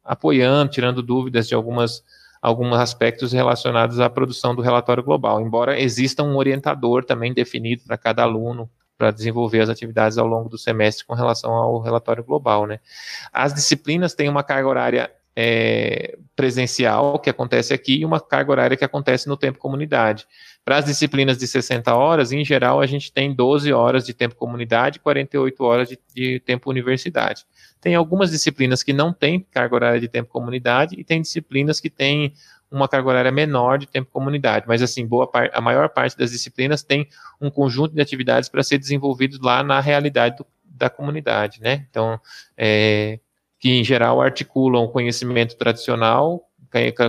apoiando, 0.05 0.71
tirando 0.71 1.03
dúvidas 1.03 1.49
de 1.49 1.55
algumas 1.55 2.03
alguns 2.43 2.75
aspectos 2.79 3.33
relacionados 3.33 4.01
à 4.01 4.09
produção 4.09 4.55
do 4.55 4.63
relatório 4.63 5.03
global, 5.03 5.43
embora 5.43 5.79
exista 5.79 6.23
um 6.23 6.37
orientador 6.37 7.05
também 7.05 7.35
definido 7.35 7.83
para 7.87 7.99
cada 7.99 8.23
aluno 8.23 8.67
para 9.01 9.11
desenvolver 9.11 9.61
as 9.61 9.71
atividades 9.71 10.19
ao 10.19 10.27
longo 10.27 10.51
do 10.51 10.59
semestre 10.59 11.07
com 11.07 11.15
relação 11.15 11.51
ao 11.51 11.81
relatório 11.81 12.23
global, 12.23 12.67
né? 12.67 12.81
As 13.33 13.55
disciplinas 13.55 14.13
têm 14.13 14.29
uma 14.29 14.43
carga 14.43 14.69
horária 14.69 15.11
é, 15.35 16.19
presencial, 16.37 17.19
que 17.19 17.31
acontece 17.31 17.73
aqui, 17.73 18.01
e 18.01 18.05
uma 18.05 18.21
carga 18.21 18.51
horária 18.51 18.77
que 18.77 18.85
acontece 18.85 19.27
no 19.27 19.39
tempo 19.39 19.59
comunidade. 19.59 20.27
Para 20.63 20.77
as 20.77 20.85
disciplinas 20.85 21.39
de 21.39 21.47
60 21.47 21.95
horas, 21.95 22.31
em 22.31 22.45
geral, 22.45 22.79
a 22.79 22.87
gente 22.87 23.11
tem 23.11 23.33
12 23.33 23.73
horas 23.73 24.05
de 24.05 24.13
tempo 24.13 24.35
comunidade 24.35 24.99
e 24.99 25.01
48 25.01 25.65
horas 25.65 25.89
de, 25.89 25.99
de 26.15 26.41
tempo 26.41 26.69
universidade. 26.69 27.47
Tem 27.81 27.95
algumas 27.95 28.31
disciplinas 28.31 28.83
que 28.83 28.93
não 28.93 29.15
têm 29.15 29.41
carga 29.51 29.77
horária 29.77 30.01
de 30.01 30.09
tempo 30.09 30.29
comunidade 30.29 30.95
e 30.99 31.03
tem 31.03 31.23
disciplinas 31.23 31.81
que 31.81 31.89
têm 31.89 32.35
uma 32.71 32.89
carga 32.89 33.09
horária 33.09 33.33
menor 33.33 33.79
de 33.79 33.87
tempo 33.87 34.11
comunidade, 34.13 34.67
mas 34.69 34.81
assim, 34.83 35.07
boa 35.07 35.27
par 35.27 35.51
a 35.53 35.61
maior 35.61 35.89
parte 35.89 36.17
das 36.17 36.31
disciplinas 36.31 36.83
tem 36.83 37.09
um 37.41 37.51
conjunto 37.51 37.95
de 37.95 38.01
atividades 38.01 38.49
para 38.49 38.63
ser 38.63 38.79
desenvolvidos 38.79 39.41
lá 39.41 39.63
na 39.63 39.81
realidade 39.81 40.37
do, 40.37 40.47
da 40.65 40.89
comunidade, 40.89 41.61
né? 41.61 41.87
Então, 41.91 42.21
é, 42.57 43.19
que 43.59 43.71
em 43.71 43.85
geral 43.85 44.23
articulam 44.23 44.89
conhecimento 44.89 45.57
tradicional, 45.57 46.49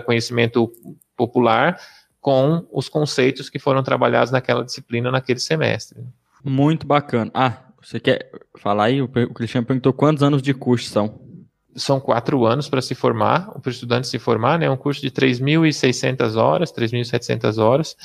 conhecimento 0.05 0.71
popular, 1.15 1.79
com 2.19 2.67
os 2.71 2.89
conceitos 2.89 3.49
que 3.49 3.57
foram 3.57 3.81
trabalhados 3.81 4.31
naquela 4.31 4.63
disciplina 4.63 5.09
naquele 5.09 5.39
semestre. 5.39 5.99
Muito 6.43 6.85
bacana. 6.85 7.31
Ah, 7.33 7.57
você 7.81 7.99
quer 7.99 8.29
falar 8.57 8.85
aí? 8.85 9.01
O 9.01 9.07
Cristiano 9.07 9.65
perguntou 9.65 9.91
quantos 9.91 10.21
anos 10.21 10.41
de 10.41 10.53
curso 10.53 10.89
são? 10.89 11.19
São 11.75 11.99
quatro 11.99 12.45
anos 12.45 12.67
para 12.69 12.81
se 12.81 12.93
formar, 12.93 13.51
para 13.59 13.69
o 13.69 13.71
estudante 13.71 14.07
se 14.07 14.19
formar, 14.19 14.59
né? 14.59 14.65
É 14.65 14.69
um 14.69 14.77
curso 14.77 15.01
de 15.01 15.09
3.600 15.09 16.35
horas, 16.35 16.71
3.700 16.71 17.57
horas, 17.57 17.95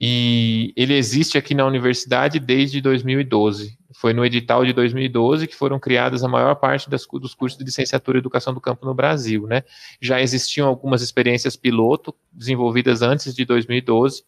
e 0.00 0.72
ele 0.76 0.94
existe 0.94 1.36
aqui 1.38 1.54
na 1.54 1.66
universidade 1.66 2.38
desde 2.38 2.80
2012. 2.80 3.78
Foi 3.94 4.12
no 4.12 4.24
edital 4.24 4.64
de 4.64 4.72
2012 4.72 5.46
que 5.46 5.56
foram 5.56 5.80
criadas 5.80 6.22
a 6.22 6.28
maior 6.28 6.54
parte 6.56 6.90
das, 6.90 7.06
dos 7.06 7.34
cursos 7.34 7.58
de 7.58 7.64
licenciatura 7.64 8.18
em 8.18 8.20
educação 8.20 8.52
do 8.52 8.60
campo 8.60 8.84
no 8.84 8.94
Brasil, 8.94 9.46
né? 9.46 9.62
Já 10.00 10.20
existiam 10.20 10.68
algumas 10.68 11.02
experiências 11.02 11.56
piloto 11.56 12.14
desenvolvidas 12.32 13.02
antes 13.02 13.34
de 13.34 13.44
2012, 13.44 14.22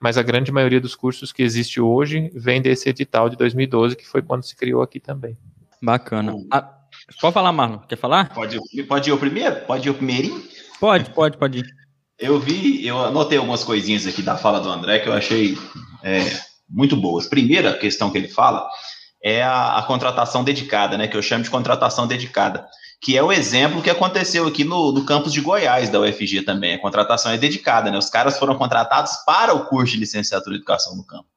mas 0.00 0.18
a 0.18 0.22
grande 0.22 0.50
maioria 0.50 0.80
dos 0.80 0.96
cursos 0.96 1.32
que 1.32 1.42
existe 1.42 1.80
hoje 1.80 2.30
vem 2.34 2.60
desse 2.60 2.88
edital 2.88 3.28
de 3.28 3.36
2012, 3.36 3.96
que 3.96 4.06
foi 4.06 4.20
quando 4.20 4.42
se 4.42 4.56
criou 4.56 4.82
aqui 4.82 4.98
também. 4.98 5.38
Bacana. 5.80 6.34
A 6.50 6.81
Pode 7.20 7.34
falar, 7.34 7.52
Marlon. 7.52 7.78
Quer 7.78 7.96
falar? 7.96 8.32
Pode, 8.34 8.58
pode 8.88 9.10
ir 9.10 9.12
o 9.12 9.18
primeiro? 9.18 9.56
Pode 9.66 9.88
ir 9.88 9.90
o 9.90 9.94
primeirinho? 9.94 10.42
Pode, 10.80 11.10
pode, 11.10 11.36
pode 11.36 11.58
ir. 11.60 11.66
Eu 12.18 12.38
vi, 12.38 12.86
eu 12.86 12.98
anotei 12.98 13.38
algumas 13.38 13.64
coisinhas 13.64 14.06
aqui 14.06 14.22
da 14.22 14.36
fala 14.36 14.60
do 14.60 14.70
André 14.70 15.00
que 15.00 15.08
eu 15.08 15.12
achei 15.12 15.58
é, 16.02 16.20
muito 16.68 16.96
boas. 16.96 17.26
Primeira 17.26 17.76
questão 17.76 18.10
que 18.10 18.18
ele 18.18 18.28
fala 18.28 18.68
é 19.22 19.42
a, 19.42 19.78
a, 19.78 19.82
contratação 19.82 20.42
dedicada, 20.42 20.96
né? 20.98 21.06
Que 21.08 21.16
eu 21.16 21.22
chamo 21.22 21.44
de 21.44 21.50
contratação 21.50 22.06
dedicada, 22.06 22.66
que 23.00 23.16
é 23.16 23.22
o 23.22 23.32
exemplo 23.32 23.82
que 23.82 23.90
aconteceu 23.90 24.46
aqui 24.46 24.64
no, 24.64 24.92
no 24.92 25.04
campus 25.04 25.32
de 25.32 25.40
Goiás 25.40 25.90
da 25.90 26.00
UFG 26.00 26.42
também. 26.42 26.74
A 26.74 26.80
contratação 26.80 27.32
é 27.32 27.38
dedicada, 27.38 27.90
né? 27.90 27.98
Os 27.98 28.10
caras 28.10 28.38
foram 28.38 28.56
contratados 28.56 29.12
para 29.24 29.54
o 29.54 29.66
curso 29.66 29.92
de 29.92 30.00
licenciatura 30.00 30.54
em 30.54 30.58
educação 30.58 30.96
no 30.96 31.04
campo. 31.04 31.31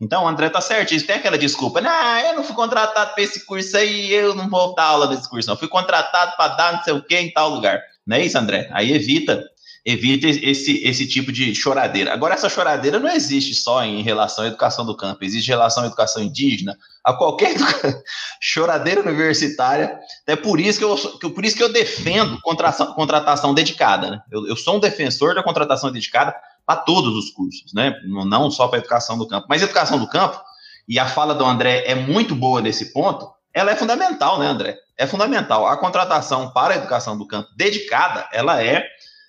Então, 0.00 0.24
o 0.24 0.28
André 0.28 0.48
tá 0.48 0.60
certíssimo. 0.60 1.08
Tem 1.08 1.16
aquela 1.16 1.36
desculpa, 1.36 1.80
não, 1.80 2.18
eu 2.20 2.36
não 2.36 2.42
fui 2.42 2.54
contratado 2.54 3.12
para 3.12 3.22
esse 3.22 3.44
curso 3.44 3.76
aí, 3.76 4.10
eu 4.12 4.34
não 4.34 4.48
vou 4.48 4.74
dar 4.74 4.84
aula 4.84 5.08
nesse 5.08 5.28
curso, 5.28 5.48
não. 5.48 5.56
Fui 5.56 5.68
contratado 5.68 6.36
para 6.36 6.54
dar 6.54 6.72
não 6.72 6.82
sei 6.82 6.94
o 6.94 7.02
que 7.02 7.16
em 7.16 7.30
tal 7.30 7.50
lugar. 7.50 7.80
Não 8.06 8.16
é 8.16 8.24
isso, 8.24 8.38
André? 8.38 8.70
Aí 8.72 8.92
evita, 8.92 9.44
evita 9.84 10.26
esse, 10.26 10.82
esse 10.82 11.06
tipo 11.06 11.30
de 11.30 11.54
choradeira. 11.54 12.14
Agora, 12.14 12.32
essa 12.32 12.48
choradeira 12.48 12.98
não 12.98 13.10
existe 13.10 13.54
só 13.54 13.84
em 13.84 14.02
relação 14.02 14.44
à 14.44 14.48
educação 14.48 14.86
do 14.86 14.96
campo, 14.96 15.22
existe 15.22 15.48
relação 15.48 15.84
à 15.84 15.86
educação 15.86 16.22
indígena, 16.22 16.78
a 17.04 17.12
qualquer 17.12 17.54
choradeira 18.40 19.02
universitária. 19.02 19.98
É 20.26 20.34
por 20.34 20.58
isso 20.58 20.78
que 20.78 20.84
eu, 20.84 20.96
por 21.30 21.44
isso 21.44 21.56
que 21.56 21.62
eu 21.62 21.72
defendo 21.72 22.40
contratação, 22.40 22.94
contratação 22.94 23.52
dedicada. 23.52 24.10
Né? 24.10 24.22
Eu, 24.30 24.46
eu 24.46 24.56
sou 24.56 24.76
um 24.76 24.80
defensor 24.80 25.34
da 25.34 25.42
contratação 25.42 25.92
dedicada 25.92 26.34
para 26.70 26.76
todos 26.76 27.16
os 27.16 27.30
cursos, 27.30 27.74
né? 27.74 27.92
Não 28.04 28.48
só 28.48 28.68
para 28.68 28.78
educação 28.78 29.18
do 29.18 29.26
campo. 29.26 29.48
Mas 29.48 29.60
educação 29.60 29.98
do 29.98 30.06
campo, 30.06 30.40
e 30.88 31.00
a 31.00 31.06
fala 31.06 31.34
do 31.34 31.44
André 31.44 31.82
é 31.84 31.96
muito 31.96 32.32
boa 32.32 32.60
nesse 32.60 32.92
ponto, 32.92 33.28
ela 33.52 33.72
é 33.72 33.76
fundamental, 33.76 34.38
né, 34.38 34.46
André? 34.46 34.78
É 34.96 35.04
fundamental. 35.04 35.66
A 35.66 35.76
contratação 35.76 36.52
para 36.52 36.74
a 36.74 36.76
educação 36.76 37.18
do 37.18 37.26
campo 37.26 37.48
dedicada, 37.56 38.28
ela 38.32 38.62
é, 38.62 38.86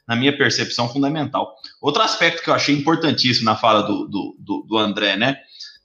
na 0.08 0.16
minha 0.16 0.38
percepção, 0.38 0.88
fundamental. 0.88 1.56
Outro 1.82 2.04
aspecto 2.04 2.44
que 2.44 2.50
eu 2.52 2.54
achei 2.54 2.76
importantíssimo 2.76 3.46
na 3.46 3.56
fala 3.56 3.82
do, 3.82 4.08
do, 4.08 4.36
do, 4.38 4.66
do 4.68 4.78
André, 4.78 5.16
né? 5.16 5.38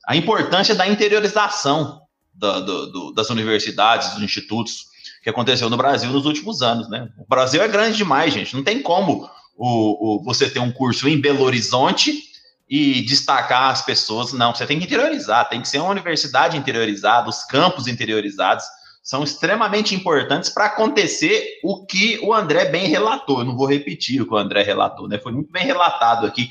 A 0.06 0.14
importância 0.14 0.74
da 0.74 0.86
interiorização 0.86 2.02
da, 2.34 2.60
do, 2.60 3.12
das 3.12 3.30
universidades, 3.30 4.12
dos 4.12 4.22
institutos, 4.22 4.88
que 5.22 5.30
aconteceu 5.30 5.70
no 5.70 5.76
Brasil 5.78 6.10
nos 6.10 6.26
últimos 6.26 6.60
anos, 6.60 6.90
né? 6.90 7.08
O 7.16 7.26
Brasil 7.26 7.62
é 7.62 7.68
grande 7.68 7.96
demais, 7.96 8.34
gente. 8.34 8.54
Não 8.54 8.62
tem 8.62 8.82
como 8.82 9.26
o, 9.56 10.18
o, 10.18 10.22
você 10.22 10.48
ter 10.48 10.60
um 10.60 10.70
curso 10.70 11.08
em 11.08 11.20
Belo 11.20 11.42
Horizonte 11.42 12.22
e 12.68 13.02
destacar 13.02 13.70
as 13.70 13.82
pessoas. 13.82 14.32
Não, 14.32 14.54
você 14.54 14.66
tem 14.66 14.78
que 14.78 14.84
interiorizar, 14.84 15.48
tem 15.48 15.60
que 15.60 15.68
ser 15.68 15.78
uma 15.78 15.90
universidade 15.90 16.56
interiorizada, 16.56 17.28
os 17.28 17.44
campos 17.44 17.86
interiorizados 17.86 18.64
são 19.02 19.22
extremamente 19.22 19.94
importantes 19.94 20.50
para 20.50 20.66
acontecer 20.66 21.60
o 21.62 21.86
que 21.86 22.18
o 22.22 22.34
André 22.34 22.64
bem 22.64 22.88
relatou. 22.88 23.38
Eu 23.38 23.44
não 23.44 23.56
vou 23.56 23.66
repetir 23.66 24.20
o 24.20 24.26
que 24.26 24.34
o 24.34 24.36
André 24.36 24.62
relatou, 24.62 25.06
né? 25.06 25.16
Foi 25.18 25.30
muito 25.30 25.50
bem 25.52 25.64
relatado 25.64 26.26
aqui. 26.26 26.50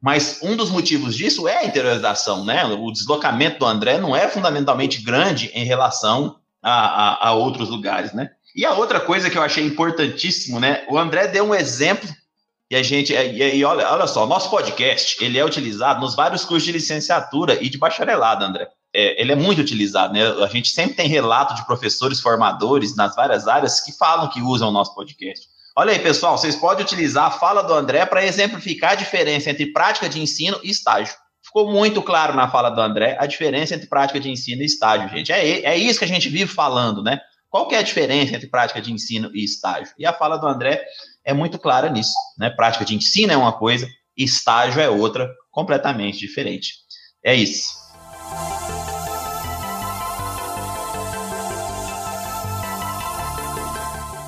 Mas 0.00 0.38
um 0.40 0.54
dos 0.56 0.70
motivos 0.70 1.16
disso 1.16 1.48
é 1.48 1.58
a 1.58 1.64
interiorização, 1.64 2.44
né? 2.44 2.64
O 2.64 2.92
deslocamento 2.92 3.58
do 3.58 3.66
André 3.66 3.98
não 3.98 4.14
é 4.14 4.28
fundamentalmente 4.28 5.02
grande 5.02 5.50
em 5.52 5.64
relação 5.64 6.36
a, 6.62 7.26
a, 7.26 7.28
a 7.28 7.34
outros 7.34 7.68
lugares, 7.68 8.12
né? 8.12 8.30
E 8.54 8.64
a 8.64 8.72
outra 8.74 9.00
coisa 9.00 9.28
que 9.28 9.36
eu 9.36 9.42
achei 9.42 9.64
importantíssimo, 9.64 10.60
né? 10.60 10.84
O 10.88 10.96
André 10.96 11.26
deu 11.26 11.44
um 11.44 11.54
exemplo 11.54 12.08
e 12.70 12.76
a 12.76 12.82
gente, 12.82 13.12
e, 13.12 13.56
e 13.56 13.64
olha, 13.64 13.88
olha 13.92 14.06
só, 14.06 14.26
nosso 14.26 14.50
podcast, 14.50 15.22
ele 15.24 15.38
é 15.38 15.44
utilizado 15.44 16.00
nos 16.00 16.16
vários 16.16 16.44
cursos 16.44 16.64
de 16.64 16.72
licenciatura 16.72 17.62
e 17.62 17.68
de 17.68 17.78
bacharelado, 17.78 18.44
André. 18.44 18.68
É, 18.94 19.20
ele 19.20 19.32
é 19.32 19.36
muito 19.36 19.60
utilizado, 19.60 20.12
né? 20.12 20.26
A 20.42 20.46
gente 20.48 20.70
sempre 20.70 20.94
tem 20.94 21.08
relato 21.08 21.54
de 21.54 21.66
professores 21.66 22.20
formadores 22.20 22.96
nas 22.96 23.14
várias 23.14 23.46
áreas 23.46 23.80
que 23.80 23.92
falam 23.92 24.28
que 24.28 24.40
usam 24.40 24.68
o 24.70 24.72
nosso 24.72 24.94
podcast. 24.94 25.46
Olha 25.76 25.92
aí, 25.92 25.98
pessoal, 25.98 26.38
vocês 26.38 26.56
podem 26.56 26.84
utilizar 26.84 27.26
a 27.26 27.30
fala 27.30 27.62
do 27.62 27.74
André 27.74 28.04
para 28.06 28.24
exemplificar 28.24 28.92
a 28.92 28.94
diferença 28.94 29.50
entre 29.50 29.72
prática 29.72 30.08
de 30.08 30.20
ensino 30.20 30.58
e 30.64 30.70
estágio. 30.70 31.14
Ficou 31.44 31.70
muito 31.70 32.02
claro 32.02 32.34
na 32.34 32.48
fala 32.48 32.70
do 32.70 32.80
André 32.80 33.16
a 33.20 33.26
diferença 33.26 33.74
entre 33.74 33.86
prática 33.86 34.18
de 34.18 34.28
ensino 34.28 34.62
e 34.62 34.64
estágio, 34.64 35.08
gente. 35.10 35.30
É, 35.30 35.60
é 35.60 35.76
isso 35.76 35.98
que 35.98 36.04
a 36.04 36.08
gente 36.08 36.28
vive 36.28 36.50
falando, 36.50 37.02
né? 37.02 37.20
Qual 37.48 37.68
que 37.68 37.74
é 37.74 37.78
a 37.78 37.82
diferença 37.82 38.34
entre 38.34 38.48
prática 38.48 38.80
de 38.80 38.92
ensino 38.92 39.30
e 39.32 39.44
estágio? 39.44 39.94
E 39.98 40.04
a 40.04 40.12
fala 40.12 40.36
do 40.36 40.48
André 40.48 40.82
é 41.26 41.34
muito 41.34 41.58
clara 41.58 41.90
nisso. 41.90 42.14
Né? 42.38 42.48
Prática 42.48 42.84
de 42.84 42.94
ensino 42.94 43.32
é 43.32 43.36
uma 43.36 43.52
coisa, 43.52 43.88
estágio 44.16 44.80
é 44.80 44.88
outra, 44.88 45.28
completamente 45.50 46.20
diferente. 46.20 46.74
É 47.22 47.34
isso. 47.34 47.84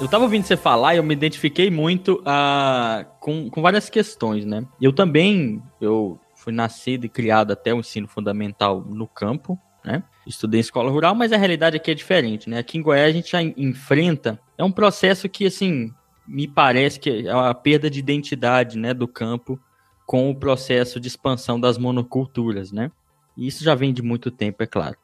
Eu 0.01 0.07
estava 0.07 0.25
ouvindo 0.25 0.45
você 0.45 0.57
falar 0.57 0.95
e 0.95 0.99
eu 0.99 1.03
me 1.03 1.15
identifiquei 1.15 1.71
muito 1.71 2.21
uh, 2.21 3.05
com, 3.21 3.49
com 3.51 3.63
várias 3.63 3.91
questões, 3.91 4.45
né? 4.45 4.65
Eu 4.81 4.93
também, 4.93 5.61
eu 5.81 6.21
fui 6.37 6.53
nascido 6.53 7.05
e 7.05 7.09
criado 7.09 7.53
até 7.53 7.75
o 7.75 7.81
ensino 7.81 8.07
fundamental 8.07 8.81
no 8.81 9.09
campo, 9.09 9.59
né? 9.85 10.05
Estudei 10.25 10.59
em 10.59 10.63
escola 10.63 10.91
rural, 10.91 11.17
mas 11.17 11.33
a 11.33 11.37
realidade 11.37 11.77
aqui 11.77 11.91
é 11.91 11.95
diferente, 11.95 12.49
né? 12.49 12.59
Aqui 12.59 12.79
em 12.79 12.83
Goiás 12.83 13.09
a 13.09 13.13
gente 13.13 13.33
já 13.33 13.43
enfrenta, 13.43 14.39
é 14.57 14.63
um 14.63 14.71
processo 14.71 15.29
que, 15.29 15.47
assim, 15.47 15.93
me 16.29 16.47
parece 16.47 17.01
que 17.01 17.26
é 17.26 17.31
a 17.31 17.55
perda 17.55 17.89
de 17.89 17.99
identidade 17.99 18.76
né, 18.76 18.93
do 18.93 19.09
campo 19.09 19.59
com 20.07 20.31
o 20.31 20.35
processo 20.35 21.01
de 21.01 21.09
expansão 21.09 21.59
das 21.59 21.79
monoculturas, 21.79 22.70
né? 22.70 22.91
E 23.37 23.47
isso 23.47 23.64
já 23.64 23.74
vem 23.74 23.93
de 23.93 24.03
muito 24.03 24.31
tempo, 24.31 24.62
é 24.62 24.66
claro. 24.66 24.97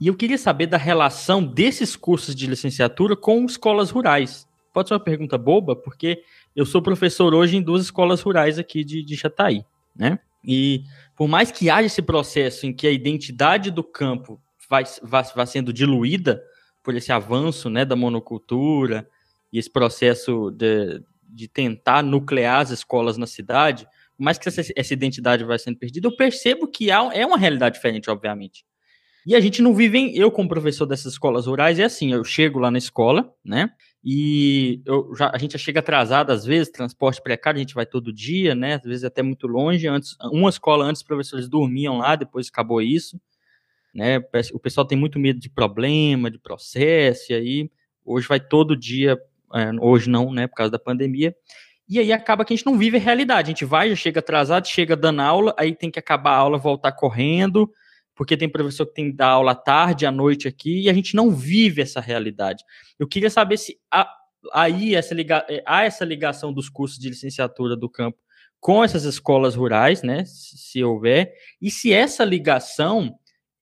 E 0.00 0.08
eu 0.08 0.16
queria 0.16 0.38
saber 0.38 0.66
da 0.66 0.76
relação 0.76 1.44
desses 1.44 1.94
cursos 1.94 2.34
de 2.34 2.46
licenciatura 2.46 3.14
com 3.14 3.44
escolas 3.44 3.90
rurais. 3.90 4.48
Pode 4.72 4.88
ser 4.88 4.94
uma 4.94 5.00
pergunta 5.00 5.38
boba, 5.38 5.76
porque 5.76 6.22
eu 6.56 6.66
sou 6.66 6.82
professor 6.82 7.34
hoje 7.34 7.56
em 7.56 7.62
duas 7.62 7.82
escolas 7.82 8.20
rurais 8.20 8.58
aqui 8.58 8.82
de, 8.82 9.02
de 9.02 9.16
Chataí, 9.16 9.64
né? 9.94 10.18
E 10.44 10.82
por 11.16 11.28
mais 11.28 11.52
que 11.52 11.70
haja 11.70 11.86
esse 11.86 12.02
processo 12.02 12.66
em 12.66 12.72
que 12.72 12.86
a 12.86 12.90
identidade 12.90 13.70
do 13.70 13.84
campo 13.84 14.40
vai, 14.68 14.84
vai, 15.02 15.22
vai 15.22 15.46
sendo 15.46 15.72
diluída 15.72 16.42
por 16.82 16.94
esse 16.94 17.12
avanço 17.12 17.70
né, 17.70 17.84
da 17.84 17.94
monocultura 17.94 19.08
e 19.52 19.58
esse 19.58 19.70
processo 19.70 20.50
de, 20.50 21.02
de 21.28 21.46
tentar 21.46 22.02
nuclear 22.02 22.60
as 22.60 22.70
escolas 22.70 23.18
na 23.18 23.26
cidade, 23.26 23.86
mais 24.18 24.38
que 24.38 24.48
essa, 24.48 24.62
essa, 24.74 24.94
identidade 24.94 25.44
vai 25.44 25.58
sendo 25.58 25.78
perdida, 25.78 26.08
eu 26.08 26.16
percebo 26.16 26.68
que 26.68 26.90
há, 26.90 27.10
é 27.12 27.26
uma 27.26 27.36
realidade 27.36 27.74
diferente, 27.74 28.08
obviamente. 28.08 28.64
E 29.24 29.36
a 29.36 29.40
gente 29.40 29.62
não 29.62 29.74
vive 29.74 29.98
em, 29.98 30.16
eu 30.16 30.30
como 30.30 30.48
professor 30.48 30.84
dessas 30.84 31.12
escolas 31.12 31.46
rurais, 31.46 31.78
é 31.78 31.84
assim, 31.84 32.12
eu 32.12 32.24
chego 32.24 32.58
lá 32.58 32.70
na 32.70 32.78
escola, 32.78 33.32
né, 33.44 33.70
e 34.04 34.82
eu, 34.84 35.14
já, 35.16 35.30
a 35.32 35.38
gente 35.38 35.52
já 35.52 35.58
chega 35.58 35.78
atrasado 35.78 36.30
às 36.30 36.44
vezes, 36.44 36.72
transporte 36.72 37.22
precário, 37.22 37.58
a 37.58 37.60
gente 37.60 37.74
vai 37.74 37.86
todo 37.86 38.12
dia, 38.12 38.54
né, 38.54 38.74
às 38.74 38.82
vezes 38.82 39.04
até 39.04 39.22
muito 39.22 39.46
longe, 39.46 39.86
antes, 39.86 40.16
uma 40.24 40.50
escola 40.50 40.84
antes 40.84 41.02
os 41.02 41.06
professores 41.06 41.48
dormiam 41.48 41.98
lá, 41.98 42.16
depois 42.16 42.48
acabou 42.48 42.82
isso, 42.82 43.20
né, 43.94 44.18
o 44.52 44.58
pessoal 44.58 44.84
tem 44.84 44.98
muito 44.98 45.20
medo 45.20 45.38
de 45.38 45.48
problema, 45.48 46.28
de 46.28 46.38
processo, 46.38 47.30
e 47.30 47.34
aí 47.34 47.70
hoje 48.04 48.26
vai 48.26 48.40
todo 48.40 48.76
dia, 48.76 49.16
hoje 49.80 50.08
não, 50.08 50.32
né, 50.32 50.46
por 50.46 50.56
causa 50.56 50.70
da 50.70 50.78
pandemia, 50.78 51.34
e 51.88 51.98
aí 51.98 52.12
acaba 52.12 52.44
que 52.44 52.54
a 52.54 52.56
gente 52.56 52.66
não 52.66 52.78
vive 52.78 52.96
a 52.96 53.00
realidade, 53.00 53.48
a 53.48 53.52
gente 53.52 53.64
vai, 53.64 53.90
já 53.90 53.96
chega 53.96 54.20
atrasado, 54.20 54.66
chega 54.66 54.96
dando 54.96 55.20
aula, 55.20 55.54
aí 55.58 55.74
tem 55.74 55.90
que 55.90 55.98
acabar 55.98 56.30
a 56.30 56.36
aula, 56.36 56.56
voltar 56.56 56.92
correndo, 56.92 57.70
porque 58.14 58.36
tem 58.36 58.48
professor 58.48 58.86
que 58.86 58.94
tem 58.94 59.10
que 59.10 59.16
dar 59.16 59.28
aula 59.28 59.54
tarde, 59.54 60.06
à 60.06 60.10
noite 60.10 60.46
aqui, 60.46 60.82
e 60.82 60.90
a 60.90 60.92
gente 60.92 61.14
não 61.14 61.30
vive 61.30 61.82
essa 61.82 62.00
realidade. 62.00 62.62
Eu 62.98 63.08
queria 63.08 63.30
saber 63.30 63.56
se 63.56 63.78
há, 63.90 64.08
aí 64.52 64.94
essa 64.94 65.14
liga, 65.14 65.44
é, 65.48 65.62
há 65.66 65.84
essa 65.84 66.04
ligação 66.04 66.52
dos 66.52 66.68
cursos 66.68 66.98
de 66.98 67.08
licenciatura 67.08 67.76
do 67.76 67.90
campo 67.90 68.18
com 68.60 68.84
essas 68.84 69.04
escolas 69.04 69.56
rurais, 69.56 70.02
né, 70.02 70.24
se 70.24 70.84
houver, 70.84 71.34
e 71.60 71.68
se 71.68 71.92
essa 71.92 72.24
ligação, 72.24 73.12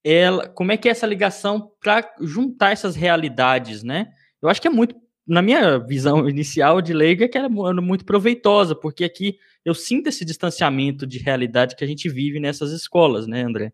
ela, 0.03 0.47
como 0.47 0.71
é 0.71 0.77
que 0.77 0.87
é 0.87 0.91
essa 0.91 1.07
ligação 1.07 1.71
para 1.81 2.07
juntar 2.21 2.71
essas 2.71 2.95
realidades, 2.95 3.83
né? 3.83 4.07
Eu 4.41 4.47
acho 4.47 4.61
que 4.61 4.67
é 4.67 4.71
muito, 4.71 4.95
na 5.27 5.41
minha 5.41 5.77
visão 5.77 6.27
inicial 6.27 6.81
de 6.81 6.93
leiga, 6.93 7.27
que 7.27 7.37
era 7.37 7.49
muito 7.49 8.05
proveitosa, 8.05 8.75
porque 8.75 9.03
aqui 9.03 9.37
eu 9.63 9.73
sinto 9.73 10.07
esse 10.07 10.25
distanciamento 10.25 11.05
de 11.05 11.19
realidade 11.19 11.75
que 11.75 11.83
a 11.83 11.87
gente 11.87 12.09
vive 12.09 12.39
nessas 12.39 12.71
escolas, 12.71 13.27
né, 13.27 13.43
André? 13.43 13.71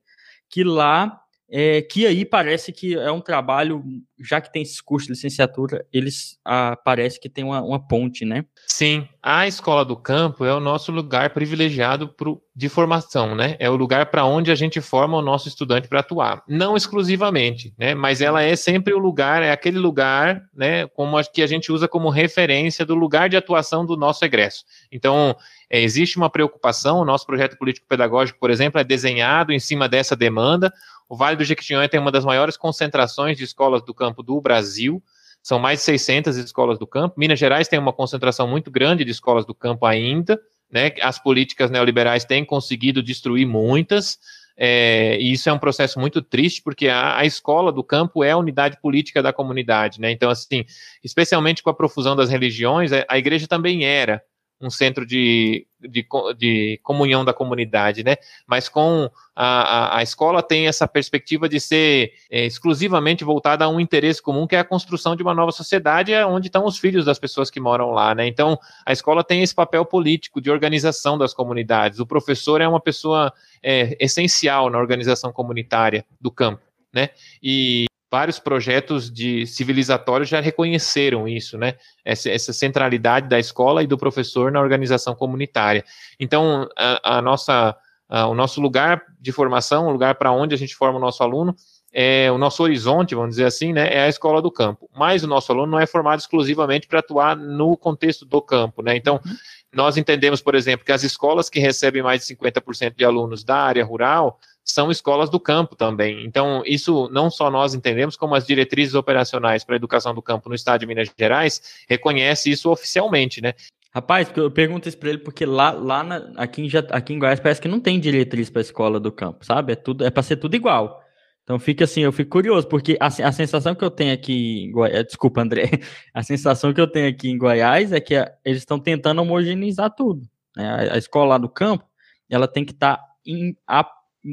que 0.50 0.64
lá, 0.64 1.20
é, 1.50 1.82
que 1.82 2.06
aí 2.06 2.26
parece 2.26 2.72
que 2.72 2.96
é 2.96 3.12
um 3.12 3.22
trabalho, 3.22 3.84
já 4.20 4.42
que 4.42 4.52
tem 4.52 4.62
esses 4.62 4.82
cursos 4.82 5.08
de 5.08 5.14
licenciatura, 5.14 5.86
eles 5.94 6.40
ah, 6.44 6.78
parece 6.84 7.20
que 7.20 7.30
tem 7.30 7.44
uma, 7.44 7.62
uma, 7.62 7.80
ponte, 7.80 8.26
né? 8.26 8.46
Sim, 8.68 9.08
a 9.22 9.48
escola 9.48 9.86
do 9.86 9.96
campo 9.96 10.44
é 10.44 10.54
o 10.54 10.60
nosso 10.60 10.92
lugar 10.92 11.32
privilegiado 11.32 12.08
pro, 12.10 12.42
de 12.56 12.70
formação, 12.70 13.36
né? 13.36 13.56
É 13.60 13.70
o 13.70 13.76
lugar 13.76 14.08
para 14.08 14.26
onde 14.26 14.52
a 14.52 14.56
gente 14.56 14.82
forma 14.82 15.18
o 15.18 15.22
nosso 15.22 15.48
estudante 15.48 15.88
para 15.88 16.00
atuar. 16.00 16.44
Não 16.48 16.76
exclusivamente, 16.76 17.74
né? 17.78 17.94
Mas 17.94 18.22
ela 18.22 18.42
é 18.42 18.56
sempre 18.56 18.94
o 18.94 19.00
lugar, 19.00 19.44
é 19.44 19.52
aquele 19.52 19.78
lugar, 19.78 20.42
né? 20.54 20.88
Como 20.88 21.18
a, 21.18 21.24
que 21.24 21.42
a 21.42 21.48
gente 21.48 21.72
usa 21.72 21.88
como 21.88 22.10
referência 22.10 22.86
do 22.86 22.96
lugar 22.96 23.30
de 23.30 23.38
atuação 23.38 23.86
do 23.86 23.96
nosso 23.96 24.26
egresso. 24.26 24.66
Então, 24.92 25.36
é, 25.70 25.82
existe 25.82 26.18
uma 26.18 26.30
preocupação, 26.30 27.00
o 27.00 27.06
nosso 27.06 27.26
projeto 27.26 27.58
político-pedagógico, 27.58 28.40
por 28.40 28.50
exemplo, 28.50 28.80
é 28.80 28.84
desenhado 28.84 29.52
em 29.52 29.60
cima 29.60 29.88
dessa 29.88 30.16
demanda. 30.16 30.74
O 31.10 31.16
Vale 31.16 31.38
do 31.38 31.44
Jequitinhonha 31.44 31.88
tem 31.88 32.00
uma 32.00 32.12
das 32.12 32.26
maiores 32.26 32.58
concentrações 32.58 33.38
de 33.38 33.44
escolas 33.44 33.82
do 33.82 33.94
campo 33.94 34.07
do 34.16 34.40
Brasil, 34.42 35.02
são 35.42 35.60
mais 35.60 35.80
de 35.80 35.86
600 35.86 36.36
escolas 36.38 36.78
do 36.78 36.86
campo. 36.86 37.16
Minas 37.18 37.40
Gerais 37.40 37.68
tem 37.68 37.80
uma 37.80 37.94
concentração 37.94 38.48
muito 38.48 38.70
grande 38.70 39.06
de 39.06 39.12
escolas 39.12 39.46
do 39.46 39.56
campo 39.56 39.86
ainda, 39.86 40.40
né? 40.70 40.92
As 41.02 41.18
políticas 41.18 41.72
neoliberais 41.72 42.26
têm 42.26 42.44
conseguido 42.44 43.02
destruir 43.02 43.48
muitas, 43.48 44.20
é, 44.58 45.18
e 45.20 45.32
isso 45.32 45.48
é 45.50 45.54
um 45.54 45.60
processo 45.60 46.00
muito 46.00 46.20
triste, 46.22 46.64
porque 46.64 46.88
a, 46.88 47.20
a, 47.20 47.26
escola 47.26 47.72
do 47.72 47.84
campo 47.84 48.24
é 48.24 48.32
a 48.32 48.38
unidade 48.38 48.82
política 48.82 49.22
da 49.22 49.32
comunidade, 49.32 50.02
né? 50.02 50.12
Então, 50.12 50.32
assim, 50.32 50.66
especialmente 51.04 51.62
com 51.62 51.70
a 51.70 51.74
profusão 51.76 52.16
das 52.16 52.30
religiões, 52.30 52.92
a, 52.92 53.06
a 53.08 53.20
igreja 53.20 53.48
também 53.48 53.86
era 53.86 54.22
um 54.60 54.70
centro 54.70 55.06
de, 55.06 55.68
de, 55.80 56.06
de, 56.38 56.80
comunhão 56.84 57.24
da 57.24 57.34
comunidade, 57.34 58.04
né? 58.04 58.16
Mas 58.46 58.68
com 58.68 59.10
a, 59.36 59.46
a, 59.46 59.98
a 60.00 60.04
escola 60.04 60.42
tem 60.42 60.68
essa 60.68 60.88
perspectiva 60.88 61.48
de 61.48 61.60
ser 61.60 62.14
é, 62.30 62.46
exclusivamente 62.46 63.24
voltada 63.24 63.66
a 63.66 63.70
um 63.70 63.80
interesse 63.80 64.22
comum, 64.22 64.48
que 64.48 64.56
é 64.56 64.60
a 64.60 64.64
construção 64.64 65.16
de 65.16 65.22
uma 65.22 65.34
nova 65.34 65.52
sociedade, 65.52 66.12
é 66.12 66.26
onde 66.26 66.48
estão 66.48 66.66
os 66.66 66.78
filhos 66.78 67.06
das 67.06 67.20
pessoas 67.20 67.50
que 67.50 67.60
moram 67.60 67.92
lá, 67.92 68.16
né? 68.16 68.28
Então, 68.28 68.60
a 68.86 68.92
escola 68.92 69.24
tem 69.24 69.44
esse 69.44 69.54
papel 69.54 69.86
político 69.86 70.42
de 70.42 70.50
organização 70.50 71.18
das 71.18 71.34
comunidades. 71.34 72.00
O 72.00 72.06
professor 72.06 72.60
é 72.62 72.68
uma 72.68 72.82
pessoa 72.82 73.32
é, 73.62 73.96
essencial 74.00 74.70
na 74.70 74.80
organização 74.80 75.32
comunitária 75.32 76.06
do 76.20 76.32
campo, 76.32 76.62
né? 76.94 77.10
E 77.42 77.87
vários 78.10 78.40
projetos 78.40 79.12
de 79.12 79.46
civilizatórios 79.46 80.30
já 80.30 80.40
reconheceram 80.40 81.28
isso, 81.28 81.58
né? 81.58 81.76
Essa, 82.06 82.30
essa, 82.30 82.54
centralidade 82.54 83.28
da 83.28 83.38
escola 83.38 83.84
e 83.84 83.88
do 83.88 83.98
professor 83.98 84.52
na 84.52 84.62
organização 84.62 85.14
comunitária. 85.14 85.84
Então, 86.20 86.68
a, 86.78 87.18
a 87.18 87.22
nossa, 87.22 87.76
a, 88.08 88.28
o 88.28 88.34
nosso 88.34 88.62
lugar 88.62 89.02
de 89.20 89.32
formação, 89.32 89.88
o 89.88 89.92
lugar 89.92 90.16
para 90.16 90.32
onde 90.32 90.56
a 90.56 90.58
gente 90.58 90.76
forma 90.76 90.98
o 90.98 91.02
nosso 91.02 91.22
aluno, 91.22 91.54
é 91.94 92.32
o 92.32 92.38
nosso 92.38 92.64
horizonte, 92.64 93.16
vamos 93.16 93.32
dizer 93.32 93.46
assim, 93.46 93.74
né? 93.74 93.94
É 93.94 94.02
a 94.02 94.10
escola 94.10 94.42
do 94.42 94.52
campo. 94.52 94.90
Mas 94.96 95.24
o 95.24 95.28
nosso 95.28 95.52
aluno 95.52 95.72
não 95.72 95.80
é 95.80 95.86
formado 95.86 96.20
exclusivamente 96.20 96.88
para 96.88 97.00
atuar 97.00 97.36
no 97.36 97.76
contexto 97.76 98.26
do 98.26 98.42
campo, 98.42 98.82
né? 98.82 98.96
Então, 98.96 99.20
uhum. 99.26 99.36
nós 99.74 99.98
entendemos, 99.98 100.42
por 100.42 100.56
exemplo, 100.56 100.86
que 100.86 100.92
as 100.92 101.04
escolas 101.04 101.50
que 101.50 101.60
recebem 101.60 102.02
mais 102.02 102.26
de 102.26 102.36
50% 102.36 102.96
de 102.96 103.04
alunos 103.04 103.44
da 103.44 103.58
área 103.58 103.84
rural 103.84 104.40
são 104.68 104.92
escolas 104.92 105.30
do 105.30 105.40
campo 105.40 105.76
também. 105.76 106.26
Então, 106.26 106.62
isso 106.66 107.10
não 107.12 107.30
só 107.30 107.50
nós 107.50 107.74
entendemos, 107.74 108.16
como 108.16 108.36
as 108.36 108.46
diretrizes 108.46 108.94
operacionais 108.94 109.64
para 109.64 109.76
a 109.76 109.78
educação 109.78 110.14
do 110.14 110.22
campo 110.22 110.50
no 110.50 110.56
estado 110.56 110.82
de 110.82 110.86
Minas 110.86 111.10
Gerais 111.18 111.62
reconhece 111.88 112.52
isso 112.52 112.70
oficialmente, 112.70 113.42
né? 113.42 113.54
Rapaz, 113.94 114.30
eu 114.36 114.52
pergunto 114.52 114.88
isso 114.88 114.98
para 114.98 115.10
ele 115.10 115.18
porque 115.18 115.46
lá, 115.46 115.72
lá 115.72 116.04
na, 116.04 116.18
aqui, 116.36 116.62
em, 116.62 116.70
aqui 116.92 117.14
em 117.14 117.20
Goiás 117.20 117.40
parece 117.40 117.62
que 117.62 117.68
não 117.68 117.80
tem 117.80 118.00
diretriz 118.00 118.50
para 118.50 118.60
a 118.60 118.62
escola 118.62 119.00
do 119.00 119.12
campo, 119.12 119.44
sabe? 119.44 119.74
É 119.74 119.76
tudo 119.76 120.06
é 120.06 120.12
para 120.12 120.22
ser 120.22 120.36
tudo 120.36 120.56
igual. 120.56 121.02
Então 121.44 121.58
fica 121.58 121.86
assim, 121.86 122.02
eu 122.02 122.12
fico 122.12 122.30
curioso, 122.32 122.68
porque 122.68 122.98
a, 123.00 123.08
a 123.08 123.32
sensação 123.32 123.74
que 123.74 123.84
eu 123.84 123.90
tenho 123.90 124.14
aqui 124.14 124.66
em 124.66 124.72
Goiás, 124.72 125.06
desculpa, 125.06 125.42
André, 125.42 125.72
a 126.14 126.22
sensação 126.22 126.74
que 126.74 126.82
eu 126.82 126.88
tenho 126.88 127.10
aqui 127.10 127.30
em 127.30 127.38
Goiás 127.38 127.94
é 127.94 128.02
que 128.02 128.16
a, 128.16 128.32
eles 128.44 128.60
estão 128.60 128.78
tentando 128.78 129.22
homogeneizar 129.22 129.90
tudo. 129.96 130.30
Né? 130.56 130.70
A, 130.70 130.96
a, 130.96 130.98
escola 130.98 131.30
lá 131.30 131.38
do 131.38 131.48
campo, 131.48 131.86
ela 132.30 132.48
tem 132.48 132.66
que 132.66 132.74
estar 132.74 132.98
tá 132.98 133.04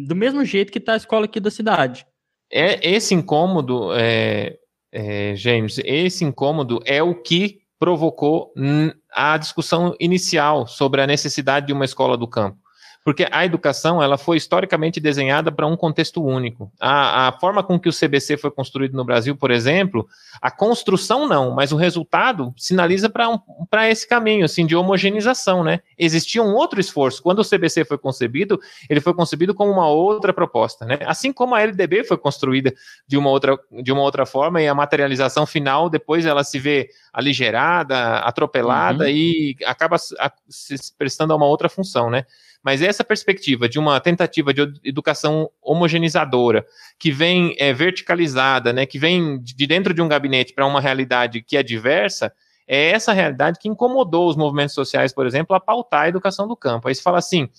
do 0.06 0.16
mesmo 0.16 0.44
jeito 0.44 0.72
que 0.72 0.78
está 0.78 0.94
a 0.94 0.96
escola 0.96 1.26
aqui 1.26 1.38
da 1.38 1.50
cidade. 1.50 2.06
É 2.50 2.88
esse 2.88 3.14
incômodo, 3.14 3.92
é, 3.94 4.56
é, 4.92 5.34
James, 5.36 5.78
esse 5.84 6.24
incômodo 6.24 6.80
é 6.84 7.02
o 7.02 7.14
que 7.14 7.60
provocou 7.78 8.52
a 9.12 9.36
discussão 9.36 9.94
inicial 10.00 10.66
sobre 10.66 11.02
a 11.02 11.06
necessidade 11.06 11.66
de 11.66 11.72
uma 11.72 11.84
escola 11.84 12.16
do 12.16 12.26
campo 12.26 12.63
porque 13.04 13.28
a 13.30 13.44
educação 13.44 14.02
ela 14.02 14.16
foi 14.16 14.38
historicamente 14.38 14.98
desenhada 14.98 15.52
para 15.52 15.66
um 15.66 15.76
contexto 15.76 16.24
único. 16.24 16.72
A, 16.80 17.28
a, 17.28 17.32
forma 17.32 17.62
com 17.62 17.78
que 17.78 17.88
o 17.88 17.92
CBC 17.92 18.38
foi 18.38 18.50
construído 18.50 18.94
no 18.94 19.04
Brasil, 19.04 19.36
por 19.36 19.50
exemplo, 19.50 20.08
a 20.40 20.50
construção 20.50 21.28
não, 21.28 21.50
mas 21.50 21.70
o 21.70 21.76
resultado 21.76 22.54
sinaliza 22.56 23.10
para 23.10 23.28
um, 23.28 23.38
esse 23.90 24.08
caminho 24.08 24.46
assim, 24.46 24.64
de 24.64 24.74
homogeneização. 24.74 25.62
Né? 25.62 25.80
Existia 25.98 26.42
um 26.42 26.54
outro 26.54 26.80
esforço. 26.80 27.22
Quando 27.22 27.40
o 27.40 27.44
CBC 27.44 27.84
foi 27.84 27.98
concebido, 27.98 28.58
ele 28.88 29.02
foi 29.02 29.12
concebido 29.12 29.54
como 29.54 29.70
uma 29.70 29.86
outra 29.86 30.32
proposta. 30.32 30.86
Né? 30.86 30.98
Assim 31.04 31.30
como 31.30 31.54
a 31.54 31.60
LDB 31.60 32.04
foi 32.04 32.16
construída 32.16 32.72
de 33.06 33.18
uma, 33.18 33.28
outra, 33.28 33.58
de 33.82 33.92
uma 33.92 34.00
outra 34.00 34.24
forma 34.24 34.62
e 34.62 34.66
a 34.66 34.74
materialização 34.74 35.44
final, 35.44 35.90
depois 35.90 36.24
ela 36.24 36.42
se 36.42 36.58
vê 36.58 36.88
aligerada, 37.12 38.20
atropelada 38.20 39.04
uhum. 39.04 39.10
e 39.10 39.56
acaba 39.66 39.98
se 39.98 40.76
prestando 40.96 41.34
a 41.34 41.36
uma 41.36 41.46
outra 41.46 41.68
função. 41.68 42.08
Né? 42.08 42.24
Mas 42.64 42.80
essa 42.80 43.04
perspectiva 43.04 43.68
de 43.68 43.78
uma 43.78 44.00
tentativa 44.00 44.54
de 44.54 44.62
educação 44.82 45.50
homogeneizadora, 45.60 46.64
que 46.98 47.12
vem 47.12 47.54
é, 47.58 47.74
verticalizada, 47.74 48.72
né, 48.72 48.86
que 48.86 48.98
vem 48.98 49.38
de 49.40 49.66
dentro 49.66 49.92
de 49.92 50.00
um 50.00 50.08
gabinete 50.08 50.54
para 50.54 50.66
uma 50.66 50.80
realidade 50.80 51.42
que 51.42 51.58
é 51.58 51.62
diversa, 51.62 52.32
é 52.66 52.90
essa 52.90 53.12
realidade 53.12 53.58
que 53.60 53.68
incomodou 53.68 54.28
os 54.28 54.36
movimentos 54.36 54.74
sociais, 54.74 55.12
por 55.12 55.26
exemplo, 55.26 55.54
a 55.54 55.60
pautar 55.60 56.04
a 56.04 56.08
educação 56.08 56.48
do 56.48 56.56
campo. 56.56 56.88
Aí 56.88 56.94
se 56.94 57.02
fala 57.02 57.18
assim, 57.18 57.50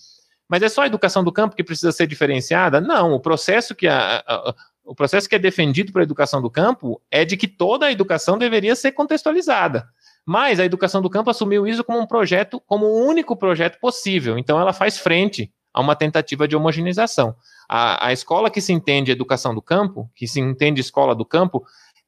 mas 0.49 0.63
é 0.63 0.69
só 0.69 0.81
a 0.81 0.87
educação 0.87 1.23
do 1.23 1.31
campo 1.31 1.55
que 1.55 1.63
precisa 1.63 1.91
ser 1.91 2.07
diferenciada? 2.07 2.81
Não, 2.81 3.13
o 3.13 3.19
processo 3.19 3.75
que 3.75 3.87
a, 3.87 4.23
a 4.25 4.55
o 4.85 4.93
processo 4.93 5.27
que 5.27 5.35
é 5.35 5.39
defendido 5.39 5.91
para 5.91 6.03
a 6.03 6.05
educação 6.05 6.41
do 6.41 6.49
campo 6.49 7.01
é 7.09 7.25
de 7.25 7.35
que 7.35 7.47
toda 7.47 7.87
a 7.87 7.91
educação 7.91 8.37
deveria 8.37 8.75
ser 8.75 8.91
contextualizada. 8.91 9.89
Mas 10.25 10.59
a 10.59 10.65
educação 10.65 11.01
do 11.01 11.09
campo 11.09 11.29
assumiu 11.29 11.67
isso 11.67 11.83
como 11.83 11.99
um 11.99 12.07
projeto, 12.07 12.61
como 12.65 12.85
o 12.85 13.03
um 13.03 13.07
único 13.07 13.35
projeto 13.35 13.79
possível. 13.79 14.37
Então 14.37 14.59
ela 14.59 14.73
faz 14.73 14.97
frente 14.97 15.51
a 15.73 15.81
uma 15.81 15.95
tentativa 15.95 16.47
de 16.47 16.55
homogeneização. 16.55 17.35
A, 17.69 18.07
a 18.07 18.13
escola 18.13 18.49
que 18.49 18.61
se 18.61 18.73
entende 18.73 19.11
educação 19.11 19.53
do 19.53 19.61
campo, 19.61 20.09
que 20.15 20.27
se 20.27 20.39
entende 20.39 20.81
escola 20.81 21.13
do 21.13 21.25
campo, 21.25 21.63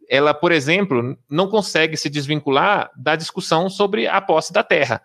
ela, 0.09 0.33
por 0.33 0.51
exemplo, 0.51 1.17
não 1.29 1.47
consegue 1.47 1.97
se 1.97 2.09
desvincular 2.09 2.89
da 2.95 3.15
discussão 3.15 3.69
sobre 3.69 4.07
a 4.07 4.21
posse 4.21 4.53
da 4.53 4.63
terra. 4.63 5.01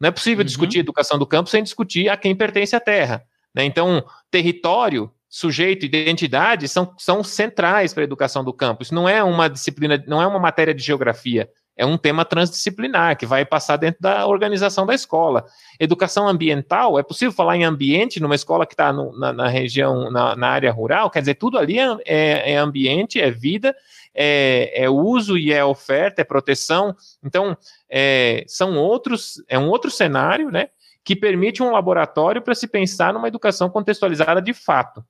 Não 0.00 0.08
é 0.08 0.10
possível 0.10 0.40
uhum. 0.40 0.46
discutir 0.46 0.78
educação 0.78 1.18
do 1.18 1.26
campo 1.26 1.50
sem 1.50 1.62
discutir 1.62 2.08
a 2.08 2.16
quem 2.16 2.34
pertence 2.34 2.74
a 2.74 2.80
terra. 2.80 3.22
Né? 3.54 3.64
Então, 3.64 4.04
território 4.30 5.10
sujeito 5.28 5.84
e 5.84 5.86
identidade 5.86 6.68
são, 6.68 6.94
são 6.96 7.22
centrais 7.22 7.92
para 7.92 8.02
a 8.02 8.04
educação 8.04 8.42
do 8.42 8.52
campo. 8.52 8.82
Isso 8.82 8.94
não 8.94 9.08
é 9.08 9.22
uma 9.22 9.48
disciplina, 9.48 10.02
não 10.06 10.22
é 10.22 10.26
uma 10.26 10.38
matéria 10.38 10.72
de 10.72 10.82
geografia, 10.82 11.50
é 11.76 11.84
um 11.84 11.98
tema 11.98 12.24
transdisciplinar 12.24 13.16
que 13.18 13.26
vai 13.26 13.44
passar 13.44 13.76
dentro 13.76 14.00
da 14.00 14.26
organização 14.26 14.86
da 14.86 14.94
escola. 14.94 15.44
Educação 15.78 16.26
ambiental, 16.26 16.98
é 16.98 17.02
possível 17.02 17.32
falar 17.32 17.56
em 17.56 17.64
ambiente 17.64 18.18
numa 18.18 18.34
escola 18.34 18.66
que 18.66 18.72
está 18.72 18.92
na, 18.92 19.32
na, 19.32 19.48
região, 19.48 20.10
na, 20.10 20.34
na, 20.34 20.48
área 20.48 20.72
rural? 20.72 21.10
Quer 21.10 21.20
dizer, 21.20 21.34
tudo 21.34 21.58
ali 21.58 21.78
é, 21.78 21.96
é, 22.06 22.52
é 22.52 22.56
ambiente, 22.56 23.20
é 23.20 23.30
vida, 23.30 23.76
é, 24.14 24.72
é, 24.84 24.88
uso 24.88 25.36
e 25.36 25.52
é 25.52 25.62
oferta, 25.62 26.22
é 26.22 26.24
proteção. 26.24 26.96
Então, 27.22 27.56
é, 27.90 28.44
são 28.48 28.78
outros, 28.78 29.42
é 29.46 29.58
um 29.58 29.68
outro 29.68 29.90
cenário, 29.90 30.50
né? 30.50 30.70
Que 31.04 31.14
permite 31.14 31.62
um 31.62 31.70
laboratório 31.70 32.40
para 32.40 32.54
se 32.54 32.66
pensar 32.66 33.12
numa 33.12 33.28
educação 33.28 33.68
contextualizada 33.68 34.40
de 34.40 34.54
fato. 34.54 35.04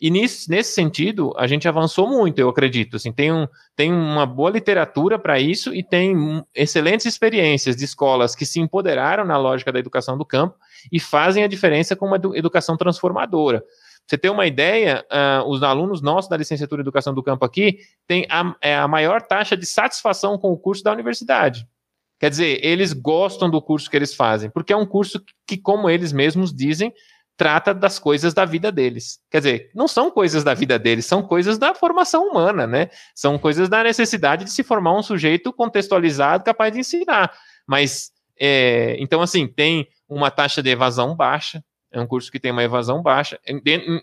E 0.00 0.10
nisso, 0.10 0.50
nesse 0.50 0.72
sentido, 0.72 1.34
a 1.36 1.46
gente 1.46 1.68
avançou 1.68 2.08
muito, 2.08 2.38
eu 2.38 2.48
acredito. 2.48 2.96
Assim, 2.96 3.12
tem, 3.12 3.30
um, 3.30 3.46
tem 3.76 3.92
uma 3.92 4.24
boa 4.24 4.50
literatura 4.50 5.18
para 5.18 5.38
isso 5.38 5.74
e 5.74 5.82
tem 5.82 6.42
excelentes 6.54 7.04
experiências 7.04 7.76
de 7.76 7.84
escolas 7.84 8.34
que 8.34 8.46
se 8.46 8.60
empoderaram 8.60 9.24
na 9.26 9.36
lógica 9.36 9.70
da 9.70 9.78
educação 9.78 10.16
do 10.16 10.24
campo 10.24 10.56
e 10.90 10.98
fazem 10.98 11.44
a 11.44 11.46
diferença 11.46 11.94
com 11.94 12.06
uma 12.06 12.20
educação 12.34 12.78
transformadora. 12.78 13.62
Você 14.06 14.16
ter 14.16 14.30
uma 14.30 14.46
ideia, 14.46 15.04
uh, 15.12 15.48
os 15.48 15.62
alunos 15.62 16.00
nossos 16.00 16.28
da 16.28 16.36
licenciatura 16.36 16.80
em 16.80 16.82
Educação 16.82 17.14
do 17.14 17.22
Campo 17.22 17.44
aqui 17.44 17.78
têm 18.08 18.26
a, 18.28 18.56
é 18.60 18.74
a 18.74 18.88
maior 18.88 19.22
taxa 19.22 19.56
de 19.56 19.64
satisfação 19.64 20.36
com 20.36 20.50
o 20.50 20.58
curso 20.58 20.82
da 20.82 20.92
universidade. 20.92 21.68
Quer 22.18 22.30
dizer, 22.30 22.64
eles 22.64 22.92
gostam 22.92 23.48
do 23.48 23.62
curso 23.62 23.88
que 23.88 23.96
eles 23.96 24.12
fazem, 24.14 24.50
porque 24.50 24.72
é 24.72 24.76
um 24.76 24.84
curso 24.84 25.22
que, 25.46 25.56
como 25.56 25.88
eles 25.88 26.12
mesmos 26.12 26.52
dizem, 26.52 26.92
trata 27.40 27.72
das 27.72 27.98
coisas 27.98 28.34
da 28.34 28.44
vida 28.44 28.70
deles. 28.70 29.18
Quer 29.30 29.38
dizer, 29.38 29.70
não 29.74 29.88
são 29.88 30.10
coisas 30.10 30.44
da 30.44 30.52
vida 30.52 30.78
deles, 30.78 31.06
são 31.06 31.22
coisas 31.22 31.56
da 31.56 31.74
formação 31.74 32.28
humana, 32.28 32.66
né? 32.66 32.90
São 33.14 33.38
coisas 33.38 33.66
da 33.66 33.82
necessidade 33.82 34.44
de 34.44 34.50
se 34.50 34.62
formar 34.62 34.94
um 34.94 35.02
sujeito 35.02 35.50
contextualizado 35.50 36.44
capaz 36.44 36.70
de 36.70 36.80
ensinar. 36.80 37.32
Mas, 37.66 38.10
é, 38.38 38.94
então, 38.98 39.22
assim, 39.22 39.48
tem 39.48 39.88
uma 40.06 40.30
taxa 40.30 40.62
de 40.62 40.68
evasão 40.68 41.16
baixa, 41.16 41.64
é 41.90 41.98
um 41.98 42.06
curso 42.06 42.30
que 42.30 42.38
tem 42.38 42.52
uma 42.52 42.62
evasão 42.62 43.00
baixa, 43.00 43.40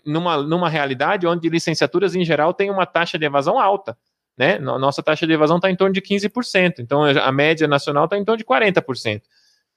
numa, 0.04 0.38
numa 0.38 0.68
realidade 0.68 1.24
onde 1.24 1.48
licenciaturas 1.48 2.16
em 2.16 2.24
geral 2.24 2.52
têm 2.52 2.72
uma 2.72 2.86
taxa 2.86 3.16
de 3.20 3.24
evasão 3.24 3.56
alta. 3.56 3.96
Né? 4.36 4.58
Nossa 4.58 5.00
taxa 5.00 5.28
de 5.28 5.32
evasão 5.32 5.58
está 5.58 5.70
em 5.70 5.76
torno 5.76 5.94
de 5.94 6.02
15%, 6.02 6.80
então 6.80 7.04
a 7.04 7.30
média 7.30 7.68
nacional 7.68 8.06
está 8.06 8.18
em 8.18 8.24
torno 8.24 8.38
de 8.38 8.44
40%. 8.44 9.22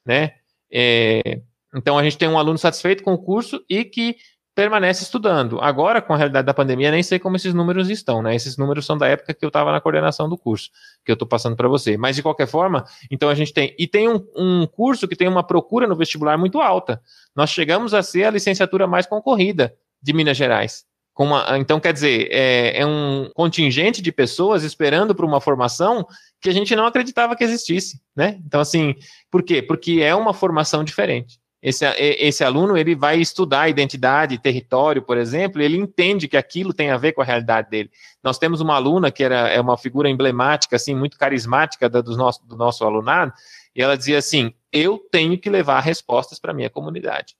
Né? 0.04 0.32
É, 0.72 1.42
então 1.76 1.98
a 1.98 2.04
gente 2.04 2.18
tem 2.18 2.28
um 2.28 2.38
aluno 2.38 2.58
satisfeito 2.58 3.04
com 3.04 3.14
o 3.14 3.18
curso 3.18 3.64
e 3.70 3.86
que 3.86 4.16
permanece 4.54 5.04
estudando. 5.04 5.60
Agora, 5.62 6.02
com 6.02 6.14
a 6.14 6.18
realidade 6.18 6.46
da 6.46 6.54
pandemia, 6.54 6.92
nem 6.92 7.02
sei 7.02 7.18
como 7.18 7.36
esses 7.36 7.54
números 7.54 7.90
estão, 7.90 8.22
né? 8.22 8.36
Esses 8.36 8.58
números 8.58 8.86
são 8.86 8.98
da 8.98 9.08
época 9.08 9.34
que 9.34 9.46
eu 9.46 9.48
estava 9.48 9.72
na 9.72 9.80
coordenação 9.80 10.28
do 10.28 10.38
curso, 10.38 10.70
que 11.06 11.12
eu 11.12 11.14
estou 11.14 11.28
passando 11.28 11.56
para 11.56 11.68
você. 11.68 11.98
Mas, 11.98 12.18
de 12.18 12.22
qualquer 12.22 12.48
forma, 12.48 12.86
então 13.10 13.30
a 13.30 13.36
gente 13.36 13.54
tem. 13.54 13.74
E 13.80 13.88
tem 13.88 14.10
um, 14.10 14.22
um, 14.36 14.68
curso 14.68 15.08
que 15.08 15.16
tem 15.16 15.28
uma 15.28 15.44
procura 15.44 15.88
no 15.88 15.96
vestibular 15.96 16.38
muito 16.38 16.60
alta. 16.60 17.02
Nós 17.36 17.50
chegamos 17.50 17.94
a 17.94 18.04
ser 18.04 18.26
a 18.26 18.32
licenciatura 18.32 18.86
mais 18.88 19.06
concorrida 19.06 19.74
de 20.02 20.14
Minas 20.14 20.36
Gerais. 20.36 20.84
Uma, 21.18 21.60
então, 21.60 21.80
quer 21.80 21.94
dizer, 21.94 22.30
é, 22.32 22.80
é 22.82 22.86
um 22.86 23.30
contingente 23.36 24.02
de 24.02 24.12
pessoas 24.12 24.64
esperando 24.64 25.14
por 25.14 25.24
uma 25.24 25.40
formação 25.40 26.04
que 26.42 26.50
a 26.50 26.54
gente 26.54 26.76
não 26.76 26.88
acreditava 26.88 27.36
que 27.36 27.44
existisse, 27.44 28.02
né? 28.16 28.40
Então, 28.44 28.60
assim, 28.60 28.96
por 29.30 29.44
quê? 29.44 29.62
Porque 29.62 30.02
é 30.02 30.16
uma 30.16 30.34
formação 30.34 30.84
diferente 30.84 31.41
esse, 31.62 31.86
esse 31.98 32.44
aluno 32.44 32.76
ele 32.76 32.96
vai 32.96 33.20
estudar 33.20 33.70
identidade, 33.70 34.40
território, 34.40 35.02
por 35.02 35.16
exemplo, 35.16 35.62
ele 35.62 35.78
entende 35.78 36.28
que 36.28 36.36
aquilo 36.36 36.74
tem 36.74 36.90
a 36.90 36.98
ver 36.98 37.12
com 37.12 37.22
a 37.22 37.26
realidade 37.26 37.70
dele. 37.70 37.92
Nós 38.24 38.40
temos 38.40 38.62
uma 38.62 38.76
aluna 38.76 39.12
que 39.12 39.24
era, 39.24 39.48
é 39.48 39.62
uma 39.62 39.78
figura 39.78 40.10
emblemática, 40.10 40.76
assim, 40.76 40.96
muito 40.96 41.20
carismática 41.20 41.88
do 41.88 42.18
nosso, 42.18 42.44
do 42.48 42.56
nosso 42.56 42.84
alunado, 42.84 43.32
e 43.76 43.82
ela 43.82 43.96
dizia 43.96 44.18
assim: 44.18 44.54
eu 44.72 44.98
tenho 45.12 45.38
que 45.38 45.52
levar 45.52 45.82
respostas 45.82 46.40
para 46.40 46.52
a 46.52 46.54
minha 46.54 46.70
comunidade. 46.70 47.36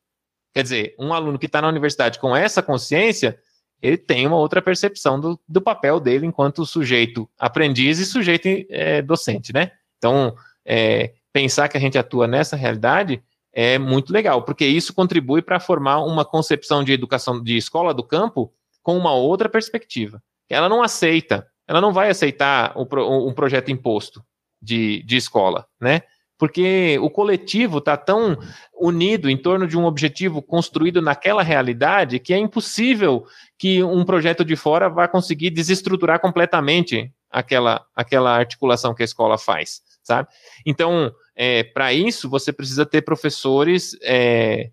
Quer 0.54 0.64
dizer, 0.64 0.96
um 1.00 1.14
aluno 1.14 1.40
que 1.40 1.48
está 1.48 1.60
na 1.60 1.68
universidade 1.68 2.20
com 2.20 2.36
essa 2.36 2.62
consciência, 2.62 3.40
ele 3.82 3.98
tem 3.98 4.28
uma 4.28 4.38
outra 4.38 4.62
percepção 4.62 5.20
do, 5.20 5.40
do 5.48 5.62
papel 5.62 6.00
dele 6.00 6.28
enquanto 6.28 6.66
sujeito 6.66 7.28
aprendiz 7.40 7.98
e 7.98 8.06
sujeito 8.06 8.48
é, 8.70 9.02
docente, 9.02 9.52
né? 9.52 9.72
Então, 9.98 10.36
é, 10.64 11.14
pensar 11.34 11.68
que 11.70 11.78
a 11.78 11.80
gente 11.80 11.98
atua 11.98 12.28
nessa 12.28 12.56
realidade 12.56 13.24
é 13.54 13.78
muito 13.78 14.14
legal, 14.14 14.44
porque 14.44 14.66
isso 14.66 14.94
contribui 14.94 15.42
para 15.42 15.60
formar 15.60 16.04
uma 16.04 16.24
concepção 16.24 16.84
de 16.84 16.94
educação 16.94 17.42
de 17.42 17.58
escola 17.58 17.94
do 17.94 18.04
campo 18.04 18.54
com 18.82 18.98
uma 18.98 19.14
outra 19.14 19.50
perspectiva. 19.50 20.22
Ela 20.50 20.70
não 20.70 20.82
aceita, 20.82 21.48
ela 21.68 21.82
não 21.82 21.94
vai 21.94 22.10
aceitar 22.10 22.74
um, 22.78 23.28
um 23.28 23.34
projeto 23.34 23.70
imposto 23.70 24.24
de, 24.62 25.04
de 25.04 25.18
escola, 25.18 25.68
né? 25.80 26.02
Porque 26.38 26.98
o 27.00 27.10
coletivo 27.10 27.78
está 27.78 27.96
tão 27.96 28.36
unido 28.74 29.30
em 29.30 29.38
torno 29.38 29.68
de 29.68 29.78
um 29.78 29.86
objetivo 29.86 30.42
construído 30.42 31.00
naquela 31.00 31.44
realidade 31.44 32.18
que 32.18 32.34
é 32.34 32.38
impossível 32.38 33.26
que 33.60 33.84
um 33.84 34.04
projeto 34.04 34.44
de 34.44 34.56
fora 34.56 34.90
vá 34.90 35.08
conseguir 35.08 35.52
desestruturar 35.52 36.20
completamente 36.20 37.14
aquela, 37.30 37.86
aquela 37.96 38.36
articulação 38.36 38.94
que 38.96 39.04
a 39.04 39.06
escola 39.06 39.38
faz, 39.38 39.82
sabe? 40.02 40.28
Então, 40.66 41.14
é, 41.44 41.64
para 41.64 41.92
isso, 41.92 42.30
você 42.30 42.54
precisa 42.54 42.86
ter 42.86 43.02
professores 43.02 43.98
é, 44.04 44.70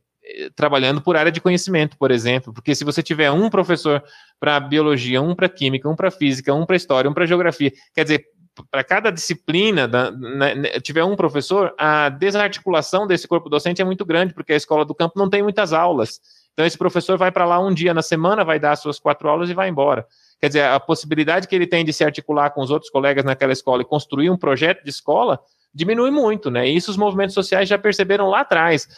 trabalhando 0.55 1.01
por 1.01 1.16
área 1.16 1.33
de 1.33 1.41
conhecimento, 1.41 1.97
por 1.97 2.11
exemplo, 2.11 2.53
porque 2.53 2.75
se 2.75 2.85
você 2.85 3.03
tiver 3.03 3.31
um 3.31 3.49
professor 3.49 4.05
para 4.39 4.61
biologia, 4.61 5.23
um 5.23 5.35
para 5.35 5.49
química, 5.49 5.89
um 5.89 5.97
para 5.97 6.11
física, 6.11 6.53
um 6.53 6.66
para 6.66 6.77
história, 6.77 7.11
um 7.11 7.14
para 7.14 7.25
geografia, 7.25 7.73
quer 7.95 8.03
dizer, 8.03 8.27
para 8.71 8.85
cada 8.85 9.11
disciplina 9.11 9.89
da, 9.89 10.11
né, 10.11 10.55
né, 10.57 10.69
tiver 10.81 11.03
um 11.05 11.16
professor, 11.16 11.75
a 11.79 12.11
desarticulação 12.11 13.07
desse 13.07 13.27
corpo 13.27 13.49
docente 13.49 13.81
é 13.81 13.85
muito 13.87 14.05
grande, 14.05 14.35
porque 14.35 14.53
a 14.53 14.57
escola 14.57 14.85
do 14.85 14.95
campo 14.95 15.19
não 15.19 15.31
tem 15.31 15.43
muitas 15.43 15.73
aulas. 15.73 16.21
Então, 16.53 16.66
esse 16.66 16.77
professor 16.77 17.16
vai 17.16 17.33
para 17.33 17.47
lá 17.47 17.59
um 17.59 17.73
dia 17.73 17.95
na 17.95 18.03
semana, 18.03 18.45
vai 18.45 18.61
dar 18.61 18.73
as 18.73 18.81
suas 18.81 18.99
quatro 18.99 19.27
aulas 19.27 19.49
e 19.49 19.55
vai 19.55 19.71
embora. 19.71 20.07
Quer 20.39 20.49
dizer, 20.49 20.64
a 20.64 20.79
possibilidade 20.79 21.49
que 21.49 21.55
ele 21.55 21.66
tem 21.66 21.83
de 21.83 21.95
se 21.95 22.05
articular 22.05 22.51
com 22.51 22.61
os 22.61 22.71
outros 22.71 22.91
colegas 22.91 23.25
naquela 23.25 23.55
escola 23.55 23.81
e 23.81 23.87
construir 23.87 24.29
um 24.29 24.37
projeto 24.37 24.85
de 24.85 24.91
escola 24.91 25.41
diminui 25.75 26.11
muito, 26.11 26.51
né? 26.51 26.69
E 26.69 26.77
isso 26.77 26.91
os 26.91 26.97
movimentos 26.97 27.35
sociais 27.35 27.69
já 27.69 27.79
perceberam 27.79 28.29
lá 28.29 28.41
atrás. 28.41 28.89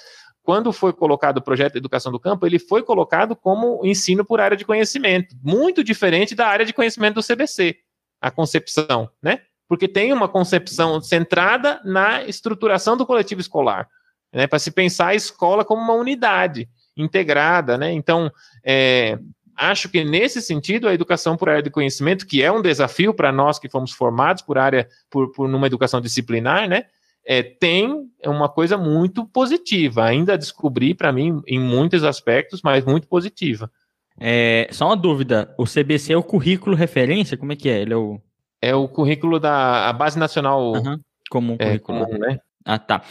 Quando 0.43 0.73
foi 0.73 0.93
colocado 0.93 1.39
o 1.39 1.43
projeto 1.43 1.77
educação 1.77 2.11
do 2.11 2.19
campo, 2.19 2.47
ele 2.47 2.59
foi 2.59 2.83
colocado 2.83 3.37
como 3.37 3.85
ensino 3.85 4.25
por 4.25 4.41
área 4.41 4.57
de 4.57 4.65
conhecimento, 4.65 5.37
muito 5.43 5.85
diferente 5.85 6.35
da 6.35 6.47
área 6.47 6.65
de 6.65 6.73
conhecimento 6.73 7.17
do 7.17 7.23
CBC, 7.23 7.77
a 8.21 8.31
concepção, 8.31 9.09
né? 9.23 9.41
Porque 9.69 9.87
tem 9.87 10.13
uma 10.13 10.29
concepção 10.29 11.01
centrada 11.01 11.81
na 11.85 12.25
estruturação 12.25 12.97
do 12.97 13.07
coletivo 13.07 13.41
escolar, 13.41 13.87
né? 14.33 14.47
Para 14.47 14.59
se 14.59 14.71
pensar 14.71 15.09
a 15.09 15.15
escola 15.15 15.65
como 15.65 15.83
uma 15.83 15.95
unidade 15.95 16.69
integrada, 16.97 17.77
né? 17.77 17.93
Então, 17.93 18.31
é, 18.65 19.19
acho 19.61 19.89
que 19.89 20.03
nesse 20.03 20.41
sentido 20.41 20.89
a 20.89 20.95
educação 20.95 21.37
por 21.37 21.49
área 21.49 21.63
de 21.63 21.71
conhecimento, 21.71 22.27
que 22.27 22.43
é 22.43 22.51
um 22.51 22.63
desafio 22.63 23.13
para 23.13 23.31
nós 23.31 23.59
que 23.59 23.69
fomos 23.69 23.93
formados 23.93 24.43
por 24.43 24.57
área 24.57 24.89
por, 25.11 25.31
por 25.33 25.49
numa 25.49 25.67
educação 25.67 26.01
disciplinar, 26.01 26.69
né? 26.69 26.87
É, 27.25 27.43
tem 27.43 28.09
uma 28.25 28.49
coisa 28.49 28.79
muito 28.79 29.27
positiva, 29.27 30.05
ainda 30.05 30.33
a 30.33 30.37
descobrir 30.39 30.95
para 30.95 31.13
mim 31.13 31.43
em 31.47 31.61
muitos 31.61 32.03
aspectos, 32.03 32.63
mas 32.63 32.85
muito 32.85 33.07
positiva. 33.07 33.71
É, 34.19 34.69
só 34.73 34.87
uma 34.87 34.97
dúvida, 34.97 35.55
o 35.59 35.65
CBC 35.65 36.15
é 36.15 36.17
o 36.17 36.23
currículo 36.23 36.75
referência? 36.75 37.37
Como 37.37 37.53
é 37.53 37.57
que 37.57 37.69
é? 37.69 37.83
Ele 37.83 37.93
é 37.93 37.97
o 37.97 38.21
é 38.63 38.75
o 38.75 38.87
currículo 38.89 39.39
da 39.41 39.89
a 39.89 39.93
base 39.93 40.19
nacional 40.19 40.73
uhum, 40.73 41.01
comum 41.31 41.57
é, 41.59 41.67
currículo, 41.67 42.07
comum, 42.07 42.19
né? 42.19 42.41
Ah, 42.65 42.79
tá. 42.79 43.03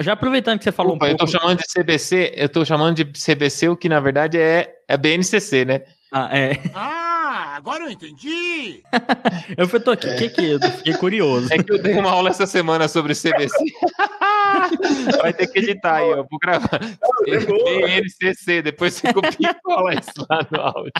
Já 0.00 0.14
aproveitando 0.14 0.58
que 0.58 0.64
você 0.64 0.72
falou 0.72 0.94
Opa, 0.94 1.06
um 1.06 1.08
pouco... 1.10 1.22
Eu 1.22 1.26
tô 1.26 1.38
chamando 1.38 1.58
de 1.58 1.64
CBC, 1.66 2.32
eu 2.36 2.48
tô 2.48 2.64
chamando 2.64 2.96
de 2.96 3.04
CBC, 3.04 3.68
o 3.68 3.76
que 3.76 3.88
na 3.88 4.00
verdade 4.00 4.38
é, 4.38 4.74
é 4.88 4.96
BNCC, 4.96 5.64
né? 5.64 5.82
Ah, 6.12 6.30
é. 6.32 6.58
Ah, 6.74 7.54
agora 7.56 7.84
eu 7.84 7.90
entendi! 7.90 8.82
eu 9.56 9.80
tô 9.80 9.90
aqui, 9.90 10.08
o 10.08 10.16
que 10.16 10.28
que 10.30 10.50
eu 10.52 10.60
fiquei 10.60 10.94
curioso. 10.94 11.52
É 11.52 11.62
que 11.62 11.72
eu 11.72 11.82
dei 11.82 11.94
uma 11.94 12.10
aula 12.10 12.30
essa 12.30 12.46
semana 12.46 12.88
sobre 12.88 13.14
CBC. 13.14 13.56
Vai 15.20 15.32
ter 15.32 15.46
que 15.48 15.58
editar 15.58 15.96
aí, 15.96 16.10
ó, 16.12 16.24
vou 16.30 16.38
gravar. 16.40 16.80
BNCC, 17.26 18.62
depois 18.62 18.94
você 18.94 19.12
copia 19.12 19.50
e 19.50 19.54
cola 19.62 19.94
isso 19.94 20.26
lá 20.30 20.46
no 20.50 20.60
áudio. 20.60 20.92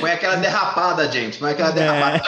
Põe 0.00 0.10
aquela 0.10 0.36
derrapada, 0.36 1.10
gente, 1.10 1.38
põe 1.38 1.52
aquela 1.52 1.70
derrapada. 1.70 2.22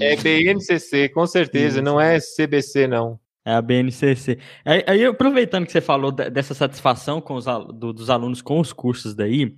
É, 0.00 0.12
é 0.12 0.16
BNCC, 0.16 1.08
com 1.08 1.26
certeza, 1.26 1.80
não 1.80 2.00
é 2.00 2.18
CBC, 2.18 2.86
não. 2.86 3.21
É 3.44 3.54
a 3.54 3.62
BNCC. 3.62 4.38
Aí, 4.64 5.04
aproveitando 5.04 5.66
que 5.66 5.72
você 5.72 5.80
falou 5.80 6.12
dessa 6.12 6.54
satisfação 6.54 7.20
com 7.20 7.34
os, 7.34 7.44
do, 7.44 7.92
dos 7.92 8.08
alunos 8.08 8.40
com 8.40 8.60
os 8.60 8.72
cursos 8.72 9.14
daí, 9.14 9.56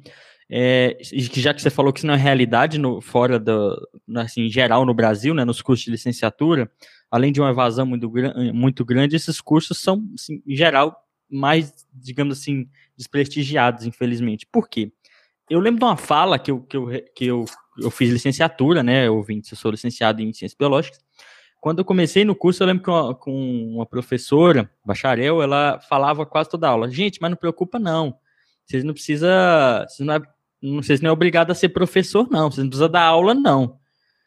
é, 0.51 0.97
já 1.03 1.53
que 1.53 1.61
você 1.61 1.68
falou 1.68 1.93
que 1.93 2.01
isso 2.01 2.07
não 2.07 2.14
é 2.14 2.16
realidade 2.16 2.78
no, 2.78 3.01
fora 3.01 3.39
do, 3.39 3.76
assim, 4.16 4.43
em 4.43 4.51
geral 4.51 4.87
no 4.87 4.95
Brasil, 4.95 5.35
né, 5.35 5.45
nos 5.45 5.61
cursos 5.61 5.85
de 5.85 5.91
licenciatura, 5.91 6.70
além 7.11 7.30
de 7.30 7.41
uma 7.41 7.51
evasão 7.51 7.85
muito, 7.85 8.11
muito 8.55 8.85
grande, 8.85 9.16
esses 9.16 9.41
cursos 9.41 9.78
são, 9.78 10.03
assim, 10.14 10.43
em 10.47 10.57
geral, 10.57 10.97
mais, 11.30 11.87
digamos 11.93 12.39
assim, 12.39 12.66
desprestigiados, 12.97 13.85
infelizmente. 13.85 14.47
Por 14.51 14.68
quê? 14.68 14.91
eu 15.49 15.61
lembro 15.61 15.78
de 15.78 15.85
uma 15.85 15.97
fala 15.97 16.39
que 16.39 16.51
eu, 16.51 16.62
que 16.62 16.76
eu, 16.76 16.89
que 17.14 17.26
eu, 17.26 17.45
eu 17.78 17.91
fiz 17.91 18.11
licenciatura, 18.11 18.82
né, 18.82 19.09
ouvinte, 19.11 19.53
eu 19.53 19.59
sou 19.59 19.70
licenciado 19.70 20.22
em 20.22 20.32
Ciências 20.32 20.57
Biológicas, 20.57 20.99
quando 21.64 21.78
eu 21.78 21.84
comecei 21.86 22.26
no 22.26 22.36
curso, 22.36 22.62
eu 22.62 22.66
lembro 22.66 22.82
que 22.82 22.90
uma, 22.90 23.14
com 23.14 23.74
uma 23.74 23.86
professora, 23.86 24.70
bacharel, 24.84 25.40
ela 25.40 25.80
falava 25.80 26.26
quase 26.26 26.50
toda 26.50 26.68
aula, 26.68 26.90
gente, 26.90 27.18
mas 27.22 27.30
não 27.30 27.38
preocupa 27.38 27.78
não, 27.78 28.18
vocês 28.66 28.84
não 28.84 28.92
precisam, 28.92 29.30
vocês 29.88 30.06
não, 30.06 30.14
é, 30.14 30.22
vocês 30.82 31.00
não 31.00 31.08
é 31.08 31.12
obrigado 31.14 31.50
a 31.50 31.54
ser 31.54 31.70
professor 31.70 32.28
não, 32.30 32.50
vocês 32.50 32.62
não 32.62 32.68
precisam 32.68 32.90
dar 32.90 33.04
aula 33.04 33.32
não. 33.32 33.78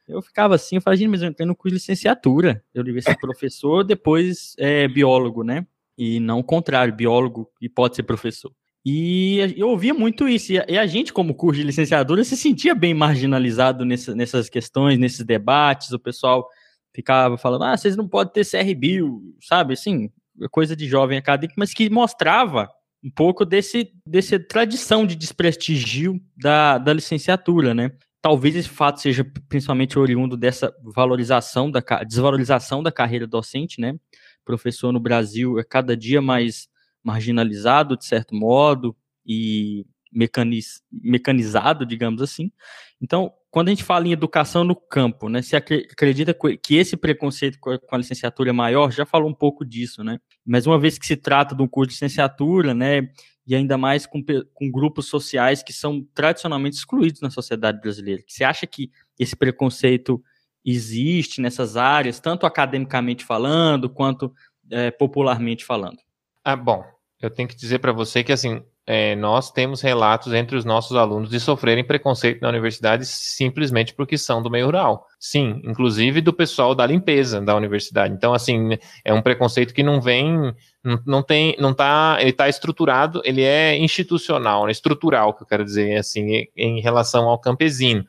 Eu 0.07 0.19
ficava 0.19 0.55
assim, 0.55 0.77
eu 0.77 0.81
falava, 0.81 0.97
gente, 0.97 1.09
mas 1.09 1.21
eu 1.21 1.29
entrei 1.29 1.45
no 1.45 1.55
curso 1.55 1.75
de 1.75 1.79
licenciatura, 1.79 2.63
eu 2.73 2.83
devia 2.83 3.03
ser 3.03 3.15
professor, 3.19 3.83
depois 3.83 4.55
é, 4.57 4.87
biólogo, 4.87 5.43
né, 5.43 5.63
e 5.95 6.19
não 6.19 6.39
o 6.39 6.43
contrário, 6.43 6.91
biólogo 6.91 7.51
e 7.61 7.69
pode 7.69 7.97
ser 7.97 8.01
professor. 8.01 8.51
E 8.83 9.53
eu 9.55 9.69
ouvia 9.69 9.93
muito 9.93 10.27
isso, 10.27 10.53
e 10.53 10.75
a, 10.75 10.87
gente, 10.87 11.13
como 11.13 11.35
curso 11.35 11.61
de 11.61 11.67
licenciatura, 11.67 12.23
se 12.23 12.35
sentia 12.35 12.73
bem 12.73 12.95
marginalizado 12.95 13.85
nessa, 13.85 14.15
nessas 14.15 14.49
questões, 14.49 14.97
nesses 14.97 15.23
debates, 15.23 15.91
o 15.91 15.99
pessoal 15.99 16.49
ficava 16.97 17.37
falando, 17.37 17.63
ah, 17.63 17.77
vocês 17.77 17.95
não 17.95 18.07
podem 18.07 18.33
ter 18.33 18.43
CRBio, 18.43 19.21
sabe, 19.39 19.75
assim, 19.75 20.09
coisa 20.49 20.75
de 20.75 20.87
jovem 20.87 21.15
acadêmico, 21.15 21.59
mas 21.59 21.71
que 21.71 21.91
mostrava 21.91 22.67
um 23.03 23.11
pouco 23.11 23.45
desse, 23.45 23.93
dessa 24.03 24.39
tradição 24.39 25.05
de 25.05 25.15
desprestigio 25.15 26.19
da, 26.35 26.79
da 26.79 26.91
licenciatura, 26.91 27.71
né? 27.75 27.91
Talvez 28.19 28.55
esse 28.55 28.67
fato 28.67 28.99
seja 28.99 29.23
principalmente 29.47 29.99
oriundo 29.99 30.35
dessa 30.35 30.75
valorização, 30.81 31.69
da 31.69 31.83
desvalorização 32.03 32.81
da 32.81 32.91
carreira 32.91 33.27
docente, 33.27 33.79
né? 33.79 33.95
Professor 34.43 34.91
no 34.91 34.99
Brasil 34.99 35.59
é 35.59 35.63
cada 35.63 35.95
dia 35.95 36.19
mais 36.19 36.67
marginalizado, 37.03 37.95
de 37.95 38.05
certo 38.05 38.33
modo, 38.33 38.97
e 39.23 39.85
mecaniz, 40.11 40.81
mecanizado, 40.91 41.85
digamos 41.85 42.23
assim. 42.23 42.51
Então, 42.99 43.31
quando 43.49 43.69
a 43.69 43.71
gente 43.71 43.83
fala 43.83 44.07
em 44.07 44.11
educação 44.11 44.63
no 44.63 44.75
campo, 44.75 45.29
né, 45.29 45.41
você 45.41 45.55
acredita 45.55 46.35
que 46.61 46.75
esse 46.75 46.97
preconceito 46.97 47.57
com 47.59 47.77
a 47.91 47.97
licenciatura 47.97 48.49
é 48.49 48.53
maior? 48.53 48.91
Já 48.91 49.05
falou 49.05 49.29
um 49.29 49.33
pouco 49.33 49.65
disso, 49.65 50.03
né? 50.03 50.19
Mas 50.45 50.67
uma 50.67 50.79
vez 50.79 50.97
que 50.97 51.05
se 51.05 51.15
trata 51.15 51.55
de 51.55 51.61
um 51.61 51.67
curso 51.67 51.89
de 51.89 51.95
licenciatura, 51.95 52.73
né, 52.73 53.09
e 53.45 53.55
ainda 53.55 53.77
mais 53.77 54.05
com, 54.05 54.21
com 54.53 54.69
grupos 54.69 55.07
sociais 55.07 55.63
que 55.63 55.71
são 55.71 56.05
tradicionalmente 56.13 56.75
excluídos 56.75 57.21
na 57.21 57.29
sociedade 57.29 57.79
brasileira, 57.79 58.21
você 58.27 58.43
acha 58.43 58.67
que 58.67 58.91
esse 59.17 59.35
preconceito 59.35 60.21
existe 60.65 61.39
nessas 61.39 61.77
áreas, 61.77 62.19
tanto 62.19 62.45
academicamente 62.45 63.23
falando, 63.23 63.89
quanto 63.89 64.33
é, 64.69 64.91
popularmente 64.91 65.63
falando? 65.63 65.97
Ah, 66.43 66.57
bom, 66.57 66.83
eu 67.21 67.29
tenho 67.29 67.47
que 67.47 67.55
dizer 67.55 67.79
para 67.79 67.93
você 67.93 68.21
que 68.23 68.33
assim 68.33 68.61
é, 68.89 69.17
nós 69.17 69.51
temos 69.51 69.81
relatos 69.81 70.31
entre 70.31 70.55
os 70.55 70.63
nossos 70.63 70.95
alunos 70.95 71.29
de 71.29 71.41
sofrerem 71.41 71.83
preconceito 71.83 72.41
na 72.41 72.47
universidade 72.47 73.05
simplesmente 73.05 73.93
porque 73.93 74.17
são 74.17 74.41
do 74.41 74.49
meio 74.49 74.67
rural. 74.67 75.05
Sim, 75.19 75.61
inclusive 75.65 76.21
do 76.21 76.31
pessoal 76.31 76.73
da 76.73 76.85
limpeza 76.85 77.41
da 77.41 77.53
universidade. 77.53 78.13
Então, 78.13 78.33
assim, 78.33 78.77
é 79.03 79.13
um 79.13 79.21
preconceito 79.21 79.73
que 79.73 79.83
não 79.83 79.99
vem, 79.99 80.53
não, 80.81 80.99
não 81.05 81.21
tem, 81.21 81.53
não 81.59 81.73
tá, 81.73 82.15
ele 82.21 82.29
está 82.29 82.47
estruturado, 82.47 83.21
ele 83.25 83.43
é 83.43 83.77
institucional, 83.77 84.65
né, 84.65 84.71
estrutural, 84.71 85.33
que 85.33 85.43
eu 85.43 85.47
quero 85.47 85.65
dizer, 85.65 85.97
assim, 85.97 86.45
em 86.55 86.79
relação 86.79 87.27
ao 87.27 87.37
campesino. 87.37 88.05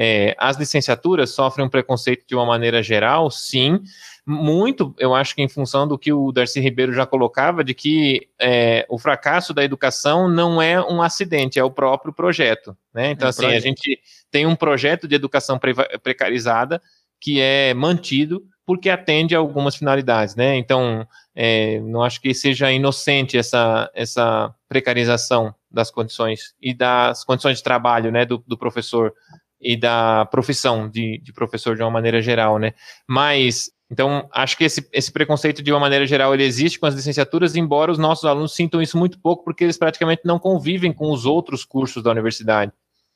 É, 0.00 0.36
as 0.38 0.56
licenciaturas 0.56 1.30
sofrem 1.30 1.66
um 1.66 1.68
preconceito 1.68 2.24
de 2.24 2.36
uma 2.36 2.46
maneira 2.46 2.80
geral, 2.80 3.32
sim, 3.32 3.80
muito, 4.24 4.94
eu 4.96 5.12
acho 5.12 5.34
que 5.34 5.42
em 5.42 5.48
função 5.48 5.88
do 5.88 5.98
que 5.98 6.12
o 6.12 6.30
Darcy 6.30 6.60
Ribeiro 6.60 6.92
já 6.92 7.04
colocava, 7.04 7.64
de 7.64 7.74
que 7.74 8.28
é, 8.38 8.86
o 8.88 8.96
fracasso 8.96 9.52
da 9.52 9.64
educação 9.64 10.28
não 10.28 10.62
é 10.62 10.80
um 10.80 11.02
acidente, 11.02 11.58
é 11.58 11.64
o 11.64 11.70
próprio 11.70 12.12
projeto. 12.12 12.76
Né? 12.94 13.10
Então, 13.10 13.26
é 13.26 13.30
assim, 13.30 13.42
projeto. 13.42 13.58
a 13.58 13.66
gente 13.66 14.00
tem 14.30 14.46
um 14.46 14.54
projeto 14.54 15.08
de 15.08 15.16
educação 15.16 15.58
precarizada 16.00 16.80
que 17.20 17.40
é 17.40 17.74
mantido 17.74 18.44
porque 18.64 18.90
atende 18.90 19.34
a 19.34 19.38
algumas 19.38 19.76
finalidades, 19.76 20.36
né? 20.36 20.56
Então, 20.56 21.08
é, 21.34 21.80
não 21.80 22.02
acho 22.02 22.20
que 22.20 22.34
seja 22.34 22.70
inocente 22.70 23.38
essa, 23.38 23.90
essa 23.94 24.54
precarização 24.68 25.54
das 25.70 25.90
condições 25.90 26.54
e 26.60 26.74
das 26.74 27.24
condições 27.24 27.56
de 27.56 27.64
trabalho, 27.64 28.12
né, 28.12 28.26
do, 28.26 28.44
do 28.46 28.58
professor 28.58 29.14
e 29.60 29.76
da 29.76 30.26
profissão 30.26 30.88
de, 30.88 31.18
de 31.18 31.32
professor 31.32 31.76
de 31.76 31.82
uma 31.82 31.90
maneira 31.90 32.22
geral, 32.22 32.58
né? 32.58 32.74
Mas 33.06 33.70
então, 33.90 34.28
acho 34.32 34.56
que 34.56 34.64
esse, 34.64 34.86
esse 34.92 35.10
preconceito, 35.10 35.62
de 35.62 35.72
uma 35.72 35.80
maneira 35.80 36.06
geral, 36.06 36.34
ele 36.34 36.44
existe 36.44 36.78
com 36.78 36.84
as 36.84 36.94
licenciaturas, 36.94 37.56
embora 37.56 37.90
os 37.90 37.96
nossos 37.96 38.26
alunos 38.26 38.54
sintam 38.54 38.82
isso 38.82 38.98
muito 38.98 39.18
pouco, 39.18 39.44
porque 39.44 39.64
eles 39.64 39.78
praticamente 39.78 40.22
não 40.26 40.38
convivem 40.38 40.92
com 40.92 41.10
os 41.10 41.24
outros 41.24 41.64
cursos 41.64 42.02
da 42.02 42.10
universidade. 42.10 42.70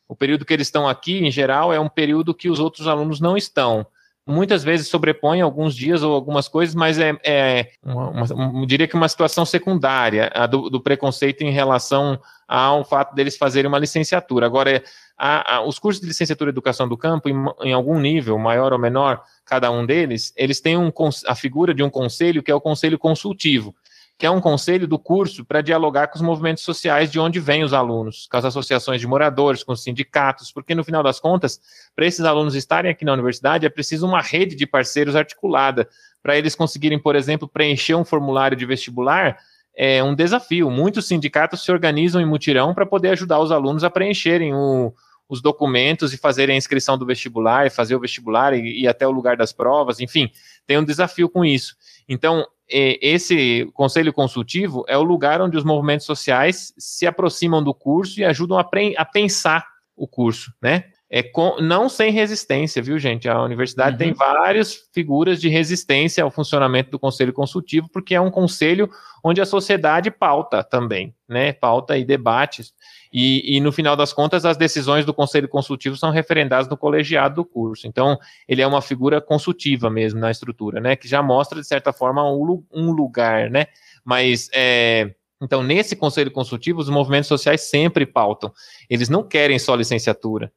O 0.09 0.17
período 0.17 0.47
que 0.47 0.53
eles 0.53 0.69
estão 0.69 0.89
aqui, 0.89 1.19
em 1.19 1.31
geral, 1.31 1.73
é 1.73 1.79
um 1.79 1.89
período 1.89 2.35
que 2.35 2.49
os 2.49 2.59
outros 2.59 2.87
alunos 2.87 3.21
não 3.21 3.37
estão. 3.37 3.87
Muitas 4.25 4.63
vezes 4.63 4.87
sobrepõe 4.87 5.41
alguns 5.41 5.75
dias 5.75 6.03
ou 6.03 6.15
algumas 6.15 6.47
coisas, 6.47 6.77
mas 6.77 6.97
é, 6.97 7.13
é 7.25 7.73
uma, 7.83 8.11
uma, 8.33 8.67
diria 8.67 8.87
que 8.87 8.95
uma 8.95 9.09
situação 9.09 9.45
secundária 9.45 10.31
a 10.33 10.47
do, 10.47 10.71
do 10.71 10.81
preconceito 10.81 11.43
em 11.43 11.51
relação 11.51 12.21
ao 12.47 12.85
fato 12.85 13.17
deles 13.17 13.37
fazerem 13.37 13.69
uma 13.69 13.81
licenciatura. 13.81 14.47
Agora, 14.47 14.81
a, 15.19 15.57
a, 15.57 15.67
os 15.67 15.79
cursos 15.79 16.01
de 16.01 16.07
licenciatura 16.07 16.51
em 16.51 16.53
educação 16.53 16.89
do 16.89 16.97
campo, 16.97 17.29
em, 17.29 17.35
em, 17.63 17.73
algum 17.73 17.99
nível, 17.99 18.39
maior 18.39 18.73
ou 18.73 18.79
menor, 18.79 19.23
cada 19.45 19.71
um 19.73 19.85
deles, 19.85 20.33
eles 20.37 20.61
têm 20.61 20.77
um, 20.77 20.93
a 21.27 21.35
figura 21.35 21.75
de 21.75 21.83
um 21.83 21.91
conselho 21.91 22.43
que 22.43 22.51
é 22.51 22.55
o 22.55 22.61
conselho 22.61 22.99
consultivo, 22.99 23.75
que 24.23 24.27
é 24.27 24.31
um 24.31 24.41
conselho 24.41 24.87
do 24.87 25.01
curso 25.01 25.45
para 25.45 25.61
dialogar 25.61 26.07
com 26.07 26.15
os 26.15 26.23
movimentos 26.23 26.63
sociais 26.63 27.11
de 27.11 27.19
onde 27.19 27.41
vêm 27.41 27.65
os 27.65 27.73
alunos, 27.73 28.29
com 28.31 28.37
as 28.37 28.45
associações 28.45 29.01
de 29.01 29.07
moradores, 29.09 29.65
com 29.65 29.73
os 29.73 29.83
sindicatos, 29.83 30.53
porque 30.53 30.77
no 30.77 30.85
final 30.85 31.03
das 31.03 31.19
contas, 31.19 31.61
para 31.93 32.07
esses 32.07 32.25
alunos 32.25 32.55
estarem 32.55 32.89
aqui 32.89 33.05
na 33.05 33.15
universidade, 33.15 33.67
é 33.67 33.69
preciso 33.69 34.07
uma 34.07 34.23
rede 34.23 34.55
de 34.55 34.65
parceiros 34.65 35.17
articulada, 35.17 35.89
para 36.23 36.39
eles 36.39 36.55
conseguirem, 36.55 37.01
por 37.01 37.17
exemplo, 37.17 37.49
preencher 37.49 37.97
um 37.97 38.05
formulário 38.05 38.57
de 38.57 38.65
vestibular 38.65 39.39
é 39.75 40.05
um 40.05 40.15
desafio. 40.15 40.71
Muitos 40.71 41.09
sindicatos 41.09 41.65
se 41.65 41.73
organizam 41.73 42.23
em 42.23 42.25
mutirão 42.25 42.73
para 42.73 42.87
poder 42.87 43.09
ajudar 43.09 43.41
os 43.41 43.51
alunos 43.51 43.83
a 43.83 43.91
preencherem 43.91 44.55
o, 44.55 44.95
os 45.29 45.43
documentos 45.43 46.13
e 46.13 46.17
fazerem 46.17 46.55
a 46.55 46.59
inscrição 46.59 46.97
do 46.97 47.05
vestibular, 47.05 47.73
fazer 47.73 47.97
o 47.97 48.01
vestibular 48.01 48.55
e 48.55 48.83
ir 48.83 48.87
até 48.87 49.05
o 49.05 49.11
lugar 49.11 49.37
das 49.37 49.53
provas, 49.53 49.99
enfim, 49.99 50.31
tem 50.65 50.79
um 50.79 50.85
desafio 50.85 51.29
com 51.29 51.45
isso. 51.45 51.75
Então, 52.09 52.47
esse 52.69 53.71
conselho 53.75 54.13
consultivo 54.13 54.85
é 54.89 54.97
o 54.97 55.03
lugar 55.03 55.41
onde 55.41 55.57
os 55.57 55.65
movimentos 55.65 56.07
sociais 56.07 56.73
se 56.79 57.07
aproximam 57.07 57.63
do 57.63 57.75
curso 57.75 58.21
e 58.21 58.25
ajudam 58.25 58.59
a, 58.59 58.69
a 58.97 59.05
pensar 59.05 59.67
o 59.97 60.07
curso, 60.07 60.53
né? 60.61 60.92
É 61.15 61.23
com, 61.23 61.61
não 61.61 61.91
sem 61.91 62.11
resistência, 62.11 62.81
viu, 62.81 62.99
gente? 62.99 63.29
A 63.29 63.43
universidade 63.43 63.93
uhum. 63.93 63.99
tem 63.99 64.15
várias 64.15 64.89
figuras 64.95 65.39
de 65.39 65.47
resistência 65.47 66.25
ao 66.25 66.31
funcionamento 66.31 66.91
do 66.91 66.99
conselho 66.99 67.35
consultivo, 67.35 67.87
porque 67.93 68.15
é 68.15 68.21
um 68.21 68.31
conselho 68.31 68.89
onde 69.23 69.39
a 69.39 69.45
sociedade 69.45 70.11
pauta 70.11 70.65
também, 70.65 71.15
né? 71.29 71.53
Pauta 71.53 71.99
e 71.99 72.05
debates. 72.05 72.73
E, 73.13 73.59
e, 73.59 73.61
no 73.61 73.71
final 73.71 73.95
das 73.95 74.11
contas, 74.11 74.47
as 74.47 74.57
decisões 74.57 75.05
do 75.05 75.13
conselho 75.13 75.47
consultivo 75.51 75.99
são 75.99 76.11
referendadas 76.11 76.67
no 76.67 76.79
colegiado 76.79 77.35
do 77.35 77.45
curso. 77.45 77.87
Então, 77.87 78.19
ele 78.49 78.63
é 78.63 78.67
uma 78.67 78.81
figura 78.81 79.21
consultiva 79.21 79.91
mesmo 79.91 80.19
na 80.19 80.31
estrutura, 80.31 80.81
né? 80.81 80.97
Que 80.97 81.07
já 81.07 81.23
mostra, 81.23 81.61
de 81.61 81.67
certa 81.67 81.93
forma, 81.93 82.27
um, 82.27 82.65
um 82.73 82.91
lugar, 82.91 83.51
né? 83.51 83.67
Mas. 84.03 84.49
É, 84.55 85.15
então, 85.43 85.63
nesse 85.63 85.95
conselho 85.97 86.31
consultivo, 86.31 86.81
os 86.81 86.89
movimentos 86.89 87.27
sociais 87.27 87.63
sempre 87.63 88.07
pautam. 88.07 88.51
Eles 88.89 89.09
não 89.11 89.23
querem 89.23 89.59
só 89.59 89.75
licenciatura. 89.75 90.51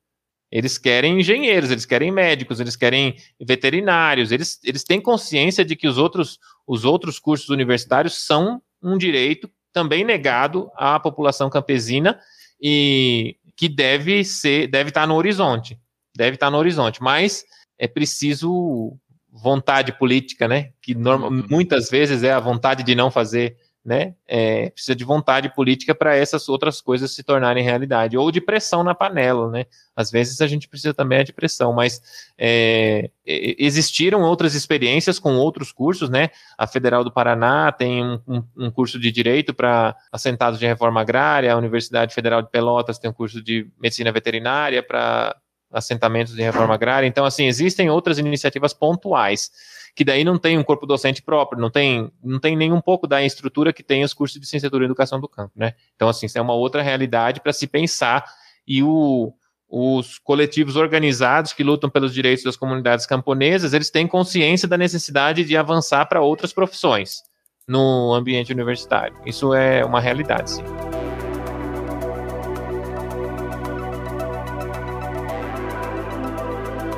Eles 0.51 0.77
querem 0.77 1.19
engenheiros, 1.19 1.71
eles 1.71 1.85
querem 1.85 2.11
médicos, 2.11 2.59
eles 2.59 2.75
querem 2.75 3.15
veterinários, 3.39 4.31
eles, 4.31 4.59
eles 4.63 4.83
têm 4.83 5.01
consciência 5.01 5.65
de 5.65 5.75
que 5.75 5.87
os 5.87 5.97
outros, 5.97 6.39
os 6.67 6.85
outros 6.85 7.19
cursos 7.19 7.49
universitários 7.49 8.25
são 8.25 8.61
um 8.81 8.97
direito 8.97 9.49
também 9.73 10.03
negado 10.05 10.69
à 10.75 10.99
população 10.99 11.49
campesina 11.49 12.19
e 12.61 13.35
que 13.55 13.67
deve 13.67 14.23
ser, 14.23 14.67
deve 14.67 14.89
estar 14.89 15.07
no 15.07 15.15
horizonte, 15.15 15.77
deve 16.15 16.35
estar 16.35 16.49
no 16.49 16.57
horizonte, 16.57 17.01
mas 17.01 17.43
é 17.77 17.87
preciso 17.87 18.97
vontade 19.31 19.91
política, 19.97 20.47
né? 20.47 20.71
Que 20.81 20.95
norma, 20.95 21.27
uhum. 21.27 21.45
muitas 21.49 21.89
vezes 21.89 22.23
é 22.23 22.31
a 22.31 22.39
vontade 22.39 22.83
de 22.83 22.95
não 22.95 23.11
fazer 23.11 23.57
né? 23.85 24.15
É, 24.27 24.71
precisa 24.71 24.95
de 24.95 25.05
vontade 25.05 25.53
política 25.53 25.93
para 25.93 26.15
essas 26.15 26.49
outras 26.49 26.81
coisas 26.81 27.11
se 27.11 27.21
tornarem 27.21 27.63
realidade, 27.63 28.17
ou 28.17 28.31
de 28.31 28.41
pressão 28.41 28.83
na 28.83 28.95
panela, 28.95 29.51
né? 29.51 29.65
Às 29.95 30.09
vezes 30.09 30.41
a 30.41 30.47
gente 30.47 30.67
precisa 30.67 30.91
também 30.91 31.23
de 31.23 31.31
pressão, 31.31 31.71
mas 31.71 32.01
é, 32.35 33.11
existiram 33.25 34.23
outras 34.23 34.55
experiências 34.55 35.19
com 35.19 35.35
outros 35.35 35.71
cursos, 35.71 36.09
né? 36.09 36.31
A 36.57 36.65
Federal 36.65 37.03
do 37.03 37.11
Paraná 37.11 37.71
tem 37.71 38.03
um, 38.03 38.19
um, 38.27 38.43
um 38.57 38.71
curso 38.71 38.99
de 38.99 39.11
direito 39.11 39.53
para 39.53 39.95
assentados 40.11 40.59
de 40.59 40.65
reforma 40.65 41.01
agrária, 41.01 41.53
a 41.53 41.57
Universidade 41.57 42.15
Federal 42.15 42.41
de 42.41 42.49
Pelotas 42.49 42.97
tem 42.97 43.11
um 43.11 43.13
curso 43.13 43.39
de 43.39 43.67
medicina 43.79 44.11
veterinária 44.11 44.81
para 44.81 45.35
assentamentos 45.71 46.33
de 46.33 46.41
reforma 46.41 46.73
agrária. 46.73 47.05
Então, 47.05 47.25
assim, 47.25 47.45
existem 47.45 47.89
outras 47.89 48.17
iniciativas 48.17 48.73
pontuais 48.73 49.51
que 49.95 50.03
daí 50.03 50.25
não 50.25 50.37
tem 50.37 50.57
um 50.57 50.63
corpo 50.63 50.85
docente 50.85 51.21
próprio, 51.21 51.59
não 51.59 51.69
tem, 51.69 52.11
não 52.21 52.39
tem 52.39 52.55
nem 52.55 52.73
um 52.73 52.81
pouco 52.81 53.07
da 53.07 53.23
estrutura 53.23 53.71
que 53.71 53.81
tem 53.81 54.03
os 54.03 54.13
cursos 54.13 54.33
de 54.33 54.41
licenciatura 54.41 54.83
em 54.83 54.87
educação 54.87 55.21
do 55.21 55.27
campo, 55.27 55.53
né? 55.55 55.73
Então, 55.95 56.09
assim, 56.09 56.25
isso 56.25 56.37
é 56.37 56.41
uma 56.41 56.53
outra 56.53 56.81
realidade 56.81 57.39
para 57.39 57.53
se 57.53 57.65
pensar 57.65 58.25
E 58.67 58.83
o, 58.83 59.31
os 59.69 60.19
coletivos 60.19 60.75
organizados 60.75 61.53
que 61.53 61.63
lutam 61.63 61.89
pelos 61.89 62.13
direitos 62.13 62.43
das 62.43 62.57
comunidades 62.57 63.05
camponesas, 63.05 63.73
eles 63.73 63.89
têm 63.89 64.07
consciência 64.07 64.67
da 64.67 64.77
necessidade 64.77 65.45
de 65.45 65.55
avançar 65.55 66.05
para 66.07 66.21
outras 66.21 66.51
profissões 66.51 67.21
no 67.67 68.13
ambiente 68.13 68.51
universitário. 68.51 69.15
Isso 69.25 69.53
é 69.53 69.85
uma 69.85 70.01
realidade, 70.01 70.51
sim. 70.51 70.94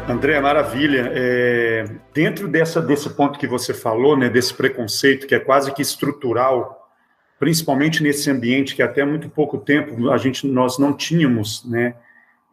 André, 0.07 0.39
maravilha. 0.39 1.11
É, 1.13 1.85
dentro 2.13 2.47
dessa, 2.47 2.81
desse 2.81 3.09
ponto 3.09 3.37
que 3.37 3.45
você 3.45 3.73
falou, 3.73 4.15
né, 4.17 4.29
desse 4.29 4.53
preconceito 4.53 5.27
que 5.27 5.35
é 5.35 5.39
quase 5.39 5.73
que 5.73 5.81
estrutural, 5.81 6.89
principalmente 7.37 8.01
nesse 8.01 8.31
ambiente 8.31 8.73
que 8.73 8.81
até 8.81 9.03
muito 9.03 9.29
pouco 9.29 9.57
tempo 9.57 10.09
a 10.09 10.17
gente 10.17 10.47
nós 10.47 10.77
não 10.77 10.93
tínhamos, 10.93 11.65
né, 11.65 11.95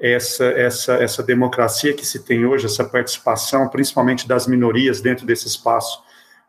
essa 0.01 0.47
essa 0.47 0.95
essa 0.95 1.23
democracia 1.23 1.95
que 1.95 2.05
se 2.05 2.25
tem 2.25 2.45
hoje, 2.45 2.67
essa 2.67 2.85
participação, 2.85 3.69
principalmente 3.69 4.27
das 4.27 4.49
minorias 4.49 5.01
dentro 5.01 5.25
desse 5.25 5.47
espaço 5.47 6.03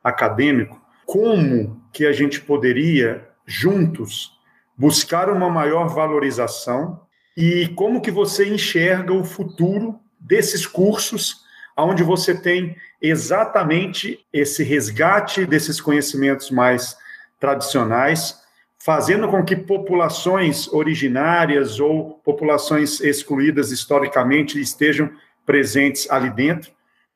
acadêmico. 0.03 0.81
Como 1.05 1.79
que 1.93 2.07
a 2.07 2.11
gente 2.11 2.41
poderia 2.41 3.29
juntos 3.45 4.31
buscar 4.75 5.29
uma 5.29 5.51
maior 5.51 5.87
valorização 5.87 6.99
e 7.37 7.67
como 7.75 8.01
que 8.01 8.09
você 8.09 8.49
enxerga 8.49 9.13
o 9.13 9.23
futuro 9.23 9.99
desses 10.25 10.65
cursos, 10.65 11.43
onde 11.77 12.03
você 12.03 12.33
tem 12.33 12.75
exatamente 13.01 14.19
esse 14.31 14.63
resgate 14.63 15.45
desses 15.45 15.79
conhecimentos 15.79 16.49
mais 16.49 16.97
tradicionais, 17.39 18.39
fazendo 18.79 19.27
com 19.27 19.43
que 19.43 19.55
populações 19.55 20.67
originárias 20.71 21.79
ou 21.79 22.21
populações 22.23 22.99
excluídas 23.01 23.71
historicamente 23.71 24.59
estejam 24.59 25.11
presentes 25.45 26.09
ali 26.09 26.29
dentro. 26.29 26.71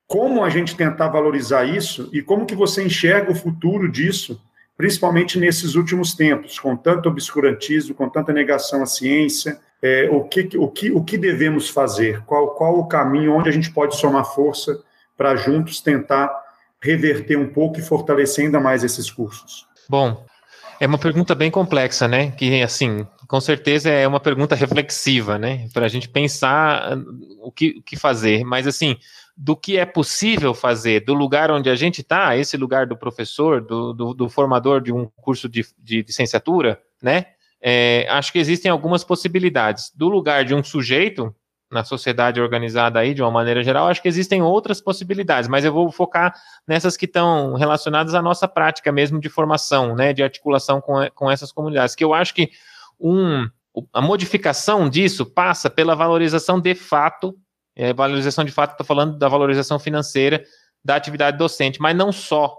Como 0.08 0.44
a 0.44 0.50
gente 0.50 0.76
tentar 0.76 1.10
valorizar 1.10 1.66
isso 1.66 2.10
e 2.12 2.22
como 2.22 2.46
que 2.46 2.56
você 2.56 2.84
enxerga 2.84 3.32
o 3.32 3.36
futuro 3.36 3.90
disso, 3.90 4.42
principalmente 4.76 5.38
nesses 5.38 5.76
últimos 5.76 6.16
tempos, 6.16 6.60
com 6.60 6.76
tanto 6.76 7.10
obscurantismo, 7.10 7.94
com 7.94 8.10
tanta 8.10 8.34
negação 8.34 8.82
à 8.82 8.86
ciência, 8.86 9.60
é, 9.82 10.10
o, 10.12 10.24
que, 10.24 10.50
o, 10.58 10.68
que, 10.68 10.92
o 10.92 11.04
que 11.04 11.18
devemos 11.18 11.70
fazer, 11.70 12.22
qual, 12.26 12.50
qual 12.56 12.78
o 12.80 12.88
caminho, 12.88 13.34
onde 13.34 13.50
a 13.50 13.52
gente 13.52 13.72
pode 13.72 13.96
somar 13.96 14.26
força 14.26 14.82
para 15.18 15.36
juntos 15.36 15.82
tentar 15.82 16.30
reverter 16.82 17.38
um 17.38 17.48
pouco 17.48 17.80
e 17.80 17.82
fortalecer 17.82 18.46
ainda 18.46 18.60
mais 18.60 18.84
esses 18.84 19.10
cursos? 19.10 19.66
Bom, 19.88 20.26
é 20.80 20.88
uma 20.88 20.98
pergunta 20.98 21.36
bem 21.36 21.52
complexa, 21.52 22.08
né? 22.08 22.32
Que, 22.32 22.62
assim, 22.62 23.06
com 23.28 23.42
certeza 23.42 23.90
é 23.90 24.08
uma 24.08 24.20
pergunta 24.20 24.56
reflexiva, 24.56 25.38
né? 25.38 25.68
Para 25.74 25.86
a 25.86 25.90
gente 25.90 26.08
pensar 26.08 26.98
o 27.42 27.52
que, 27.52 27.76
o 27.80 27.84
que 27.84 27.98
fazer. 27.98 28.44
Mas, 28.46 28.66
assim, 28.66 28.98
do 29.36 29.56
que 29.56 29.78
é 29.78 29.86
possível 29.86 30.54
fazer, 30.54 31.06
do 31.06 31.14
lugar 31.14 31.52
onde 31.52 31.70
a 31.70 31.76
gente 31.76 32.02
está, 32.02 32.36
esse 32.36 32.56
lugar 32.56 32.86
do 32.86 32.98
professor, 32.98 33.62
do, 33.62 33.94
do, 33.94 34.14
do 34.14 34.30
formador 34.30 34.82
de 34.82 34.92
um 34.92 35.06
curso 35.18 35.50
de, 35.50 35.66
de 35.78 36.02
licenciatura, 36.02 36.82
né? 37.02 37.26
É, 37.62 38.08
acho 38.10 38.32
que 38.32 38.40
existem 38.40 38.72
algumas 38.72 39.04
possibilidades. 39.04 39.92
Do 39.96 40.10
lugar 40.10 40.46
de 40.46 40.56
um 40.56 40.64
sujeito 40.64 41.34
na 41.72 41.84
sociedade 41.84 42.42
organizada 42.42 43.00
aí, 43.00 43.14
de 43.14 43.22
uma 43.22 43.30
maneira 43.30 43.64
geral, 43.64 43.88
acho 43.88 44.02
que 44.02 44.08
existem 44.08 44.42
outras 44.42 44.82
possibilidades, 44.82 45.48
mas 45.48 45.64
eu 45.64 45.72
vou 45.72 45.92
focar 45.92 46.34
nessas 46.68 46.98
que 46.98 47.06
estão 47.06 47.54
relacionadas 47.54 48.16
à 48.16 48.22
nossa 48.22 48.48
prática 48.48 48.92
mesmo 48.92 49.20
de 49.20 49.30
formação, 49.30 49.96
né, 49.96 50.12
de 50.12 50.24
articulação 50.24 50.82
com, 50.82 51.08
com 51.14 51.30
essas 51.30 51.52
comunidades, 51.52 51.94
que 51.94 52.04
eu 52.04 52.14
acho 52.14 52.34
que 52.34 52.50
um, 53.00 53.48
a 53.94 54.02
modificação 54.02 54.90
disso 54.90 55.26
passa 55.26 55.70
pela 55.70 55.96
valorização 55.96 56.60
de 56.60 56.74
fato, 56.74 57.38
é, 57.76 57.94
valorização 57.94 58.44
de 58.44 58.52
fato, 58.52 58.72
estou 58.72 58.86
falando 58.86 59.18
da 59.18 59.28
valorização 59.28 59.78
financeira 59.78 60.44
da 60.84 60.96
atividade 60.96 61.38
docente, 61.38 61.80
mas 61.82 61.96
não 61.96 62.12
só. 62.12 62.58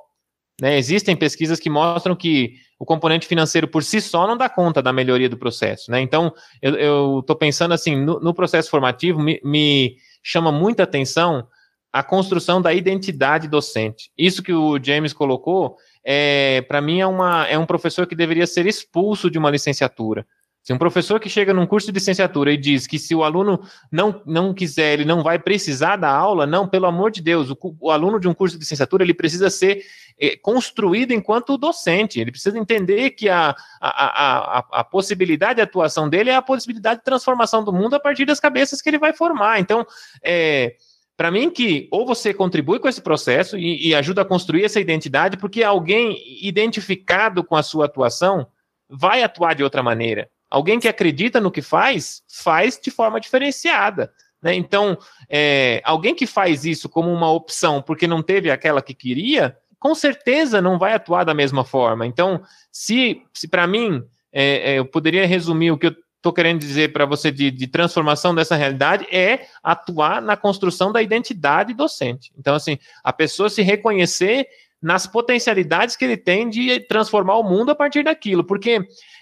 Né, 0.61 0.77
existem 0.77 1.17
pesquisas 1.17 1.59
que 1.59 1.71
mostram 1.71 2.15
que 2.15 2.55
o 2.79 2.85
componente 2.85 3.27
financeiro 3.27 3.67
por 3.67 3.83
si 3.83 4.01
só 4.01 4.27
não 4.27 4.37
dá 4.37 4.49
conta 4.49 4.83
da 4.83 4.93
melhoria 4.93 5.29
do 5.29 5.37
processo, 5.39 5.91
né? 5.91 6.01
Então, 6.01 6.33
eu 6.61 7.21
estou 7.21 7.35
pensando 7.35 7.73
assim, 7.73 7.97
no, 7.97 8.21
no 8.21 8.35
processo 8.35 8.71
formativo, 8.71 9.19
me, 9.19 9.41
me, 9.43 9.97
chama 10.23 10.53
muita 10.53 10.83
atenção 10.83 11.47
a 11.93 12.03
construção 12.03 12.61
da 12.61 12.73
identidade 12.73 13.49
docente. 13.49 14.11
Isso 14.17 14.43
que 14.43 14.53
o 14.53 14.79
James 14.83 15.13
colocou, 15.13 15.77
é, 16.05 16.63
para 16.63 16.81
mim, 16.81 17.01
é, 17.01 17.07
uma, 17.07 17.47
é 17.47 17.59
um 17.59 17.67
professor 17.67 18.07
que 18.07 18.15
deveria 18.15 18.47
ser 18.47 18.67
expulso 18.67 19.31
de 19.31 19.39
uma 19.39 19.51
licenciatura. 19.51 20.27
Se 20.63 20.75
um 20.75 20.79
professor 20.79 21.19
que 21.19 21.29
chega 21.29 21.55
num 21.55 21.67
curso 21.67 21.87
de 21.87 21.93
licenciatura 21.93 22.53
e 22.53 22.57
diz 22.57 22.87
que 22.87 22.99
se 22.99 23.15
o 23.15 23.25
aluno 23.25 23.63
não, 23.91 24.21
não 24.27 24.53
quiser, 24.53 24.93
ele 24.93 25.07
não 25.07 25.23
vai 25.23 25.39
precisar 25.39 25.97
da 25.97 26.11
aula, 26.11 26.47
não, 26.47 26.69
pelo 26.69 26.87
amor 26.87 27.11
de 27.11 27.23
Deus, 27.23 27.51
o, 27.51 27.57
o 27.81 27.91
aluno 27.91 28.21
de 28.21 28.29
um 28.29 28.35
curso 28.35 28.57
de 28.57 28.61
licenciatura, 28.61 29.03
ele 29.03 29.15
precisa 29.15 29.49
ser 29.49 29.83
é, 30.19 30.37
construído 30.37 31.13
enquanto 31.13 31.57
docente, 31.57 32.21
ele 32.21 32.31
precisa 32.31 32.59
entender 32.59 33.11
que 33.11 33.29
a, 33.29 33.57
a, 33.81 34.59
a, 34.59 34.59
a, 34.81 34.85
possibilidade 34.85 35.57
de 35.57 35.63
atuação 35.63 36.11
dele 36.11 36.29
é 36.29 36.35
a 36.35 36.43
possibilidade 36.43 37.01
de 37.01 37.05
transformação 37.05 37.65
do 37.65 37.73
mundo 37.73 37.95
a 37.95 38.01
partir 38.01 38.27
das 38.27 38.39
cabeças 38.39 38.83
que 38.83 38.91
ele 38.91 38.99
vai 38.99 39.15
formar. 39.15 39.61
Então, 39.61 39.87
é, 40.23 40.75
para 41.17 41.31
mim 41.31 41.51
que 41.51 41.89
ou 41.91 42.07
você 42.07 42.35
contribui 42.35 42.79
com 42.79 42.89
esse 42.89 43.01
processo 43.01 43.57
e, 43.57 43.89
e 43.89 43.95
ajuda 43.95 44.21
a 44.23 44.27
construir 44.27 44.65
essa 44.65 44.79
identidade, 44.79 45.39
porque 45.39 45.63
alguém 45.63 46.19
identificado 46.47 47.43
com 47.43 47.57
a 47.57 47.63
sua 47.63 47.87
atuação 47.87 48.47
vai 48.91 49.23
atuar 49.23 49.55
de 49.55 49.65
outra 49.65 49.83
maneira. 49.83 50.29
Alguém 50.51 50.81
que 50.81 50.89
acredita 50.89 51.41
no 51.41 51.51
que 51.51 51.63
faz, 51.63 52.23
faz 52.29 52.79
de 52.83 52.91
forma 52.91 53.21
diferenciada. 53.21 54.13
Né? 54.43 54.55
Então, 54.55 54.99
é, 55.29 55.81
alguém 55.85 56.15
que 56.15 56.27
faz 56.27 56.65
isso 56.65 56.89
como 56.89 57.13
uma 57.13 57.31
opção 57.31 57.81
porque 57.81 58.07
não 58.07 58.23
teve 58.23 58.51
aquela 58.51 58.83
que 58.83 58.95
queria, 58.95 59.57
com 59.79 59.95
certeza 59.95 60.61
não 60.61 60.79
vai 60.79 60.93
atuar 60.93 61.25
da 61.25 61.35
mesma 61.35 61.65
forma. 61.65 62.07
Então, 62.07 62.43
se, 62.71 63.23
se 63.33 63.49
para 63.49 63.67
mim, 63.67 64.03
é, 64.33 64.73
é, 64.73 64.79
eu 64.79 64.85
poderia 64.85 65.27
resumir 65.27 65.71
o 65.71 65.79
que 65.79 65.87
eu 65.87 65.97
estou 66.17 66.33
querendo 66.33 66.61
dizer 66.61 66.93
para 66.93 67.07
você 67.07 67.31
de, 67.31 67.51
de, 67.51 67.67
transformação 67.67 68.35
dessa 68.35 68.55
realidade 68.55 69.07
é 69.11 69.47
atuar 69.63 70.21
na 70.21 70.37
construção 70.37 70.93
da 70.93 71.01
identidade 71.01 71.73
docente. 71.73 72.31
Então, 72.39 72.55
assim, 72.55 72.79
a 73.03 73.11
pessoa 73.11 73.49
se 73.49 73.63
reconhecer 73.63 74.47
nas 74.83 75.07
potencialidades 75.07 75.97
que 75.97 76.05
ele 76.05 76.17
tem 76.17 76.49
de 76.49 76.81
transformar 76.81 77.37
o 77.37 77.43
mundo 77.43 77.71
a 77.71 77.75
partir 77.75 78.03
daquilo, 78.03 78.45
porque 78.45 78.81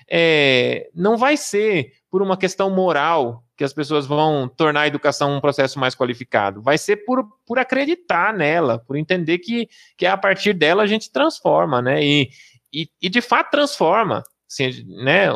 é, 0.08 0.88
não 0.94 1.16
vai 1.16 1.36
ser 1.36 1.92
por 2.10 2.22
uma 2.22 2.36
questão 2.36 2.70
moral 2.70 3.44
que 3.56 3.64
as 3.64 3.72
pessoas 3.72 4.06
vão 4.06 4.48
tornar 4.48 4.82
a 4.82 4.86
educação 4.86 5.36
um 5.36 5.40
processo 5.40 5.78
mais 5.78 5.94
qualificado, 5.94 6.62
vai 6.62 6.78
ser 6.78 6.98
por, 6.98 7.26
por 7.44 7.58
acreditar 7.58 8.32
nela, 8.32 8.78
por 8.78 8.96
entender 8.96 9.38
que, 9.38 9.68
que 9.96 10.06
a 10.06 10.16
partir 10.16 10.52
dela 10.52 10.84
a 10.84 10.86
gente 10.86 11.10
transforma, 11.10 11.82
né? 11.82 12.02
E, 12.02 12.30
e, 12.72 12.88
e 13.02 13.08
de 13.08 13.20
fato 13.20 13.50
transforma, 13.50 14.22
assim, 14.48 14.84
né? 15.02 15.26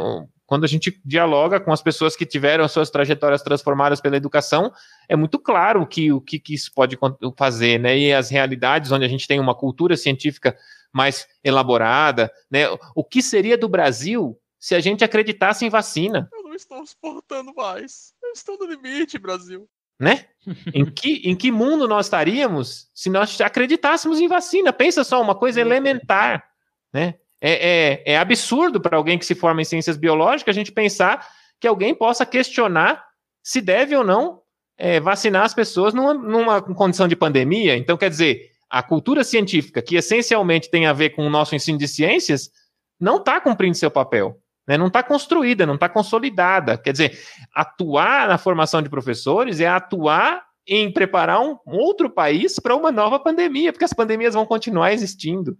Quando 0.52 0.64
a 0.64 0.68
gente 0.68 1.00
dialoga 1.02 1.58
com 1.58 1.72
as 1.72 1.80
pessoas 1.80 2.14
que 2.14 2.26
tiveram 2.26 2.62
as 2.62 2.72
suas 2.72 2.90
trajetórias 2.90 3.40
transformadas 3.40 4.02
pela 4.02 4.18
educação, 4.18 4.70
é 5.08 5.16
muito 5.16 5.38
claro 5.38 5.86
que, 5.86 6.12
o 6.12 6.20
que, 6.20 6.38
que 6.38 6.52
isso 6.52 6.70
pode 6.74 6.98
fazer, 7.38 7.80
né? 7.80 7.98
E 7.98 8.12
as 8.12 8.28
realidades 8.28 8.92
onde 8.92 9.02
a 9.02 9.08
gente 9.08 9.26
tem 9.26 9.40
uma 9.40 9.54
cultura 9.54 9.96
científica 9.96 10.54
mais 10.92 11.26
elaborada, 11.42 12.30
né? 12.50 12.66
O 12.94 13.02
que 13.02 13.22
seria 13.22 13.56
do 13.56 13.66
Brasil 13.66 14.38
se 14.60 14.74
a 14.74 14.80
gente 14.80 15.02
acreditasse 15.02 15.64
em 15.64 15.70
vacina. 15.70 16.28
Eu 16.30 16.42
não 16.42 16.54
estou 16.54 16.84
suportando 16.84 17.54
mais. 17.54 18.12
Eu 18.22 18.32
estou 18.32 18.58
no 18.58 18.66
limite, 18.66 19.16
Brasil. 19.16 19.66
Né? 19.98 20.26
em, 20.74 20.84
que, 20.84 21.22
em 21.24 21.34
que 21.34 21.50
mundo 21.50 21.88
nós 21.88 22.04
estaríamos 22.04 22.90
se 22.92 23.08
nós 23.08 23.40
acreditássemos 23.40 24.20
em 24.20 24.28
vacina? 24.28 24.70
Pensa 24.70 25.02
só, 25.02 25.18
uma 25.22 25.34
coisa 25.34 25.62
elementar. 25.62 26.44
Né? 26.92 27.14
É, 27.44 28.02
é, 28.06 28.12
é 28.14 28.18
absurdo 28.18 28.80
para 28.80 28.96
alguém 28.96 29.18
que 29.18 29.26
se 29.26 29.34
forma 29.34 29.60
em 29.60 29.64
ciências 29.64 29.96
biológicas 29.96 30.54
a 30.54 30.58
gente 30.58 30.70
pensar 30.70 31.26
que 31.60 31.66
alguém 31.66 31.94
possa 31.94 32.24
questionar 32.24 33.04
se 33.42 33.60
deve 33.60 33.96
ou 33.96 34.04
não 34.04 34.40
é, 34.78 35.00
vacinar 35.00 35.44
as 35.44 35.52
pessoas 35.52 35.92
numa, 35.92 36.14
numa 36.14 36.62
condição 36.62 37.08
de 37.08 37.16
pandemia. 37.16 37.76
Então, 37.76 37.96
quer 37.96 38.08
dizer, 38.08 38.50
a 38.70 38.82
cultura 38.82 39.24
científica, 39.24 39.82
que 39.82 39.96
essencialmente 39.96 40.70
tem 40.70 40.86
a 40.86 40.92
ver 40.92 41.10
com 41.10 41.26
o 41.26 41.30
nosso 41.30 41.54
ensino 41.54 41.78
de 41.78 41.88
ciências, 41.88 42.48
não 43.00 43.16
está 43.16 43.40
cumprindo 43.40 43.76
seu 43.76 43.90
papel 43.90 44.40
né, 44.66 44.76
não 44.78 44.86
está 44.86 45.02
construída, 45.02 45.66
não 45.66 45.74
está 45.74 45.88
consolidada. 45.88 46.78
Quer 46.78 46.92
dizer, 46.92 47.18
atuar 47.54 48.28
na 48.28 48.38
formação 48.38 48.82
de 48.82 48.88
professores 48.88 49.60
é 49.60 49.66
atuar 49.66 50.44
em 50.66 50.92
preparar 50.92 51.40
um 51.40 51.58
outro 51.66 52.08
país 52.08 52.58
para 52.60 52.76
uma 52.76 52.92
nova 52.92 53.18
pandemia, 53.18 53.72
porque 53.72 53.84
as 53.84 53.92
pandemias 53.92 54.34
vão 54.34 54.46
continuar 54.46 54.92
existindo. 54.92 55.56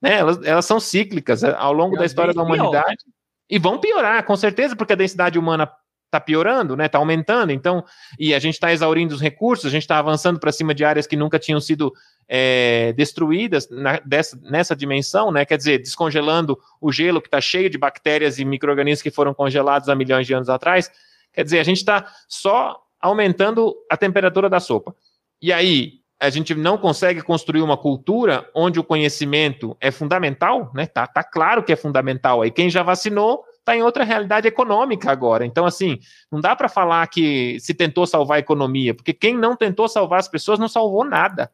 Né? 0.00 0.14
Elas, 0.14 0.42
elas 0.44 0.64
são 0.64 0.78
cíclicas 0.78 1.42
é, 1.42 1.54
ao 1.54 1.72
longo 1.72 1.96
da 1.96 2.04
história 2.04 2.34
da 2.34 2.42
humanidade 2.42 3.04
pior. 3.04 3.14
e 3.48 3.58
vão 3.58 3.78
piorar, 3.78 4.24
com 4.24 4.36
certeza, 4.36 4.76
porque 4.76 4.92
a 4.92 4.96
densidade 4.96 5.38
humana 5.38 5.70
está 6.06 6.20
piorando, 6.20 6.76
né? 6.76 6.86
Está 6.86 6.98
aumentando. 6.98 7.52
Então, 7.52 7.84
e 8.18 8.34
a 8.34 8.38
gente 8.38 8.54
está 8.54 8.72
exaurindo 8.72 9.14
os 9.14 9.20
recursos, 9.20 9.66
a 9.66 9.70
gente 9.70 9.82
está 9.82 9.98
avançando 9.98 10.38
para 10.38 10.52
cima 10.52 10.74
de 10.74 10.84
áreas 10.84 11.06
que 11.06 11.16
nunca 11.16 11.38
tinham 11.38 11.60
sido 11.60 11.92
é, 12.28 12.92
destruídas 12.94 13.68
na, 13.68 14.00
dessa, 14.00 14.38
nessa 14.42 14.74
dimensão, 14.74 15.30
né? 15.30 15.44
Quer 15.44 15.56
dizer, 15.56 15.78
descongelando 15.78 16.58
o 16.80 16.90
gelo 16.90 17.20
que 17.20 17.28
está 17.28 17.40
cheio 17.40 17.68
de 17.68 17.78
bactérias 17.78 18.38
e 18.38 18.44
micro-organismos 18.44 19.02
que 19.02 19.10
foram 19.10 19.34
congelados 19.34 19.88
há 19.88 19.94
milhões 19.94 20.26
de 20.26 20.34
anos 20.34 20.48
atrás. 20.48 20.90
Quer 21.32 21.44
dizer, 21.44 21.58
a 21.58 21.64
gente 21.64 21.78
está 21.78 22.06
só 22.28 22.80
aumentando 23.00 23.74
a 23.90 23.96
temperatura 23.96 24.48
da 24.48 24.60
sopa. 24.60 24.94
E 25.40 25.52
aí, 25.52 26.00
a 26.20 26.30
gente 26.30 26.54
não 26.54 26.78
consegue 26.78 27.22
construir 27.22 27.60
uma 27.60 27.76
cultura 27.76 28.48
onde 28.54 28.80
o 28.80 28.84
conhecimento 28.84 29.76
é 29.80 29.90
fundamental, 29.90 30.70
né? 30.74 30.86
Tá, 30.86 31.06
tá 31.06 31.22
claro 31.22 31.62
que 31.62 31.72
é 31.72 31.76
fundamental. 31.76 32.42
Aí 32.42 32.50
quem 32.50 32.70
já 32.70 32.82
vacinou 32.82 33.44
está 33.58 33.76
em 33.76 33.82
outra 33.82 34.04
realidade 34.04 34.46
econômica 34.46 35.10
agora. 35.10 35.44
Então, 35.44 35.66
assim, 35.66 35.98
não 36.30 36.40
dá 36.40 36.54
para 36.54 36.68
falar 36.68 37.06
que 37.08 37.58
se 37.60 37.74
tentou 37.74 38.06
salvar 38.06 38.36
a 38.36 38.40
economia, 38.40 38.94
porque 38.94 39.12
quem 39.12 39.36
não 39.36 39.56
tentou 39.56 39.88
salvar 39.88 40.20
as 40.20 40.28
pessoas 40.28 40.58
não 40.58 40.68
salvou 40.68 41.04
nada, 41.04 41.50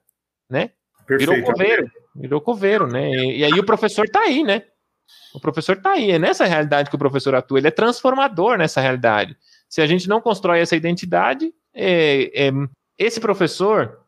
né? 0.48 0.70
Perfeito. 1.06 1.32
Virou 1.32 1.52
coveiro, 1.52 1.90
virou 2.14 2.40
coveiro, 2.40 2.86
né? 2.86 3.10
E, 3.10 3.38
e 3.38 3.44
aí 3.44 3.58
o 3.58 3.64
professor 3.64 4.04
está 4.04 4.20
aí, 4.20 4.44
né? 4.44 4.62
O 5.34 5.40
professor 5.40 5.76
está 5.76 5.92
aí, 5.92 6.10
é 6.10 6.18
nessa 6.18 6.44
realidade 6.44 6.90
que 6.90 6.96
o 6.96 6.98
professor 6.98 7.34
atua, 7.34 7.58
ele 7.58 7.68
é 7.68 7.70
transformador 7.70 8.58
nessa 8.58 8.80
realidade. 8.80 9.36
Se 9.68 9.80
a 9.80 9.86
gente 9.86 10.08
não 10.08 10.20
constrói 10.20 10.60
essa 10.60 10.76
identidade, 10.76 11.52
é, 11.74 12.48
é, 12.48 12.52
esse 12.98 13.18
professor, 13.18 14.01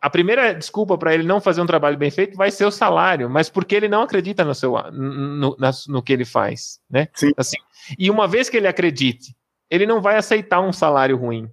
a 0.00 0.08
primeira 0.08 0.54
desculpa 0.54 0.96
para 0.96 1.14
ele 1.14 1.22
não 1.22 1.40
fazer 1.40 1.60
um 1.60 1.66
trabalho 1.66 1.98
bem 1.98 2.10
feito 2.10 2.36
vai 2.36 2.50
ser 2.50 2.64
o 2.64 2.70
salário, 2.70 3.28
mas 3.28 3.48
porque 3.48 3.74
ele 3.74 3.88
não 3.88 4.02
acredita 4.02 4.44
no, 4.44 4.54
seu, 4.54 4.72
no, 4.92 5.56
no, 5.56 5.70
no 5.88 6.02
que 6.02 6.12
ele 6.12 6.24
faz, 6.24 6.80
né? 6.90 7.08
Sim. 7.14 7.32
Assim, 7.36 7.56
e 7.98 8.10
uma 8.10 8.26
vez 8.26 8.48
que 8.48 8.56
ele 8.56 8.66
acredite, 8.66 9.34
ele 9.70 9.86
não 9.86 10.00
vai 10.00 10.16
aceitar 10.16 10.60
um 10.60 10.72
salário 10.72 11.16
ruim. 11.16 11.48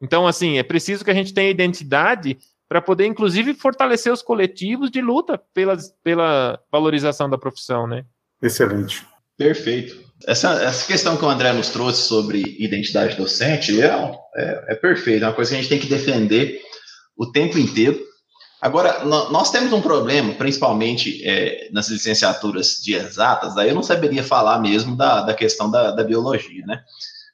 Então, 0.00 0.26
assim, 0.26 0.58
é 0.58 0.62
preciso 0.62 1.04
que 1.04 1.10
a 1.10 1.14
gente 1.14 1.32
tenha 1.32 1.50
identidade 1.50 2.38
para 2.68 2.82
poder, 2.82 3.06
inclusive, 3.06 3.54
fortalecer 3.54 4.12
os 4.12 4.22
coletivos 4.22 4.90
de 4.90 5.00
luta 5.00 5.40
pela, 5.54 5.76
pela 6.02 6.60
valorização 6.70 7.30
da 7.30 7.38
profissão, 7.38 7.86
né? 7.86 8.04
Excelente. 8.42 9.06
Perfeito. 9.36 10.04
Essa, 10.26 10.62
essa 10.62 10.86
questão 10.86 11.16
que 11.16 11.24
o 11.24 11.28
André 11.28 11.52
nos 11.52 11.68
trouxe 11.68 12.02
sobre 12.02 12.56
identidade 12.58 13.16
docente 13.16 13.80
é, 13.80 13.86
é, 14.36 14.64
é 14.68 14.74
perfeito, 14.74 15.24
é 15.24 15.28
uma 15.28 15.34
coisa 15.34 15.50
que 15.50 15.56
a 15.56 15.60
gente 15.60 15.68
tem 15.68 15.78
que 15.78 15.86
defender 15.86 16.60
o 17.16 17.26
tempo 17.26 17.58
inteiro. 17.58 17.98
Agora, 18.60 19.04
nós 19.04 19.50
temos 19.50 19.72
um 19.72 19.80
problema, 19.80 20.32
principalmente 20.34 21.22
é, 21.24 21.68
nas 21.72 21.88
licenciaturas 21.88 22.80
de 22.82 22.94
exatas, 22.94 23.54
daí 23.54 23.68
eu 23.68 23.74
não 23.74 23.82
saberia 23.82 24.24
falar 24.24 24.58
mesmo 24.60 24.96
da, 24.96 25.22
da 25.22 25.34
questão 25.34 25.70
da, 25.70 25.90
da 25.90 26.02
biologia, 26.02 26.64
né? 26.66 26.82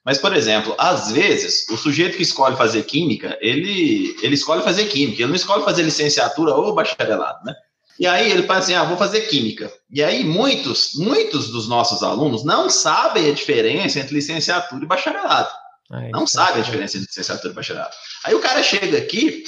Mas, 0.05 0.17
por 0.17 0.35
exemplo, 0.35 0.75
às 0.77 1.11
vezes, 1.11 1.65
o 1.69 1.77
sujeito 1.77 2.17
que 2.17 2.23
escolhe 2.23 2.57
fazer 2.57 2.83
química, 2.83 3.37
ele, 3.39 4.15
ele 4.21 4.35
escolhe 4.35 4.61
fazer 4.61 4.85
química, 4.87 5.21
ele 5.21 5.29
não 5.29 5.35
escolhe 5.35 5.63
fazer 5.63 5.81
licenciatura 5.81 6.53
ou 6.53 6.75
bacharelado, 6.75 7.39
né? 7.45 7.55
E 7.99 8.07
aí 8.07 8.31
ele 8.31 8.43
fala 8.43 8.59
assim, 8.59 8.73
ah, 8.73 8.83
vou 8.83 8.97
fazer 8.97 9.21
química. 9.21 9.71
E 9.89 10.03
aí 10.03 10.23
muitos, 10.23 10.91
muitos 10.95 11.49
dos 11.49 11.69
nossos 11.69 12.03
alunos 12.03 12.43
não 12.43 12.69
sabem 12.69 13.29
a 13.29 13.33
diferença 13.33 13.99
entre 13.99 14.15
licenciatura 14.15 14.83
e 14.83 14.87
bacharelado. 14.87 15.49
Ah, 15.91 16.09
não 16.11 16.25
sabem 16.25 16.61
a 16.61 16.65
diferença 16.65 16.97
entre 16.97 17.07
licenciatura 17.07 17.53
e 17.53 17.55
bacharelado. 17.55 17.93
Aí 18.25 18.33
o 18.33 18.39
cara 18.39 18.63
chega 18.63 18.97
aqui, 18.97 19.43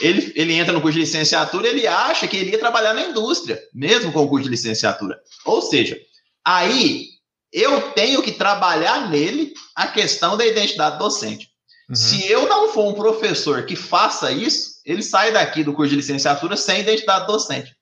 ele, 0.00 0.32
ele 0.34 0.54
entra 0.54 0.72
no 0.72 0.80
curso 0.80 0.94
de 0.94 1.04
licenciatura, 1.04 1.68
ele 1.68 1.86
acha 1.86 2.26
que 2.26 2.36
ele 2.36 2.50
ia 2.50 2.58
trabalhar 2.58 2.94
na 2.94 3.02
indústria, 3.02 3.60
mesmo 3.74 4.12
com 4.12 4.20
o 4.20 4.28
curso 4.28 4.44
de 4.44 4.50
licenciatura. 4.50 5.20
Ou 5.44 5.60
seja, 5.60 5.98
aí 6.44 7.08
eu 7.52 7.92
tenho 7.92 8.22
que 8.22 8.32
trabalhar 8.32 9.10
nele 9.10 9.52
a 9.76 9.86
questão 9.86 10.36
da 10.36 10.46
identidade 10.46 10.98
docente. 10.98 11.48
Uhum. 11.88 11.94
Se 11.94 12.26
eu 12.30 12.48
não 12.48 12.68
for 12.68 12.88
um 12.88 12.94
professor 12.94 13.66
que 13.66 13.76
faça 13.76 14.32
isso, 14.32 14.80
ele 14.84 15.02
sai 15.02 15.32
daqui 15.32 15.62
do 15.62 15.74
curso 15.74 15.90
de 15.90 15.96
licenciatura 15.96 16.56
sem 16.56 16.80
identidade 16.80 17.26
docente. 17.26 17.76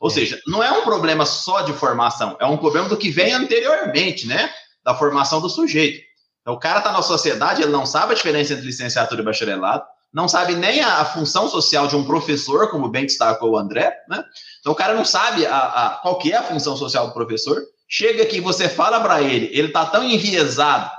Ou 0.00 0.10
é. 0.10 0.12
seja, 0.14 0.40
não 0.46 0.62
é 0.62 0.70
um 0.70 0.82
problema 0.82 1.26
só 1.26 1.62
de 1.62 1.72
formação, 1.72 2.36
é 2.38 2.46
um 2.46 2.56
problema 2.56 2.88
do 2.88 2.96
que 2.96 3.10
vem 3.10 3.32
anteriormente, 3.32 4.26
né? 4.26 4.52
Da 4.84 4.94
formação 4.94 5.40
do 5.40 5.48
sujeito. 5.48 6.04
Então, 6.40 6.54
o 6.54 6.60
cara 6.60 6.78
está 6.78 6.92
na 6.92 7.02
sociedade, 7.02 7.62
ele 7.62 7.72
não 7.72 7.84
sabe 7.84 8.12
a 8.12 8.14
diferença 8.14 8.52
entre 8.52 8.64
licenciatura 8.64 9.20
e 9.20 9.24
bacharelado, 9.24 9.84
não 10.12 10.28
sabe 10.28 10.54
nem 10.54 10.80
a, 10.80 11.00
a, 11.00 11.04
função 11.04 11.48
social 11.48 11.86
de 11.86 11.96
um 11.96 12.04
professor, 12.04 12.70
como 12.70 12.88
bem 12.88 13.04
destacou 13.04 13.52
o 13.52 13.58
André, 13.58 13.94
né? 14.08 14.24
Então, 14.60 14.72
o 14.72 14.76
cara 14.76 14.94
não 14.94 15.04
sabe 15.04 15.46
a, 15.46 15.58
a, 15.58 15.90
qual 16.02 16.18
que 16.18 16.32
é 16.32 16.36
a 16.36 16.42
função 16.42 16.76
social 16.76 17.08
do 17.08 17.14
professor. 17.14 17.62
Chega 17.88 18.22
aqui, 18.22 18.40
você 18.40 18.68
fala 18.68 19.00
para 19.00 19.22
ele, 19.22 19.50
ele 19.52 19.68
está 19.68 19.86
tão 19.86 20.02
enviesado 20.02 20.90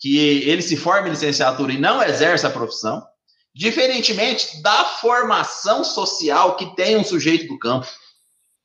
que 0.00 0.18
ele 0.48 0.62
se 0.62 0.76
forma 0.76 1.08
em 1.08 1.12
licenciatura 1.12 1.72
e 1.72 1.78
não 1.78 2.02
exerce 2.02 2.46
a 2.46 2.50
profissão, 2.50 3.02
diferentemente 3.54 4.60
da 4.62 4.84
formação 4.84 5.84
social 5.84 6.56
que 6.56 6.74
tem 6.74 6.96
um 6.96 7.04
sujeito 7.04 7.46
do 7.46 7.58
campo. 7.58 7.86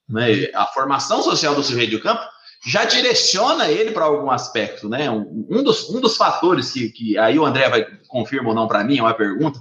Né? 0.07 0.49
A 0.55 0.65
formação 0.65 1.21
social 1.21 1.53
do 1.53 1.63
sujeito 1.63 1.91
do 1.91 2.01
campo 2.01 2.25
já 2.65 2.83
direciona 2.85 3.69
ele 3.69 3.91
para 3.91 4.05
algum 4.05 4.29
aspecto, 4.29 4.89
né? 4.89 5.09
Um, 5.09 5.47
um, 5.49 5.63
dos, 5.63 5.89
um 5.89 6.01
dos 6.01 6.17
fatores 6.17 6.71
que, 6.71 6.89
que 6.89 7.17
aí 7.17 7.39
o 7.39 7.45
André 7.45 7.69
vai 7.69 7.85
confirma 8.07 8.49
ou 8.49 8.55
não 8.55 8.67
para 8.67 8.83
mim, 8.83 8.97
é 8.97 9.01
uma 9.01 9.13
pergunta. 9.13 9.59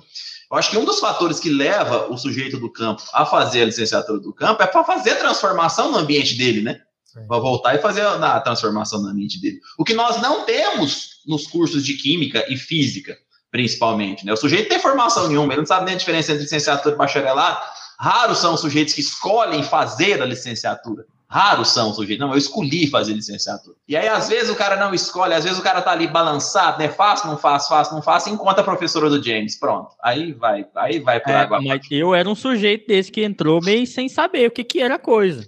Eu 0.51 0.57
acho 0.57 0.70
que 0.70 0.78
um 0.78 0.84
dos 0.84 0.99
fatores 0.99 1.38
que 1.38 1.51
leva 1.51 2.11
o 2.11 2.16
sujeito 2.16 2.59
do 2.59 2.72
campo 2.72 3.03
a 3.12 3.24
fazer 3.26 3.62
a 3.62 3.66
licenciatura 3.66 4.18
do 4.18 4.32
campo 4.32 4.62
é 4.62 4.66
para 4.66 4.82
fazer 4.82 5.11
a 5.11 5.16
transformação 5.16 5.92
no 5.92 5.99
ambiente 5.99 6.36
dele, 6.36 6.62
né? 6.62 6.80
Para 7.26 7.38
voltar 7.38 7.74
e 7.74 7.78
fazer 7.78 8.03
a 8.03 8.40
transformação 8.40 9.03
no 9.03 9.09
ambiente 9.09 9.40
dele. 9.40 9.61
O 9.78 9.84
que 9.84 9.94
nós 9.94 10.20
não 10.20 10.44
temos 10.44 11.20
nos 11.26 11.46
cursos 11.46 11.84
de 11.84 11.94
química 11.94 12.44
e 12.49 12.57
física, 12.57 13.16
principalmente, 13.51 14.24
né? 14.24 14.32
O 14.32 14.36
sujeito 14.36 14.68
tem 14.68 14.80
formação 14.80 15.28
nenhuma, 15.28 15.53
ele 15.53 15.61
não 15.61 15.66
sabe 15.66 15.84
nem 15.84 15.94
a 15.94 15.99
diferença 15.99 16.32
entre 16.32 16.44
licenciatura 16.44 16.94
e 16.94 16.99
bacharelado. 16.99 17.61
Raros 18.01 18.38
são 18.38 18.55
os 18.55 18.61
sujeitos 18.61 18.94
que 18.94 19.01
escolhem 19.01 19.62
fazer 19.62 20.22
a 20.22 20.26
licenciatura. 20.26 21.05
Raros 21.31 21.68
são 21.68 21.91
os 21.91 21.97
sujeitos. 21.97 22.26
Não, 22.26 22.33
eu 22.33 22.39
escolhi 22.39 22.87
fazer 22.87 23.12
licenciatura. 23.12 23.76
E 23.87 23.95
aí, 23.95 24.09
às 24.09 24.31
vezes, 24.31 24.49
o 24.49 24.57
cara 24.57 24.76
não 24.76 24.95
escolhe, 24.95 25.35
às 25.35 25.45
vezes 25.45 25.59
o 25.59 25.62
cara 25.62 25.83
tá 25.83 25.91
ali 25.93 26.07
balançado, 26.07 26.79
né? 26.79 26.89
Faço, 26.89 27.26
não 27.26 27.37
faço, 27.37 27.68
faço, 27.68 27.95
não 27.95 28.01
faço, 28.01 28.31
encontra 28.31 28.62
a 28.62 28.64
professora 28.64 29.11
do 29.11 29.22
James. 29.22 29.59
Pronto. 29.59 29.95
Aí 30.03 30.33
vai, 30.33 30.66
aí 30.74 30.99
vai 31.01 31.20
por 31.20 31.31
é, 31.31 31.35
água. 31.35 31.61
Mas 31.61 31.87
eu 31.91 32.14
era 32.14 32.26
um 32.26 32.35
sujeito 32.35 32.87
desse 32.87 33.12
que 33.12 33.22
entrou 33.22 33.62
meio 33.62 33.87
sem 33.87 34.09
saber 34.09 34.49
o 34.49 34.51
que, 34.51 34.64
que 34.64 34.81
era 34.81 34.95
a 34.95 34.99
coisa. 34.99 35.47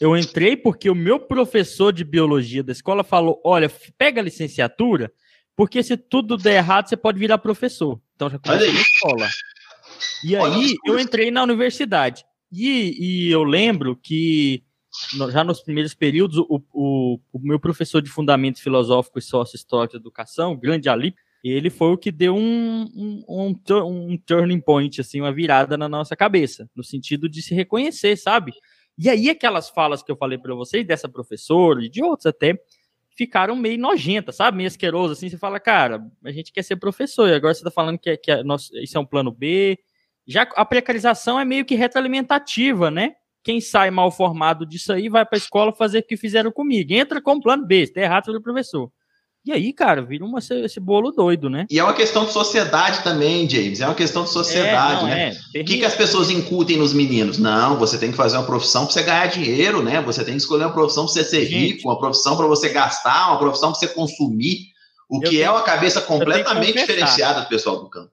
Eu 0.00 0.16
entrei 0.16 0.56
porque 0.56 0.90
o 0.90 0.94
meu 0.94 1.20
professor 1.20 1.92
de 1.92 2.02
biologia 2.02 2.64
da 2.64 2.72
escola 2.72 3.04
falou: 3.04 3.40
olha, 3.44 3.70
pega 3.96 4.20
a 4.20 4.24
licenciatura, 4.24 5.12
porque 5.54 5.84
se 5.84 5.96
tudo 5.96 6.36
der 6.36 6.56
errado, 6.56 6.88
você 6.88 6.96
pode 6.96 7.20
virar 7.20 7.38
professor. 7.38 8.00
Então 8.16 8.28
já 8.28 8.40
comecei 8.40 8.72
na 8.72 8.80
escola. 8.80 9.28
E 10.24 10.34
aí 10.34 10.74
eu 10.84 10.98
entrei 10.98 11.30
na 11.30 11.44
universidade. 11.44 12.24
E, 12.50 13.28
e 13.28 13.30
eu 13.30 13.44
lembro 13.44 13.96
que 13.96 14.64
já 15.30 15.42
nos 15.42 15.60
primeiros 15.60 15.94
períodos, 15.94 16.38
o, 16.38 16.62
o, 16.72 17.18
o 17.32 17.38
meu 17.38 17.58
professor 17.58 18.02
de 18.02 18.10
Fundamentos 18.10 18.60
Filosóficos 18.60 19.24
e 19.24 19.28
Sócio-História 19.28 19.90
de 19.90 19.96
Educação, 19.96 20.56
grande 20.56 20.88
Ali, 20.88 21.14
ele 21.42 21.70
foi 21.70 21.88
o 21.92 21.98
que 21.98 22.12
deu 22.12 22.36
um, 22.36 22.82
um, 22.94 23.24
um, 23.28 24.10
um, 24.12 24.16
turning 24.18 24.60
point, 24.60 25.00
assim, 25.00 25.20
uma 25.20 25.32
virada 25.32 25.76
na 25.76 25.88
nossa 25.88 26.14
cabeça, 26.14 26.70
no 26.74 26.84
sentido 26.84 27.28
de 27.28 27.42
se 27.42 27.54
reconhecer, 27.54 28.16
sabe? 28.16 28.52
E 28.96 29.10
aí 29.10 29.28
aquelas 29.28 29.68
falas 29.68 30.02
que 30.02 30.12
eu 30.12 30.16
falei 30.16 30.38
para 30.38 30.54
vocês, 30.54 30.86
dessa 30.86 31.08
professora 31.08 31.84
e 31.84 31.88
de 31.88 32.02
outros 32.02 32.26
até, 32.26 32.56
ficaram 33.16 33.56
meio 33.56 33.78
nojentas, 33.78 34.36
sabe? 34.36 34.58
Meio 34.58 34.68
asqueroso, 34.68 35.14
assim, 35.14 35.28
você 35.28 35.36
fala, 35.36 35.58
cara, 35.58 36.02
a 36.24 36.30
gente 36.30 36.52
quer 36.52 36.62
ser 36.62 36.76
professor, 36.76 37.28
e 37.28 37.34
agora 37.34 37.52
você 37.52 37.64
tá 37.64 37.70
falando 37.70 37.98
que, 37.98 38.10
é, 38.10 38.16
que 38.16 38.30
é 38.30 38.44
nosso, 38.44 38.76
isso 38.78 38.96
é 38.96 39.00
um 39.00 39.06
plano 39.06 39.32
B, 39.32 39.78
já 40.26 40.42
a 40.42 40.64
precarização 40.64 41.40
é 41.40 41.44
meio 41.44 41.64
que 41.64 41.74
retroalimentativa, 41.74 42.90
né? 42.90 43.14
Quem 43.42 43.60
sai 43.60 43.90
mal 43.90 44.10
formado 44.10 44.64
disso 44.64 44.92
aí 44.92 45.08
vai 45.08 45.24
para 45.24 45.36
a 45.36 45.38
escola 45.38 45.72
fazer 45.72 45.98
o 45.98 46.02
que 46.02 46.16
fizeram 46.16 46.52
comigo. 46.52 46.92
Entra 46.92 47.20
com 47.20 47.40
plano 47.40 47.66
B, 47.66 47.90
der 47.94 48.04
errado 48.04 48.26
pelo 48.26 48.42
professor. 48.42 48.90
E 49.44 49.50
aí, 49.50 49.72
cara, 49.72 50.00
vira 50.00 50.24
uma, 50.24 50.38
esse 50.38 50.78
bolo 50.78 51.10
doido, 51.10 51.50
né? 51.50 51.66
E 51.68 51.76
é 51.76 51.82
uma 51.82 51.94
questão 51.94 52.24
de 52.24 52.32
sociedade 52.32 53.02
também, 53.02 53.50
James. 53.50 53.80
É 53.80 53.86
uma 53.86 53.94
questão 53.94 54.22
de 54.22 54.30
sociedade, 54.30 54.98
é, 54.98 55.02
não, 55.02 55.08
né? 55.08 55.36
É. 55.56 55.60
O 55.60 55.64
que, 55.64 55.78
que 55.78 55.84
as 55.84 55.96
pessoas 55.96 56.30
incutem 56.30 56.76
nos 56.76 56.92
meninos? 56.92 57.38
Não, 57.38 57.76
você 57.76 57.98
tem 57.98 58.12
que 58.12 58.16
fazer 58.16 58.36
uma 58.36 58.46
profissão 58.46 58.84
para 58.84 58.92
você 58.92 59.02
ganhar 59.02 59.26
dinheiro, 59.26 59.82
né? 59.82 60.00
Você 60.02 60.24
tem 60.24 60.34
que 60.34 60.40
escolher 60.40 60.64
uma 60.64 60.72
profissão 60.72 61.06
para 61.06 61.12
você 61.12 61.24
ser 61.24 61.44
Gente, 61.46 61.74
rico, 61.74 61.88
uma 61.88 61.98
profissão 61.98 62.36
para 62.36 62.46
você 62.46 62.68
gastar, 62.68 63.30
uma 63.30 63.38
profissão 63.40 63.72
para 63.72 63.80
você 63.80 63.88
consumir. 63.88 64.70
O 65.10 65.18
que 65.18 65.30
tenho, 65.30 65.42
é 65.42 65.50
uma 65.50 65.62
cabeça 65.62 66.00
completamente 66.00 66.78
diferenciada 66.78 67.40
do 67.40 67.48
pessoal 67.48 67.80
do 67.80 67.90
campo. 67.90 68.12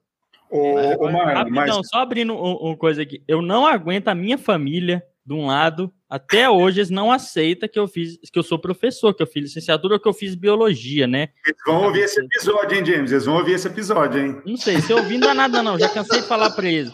Ô, 0.50 1.06
ô 1.06 1.12
Marlon, 1.12 1.48
mas... 1.48 1.70
Não, 1.70 1.84
só 1.84 1.98
abrindo 1.98 2.34
uma 2.34 2.72
um 2.72 2.76
coisa 2.76 3.02
aqui. 3.02 3.22
Eu 3.28 3.40
não 3.40 3.64
aguento 3.64 4.08
a 4.08 4.16
minha 4.16 4.36
família, 4.36 5.00
de 5.30 5.34
um 5.34 5.46
lado, 5.46 5.92
até 6.08 6.50
hoje 6.50 6.80
eles 6.80 6.90
não 6.90 7.12
aceitam 7.12 7.68
que 7.68 7.78
eu 7.78 7.86
fiz, 7.86 8.18
que 8.32 8.36
eu 8.36 8.42
sou 8.42 8.58
professor, 8.58 9.14
que 9.14 9.22
eu 9.22 9.26
fiz 9.28 9.44
licenciatura 9.44 9.94
ou 9.94 10.00
que 10.00 10.08
eu 10.08 10.12
fiz 10.12 10.34
biologia, 10.34 11.06
né? 11.06 11.28
Eles 11.46 11.60
vão 11.64 11.84
ouvir 11.84 12.00
esse 12.00 12.20
episódio, 12.20 12.76
hein, 12.76 12.84
James? 12.84 13.12
Eles 13.12 13.26
vão 13.26 13.36
ouvir 13.36 13.52
esse 13.52 13.68
episódio, 13.68 14.20
hein? 14.20 14.42
Não 14.44 14.56
sei, 14.56 14.80
se 14.80 14.92
ouvindo 14.92 15.22
não 15.22 15.30
é 15.30 15.34
nada, 15.34 15.62
não. 15.62 15.78
Já 15.78 15.88
cansei 15.88 16.20
de 16.20 16.26
falar 16.26 16.50
para 16.50 16.68
eles. 16.68 16.92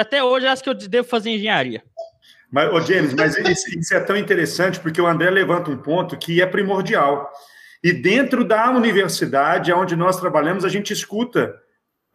Até 0.00 0.24
hoje 0.24 0.48
acho 0.48 0.64
que 0.64 0.68
eu 0.68 0.74
devo 0.74 1.06
fazer 1.06 1.30
engenharia. 1.30 1.80
Mas, 2.50 2.72
ô 2.72 2.80
James, 2.80 3.14
mas 3.14 3.36
isso, 3.36 3.78
isso 3.78 3.94
é 3.94 4.00
tão 4.00 4.16
interessante 4.16 4.80
porque 4.80 5.00
o 5.00 5.06
André 5.06 5.30
levanta 5.30 5.70
um 5.70 5.78
ponto 5.78 6.18
que 6.18 6.42
é 6.42 6.46
primordial. 6.46 7.30
E 7.84 7.92
dentro 7.92 8.44
da 8.44 8.68
universidade, 8.70 9.72
onde 9.72 9.94
nós 9.94 10.18
trabalhamos, 10.18 10.64
a 10.64 10.68
gente 10.68 10.92
escuta 10.92 11.54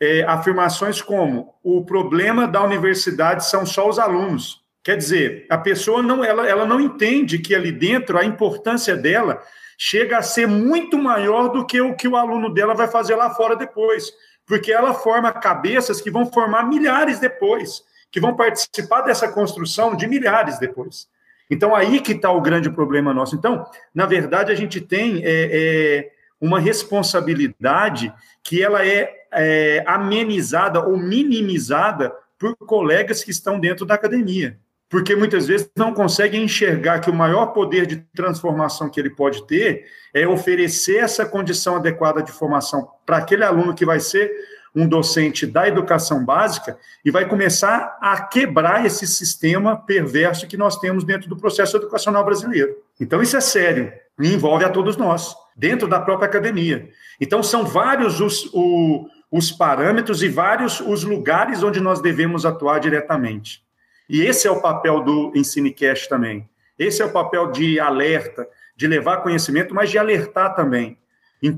é, 0.02 0.24
afirmações 0.24 1.02
como 1.02 1.56
o 1.64 1.86
problema 1.86 2.46
da 2.46 2.62
universidade 2.62 3.46
são 3.46 3.66
só 3.66 3.88
os 3.88 3.98
alunos. 3.98 4.63
Quer 4.84 4.98
dizer, 4.98 5.46
a 5.50 5.58
pessoa 5.58 6.04
não, 6.04 6.26
ela, 6.26 6.46
ela 6.46 6.66
não 6.66 6.80
entende 6.82 7.40
que 7.40 7.56
ali 7.56 7.72
dentro 7.72 8.18
a 8.18 8.26
importância 8.26 8.98
dela 8.98 9.42
chega 9.78 10.18
a 10.18 10.22
ser 10.22 10.46
muito 10.46 10.98
maior 10.98 11.48
do 11.48 11.66
que 11.66 11.80
o 11.80 11.96
que 11.96 12.08
o 12.08 12.18
aluno 12.18 12.54
dela 12.54 12.74
vai 12.74 12.90
fazer 12.90 13.16
lá 13.16 13.30
fora 13.30 13.56
depois, 13.56 14.12
porque 14.46 14.74
ela 14.74 14.94
forma 14.94 15.32
cabeças 15.32 16.02
que 16.02 16.12
vão 16.12 16.26
formar 16.26 16.68
milhares 16.68 17.18
depois, 17.18 17.82
que 18.12 18.20
vão 18.20 18.36
participar 18.36 19.02
dessa 19.02 19.32
construção 19.32 19.96
de 19.96 20.06
milhares 20.06 20.60
depois. 20.60 21.08
Então, 21.50 21.74
aí 21.74 22.02
que 22.02 22.12
está 22.12 22.30
o 22.32 22.42
grande 22.42 22.70
problema 22.70 23.14
nosso. 23.14 23.36
Então, 23.36 23.66
na 23.96 24.06
verdade, 24.06 24.52
a 24.52 24.56
gente 24.56 24.82
tem 24.82 25.22
é, 25.24 25.50
é, 25.52 26.12
uma 26.42 26.60
responsabilidade 26.60 28.14
que 28.44 28.62
ela 28.62 28.86
é, 28.86 29.10
é 29.32 29.84
amenizada 29.88 30.86
ou 30.86 30.98
minimizada 30.98 32.14
por 32.38 32.56
colegas 32.58 33.24
que 33.24 33.32
estão 33.32 33.58
dentro 33.58 33.86
da 33.86 33.96
academia 33.96 34.60
porque 34.94 35.16
muitas 35.16 35.48
vezes 35.48 35.68
não 35.76 35.92
conseguem 35.92 36.44
enxergar 36.44 37.00
que 37.00 37.10
o 37.10 37.14
maior 37.14 37.48
poder 37.48 37.88
de 37.88 37.96
transformação 38.16 38.88
que 38.88 39.00
ele 39.00 39.10
pode 39.10 39.48
ter 39.48 39.88
é 40.14 40.28
oferecer 40.28 40.98
essa 40.98 41.26
condição 41.26 41.78
adequada 41.78 42.22
de 42.22 42.32
formação 42.32 42.88
para 43.04 43.18
aquele 43.18 43.44
aluno 43.44 43.74
que 43.74 43.88
vai 43.88 44.00
ser 44.00 44.32
um 44.76 44.88
docente 44.88 45.48
da 45.48 45.68
educação 45.68 46.24
básica 46.24 46.78
e 47.04 47.10
vai 47.10 47.28
começar 47.28 47.98
a 48.00 48.22
quebrar 48.22 48.86
esse 48.86 49.08
sistema 49.08 49.76
perverso 49.76 50.46
que 50.46 50.58
nós 50.58 50.78
temos 50.78 51.04
dentro 51.04 51.28
do 51.28 51.38
processo 51.38 51.76
educacional 51.76 52.24
brasileiro. 52.24 52.76
Então, 53.00 53.20
isso 53.20 53.36
é 53.36 53.42
sério 53.42 53.92
e 54.22 54.32
envolve 54.32 54.64
a 54.64 54.70
todos 54.70 54.96
nós, 54.96 55.36
dentro 55.56 55.88
da 55.88 56.00
própria 56.00 56.28
academia. 56.28 56.88
Então, 57.20 57.42
são 57.42 57.66
vários 57.66 58.22
os, 58.22 58.48
o, 58.54 59.08
os 59.32 59.52
parâmetros 59.52 60.22
e 60.22 60.30
vários 60.30 60.80
os 60.82 61.04
lugares 61.04 61.64
onde 61.64 61.82
nós 61.82 62.00
devemos 62.00 62.46
atuar 62.46 62.78
diretamente. 62.80 63.63
E 64.10 64.22
esse 64.22 64.48
é 64.48 64.52
o 64.52 64.62
papel 64.62 65.02
do 65.02 65.32
EnsineCast 65.36 66.10
também. 66.10 66.48
Esse 66.78 67.02
é 67.02 67.06
o 67.06 67.12
papel 67.12 67.52
de 67.52 67.80
alerta, 67.80 68.48
de 68.76 68.88
levar 68.88 69.18
conhecimento, 69.18 69.74
mas 69.74 69.90
de 69.90 69.98
alertar 69.98 70.56
também. 70.56 70.98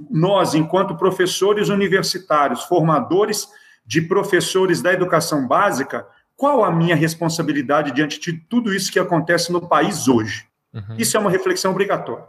Nós, 0.09 0.55
enquanto 0.55 0.97
professores 0.97 1.69
universitários, 1.69 2.63
formadores 2.63 3.47
de 3.85 4.01
professores 4.01 4.81
da 4.81 4.91
educação 4.91 5.47
básica, 5.47 6.07
qual 6.35 6.63
a 6.63 6.72
minha 6.72 6.95
responsabilidade 6.95 7.91
diante 7.91 8.19
de 8.19 8.34
tudo 8.34 8.73
isso 8.73 8.91
que 8.91 8.99
acontece 8.99 9.51
no 9.51 9.67
país 9.67 10.07
hoje? 10.07 10.47
Uhum. 10.73 10.95
Isso 10.97 11.15
é 11.15 11.19
uma 11.19 11.30
reflexão 11.30 11.72
obrigatória. 11.72 12.26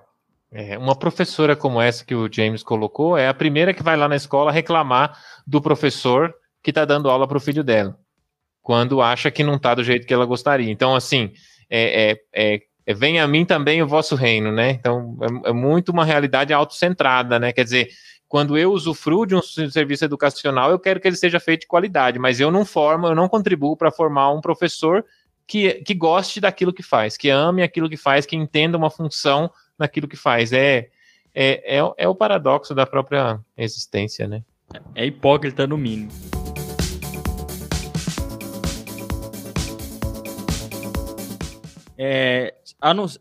É, 0.53 0.79
uma 0.79 0.95
professora 0.95 1.57
como 1.57 1.81
essa 1.81 2.05
que 2.05 2.15
o 2.15 2.31
James 2.33 2.63
colocou 2.63 3.19
é 3.19 3.27
a 3.27 3.35
primeira 3.35 3.75
que 3.75 3.83
vai 3.83 3.97
lá 3.97 4.09
na 4.09 4.17
escola 4.17 4.53
reclamar 4.53 5.19
do 5.47 5.61
professor 5.61 6.33
que 6.63 6.71
está 6.71 6.85
dando 6.85 7.11
aula 7.11 7.27
para 7.27 7.37
o 7.37 7.41
filho 7.41 7.65
dela 7.65 7.99
quando 8.67 9.01
acha 9.01 9.31
que 9.31 9.45
não 9.45 9.55
está 9.55 9.77
do 9.77 9.85
jeito 9.85 10.09
que 10.09 10.13
ela 10.13 10.27
gostaria. 10.27 10.69
Então, 10.69 10.97
assim, 10.97 11.33
é, 11.71 12.11
é, 12.11 12.17
é, 12.35 12.61
é, 12.85 12.95
vem 12.95 13.21
a 13.21 13.29
mim 13.29 13.45
também 13.45 13.81
o 13.81 13.87
vosso 13.87 14.17
reino, 14.17 14.51
né? 14.51 14.71
Então, 14.71 15.17
é, 15.23 15.51
é, 15.51 15.53
muito 15.53 15.91
uma 15.91 16.05
realidade 16.05 16.53
autocentrada, 16.53 17.39
né? 17.39 17.53
Quer 17.53 17.63
dizer, 17.63 17.91
quando 18.27 18.59
eu 18.59 18.73
usufruo 18.73 19.25
de 19.25 19.37
um 19.37 19.41
serviço 19.41 20.05
educacional, 20.05 20.73
eu 20.73 20.81
quero 20.81 20.99
que 20.99 21.07
ele 21.07 21.15
seja 21.15 21.39
feito 21.39 21.61
de 21.61 21.69
qualidade, 21.69 22.19
mas 22.19 22.41
eu 22.41 22.51
não 22.51 22.65
formo, 22.65 23.07
eu 23.07 23.15
não 23.15 23.29
contribuo 23.29 23.77
para 23.77 23.93
formar 23.93 24.33
um 24.33 24.41
professor 24.41 25.05
que, 25.47 25.75
que 25.85 25.95
goste 25.95 26.41
daquilo 26.41 26.73
que 26.73 26.83
faz, 26.83 27.17
que 27.17 27.31
ame 27.31 27.63
aquilo 27.63 27.89
que 27.89 27.97
faz, 27.97 28.27
que 28.27 28.35
entenda 28.35 28.77
uma 28.77 28.91
função 28.91 29.49
naquilo 29.79 30.09
que 30.09 30.17
faz. 30.17 30.53
É, 30.53 30.89
é, 31.33 31.79
é, 31.79 31.93
é 31.99 32.09
o 32.09 32.17
paradoxo 32.17 32.75
da 32.75 32.85
própria 32.85 33.39
existência, 33.57 34.27
né? 34.27 34.43
É 34.93 35.07
hipócrita 35.07 35.69
no 35.69 35.79
mínimo. 35.79 36.11
É, 41.99 42.55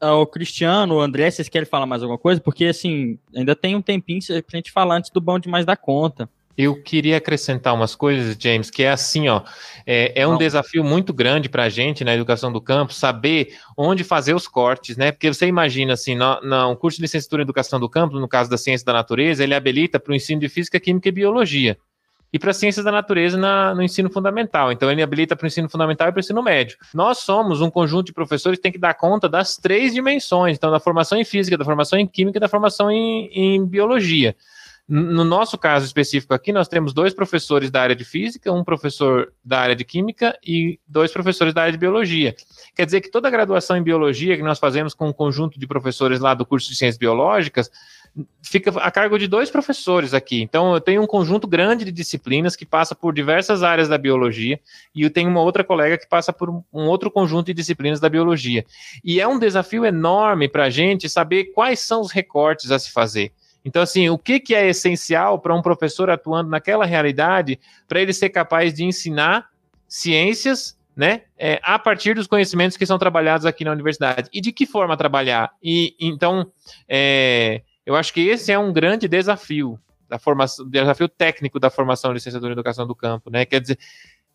o 0.02 0.26
Cristiano, 0.26 0.96
o 0.96 1.02
André, 1.02 1.32
vocês 1.32 1.50
querem 1.50 1.68
falar 1.68 1.86
mais 1.86 2.02
alguma 2.02 2.18
coisa? 2.18 2.42
Porque, 2.42 2.66
assim, 2.66 3.18
ainda 3.36 3.56
tem 3.56 3.76
um 3.76 3.82
tempinho 3.82 4.20
pra 4.44 4.58
gente 4.58 4.72
falar 4.72 4.98
antes 4.98 5.10
do 5.10 5.22
bom 5.22 5.40
demais 5.40 5.66
da 5.66 5.76
conta. 5.76 6.30
Eu 6.58 6.82
queria 6.82 7.18
acrescentar 7.18 7.74
umas 7.74 7.96
coisas, 7.96 8.38
James, 8.40 8.72
que 8.72 8.84
é 8.84 8.90
assim, 8.90 9.28
ó, 9.28 9.42
é, 9.86 10.22
é 10.22 10.26
um 10.26 10.32
Não. 10.32 10.38
desafio 10.38 10.86
muito 10.86 11.14
grande 11.14 11.50
para 11.50 11.64
a 11.64 11.70
gente 11.70 12.04
na 12.04 12.16
educação 12.16 12.52
do 12.52 12.62
campo 12.62 12.94
saber 12.94 13.58
onde 13.78 14.06
fazer 14.06 14.34
os 14.34 14.48
cortes, 14.48 14.96
né? 14.96 15.12
Porque 15.12 15.34
você 15.34 15.48
imagina 15.48 15.94
assim, 15.94 16.16
no, 16.16 16.40
no 16.42 16.76
curso 16.78 16.98
de 16.98 17.02
licenciatura 17.02 17.42
em 17.42 17.44
educação 17.44 17.78
do 17.78 17.90
campo, 17.90 18.18
no 18.18 18.28
caso 18.28 18.50
da 18.50 18.58
ciência 18.58 18.86
da 18.86 18.94
natureza, 18.94 19.44
ele 19.44 19.54
habilita 19.54 20.00
para 20.00 20.14
o 20.14 20.16
ensino 20.16 20.40
de 20.40 20.48
física, 20.48 20.80
química 20.80 21.10
e 21.10 21.12
biologia 21.12 21.78
e 22.36 22.40
para 22.40 22.52
ciências 22.52 22.84
da 22.84 22.92
natureza 22.92 23.38
na, 23.38 23.74
no 23.74 23.82
ensino 23.82 24.10
fundamental. 24.10 24.70
Então, 24.70 24.92
ele 24.92 25.02
habilita 25.02 25.38
para 25.38 25.46
o 25.46 25.48
ensino 25.48 25.70
fundamental 25.70 26.10
e 26.10 26.12
para 26.12 26.20
o 26.20 26.20
ensino 26.20 26.44
médio. 26.44 26.78
Nós 26.94 27.20
somos 27.20 27.62
um 27.62 27.70
conjunto 27.70 28.08
de 28.08 28.14
professores 28.14 28.60
que 28.60 28.64
tem 28.64 28.74
que 28.74 28.78
dar 28.78 28.94
conta 28.94 29.30
das 29.30 29.56
três 29.56 29.94
dimensões, 29.94 30.58
então, 30.58 30.70
da 30.70 30.78
formação 30.78 31.18
em 31.18 31.24
física, 31.24 31.58
da 31.58 31.64
formação 31.64 31.98
em 31.98 32.06
química 32.06 32.38
e 32.38 32.42
da 32.42 32.50
formação 32.50 32.92
em, 32.92 33.30
em 33.32 33.66
biologia. 33.66 34.36
No 34.88 35.24
nosso 35.24 35.58
caso 35.58 35.84
específico 35.84 36.32
aqui, 36.32 36.54
nós 36.54 36.68
temos 36.68 36.94
dois 36.94 37.12
professores 37.12 37.72
da 37.72 37.82
área 37.82 37.96
de 37.96 38.06
física, 38.06 38.52
um 38.52 38.64
professor 38.64 39.34
da 39.44 39.60
área 39.60 39.76
de 39.76 39.84
química 39.84 40.38
e 40.46 40.80
dois 40.88 41.12
professores 41.12 41.56
da 41.56 41.64
área 41.64 41.72
de 41.72 41.78
biologia. 41.78 42.36
Quer 42.76 42.86
dizer 42.86 43.02
que 43.02 43.10
toda 43.10 43.28
a 43.28 43.32
graduação 43.32 43.76
em 43.76 43.82
biologia 43.82 44.38
que 44.38 44.44
nós 44.44 44.60
fazemos 44.60 44.94
com 44.94 45.08
um 45.10 45.14
conjunto 45.14 45.60
de 45.60 45.66
professores 45.66 46.20
lá 46.20 46.36
do 46.36 46.46
curso 46.46 46.70
de 46.70 46.76
ciências 46.76 47.00
biológicas, 47.00 47.72
fica 48.44 48.70
a 48.80 48.92
cargo 48.92 49.18
de 49.18 49.28
dois 49.28 49.50
professores 49.50 50.14
aqui. 50.14 50.40
Então, 50.42 50.76
eu 50.76 50.80
tenho 50.80 51.02
um 51.02 51.08
conjunto 51.08 51.48
grande 51.48 51.84
de 51.84 51.92
disciplinas 51.92 52.56
que 52.56 52.66
passa 52.66 52.94
por 52.94 53.12
diversas 53.12 53.64
áreas 53.64 53.90
da 53.90 53.98
biologia, 53.98 54.60
e 54.94 55.02
eu 55.02 55.10
tenho 55.10 55.32
uma 55.32 55.42
outra 55.42 55.64
colega 55.64 55.98
que 55.98 56.08
passa 56.08 56.32
por 56.32 56.48
um 56.50 56.64
outro 56.88 57.10
conjunto 57.10 57.48
de 57.48 57.56
disciplinas 57.56 58.00
da 58.00 58.08
biologia. 58.08 58.64
E 59.04 59.20
é 59.20 59.28
um 59.28 59.40
desafio 59.40 59.84
enorme 59.84 60.48
para 60.48 60.66
a 60.66 60.70
gente 60.70 61.10
saber 61.10 61.46
quais 61.46 61.80
são 61.80 62.02
os 62.02 62.12
recortes 62.12 62.70
a 62.70 62.78
se 62.78 62.92
fazer. 62.92 63.32
Então, 63.66 63.82
assim, 63.82 64.08
o 64.10 64.18
que, 64.18 64.40
que 64.40 64.54
é 64.54 64.70
essencial 64.70 65.40
para 65.40 65.56
um 65.56 65.62
professor 65.62 66.10
atuando 66.10 66.52
naquela 66.52 66.86
realidade 66.86 67.60
para 67.88 68.00
ele 68.00 68.14
ser 68.14 68.30
capaz 68.30 68.74
de 68.74 68.86
ensinar 68.86 69.50
ciências 69.88 70.78
né, 70.96 71.24
é, 71.38 71.60
a 71.64 71.78
partir 71.78 72.14
dos 72.14 72.28
conhecimentos 72.28 72.78
que 72.78 72.86
são 72.86 72.98
trabalhados 72.98 73.46
aqui 73.46 73.66
na 73.66 73.72
universidade. 73.72 74.30
E 74.32 74.40
de 74.40 74.52
que 74.52 74.66
forma 74.66 74.96
trabalhar? 74.96 75.52
E 75.62 75.96
então, 76.00 76.50
é, 76.88 77.64
eu 77.86 77.96
acho 77.96 78.14
que 78.14 78.22
esse 78.22 78.52
é 78.52 78.58
um 78.58 78.72
grande 78.72 79.08
desafio 79.08 79.80
da 80.08 80.20
formação, 80.20 80.70
desafio 80.70 81.10
técnico 81.10 81.60
da 81.60 81.70
formação 81.70 82.12
de 82.12 82.16
licenciatura 82.16 82.52
em 82.52 82.54
educação 82.54 82.86
do 82.86 82.96
campo, 82.96 83.30
né? 83.30 83.46
Quer 83.46 83.60
dizer, 83.60 83.80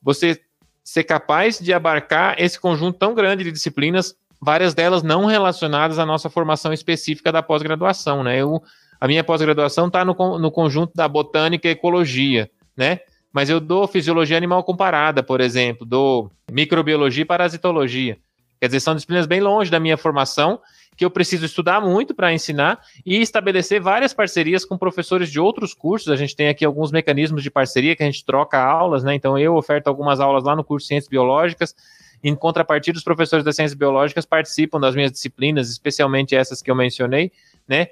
você 0.02 0.40
ser 0.82 1.05
capaz 1.05 1.59
de 1.59 1.73
abarcar 1.73 2.35
esse 2.36 2.59
conjunto 2.59 2.98
tão 2.98 3.15
grande 3.15 3.44
de 3.44 3.52
disciplinas, 3.52 4.16
várias 4.40 4.74
delas 4.74 5.02
não 5.02 5.24
relacionadas 5.24 5.98
à 5.98 6.05
nossa 6.05 6.28
formação 6.28 6.73
específica 6.73 7.31
da 7.31 7.43
pós-graduação, 7.43 8.24
né? 8.24 8.39
Eu, 8.39 8.62
a 9.01 9.09
minha 9.09 9.24
pós-graduação 9.24 9.86
está 9.86 10.05
no, 10.05 10.14
no 10.39 10.51
conjunto 10.51 10.93
da 10.94 11.09
botânica 11.09 11.66
e 11.66 11.70
ecologia, 11.70 12.51
né? 12.77 13.01
Mas 13.32 13.48
eu 13.48 13.60
dou 13.60 13.86
fisiologia 13.86 14.36
animal 14.36 14.62
comparada, 14.64 15.22
por 15.22 15.40
exemplo, 15.40 15.86
dou 15.86 16.31
microbiologia 16.51 17.22
e 17.22 17.27
parasitologia. 17.27 18.18
Quer 18.60 18.66
dizer, 18.66 18.81
são 18.81 18.94
disciplinas 18.94 19.27
bem 19.27 19.40
longe 19.40 19.70
da 19.70 19.81
minha 19.81 19.97
formação 19.97 20.60
que 20.97 21.05
eu 21.05 21.10
preciso 21.10 21.47
estudar 21.47 21.81
muito 21.81 22.14
para 22.14 22.31
ensinar 22.31 22.78
e 23.06 23.22
estabelecer 23.22 23.81
várias 23.81 24.12
parcerias 24.12 24.66
com 24.66 24.77
professores 24.77 25.31
de 25.31 25.40
outros 25.40 25.72
cursos. 25.72 26.09
A 26.09 26.16
gente 26.16 26.36
tem 26.36 26.48
aqui 26.48 26.62
alguns 26.62 26.93
mecanismos 26.93 27.43
de 27.43 27.51
parceria 27.51 27.97
que 27.97 28.02
a 28.02 28.06
gente 28.06 28.22
troca 28.22 28.62
aulas, 28.62 29.02
né? 29.02 29.14
Então 29.14 29.39
eu 29.39 29.55
oferto 29.55 29.86
algumas 29.86 30.20
aulas 30.20 30.44
lá 30.44 30.55
no 30.55 30.62
curso 30.62 30.85
de 30.85 30.89
Ciências 30.89 31.09
Biológicas. 31.09 31.74
Em 32.22 32.35
contrapartida, 32.35 32.98
os 32.98 33.05
professores 33.05 33.43
das 33.43 33.56
ciências 33.56 33.72
biológicas 33.72 34.27
participam 34.27 34.78
das 34.78 34.94
minhas 34.94 35.10
disciplinas, 35.10 35.70
especialmente 35.70 36.36
essas 36.36 36.60
que 36.60 36.70
eu 36.70 36.74
mencionei, 36.74 37.32
né? 37.66 37.89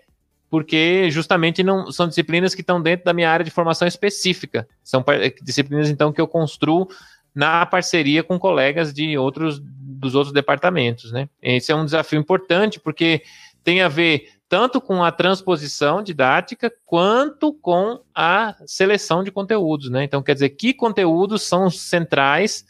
Porque 0.50 1.10
justamente 1.10 1.62
não 1.62 1.92
são 1.92 2.08
disciplinas 2.08 2.54
que 2.54 2.62
estão 2.62 2.80
dentro 2.80 3.04
da 3.04 3.12
minha 3.12 3.30
área 3.30 3.44
de 3.44 3.50
formação 3.50 3.86
específica. 3.86 4.66
São 4.82 5.04
disciplinas 5.42 5.90
então 5.90 6.12
que 6.12 6.20
eu 6.20 6.26
construo 6.26 6.88
na 7.34 7.64
parceria 7.66 8.22
com 8.22 8.38
colegas 8.38 8.92
de 8.92 9.16
outros 9.18 9.60
dos 9.60 10.14
outros 10.14 10.32
departamentos, 10.32 11.10
né? 11.10 11.28
Esse 11.42 11.72
é 11.72 11.74
um 11.74 11.84
desafio 11.84 12.20
importante 12.20 12.78
porque 12.78 13.22
tem 13.64 13.82
a 13.82 13.88
ver 13.88 14.28
tanto 14.48 14.80
com 14.80 15.04
a 15.04 15.12
transposição 15.12 16.02
didática 16.02 16.72
quanto 16.86 17.52
com 17.52 18.00
a 18.14 18.56
seleção 18.66 19.22
de 19.22 19.30
conteúdos, 19.30 19.90
né? 19.90 20.04
Então, 20.04 20.22
quer 20.22 20.34
dizer, 20.34 20.50
que 20.50 20.72
conteúdos 20.72 21.42
são 21.42 21.68
centrais 21.68 22.64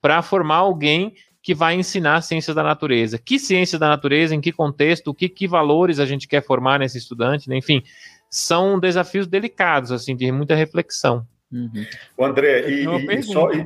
para 0.00 0.20
formar 0.20 0.56
alguém 0.56 1.14
que 1.42 1.54
vai 1.54 1.74
ensinar 1.74 2.22
ciências 2.22 2.54
da 2.54 2.62
natureza? 2.62 3.18
Que 3.18 3.38
ciências 3.38 3.80
da 3.80 3.88
natureza, 3.88 4.34
em 4.34 4.40
que 4.40 4.52
contexto, 4.52 5.12
que, 5.12 5.28
que 5.28 5.48
valores 5.48 5.98
a 5.98 6.06
gente 6.06 6.28
quer 6.28 6.44
formar 6.44 6.78
nesse 6.78 6.98
estudante, 6.98 7.48
né? 7.48 7.56
enfim, 7.56 7.82
são 8.30 8.78
desafios 8.78 9.26
delicados, 9.26 9.90
assim, 9.90 10.14
de 10.14 10.30
muita 10.30 10.54
reflexão. 10.54 11.26
Uhum. 11.52 11.84
O 12.16 12.24
André, 12.24 12.70
e, 12.70 12.86
e, 12.86 13.22
só, 13.24 13.52
e, 13.52 13.62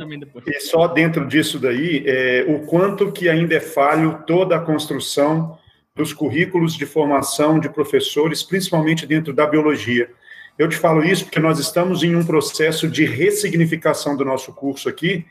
e, 0.46 0.60
só, 0.60 0.88
dentro 0.88 1.24
disso 1.28 1.58
daí, 1.58 2.02
é, 2.04 2.44
o 2.48 2.66
quanto 2.66 3.12
que 3.12 3.28
ainda 3.28 3.54
é 3.54 3.60
falho 3.60 4.24
toda 4.26 4.56
a 4.56 4.60
construção 4.60 5.56
dos 5.94 6.12
currículos 6.12 6.74
de 6.74 6.84
formação 6.84 7.60
de 7.60 7.68
professores, 7.68 8.42
principalmente 8.42 9.06
dentro 9.06 9.32
da 9.32 9.46
biologia. 9.46 10.10
Eu 10.58 10.68
te 10.68 10.76
falo 10.76 11.04
isso 11.04 11.24
porque 11.24 11.38
nós 11.38 11.58
estamos 11.58 12.02
em 12.02 12.16
um 12.16 12.24
processo 12.24 12.88
de 12.88 13.04
ressignificação 13.04 14.16
do 14.16 14.24
nosso 14.24 14.52
curso 14.52 14.88
aqui 14.88 15.24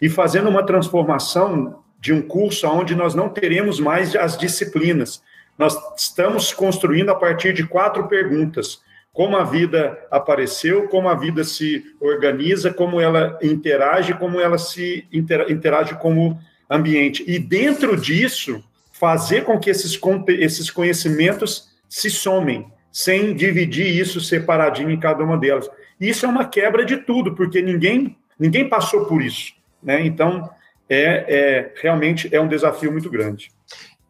e 0.00 0.08
fazendo 0.08 0.48
uma 0.48 0.62
transformação 0.64 1.82
de 2.06 2.12
um 2.12 2.22
curso 2.22 2.68
onde 2.68 2.94
nós 2.94 3.16
não 3.16 3.28
teremos 3.28 3.80
mais 3.80 4.14
as 4.14 4.38
disciplinas, 4.38 5.20
Nós 5.58 5.74
estamos 5.96 6.52
construindo 6.52 7.08
a 7.08 7.16
partir 7.16 7.52
de 7.52 7.66
quatro 7.66 8.06
perguntas: 8.06 8.80
como 9.12 9.36
a 9.36 9.42
vida 9.42 9.98
apareceu, 10.08 10.86
como 10.86 11.08
a 11.08 11.16
vida 11.16 11.42
se 11.42 11.82
organiza, 11.98 12.72
como 12.72 13.00
ela 13.00 13.36
interage, 13.42 14.14
como 14.14 14.38
ela 14.38 14.56
se 14.56 15.04
interage 15.48 15.96
com 15.96 16.28
o 16.28 16.38
ambiente. 16.70 17.24
E 17.26 17.40
dentro 17.40 17.96
disso, 17.96 18.62
fazer 18.92 19.44
com 19.44 19.58
que 19.58 19.70
esses, 19.70 19.98
esses 20.38 20.70
conhecimentos 20.70 21.70
se 21.88 22.08
somem, 22.08 22.70
sem 22.92 23.34
dividir 23.34 23.88
isso 23.88 24.20
separadinho 24.20 24.90
em 24.90 25.00
cada 25.00 25.24
uma 25.24 25.36
delas. 25.36 25.68
Isso 25.98 26.24
é 26.24 26.28
uma 26.28 26.44
quebra 26.44 26.84
de 26.84 26.98
tudo, 26.98 27.34
porque 27.34 27.60
ninguém, 27.60 28.16
ninguém 28.38 28.68
passou 28.68 29.06
por 29.06 29.20
isso. 29.22 29.54
Né? 29.82 30.06
Então, 30.06 30.48
é, 30.88 31.24
é 31.28 31.72
realmente 31.80 32.28
é 32.34 32.40
um 32.40 32.48
desafio 32.48 32.92
muito 32.92 33.10
grande. 33.10 33.50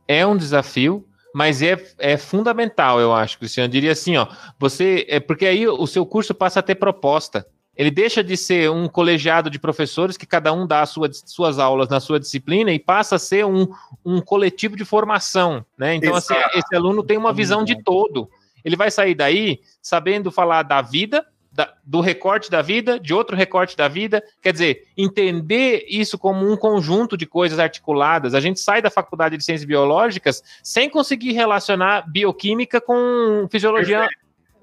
É 0.08 0.26
um 0.26 0.36
desafio, 0.36 1.06
mas 1.34 1.60
é, 1.60 1.76
é 1.98 2.16
fundamental, 2.16 3.00
eu 3.00 3.12
acho, 3.12 3.38
Cristiano. 3.38 3.66
Eu 3.66 3.72
diria 3.72 3.92
assim, 3.92 4.16
ó, 4.16 4.26
você. 4.58 5.04
É 5.08 5.20
porque 5.20 5.46
aí 5.46 5.66
o 5.66 5.86
seu 5.86 6.06
curso 6.06 6.34
passa 6.34 6.60
a 6.60 6.62
ter 6.62 6.76
proposta. 6.76 7.46
Ele 7.76 7.90
deixa 7.90 8.24
de 8.24 8.38
ser 8.38 8.70
um 8.70 8.88
colegiado 8.88 9.50
de 9.50 9.58
professores 9.58 10.16
que 10.16 10.24
cada 10.24 10.50
um 10.50 10.66
dá 10.66 10.86
sua, 10.86 11.10
suas 11.12 11.58
aulas 11.58 11.90
na 11.90 12.00
sua 12.00 12.18
disciplina 12.18 12.72
e 12.72 12.78
passa 12.78 13.16
a 13.16 13.18
ser 13.18 13.44
um, 13.44 13.68
um 14.02 14.18
coletivo 14.22 14.74
de 14.76 14.84
formação, 14.84 15.62
né? 15.76 15.94
Então, 15.94 16.14
assim, 16.14 16.34
esse 16.54 16.74
aluno 16.74 17.02
tem 17.02 17.18
uma 17.18 17.34
visão 17.34 17.62
de 17.62 17.82
todo. 17.82 18.30
Ele 18.64 18.76
vai 18.76 18.90
sair 18.90 19.14
daí 19.14 19.60
sabendo 19.82 20.30
falar 20.30 20.62
da 20.62 20.80
vida, 20.80 21.26
da, 21.56 21.72
do 21.82 22.02
recorte 22.02 22.50
da 22.50 22.60
vida, 22.60 23.00
de 23.00 23.14
outro 23.14 23.34
recorte 23.34 23.74
da 23.74 23.88
vida. 23.88 24.22
Quer 24.42 24.52
dizer, 24.52 24.82
entender 24.96 25.86
isso 25.88 26.18
como 26.18 26.50
um 26.50 26.54
conjunto 26.54 27.16
de 27.16 27.24
coisas 27.24 27.58
articuladas. 27.58 28.34
A 28.34 28.40
gente 28.40 28.60
sai 28.60 28.82
da 28.82 28.90
faculdade 28.90 29.38
de 29.38 29.42
ciências 29.42 29.66
biológicas 29.66 30.42
sem 30.62 30.90
conseguir 30.90 31.32
relacionar 31.32 32.04
bioquímica 32.06 32.78
com 32.78 33.48
fisiologia. 33.50 34.06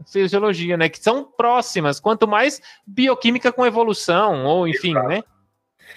Fisiologia, 0.05 0.77
né? 0.77 0.87
Que 0.87 0.99
são 0.99 1.23
próximas. 1.23 1.99
Quanto 1.99 2.27
mais 2.27 2.61
bioquímica 2.85 3.51
com 3.51 3.65
evolução, 3.65 4.45
ou 4.45 4.67
enfim, 4.67 4.91
Exato. 4.91 5.07
né? 5.07 5.23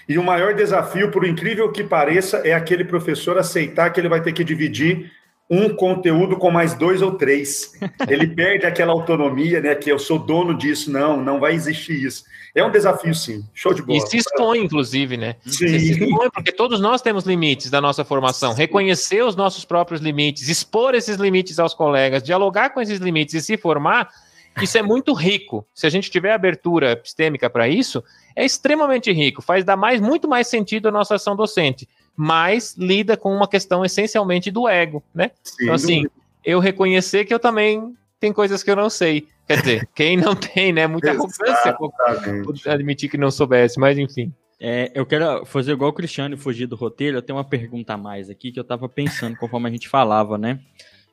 E 0.09 0.16
o 0.16 0.23
maior 0.23 0.55
desafio, 0.55 1.10
por 1.10 1.27
incrível 1.27 1.70
que 1.73 1.85
pareça, 1.85 2.39
é 2.39 2.55
aquele 2.55 2.85
professor 2.85 3.36
aceitar 3.36 3.90
que 3.90 4.01
ele 4.01 4.09
vai 4.09 4.23
ter 4.23 4.32
que 4.32 4.44
dividir 4.44 5.10
um 5.48 5.68
conteúdo 5.68 6.36
com 6.36 6.51
mais 6.51 6.74
dois 6.74 7.01
ou 7.01 7.12
três. 7.12 7.73
Ele 8.09 8.27
perde 8.27 8.66
aquela 8.66 8.93
autonomia, 8.93 9.60
né? 9.60 9.74
Que 9.74 9.90
eu 9.90 9.98
sou 9.98 10.18
dono 10.18 10.56
disso. 10.56 10.90
Não, 10.90 11.23
não 11.23 11.39
vai 11.39 11.55
existir 11.55 12.05
isso. 12.05 12.24
É 12.55 12.64
um 12.64 12.70
desafio, 12.70 13.14
sim. 13.14 13.44
Show 13.55 13.73
de 13.73 13.82
bola. 13.82 13.98
E 13.98 14.01
se 14.01 14.16
expõe, 14.16 14.59
inclusive, 14.59 15.16
né? 15.16 15.36
Sim. 15.44 15.68
Se 15.78 15.93
expõe, 15.93 16.31
porque 16.31 16.51
todos 16.51 16.81
nós 16.81 17.01
temos 17.01 17.24
limites 17.24 17.70
da 17.70 17.81
nossa 17.81 18.05
formação. 18.05 18.55
Reconhecer 18.55 19.23
os 19.23 19.36
nossos 19.36 19.64
próprios 19.64 20.01
limites, 20.01 20.48
expor 20.48 20.94
esses 20.94 21.16
limites 21.16 21.59
aos 21.59 21.74
colegas, 21.74 22.23
dialogar 22.23 22.70
com 22.70 22.81
esses 22.81 22.98
limites 22.98 23.35
e 23.35 23.43
se 23.43 23.56
formar, 23.56 24.09
isso 24.60 24.78
é 24.78 24.82
muito 24.82 25.12
rico. 25.12 25.66
Se 25.74 25.86
a 25.86 25.90
gente 25.90 26.10
tiver 26.10 26.32
abertura 26.32 26.93
epistêmica 26.93 27.48
para 27.51 27.68
isso, 27.68 28.02
é 28.35 28.44
extremamente 28.44 29.12
rico. 29.12 29.43
Faz 29.43 29.64
dar 29.64 29.77
mais, 29.77 30.01
muito 30.01 30.27
mais 30.27 30.48
sentido 30.48 30.89
a 30.89 30.93
nossa 30.93 31.16
ação 31.16 31.36
docente 31.36 31.86
mas 32.16 32.74
lida 32.78 33.16
com 33.16 33.34
uma 33.34 33.47
questão 33.47 33.84
essencialmente 33.84 34.51
do 34.51 34.66
ego, 34.68 35.02
né? 35.14 35.30
Sim, 35.43 35.55
então, 35.62 35.74
assim, 35.74 36.06
eu 36.44 36.59
reconhecer 36.59 37.24
que 37.24 37.34
eu 37.34 37.38
também 37.38 37.94
tem 38.18 38.32
coisas 38.32 38.62
que 38.62 38.70
eu 38.70 38.76
não 38.76 38.88
sei. 38.88 39.28
Quer 39.47 39.60
dizer, 39.60 39.88
quem 39.94 40.16
não 40.16 40.34
tem, 40.34 40.72
né? 40.72 40.86
Muita 40.86 41.10
arrogância 41.10 41.76
admitir 42.66 43.10
que 43.10 43.18
não 43.18 43.30
soubesse, 43.30 43.78
mas 43.78 43.98
enfim. 43.98 44.32
É, 44.59 44.90
eu 44.94 45.05
quero 45.05 45.44
fazer 45.44 45.72
igual 45.72 45.90
o 45.90 45.93
Cristiano 45.93 46.34
e 46.34 46.38
fugir 46.38 46.66
do 46.66 46.76
roteiro. 46.76 47.18
Eu 47.18 47.22
tenho 47.22 47.36
uma 47.36 47.44
pergunta 47.44 47.93
a 47.93 47.98
mais 47.98 48.30
aqui 48.30 48.51
que 48.51 48.59
eu 48.59 48.62
estava 48.62 48.88
pensando 48.88 49.36
conforme 49.36 49.68
a 49.68 49.72
gente 49.72 49.88
falava, 49.88 50.38
né? 50.38 50.60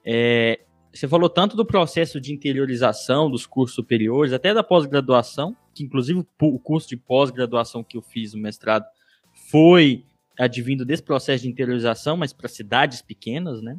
É, 0.06 0.62
você 0.94 1.08
falou 1.08 1.30
tanto 1.30 1.58
do 1.58 1.66
processo 1.66 2.22
de 2.22 2.34
interiorização 2.34 3.30
dos 3.30 3.46
cursos 3.46 3.76
superiores, 3.76 4.32
até 4.32 4.54
da 4.54 4.64
pós-graduação, 4.64 5.56
que 5.74 5.84
inclusive 5.84 6.26
o 6.40 6.60
curso 6.60 6.88
de 6.88 6.96
pós-graduação 6.96 7.84
que 7.84 7.98
eu 7.98 8.02
fiz 8.02 8.34
no 8.34 8.42
mestrado 8.42 8.86
foi 9.50 10.06
advindo 10.38 10.86
desse 10.86 11.04
processo 11.04 11.44
de 11.44 11.50
interiorização, 11.50 12.18
mas 12.18 12.34
para 12.34 12.48
cidades 12.48 13.02
pequenas, 13.02 13.62
né? 13.62 13.78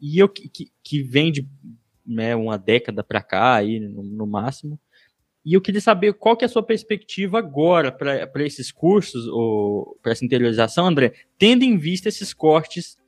E 0.00 0.18
eu 0.18 0.28
que, 0.28 0.50
que 0.82 1.02
vem 1.02 1.30
de 1.30 1.46
né, 2.06 2.34
uma 2.34 2.56
década 2.56 3.04
para 3.04 3.22
cá, 3.22 3.54
aí, 3.54 3.78
no, 3.78 4.02
no, 4.02 4.26
máximo. 4.26 4.80
E 5.44 5.54
eu 5.54 5.60
queria 5.60 5.80
saber 5.80 6.14
qual 6.14 6.36
que 6.36 6.44
é 6.44 6.46
a 6.46 6.48
sua 6.48 6.62
perspectiva 6.62 7.38
agora 7.38 7.92
para 7.92 8.44
esses 8.44 8.72
cursos, 8.72 9.26
ou 9.26 9.98
para 10.02 10.12
essa 10.12 10.24
interiorização, 10.24 10.86
André, 10.86 11.12
tendo 11.38 11.62
em 11.62 11.78
vista 11.78 12.08
esses 12.08 12.34
cortes 12.34 12.98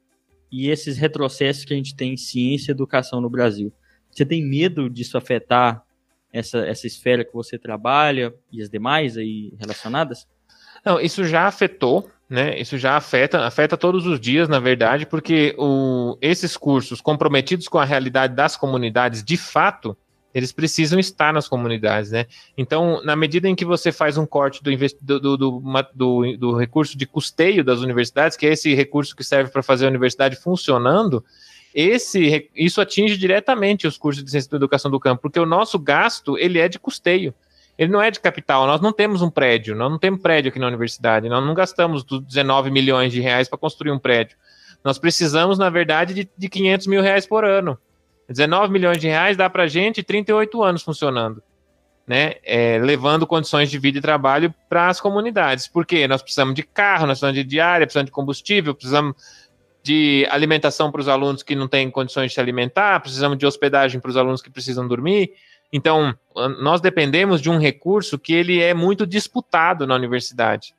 e 0.51 0.69
esses 0.69 0.99
retrocessos 0.99 1.65
que 1.65 1.73
a 1.73 1.77
gente 1.77 1.97
tem 1.97 2.13
em 2.13 2.17
ciência 2.17 2.71
e 2.71 2.75
educação 2.75 3.21
no 3.21 3.31
Brasil. 3.31 3.73
Você 4.11 4.25
tem 4.25 4.45
medo 4.45 4.89
disso 4.89 5.17
afetar 5.17 5.83
essa, 6.33 6.59
essa 6.67 6.87
esfera 6.87 7.25
que 7.25 7.33
você 7.33 7.59
trabalha 7.59 8.35
e 8.51 8.63
as 8.63 8.69
demais 8.69 9.17
aí 9.17 9.55
relacionadas? 9.59 10.27
Não, 10.85 11.01
isso 11.01 11.25
já 11.25 11.47
afetou, 11.47 12.11
né? 12.33 12.59
Isso 12.59 12.79
já 12.79 12.97
afeta, 12.97 13.45
afeta 13.45 13.77
todos 13.77 14.07
os 14.07 14.19
dias, 14.19 14.49
na 14.49 14.59
verdade, 14.59 15.05
porque 15.05 15.55
o, 15.59 16.17
esses 16.19 16.57
cursos 16.57 16.99
comprometidos 17.03 17.69
com 17.69 17.79
a 17.79 17.85
realidade 17.85 18.35
das 18.35 18.57
comunidades, 18.57 19.23
de 19.23 19.37
fato, 19.37 19.95
eles 20.33 20.51
precisam 20.51 20.99
estar 20.99 21.31
nas 21.31 21.47
comunidades, 21.47 22.11
né? 22.11 22.25
Então, 22.57 23.05
na 23.05 23.15
medida 23.15 23.51
em 23.51 23.55
que 23.55 23.67
você 23.67 23.93
faz 23.93 24.17
um 24.17 24.25
corte 24.25 24.63
do, 24.63 24.71
do, 25.21 25.37
do, 25.37 25.63
do, 25.95 26.37
do 26.39 26.57
recurso 26.57 26.97
de 26.97 27.05
custeio 27.05 27.63
das 27.63 27.81
universidades, 27.81 28.35
que 28.35 28.47
é 28.47 28.53
esse 28.55 28.75
recurso 28.75 29.15
que 29.15 29.23
serve 29.23 29.51
para 29.51 29.63
fazer 29.63 29.85
a 29.85 29.91
universidade 29.91 30.35
funcionando, 30.37 31.23
esse, 31.75 32.49
isso 32.57 32.81
atinge 32.81 33.19
diretamente 33.19 33.87
os 33.87 33.99
cursos 33.99 34.25
de 34.25 34.31
ciência 34.31 34.51
da 34.53 34.57
educação 34.57 34.91
do 34.91 34.99
campo, 34.99 35.21
porque 35.21 35.39
o 35.39 35.45
nosso 35.45 35.79
gasto 35.79 36.39
ele 36.39 36.59
é 36.59 36.67
de 36.67 36.79
custeio 36.79 37.35
ele 37.79 37.91
não 37.91 38.01
é 38.01 38.11
de 38.11 38.21
capital. 38.21 38.67
Nós 38.67 38.81
não 38.81 38.93
temos 38.93 39.23
um 39.23 39.31
prédio, 39.31 39.75
nós 39.75 39.91
não 39.91 39.99
temos 39.99 40.21
prédio 40.21 40.51
aqui 40.51 40.59
na 40.59 40.67
universidade, 40.67 41.29
nós 41.29 41.45
não 41.45 41.55
gastamos 41.55 42.05
19 42.05 42.71
milhões 42.71 43.13
de 43.13 43.21
reais 43.21 43.49
para 43.49 43.59
construir 43.59 43.91
um 43.91 43.99
prédio. 43.99 44.37
Nós 44.85 44.99
precisamos, 44.99 45.59
na 45.59 45.71
verdade, 45.71 46.13
de, 46.13 46.31
de 46.37 46.49
500 46.49 46.87
mil 46.87 47.03
reais 47.03 47.27
por 47.27 47.45
ano. 47.45 47.79
19 48.29 48.73
milhões 48.73 48.99
de 48.99 49.09
reais 49.09 49.37
dá 49.37 49.49
para 49.49 49.67
gente 49.67 50.03
38 50.03 50.63
anos 50.63 50.83
funcionando, 50.83 51.43
né? 52.07 52.35
É, 52.43 52.79
levando 52.79 53.27
condições 53.27 53.71
de 53.71 53.79
vida 53.79 53.99
e 53.99 54.01
trabalho 54.01 54.53
para 54.69 54.89
as 54.89 55.01
comunidades. 55.01 55.69
Porque 55.69 56.07
nós 56.09 56.23
precisamos 56.23 56.55
de 56.55 56.63
carro, 56.63 57.07
nós 57.07 57.19
precisamos 57.19 57.37
de 57.37 57.45
diária, 57.45 57.87
precisamos 57.87 58.07
de 58.07 58.13
combustível, 58.13 58.75
precisamos 58.75 59.15
de 59.83 60.27
alimentação 60.31 60.91
para 60.91 61.01
os 61.01 61.09
alunos 61.09 61.43
que 61.43 61.57
não 61.57 61.67
têm 61.67 61.91
condições 61.91 62.29
de 62.29 62.35
se 62.35 62.41
alimentar, 62.41 63.01
precisamos 63.01 63.37
de 63.37 63.45
hospedagem 63.45 64.01
para 64.01 64.11
os 64.11 64.17
alunos 64.17 64.41
que 64.41 64.51
precisam 64.51 64.87
dormir. 64.87 65.33
Então, 65.73 66.15
nós 66.61 66.81
dependemos 66.81 67.41
de 67.41 67.49
um 67.49 67.59
recurso 67.59 68.19
que 68.19 68.33
ele 68.33 68.61
é 68.61 68.75
muito 68.75 69.07
disputado 69.07 69.87
na 69.87 69.95
universidade. 69.95 70.75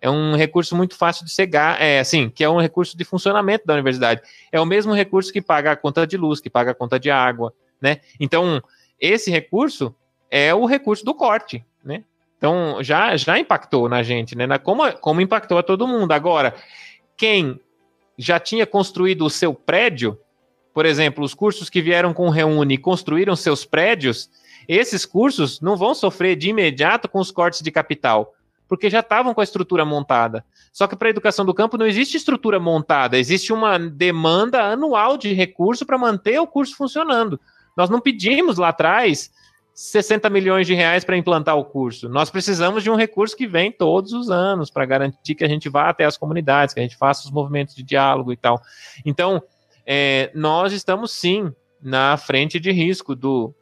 É 0.00 0.10
um 0.10 0.34
recurso 0.34 0.74
muito 0.74 0.96
fácil 0.96 1.24
de 1.24 1.30
cegar, 1.30 1.80
é 1.80 2.00
assim, 2.00 2.28
que 2.28 2.42
é 2.42 2.50
um 2.50 2.60
recurso 2.60 2.96
de 2.96 3.04
funcionamento 3.04 3.64
da 3.64 3.74
universidade. 3.74 4.20
É 4.50 4.60
o 4.60 4.66
mesmo 4.66 4.92
recurso 4.92 5.32
que 5.32 5.40
paga 5.40 5.70
a 5.70 5.76
conta 5.76 6.04
de 6.04 6.16
luz, 6.16 6.40
que 6.40 6.50
paga 6.50 6.72
a 6.72 6.74
conta 6.74 6.98
de 6.98 7.08
água, 7.08 7.54
né? 7.80 8.00
Então, 8.18 8.60
esse 8.98 9.30
recurso 9.30 9.94
é 10.28 10.52
o 10.52 10.66
recurso 10.66 11.04
do 11.04 11.14
corte, 11.14 11.64
né? 11.84 12.02
Então, 12.36 12.78
já, 12.82 13.16
já 13.16 13.38
impactou 13.38 13.88
na 13.88 14.02
gente, 14.02 14.36
né? 14.36 14.44
Na, 14.44 14.58
como, 14.58 14.92
como 14.94 15.20
impactou 15.20 15.56
a 15.56 15.62
todo 15.62 15.86
mundo. 15.86 16.10
Agora, 16.10 16.52
quem 17.16 17.60
já 18.18 18.40
tinha 18.40 18.66
construído 18.66 19.24
o 19.24 19.30
seu 19.30 19.54
prédio, 19.54 20.18
por 20.72 20.86
exemplo, 20.86 21.24
os 21.24 21.34
cursos 21.34 21.68
que 21.68 21.82
vieram 21.82 22.14
com 22.14 22.26
o 22.26 22.30
Reúne 22.30 22.74
e 22.74 22.78
construíram 22.78 23.36
seus 23.36 23.64
prédios, 23.64 24.30
esses 24.68 25.04
cursos 25.04 25.60
não 25.60 25.76
vão 25.76 25.94
sofrer 25.94 26.36
de 26.36 26.50
imediato 26.50 27.08
com 27.08 27.18
os 27.18 27.30
cortes 27.30 27.62
de 27.62 27.70
capital, 27.70 28.34
porque 28.68 28.88
já 28.88 29.00
estavam 29.00 29.34
com 29.34 29.40
a 29.40 29.44
estrutura 29.44 29.84
montada. 29.84 30.44
Só 30.72 30.86
que 30.86 30.96
para 30.96 31.08
a 31.08 31.10
educação 31.10 31.44
do 31.44 31.52
campo 31.52 31.76
não 31.76 31.86
existe 31.86 32.16
estrutura 32.16 32.58
montada, 32.58 33.18
existe 33.18 33.52
uma 33.52 33.78
demanda 33.78 34.62
anual 34.62 35.18
de 35.18 35.32
recurso 35.34 35.84
para 35.84 35.98
manter 35.98 36.38
o 36.38 36.46
curso 36.46 36.76
funcionando. 36.76 37.38
Nós 37.76 37.90
não 37.90 38.00
pedimos 38.00 38.56
lá 38.56 38.68
atrás 38.68 39.30
60 39.74 40.28
milhões 40.28 40.66
de 40.66 40.74
reais 40.74 41.04
para 41.04 41.16
implantar 41.16 41.56
o 41.56 41.64
curso. 41.64 42.08
Nós 42.08 42.30
precisamos 42.30 42.82
de 42.82 42.90
um 42.90 42.94
recurso 42.94 43.36
que 43.36 43.46
vem 43.46 43.72
todos 43.72 44.12
os 44.12 44.30
anos 44.30 44.70
para 44.70 44.84
garantir 44.84 45.34
que 45.34 45.44
a 45.44 45.48
gente 45.48 45.68
vá 45.68 45.88
até 45.88 46.04
as 46.04 46.16
comunidades, 46.16 46.74
que 46.74 46.80
a 46.80 46.82
gente 46.82 46.96
faça 46.96 47.24
os 47.24 47.30
movimentos 47.30 47.74
de 47.74 47.82
diálogo 47.82 48.32
e 48.32 48.36
tal. 48.36 48.60
Então, 49.04 49.42
é, 49.86 50.30
nós 50.34 50.72
estamos 50.72 51.12
sim 51.12 51.52
na 51.82 52.16
frente 52.16 52.60
de 52.60 52.70
risco 52.70 53.14
do 53.14 53.54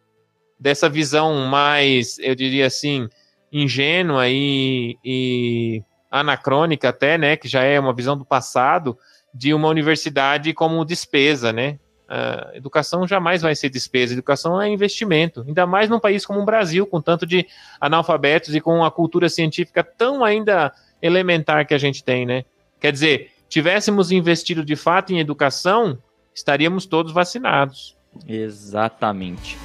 dessa 0.58 0.90
visão 0.90 1.46
mais, 1.46 2.18
eu 2.18 2.34
diria 2.34 2.66
assim, 2.66 3.08
ingênua 3.50 4.28
e, 4.28 4.98
e 5.02 5.82
anacrônica 6.10 6.86
até, 6.86 7.16
né, 7.16 7.34
que 7.34 7.48
já 7.48 7.62
é 7.62 7.80
uma 7.80 7.94
visão 7.94 8.14
do 8.14 8.26
passado 8.26 8.98
de 9.32 9.54
uma 9.54 9.68
universidade 9.68 10.52
como 10.52 10.84
despesa, 10.84 11.50
né? 11.50 11.78
A 12.08 12.50
educação 12.54 13.06
jamais 13.06 13.40
vai 13.40 13.54
ser 13.54 13.70
despesa, 13.70 14.12
educação 14.12 14.60
é 14.60 14.68
investimento, 14.68 15.44
ainda 15.46 15.64
mais 15.64 15.88
num 15.88 16.00
país 16.00 16.26
como 16.26 16.40
o 16.40 16.44
Brasil, 16.44 16.84
com 16.84 17.00
tanto 17.00 17.24
de 17.24 17.46
analfabetos 17.80 18.52
e 18.52 18.60
com 18.60 18.84
a 18.84 18.90
cultura 18.90 19.28
científica 19.28 19.84
tão 19.84 20.24
ainda 20.24 20.72
elementar 21.00 21.64
que 21.64 21.72
a 21.72 21.78
gente 21.78 22.02
tem, 22.02 22.26
né? 22.26 22.44
Quer 22.80 22.90
dizer, 22.90 23.30
tivéssemos 23.48 24.10
investido 24.10 24.64
de 24.64 24.74
fato 24.74 25.12
em 25.12 25.20
educação, 25.20 25.98
estaríamos 26.40 26.86
todos 26.86 27.12
vacinados. 27.12 27.96
Exatamente. 28.26 29.56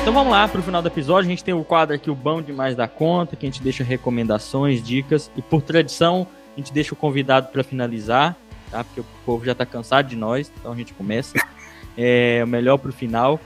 Então 0.00 0.12
vamos 0.12 0.32
lá 0.32 0.46
para 0.46 0.60
o 0.60 0.62
final 0.62 0.82
do 0.82 0.88
episódio. 0.88 1.28
A 1.28 1.30
gente 1.30 1.42
tem 1.42 1.54
o 1.54 1.64
quadro 1.64 1.94
aqui, 1.94 2.10
o 2.10 2.14
Bom 2.14 2.42
Demais 2.42 2.76
da 2.76 2.86
Conta, 2.86 3.36
que 3.36 3.46
a 3.46 3.48
gente 3.48 3.62
deixa 3.62 3.82
recomendações, 3.82 4.82
dicas. 4.82 5.30
E 5.34 5.42
por 5.42 5.62
tradição, 5.62 6.26
a 6.54 6.60
gente 6.60 6.72
deixa 6.72 6.92
o 6.92 6.96
convidado 6.96 7.48
para 7.48 7.64
finalizar, 7.64 8.36
tá? 8.70 8.84
Porque 8.84 9.00
o 9.00 9.06
povo 9.24 9.44
já 9.44 9.52
está 9.52 9.64
cansado 9.64 10.08
de 10.08 10.16
nós, 10.16 10.52
então 10.60 10.72
a 10.72 10.76
gente 10.76 10.92
começa. 10.94 11.34
É 11.96 12.42
o 12.42 12.48
melhor 12.48 12.76
para 12.76 12.90
o 12.90 12.92
final. 12.92 13.38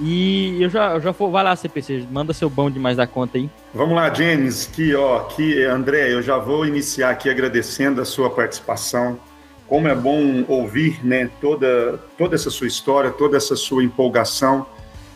E 0.00 0.62
eu 0.62 0.70
já, 0.70 0.94
eu 0.94 1.00
já 1.00 1.10
vou, 1.10 1.30
vai 1.30 1.44
lá, 1.44 1.54
CPC, 1.54 2.06
manda 2.10 2.32
seu 2.32 2.48
bom 2.48 2.70
demais 2.70 2.96
da 2.96 3.06
conta 3.06 3.36
aí. 3.36 3.50
Vamos 3.74 3.94
lá, 3.94 4.12
James, 4.12 4.64
que 4.64 4.94
ó, 4.94 5.20
que 5.24 5.62
André, 5.64 6.12
eu 6.12 6.22
já 6.22 6.38
vou 6.38 6.66
iniciar 6.66 7.10
aqui 7.10 7.28
agradecendo 7.28 8.00
a 8.00 8.04
sua 8.04 8.30
participação. 8.30 9.20
Como 9.68 9.86
é 9.86 9.94
bom 9.94 10.44
ouvir, 10.48 11.04
né, 11.04 11.30
toda 11.40 12.00
toda 12.16 12.34
essa 12.34 12.50
sua 12.50 12.66
história, 12.66 13.10
toda 13.10 13.36
essa 13.36 13.54
sua 13.54 13.84
empolgação 13.84 14.66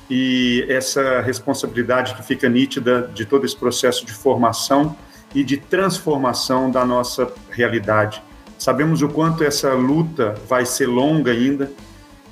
e 0.08 0.64
essa 0.68 1.20
responsabilidade 1.22 2.14
que 2.14 2.22
fica 2.22 2.48
nítida 2.48 3.10
de 3.14 3.24
todo 3.24 3.46
esse 3.46 3.56
processo 3.56 4.04
de 4.04 4.12
formação 4.12 4.94
e 5.34 5.42
de 5.42 5.56
transformação 5.56 6.70
da 6.70 6.84
nossa 6.84 7.32
realidade. 7.50 8.22
Sabemos 8.58 9.02
o 9.02 9.08
quanto 9.08 9.42
essa 9.42 9.72
luta 9.72 10.34
vai 10.48 10.64
ser 10.64 10.86
longa 10.86 11.32
ainda. 11.32 11.72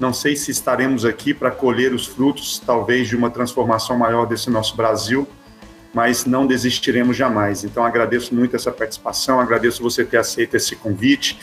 Não 0.03 0.13
sei 0.13 0.35
se 0.35 0.51
estaremos 0.51 1.05
aqui 1.05 1.33
para 1.33 1.49
colher 1.49 1.95
os 1.95 2.09
frutos, 2.09 2.59
talvez, 2.59 3.07
de 3.07 3.15
uma 3.15 3.31
transformação 3.31 3.97
maior 3.97 4.27
desse 4.27 4.51
nosso 4.51 4.77
Brasil, 4.77 5.29
mas 5.95 6.27
não 6.27 6.45
desistiremos 6.45 7.17
jamais. 7.17 7.63
Então, 7.63 7.85
agradeço 7.85 8.35
muito 8.35 8.57
essa 8.57 8.73
participação, 8.73 9.39
agradeço 9.39 9.81
você 9.81 10.05
ter 10.05 10.17
aceito 10.17 10.57
esse 10.57 10.75
convite. 10.75 11.39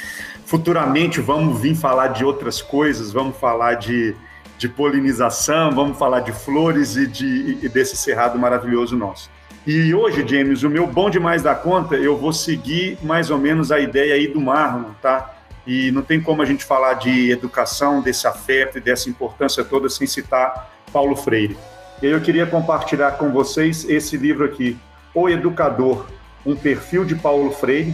Futuramente, 0.45 1.21
vamos 1.21 1.61
vir 1.61 1.73
falar 1.73 2.07
de 2.07 2.25
outras 2.25 2.61
coisas, 2.61 3.13
vamos 3.13 3.37
falar 3.37 3.75
de 3.75 4.13
de 4.57 4.67
polinização, 4.67 5.71
vamos 5.71 5.97
falar 5.97 6.19
de 6.19 6.33
flores 6.33 6.97
e, 6.97 7.07
de, 7.07 7.59
e 7.61 7.69
desse 7.69 7.95
cerrado 7.95 8.37
maravilhoso 8.37 8.93
nosso. 8.93 9.31
E 9.65 9.93
hoje, 9.93 10.25
James, 10.27 10.63
o 10.63 10.69
meu 10.69 10.85
bom 10.85 11.09
demais 11.09 11.41
da 11.41 11.55
conta, 11.55 11.95
eu 11.95 12.17
vou 12.17 12.33
seguir 12.33 12.97
mais 13.01 13.31
ou 13.31 13.37
menos 13.37 13.71
a 13.71 13.79
ideia 13.79 14.15
aí 14.15 14.27
do 14.27 14.41
Marlon, 14.41 14.91
tá? 15.01 15.38
E 15.69 15.91
não 15.91 16.01
tem 16.01 16.19
como 16.19 16.41
a 16.41 16.45
gente 16.45 16.65
falar 16.65 16.95
de 16.95 17.29
educação, 17.29 18.01
desse 18.01 18.25
afeto 18.25 18.79
e 18.79 18.81
dessa 18.81 19.07
importância 19.07 19.63
toda 19.63 19.87
sem 19.87 20.07
citar 20.07 20.67
Paulo 20.91 21.15
Freire. 21.15 21.55
E 22.01 22.07
aí 22.07 22.11
eu 22.11 22.19
queria 22.19 22.47
compartilhar 22.47 23.11
com 23.11 23.31
vocês 23.31 23.87
esse 23.87 24.17
livro 24.17 24.43
aqui, 24.43 24.75
O 25.13 25.29
Educador, 25.29 26.07
um 26.43 26.55
perfil 26.55 27.05
de 27.05 27.13
Paulo 27.13 27.51
Freire, 27.51 27.93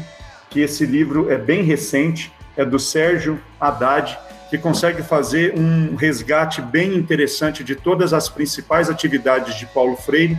que 0.50 0.62
esse 0.62 0.86
livro 0.86 1.30
é 1.30 1.38
bem 1.38 1.64
recente, 1.64 2.32
é 2.56 2.64
do 2.64 2.80
Sérgio 2.80 3.42
Haddad, 3.60 4.18
que 4.50 4.58
consegue 4.58 5.04
fazer 5.04 5.54
um 5.60 5.98
resgate 5.98 6.62
bem 6.62 6.96
interessante 6.96 7.62
de 7.62 7.76
todas 7.76 8.14
as 8.14 8.30
principais 8.30 8.90
atividades 8.90 9.54
de 9.56 9.66
Paulo 9.66 9.98
Freire, 9.98 10.38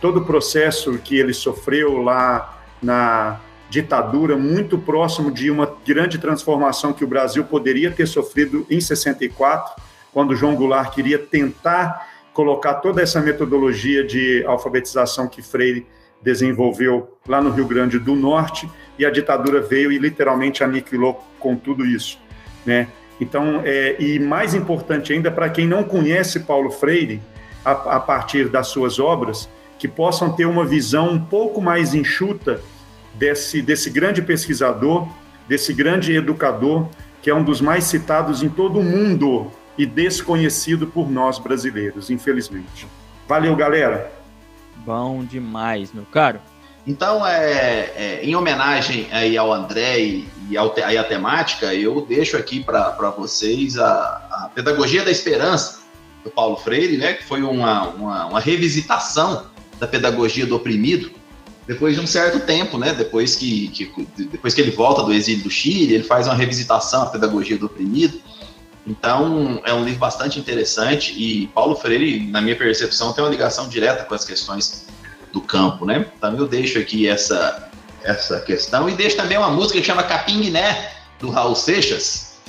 todo 0.00 0.20
o 0.20 0.24
processo 0.24 0.96
que 0.96 1.18
ele 1.18 1.34
sofreu 1.34 2.00
lá 2.00 2.58
na 2.82 3.38
ditadura, 3.70 4.36
muito 4.36 4.76
próximo 4.76 5.30
de 5.30 5.50
uma 5.50 5.72
grande 5.86 6.18
transformação 6.18 6.92
que 6.92 7.04
o 7.04 7.06
Brasil 7.06 7.44
poderia 7.44 7.90
ter 7.90 8.06
sofrido 8.06 8.66
em 8.68 8.80
64, 8.80 9.80
quando 10.12 10.34
João 10.34 10.56
Goulart 10.56 10.92
queria 10.92 11.18
tentar 11.18 12.08
colocar 12.34 12.74
toda 12.74 13.00
essa 13.00 13.20
metodologia 13.20 14.04
de 14.04 14.44
alfabetização 14.44 15.28
que 15.28 15.40
Freire 15.40 15.86
desenvolveu 16.20 17.16
lá 17.26 17.40
no 17.40 17.50
Rio 17.50 17.66
Grande 17.66 17.98
do 17.98 18.16
Norte, 18.16 18.68
e 18.98 19.06
a 19.06 19.10
ditadura 19.10 19.60
veio 19.62 19.90
e 19.92 19.98
literalmente 19.98 20.62
aniquilou 20.62 21.24
com 21.38 21.56
tudo 21.56 21.86
isso, 21.86 22.18
né? 22.66 22.88
Então, 23.20 23.62
é, 23.64 23.96
e 23.98 24.18
mais 24.18 24.54
importante 24.54 25.12
ainda, 25.12 25.30
para 25.30 25.48
quem 25.48 25.66
não 25.66 25.84
conhece 25.84 26.40
Paulo 26.40 26.70
Freire, 26.70 27.22
a, 27.64 27.72
a, 27.72 28.00
partir 28.00 28.48
das 28.48 28.68
suas 28.68 28.98
obras, 28.98 29.48
que 29.78 29.86
possam 29.86 30.32
ter 30.32 30.46
uma 30.46 30.64
visão 30.64 31.10
um 31.10 31.20
pouco 31.20 31.60
mais 31.60 31.94
enxuta 31.94 32.60
desse, 33.14 33.62
desse 33.62 33.90
grande 33.90 34.22
pesquisador, 34.22 35.08
desse 35.48 35.72
grande 35.72 36.14
educador, 36.14 36.88
que 37.22 37.30
é 37.30 37.34
um 37.34 37.44
dos 37.44 37.60
mais 37.60 37.84
citados 37.84 38.42
em 38.42 38.48
todo 38.48 38.78
o 38.78 38.82
mundo 38.82 39.50
e 39.76 39.86
desconhecido 39.86 40.86
por 40.86 41.10
nós 41.10 41.38
brasileiros, 41.38 42.10
infelizmente. 42.10 42.86
Valeu, 43.28 43.54
galera! 43.54 44.12
Bom 44.84 45.24
demais, 45.24 45.92
meu 45.92 46.04
caro. 46.06 46.40
Então, 46.86 47.26
é, 47.26 47.92
é, 47.94 48.20
em 48.22 48.34
homenagem 48.34 49.06
aí 49.12 49.36
ao 49.36 49.52
André 49.52 50.00
e, 50.00 50.28
e, 50.48 50.56
ao, 50.56 50.74
aí 50.82 50.96
a 50.96 51.04
temática, 51.04 51.74
eu 51.74 52.00
deixo 52.06 52.36
aqui 52.36 52.64
para 52.64 53.10
vocês 53.10 53.78
a, 53.78 53.86
a, 53.86 54.50
Pedagogia 54.54 55.04
da 55.04 55.10
Esperança, 55.10 55.80
do 56.24 56.30
Paulo 56.30 56.56
Freire, 56.56 56.96
né, 56.96 57.14
que 57.14 57.24
foi 57.24 57.42
uma, 57.42 57.88
uma, 57.88 58.26
uma, 58.26 58.40
revisitação 58.40 59.46
da 59.78 59.86
pedagogia 59.86 60.46
do 60.46 60.56
oprimido, 60.56 61.10
depois 61.70 61.94
de 61.94 62.00
um 62.00 62.06
certo 62.06 62.40
tempo, 62.40 62.76
né, 62.76 62.92
depois 62.92 63.36
que, 63.36 63.68
que, 63.68 64.08
depois 64.24 64.52
que 64.52 64.60
ele 64.60 64.72
volta 64.72 65.04
do 65.04 65.12
exílio 65.12 65.44
do 65.44 65.50
Chile, 65.50 65.94
ele 65.94 66.02
faz 66.02 66.26
uma 66.26 66.34
revisitação 66.34 67.04
da 67.04 67.10
pedagogia 67.10 67.56
do 67.56 67.66
oprimido. 67.66 68.20
Então, 68.84 69.62
é 69.64 69.72
um 69.72 69.84
livro 69.84 70.00
bastante 70.00 70.36
interessante 70.36 71.14
e 71.16 71.46
Paulo 71.54 71.76
Freire, 71.76 72.26
na 72.26 72.40
minha 72.40 72.56
percepção, 72.56 73.12
tem 73.12 73.22
uma 73.22 73.30
ligação 73.30 73.68
direta 73.68 74.02
com 74.02 74.12
as 74.12 74.24
questões 74.24 74.88
do 75.32 75.40
campo, 75.40 75.86
né? 75.86 76.06
Então 76.18 76.36
eu 76.36 76.48
deixo 76.48 76.76
aqui 76.76 77.06
essa, 77.06 77.70
essa 78.02 78.40
questão 78.40 78.88
e 78.88 78.94
deixo 78.94 79.16
também 79.16 79.38
uma 79.38 79.50
música 79.50 79.78
que 79.78 79.86
chama 79.86 80.02
Capinguiné, 80.02 80.90
do 81.20 81.30
Raul 81.30 81.54
Seixas. 81.54 82.40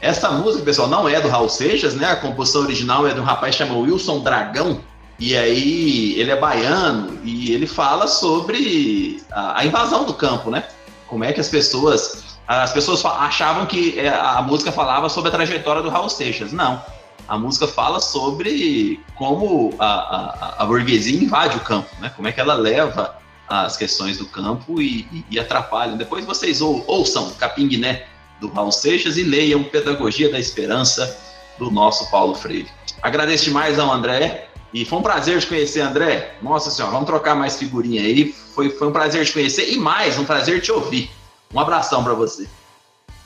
Essa 0.00 0.32
música, 0.32 0.64
pessoal, 0.64 0.88
não 0.88 1.08
é 1.08 1.20
do 1.20 1.28
Raul 1.28 1.48
Seixas, 1.48 1.94
né? 1.94 2.06
A 2.06 2.16
composição 2.16 2.62
original 2.62 3.06
é 3.06 3.14
de 3.14 3.20
um 3.20 3.24
rapaz 3.24 3.54
chamado 3.54 3.82
Wilson 3.82 4.18
Dragão. 4.24 4.80
E 5.18 5.36
aí 5.36 6.18
ele 6.18 6.30
é 6.30 6.36
baiano 6.36 7.18
e 7.22 7.52
ele 7.52 7.66
fala 7.66 8.06
sobre 8.08 9.22
a, 9.30 9.60
a 9.60 9.64
invasão 9.64 10.04
do 10.04 10.14
campo, 10.14 10.50
né? 10.50 10.64
Como 11.06 11.22
é 11.24 11.32
que 11.32 11.40
as 11.40 11.48
pessoas 11.48 12.34
as 12.46 12.72
pessoas 12.72 13.02
achavam 13.04 13.64
que 13.64 13.98
é, 13.98 14.08
a 14.08 14.42
música 14.42 14.70
falava 14.70 15.08
sobre 15.08 15.30
a 15.30 15.32
trajetória 15.32 15.80
do 15.80 15.88
Raul 15.88 16.10
Seixas. 16.10 16.52
Não. 16.52 16.82
A 17.26 17.38
música 17.38 17.66
fala 17.66 18.00
sobre 18.00 19.02
como 19.14 19.72
a, 19.78 19.86
a, 19.86 20.54
a 20.58 20.66
burguesia 20.66 21.22
invade 21.22 21.56
o 21.56 21.60
campo, 21.60 21.88
né? 22.00 22.12
Como 22.14 22.28
é 22.28 22.32
que 22.32 22.40
ela 22.40 22.54
leva 22.54 23.16
as 23.48 23.76
questões 23.76 24.18
do 24.18 24.26
campo 24.26 24.80
e, 24.80 25.06
e, 25.12 25.24
e 25.30 25.38
atrapalha. 25.38 25.96
Depois 25.96 26.24
vocês 26.24 26.60
ou, 26.60 26.84
ouçam 26.86 27.30
Capinguiné 27.32 28.06
do 28.40 28.48
Raul 28.48 28.72
Seixas 28.72 29.16
e 29.16 29.22
leiam 29.22 29.62
Pedagogia 29.64 30.30
da 30.30 30.38
Esperança 30.38 31.18
do 31.58 31.70
nosso 31.70 32.10
Paulo 32.10 32.34
Freire. 32.34 32.68
Agradeço 33.02 33.44
demais 33.44 33.78
ao 33.78 33.90
André 33.90 34.48
e 34.74 34.84
foi 34.84 34.98
um 34.98 35.02
prazer 35.02 35.40
te 35.40 35.46
conhecer, 35.46 35.80
André. 35.80 36.34
Nossa 36.42 36.70
senhora, 36.70 36.92
vamos 36.92 37.06
trocar 37.06 37.34
mais 37.34 37.56
figurinha 37.56 38.02
aí. 38.02 38.32
Foi, 38.32 38.68
foi 38.70 38.88
um 38.88 38.92
prazer 38.92 39.24
te 39.24 39.32
conhecer 39.32 39.72
e 39.72 39.78
mais, 39.78 40.18
um 40.18 40.24
prazer 40.24 40.60
te 40.60 40.70
ouvir. 40.70 41.08
Um 41.54 41.60
abração 41.60 42.02
para 42.02 42.12
você. 42.12 42.48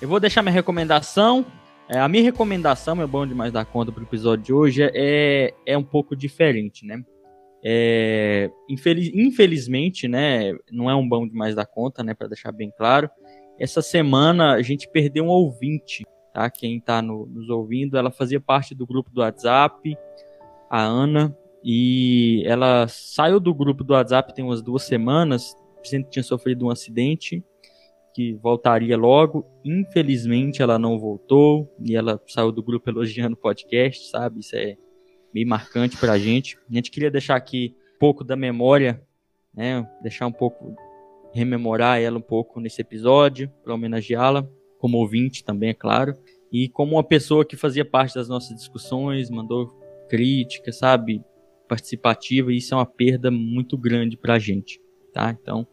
Eu 0.01 0.09
vou 0.09 0.21
deixar 0.21 0.43
minha 0.43 0.53
recomendação 0.53 1.45
é, 1.89 1.99
a 1.99 2.07
minha 2.07 2.23
recomendação, 2.23 2.95
meu 2.95 3.09
bom 3.09 3.27
demais 3.27 3.51
da 3.51 3.65
conta 3.65 3.91
para 3.91 4.03
o 4.03 4.05
episódio 4.05 4.45
de 4.45 4.53
hoje 4.53 4.83
é, 4.95 5.55
é 5.65 5.79
um 5.79 5.83
pouco 5.83 6.15
diferente, 6.15 6.85
né? 6.85 7.03
É, 7.65 8.51
infeliz, 8.69 9.11
infelizmente, 9.15 10.07
né, 10.07 10.53
não 10.71 10.91
é 10.91 10.95
um 10.95 11.09
bom 11.09 11.27
demais 11.27 11.55
da 11.55 11.65
conta, 11.65 12.05
né, 12.05 12.13
para 12.13 12.29
deixar 12.29 12.53
bem 12.53 12.71
claro. 12.77 13.09
Essa 13.59 13.81
semana 13.81 14.53
a 14.53 14.63
gente 14.63 14.87
perdeu 14.93 15.25
um 15.25 15.29
ouvinte, 15.29 16.05
tá? 16.35 16.51
Quem 16.51 16.77
está 16.77 17.01
no, 17.01 17.25
nos 17.25 17.49
ouvindo, 17.49 17.97
ela 17.97 18.11
fazia 18.11 18.39
parte 18.39 18.75
do 18.75 18.87
grupo 18.87 19.11
do 19.11 19.23
WhatsApp, 19.23 19.97
a 20.71 20.83
Ana, 20.83 21.37
e 21.63 22.43
ela 22.47 22.87
saiu 22.89 23.41
do 23.41 23.53
grupo 23.55 23.83
do 23.83 23.93
WhatsApp 23.93 24.35
tem 24.35 24.45
umas 24.45 24.63
duas 24.63 24.85
semanas, 24.85 25.57
tinha 26.11 26.23
sofrido 26.23 26.67
um 26.67 26.71
acidente 26.71 27.43
que 28.15 28.35
voltaria 28.35 28.97
logo. 28.97 29.47
Infelizmente, 29.65 30.63
ela 30.63 30.79
não 30.79 30.99
voltou 30.99 31.73
e 31.81 31.97
ela 31.97 32.21
saiu 32.27 32.51
do 32.51 32.63
grupo 32.63 32.91
elogiando 32.91 33.35
o 33.35 33.37
podcast, 33.37 34.11
sabe? 34.11 34.41
Isso 34.41 34.57
é 34.57 34.77
meio 35.33 35.47
marcante 35.47 35.97
pra 35.97 36.19
gente. 36.19 36.59
A 36.71 36.75
gente 36.75 36.91
queria 36.91 37.11
deixar 37.11 37.37
aqui 37.37 37.77
um 37.95 37.99
pouco 37.99 38.25
da 38.25 38.37
memória, 38.37 39.03
né? 39.55 39.89
Deixar 40.03 40.27
um 40.27 40.33
pouco, 40.33 40.75
rememorar 41.33 42.01
ela 42.01 42.19
um 42.19 42.23
pouco 42.23 42.61
nesse 42.61 42.81
episódio, 42.81 43.51
para 43.63 43.75
homenageá-la, 43.75 44.49
como 44.79 44.99
ouvinte 44.99 45.45
também, 45.45 45.71
é 45.71 45.75
claro. 45.75 46.17
E 46.53 46.69
como 46.69 46.97
uma 46.97 47.05
pessoa 47.05 47.45
que 47.45 47.57
fazia 47.57 47.85
parte 47.85 48.15
das 48.15 48.29
nossas 48.29 48.57
discussões, 48.57 49.31
mandou 49.31 49.69
crítica, 50.09 50.73
sabe? 50.73 51.23
Participativa, 51.69 52.53
e 52.53 52.57
isso 52.57 52.75
é 52.75 52.77
uma 52.77 52.87
perda 52.87 53.31
muito 53.31 53.77
grande 53.77 54.17
pra 54.17 54.39
gente, 54.39 54.81
tá? 55.13 55.37
Então, 55.41 55.67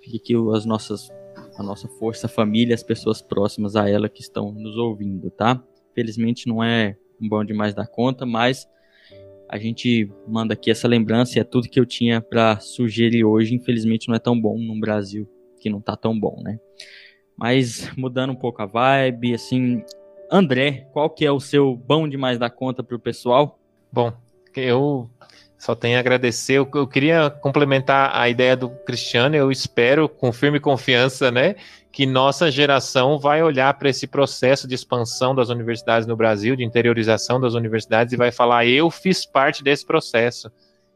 fica 0.00 0.16
aqui 0.16 0.34
as 0.54 0.64
nossas 0.64 1.10
a 1.56 1.62
nossa 1.62 1.88
força 1.88 2.28
família, 2.28 2.74
as 2.74 2.82
pessoas 2.82 3.20
próximas 3.20 3.76
a 3.76 3.88
ela 3.88 4.08
que 4.08 4.22
estão 4.22 4.52
nos 4.52 4.76
ouvindo, 4.76 5.30
tá? 5.30 5.62
Felizmente 5.94 6.46
não 6.46 6.62
é 6.62 6.96
um 7.20 7.28
bom 7.28 7.44
demais 7.44 7.74
da 7.74 7.86
conta, 7.86 8.24
mas 8.24 8.68
a 9.48 9.58
gente 9.58 10.10
manda 10.26 10.54
aqui 10.54 10.70
essa 10.70 10.88
lembrança 10.88 11.38
e 11.38 11.40
é 11.40 11.44
tudo 11.44 11.68
que 11.68 11.78
eu 11.78 11.84
tinha 11.84 12.20
para 12.20 12.58
sugerir 12.58 13.24
hoje. 13.24 13.54
Infelizmente 13.54 14.08
não 14.08 14.14
é 14.14 14.18
tão 14.18 14.38
bom 14.38 14.58
no 14.58 14.78
Brasil 14.80 15.28
que 15.60 15.68
não 15.68 15.80
tá 15.80 15.94
tão 15.94 16.18
bom, 16.18 16.40
né? 16.42 16.58
Mas 17.36 17.90
mudando 17.96 18.30
um 18.30 18.36
pouco 18.36 18.62
a 18.62 18.66
vibe, 18.66 19.34
assim, 19.34 19.82
André, 20.30 20.88
qual 20.92 21.10
que 21.10 21.24
é 21.24 21.30
o 21.30 21.38
seu 21.38 21.76
bom 21.76 22.08
demais 22.08 22.38
da 22.38 22.48
conta 22.48 22.82
para 22.82 22.96
o 22.96 23.00
pessoal? 23.00 23.58
Bom, 23.92 24.10
eu 24.56 25.10
só 25.58 25.74
tenho 25.74 25.98
a 25.98 26.00
agradecer. 26.00 26.54
Eu, 26.54 26.68
eu, 26.74 26.86
queria 26.86 27.28
complementar 27.28 28.10
a 28.16 28.26
ideia 28.26 28.56
do 28.56 28.70
Cristiano. 28.70 29.36
Eu 29.36 29.52
espero, 29.52 30.08
com 30.08 30.32
firme 30.32 30.58
confiança, 30.58 31.30
né, 31.30 31.56
que 31.92 32.06
nossa 32.06 32.50
geração 32.50 33.18
vai 33.18 33.42
olhar 33.42 33.74
para 33.74 33.90
esse 33.90 34.06
processo 34.06 34.66
de 34.66 34.74
expansão 34.74 35.34
das 35.34 35.50
universidades 35.50 36.06
no 36.06 36.16
Brasil, 36.16 36.56
de 36.56 36.64
interiorização 36.64 37.38
das 37.38 37.52
universidades, 37.52 38.14
e 38.14 38.16
vai 38.16 38.32
falar: 38.32 38.64
eu 38.66 38.90
fiz 38.90 39.26
parte 39.26 39.62
desse 39.62 39.84
processo. 39.84 40.50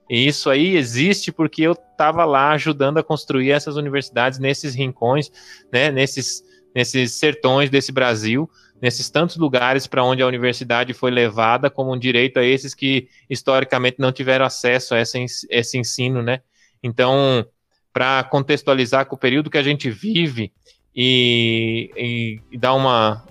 E 0.08 0.26
isso 0.26 0.48
aí 0.48 0.74
existe 0.76 1.30
porque 1.30 1.62
eu 1.62 1.72
estava 1.72 2.24
lá 2.24 2.52
ajudando 2.52 2.96
a 2.96 3.04
construir 3.04 3.50
essas 3.50 3.76
universidades 3.76 4.38
nesses 4.38 4.74
rincões, 4.74 5.30
né, 5.70 5.90
nesses, 5.90 6.42
nesses 6.74 7.12
sertões 7.12 7.68
desse 7.68 7.92
Brasil 7.92 8.48
nesses 8.80 9.08
tantos 9.08 9.36
lugares 9.36 9.86
para 9.86 10.04
onde 10.04 10.22
a 10.22 10.26
universidade 10.26 10.92
foi 10.92 11.10
levada 11.10 11.70
como 11.70 11.94
um 11.94 11.98
direito 11.98 12.38
a 12.38 12.44
esses 12.44 12.74
que 12.74 13.08
historicamente 13.28 13.96
não 13.98 14.12
tiveram 14.12 14.44
acesso 14.44 14.94
a 14.94 15.00
esse, 15.00 15.24
esse 15.50 15.78
ensino, 15.78 16.22
né? 16.22 16.40
Então, 16.82 17.46
para 17.92 18.22
contextualizar 18.24 19.06
com 19.06 19.16
o 19.16 19.18
período 19.18 19.50
que 19.50 19.58
a 19.58 19.62
gente 19.62 19.90
vive 19.90 20.52
e, 20.94 21.90
e, 21.96 22.40
e, 22.52 22.58
dar 22.58 22.74
uma 22.74 23.24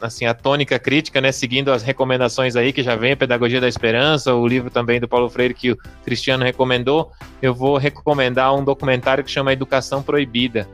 assim 0.00 0.26
a 0.26 0.34
tônica 0.34 0.78
crítica, 0.78 1.20
né, 1.20 1.32
seguindo 1.32 1.72
as 1.72 1.82
recomendações 1.82 2.54
aí 2.54 2.72
que 2.72 2.82
já 2.82 2.94
vem 2.96 3.12
a 3.12 3.16
Pedagogia 3.16 3.60
da 3.60 3.68
Esperança, 3.68 4.34
o 4.34 4.46
livro 4.46 4.70
também 4.70 5.00
do 5.00 5.08
Paulo 5.08 5.28
Freire 5.30 5.54
que 5.54 5.72
o 5.72 5.78
Cristiano 6.04 6.44
recomendou, 6.44 7.10
eu 7.40 7.54
vou 7.54 7.78
recomendar 7.78 8.54
um 8.54 8.62
documentário 8.62 9.24
que 9.24 9.30
chama 9.30 9.52
Educação 9.52 10.02
Proibida, 10.02 10.68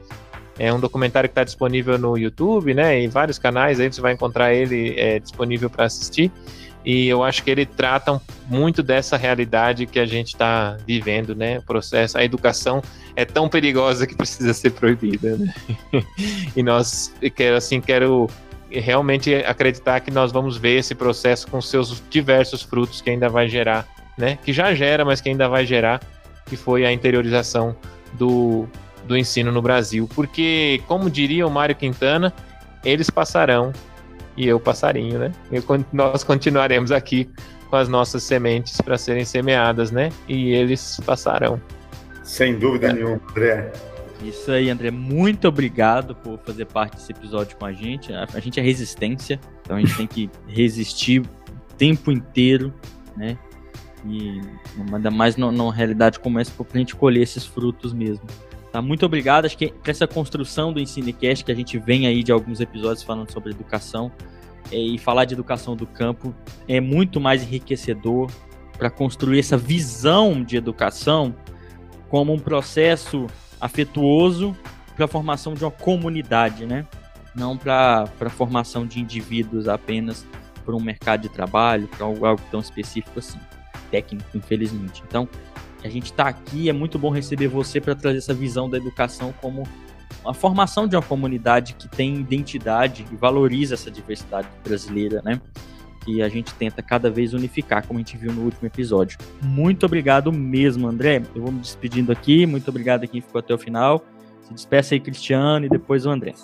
é 0.63 0.73
um 0.73 0.79
documentário 0.79 1.29
que 1.29 1.33
está 1.33 1.43
disponível 1.43 1.99
no 1.99 2.17
YouTube, 2.17 2.73
né? 2.73 3.01
Em 3.01 3.09
vários 3.09 3.37
canais 3.37 3.81
aí 3.81 3.93
você 3.93 4.01
vai 4.01 4.13
encontrar 4.13 4.55
ele 4.55 4.95
é, 4.97 5.19
disponível 5.19 5.69
para 5.69 5.87
assistir. 5.87 6.31
E 6.85 7.09
eu 7.09 7.25
acho 7.25 7.43
que 7.43 7.51
ele 7.51 7.67
trata 7.67 8.23
muito 8.49 8.81
dessa 8.81 9.17
realidade 9.17 9.87
que 9.87 9.99
a 9.99 10.07
gente 10.07 10.29
está 10.29 10.77
vivendo, 10.87 11.35
né? 11.35 11.59
O 11.59 11.63
processo, 11.63 12.17
a 12.17 12.23
educação 12.23 12.81
é 13.17 13.25
tão 13.25 13.49
perigosa 13.49 14.07
que 14.07 14.15
precisa 14.15 14.55
ser 14.55 14.71
proibida, 14.71 15.37
né? 15.37 15.53
e 16.57 16.63
nós, 16.63 17.13
quero 17.35 17.57
assim, 17.57 17.81
quero 17.81 18.31
realmente 18.71 19.35
acreditar 19.35 19.99
que 19.99 20.13
nós 20.13 20.31
vamos 20.31 20.57
ver 20.57 20.79
esse 20.79 20.95
processo 20.95 21.49
com 21.49 21.61
seus 21.61 22.01
diversos 22.09 22.63
frutos 22.63 23.01
que 23.01 23.11
ainda 23.11 23.29
vai 23.29 23.49
gerar, 23.49 23.85
né? 24.17 24.39
Que 24.45 24.53
já 24.53 24.73
gera, 24.77 25.05
mas 25.05 25.21
que 25.21 25.29
ainda 25.29 25.49
vai 25.49 25.67
gerar, 25.67 26.01
que 26.47 26.57
foi 26.57 26.87
a 26.87 26.93
interiorização 26.93 27.75
do 28.13 28.69
do 29.07 29.17
ensino 29.17 29.51
no 29.51 29.61
Brasil, 29.61 30.09
porque, 30.15 30.83
como 30.87 31.11
diria 31.11 31.47
o 31.47 31.51
Mário 31.51 31.75
Quintana, 31.75 32.33
eles 32.85 33.11
passarão 33.11 33.73
e 34.37 34.47
eu 34.47 34.59
passarinho, 34.59 35.19
né? 35.19 35.33
Eu, 35.51 35.63
nós 35.93 36.25
continuaremos 36.25 36.91
aqui 36.91 37.29
com 37.69 37.77
as 37.77 37.89
nossas 37.89 38.23
sementes 38.23 38.81
para 38.81 38.99
serem 38.99 39.25
semeadas, 39.25 39.91
né? 39.91 40.11
E 40.29 40.51
eles 40.53 41.01
passarão. 41.05 41.61
Sem 42.23 42.59
dúvida 42.59 42.89
é. 42.89 42.93
nenhuma, 42.93 43.21
André. 43.31 43.73
Isso 44.23 44.51
aí, 44.53 44.71
André. 44.71 44.91
Muito 44.91 45.49
obrigado 45.49 46.15
por 46.15 46.39
fazer 46.39 46.67
parte 46.67 46.97
desse 46.97 47.13
episódio 47.13 47.57
com 47.57 47.67
a 47.67 47.73
gente. 47.73 48.13
A, 48.13 48.41
gente 48.41 48.61
é 48.61 48.63
resistência, 48.63 49.41
então 49.63 49.77
a 49.77 49.81
gente 49.81 49.97
tem 49.97 50.07
que 50.07 50.31
resistir 50.47 51.21
o 51.21 51.75
tempo 51.77 52.11
inteiro, 52.13 52.73
né? 53.17 53.37
E 54.05 54.41
ainda 54.93 55.11
mais 55.11 55.37
numa 55.37 55.73
realidade 55.73 56.19
como 56.19 56.39
essa, 56.39 56.53
para 56.53 56.67
a 56.75 56.79
gente 56.79 56.95
colher 56.95 57.23
esses 57.23 57.45
frutos 57.45 57.93
mesmo. 57.93 58.27
Tá? 58.73 58.81
Muito 58.81 59.05
obrigado. 59.05 59.45
Acho 59.45 59.57
que 59.57 59.69
para 59.71 59.91
essa 59.91 60.07
construção 60.07 60.73
do 60.73 60.81
Ensinecast, 60.81 61.45
que 61.45 61.53
a 61.53 61.55
gente 61.55 61.79
vem 61.79 62.07
aí 62.07 62.23
de 62.23 62.33
alguns 62.33 62.59
episódios 62.59 63.03
falando 63.03 63.31
sobre 63.31 63.51
educação, 63.51 64.11
é, 64.71 64.77
e 64.77 64.99
falar 64.99 65.27
de 65.27 65.35
educação 65.35 65.77
do 65.77 65.87
campo 65.87 66.35
é 66.67 66.81
muito 66.81 67.21
mais 67.21 67.43
enriquecedor 67.43 68.31
para 68.79 68.91
construir 68.91 69.39
essa 69.39 69.57
visão 69.57 70.43
de 70.43 70.57
educação 70.57 71.35
como 72.09 72.33
um 72.33 72.39
processo 72.39 73.27
afetuoso 73.61 74.57
para 74.97 75.05
a 75.05 75.09
formação 75.09 75.55
de 75.55 75.65
uma 75.65 75.71
comunidade, 75.71 76.67
né? 76.67 76.87
Não 77.35 77.57
para 77.57 78.09
a 78.21 78.31
formação 78.31 78.87
de 78.87 79.01
indivíduos 79.01 79.69
apenas 79.69 80.27
para 80.65 80.75
um 80.75 80.81
mercado 80.81 81.23
de 81.23 81.29
trabalho, 81.29 81.89
para 81.89 82.07
algo, 82.07 82.25
algo 82.25 82.43
tão 82.51 82.61
específico 82.61 83.19
assim, 83.19 83.39
técnico, 83.91 84.27
infelizmente. 84.35 85.03
Então, 85.07 85.29
a 85.87 85.91
gente 85.91 86.07
está 86.07 86.29
aqui, 86.29 86.69
é 86.69 86.73
muito 86.73 86.99
bom 86.99 87.11
receber 87.11 87.49
você 87.49 87.81
para 87.81 87.95
trazer 87.95 88.19
essa 88.19 88.35
visão 88.35 88.69
da 88.69 88.77
educação 88.77 89.35
como 89.41 89.65
a 90.25 90.33
formação 90.33 90.87
de 90.87 90.95
uma 90.95 91.03
comunidade 91.03 91.75
que 91.75 91.89
tem 91.89 92.15
identidade 92.17 93.05
e 93.11 93.17
valoriza 93.17 93.75
essa 93.75 93.91
diversidade 93.91 94.49
brasileira, 94.65 95.21
né? 95.25 95.41
Que 96.05 96.23
a 96.23 96.29
gente 96.29 96.53
tenta 96.55 96.83
cada 96.83 97.11
vez 97.11 97.33
unificar, 97.33 97.87
como 97.87 97.99
a 97.99 98.03
gente 98.03 98.17
viu 98.17 98.33
no 98.33 98.43
último 98.43 98.67
episódio. 98.67 99.19
Muito 99.41 99.87
obrigado 99.87 100.33
mesmo, 100.33 100.89
André. 100.89 101.23
Eu 101.35 101.43
vou 101.43 101.53
me 101.53 101.61
despedindo 101.61 102.13
aqui. 102.13 102.45
Muito 102.47 102.69
obrigado 102.69 103.05
a 103.05 103.07
quem 103.07 103.21
ficou 103.21 103.39
até 103.39 103.55
o 103.55 103.59
final. 103.59 104.05
Se 104.43 104.53
despeça 104.53 104.95
aí, 104.95 105.01
Cristiano, 105.01 105.67
e 105.67 105.69
depois 105.69 106.05
o 106.05 106.11
André. 106.11 106.35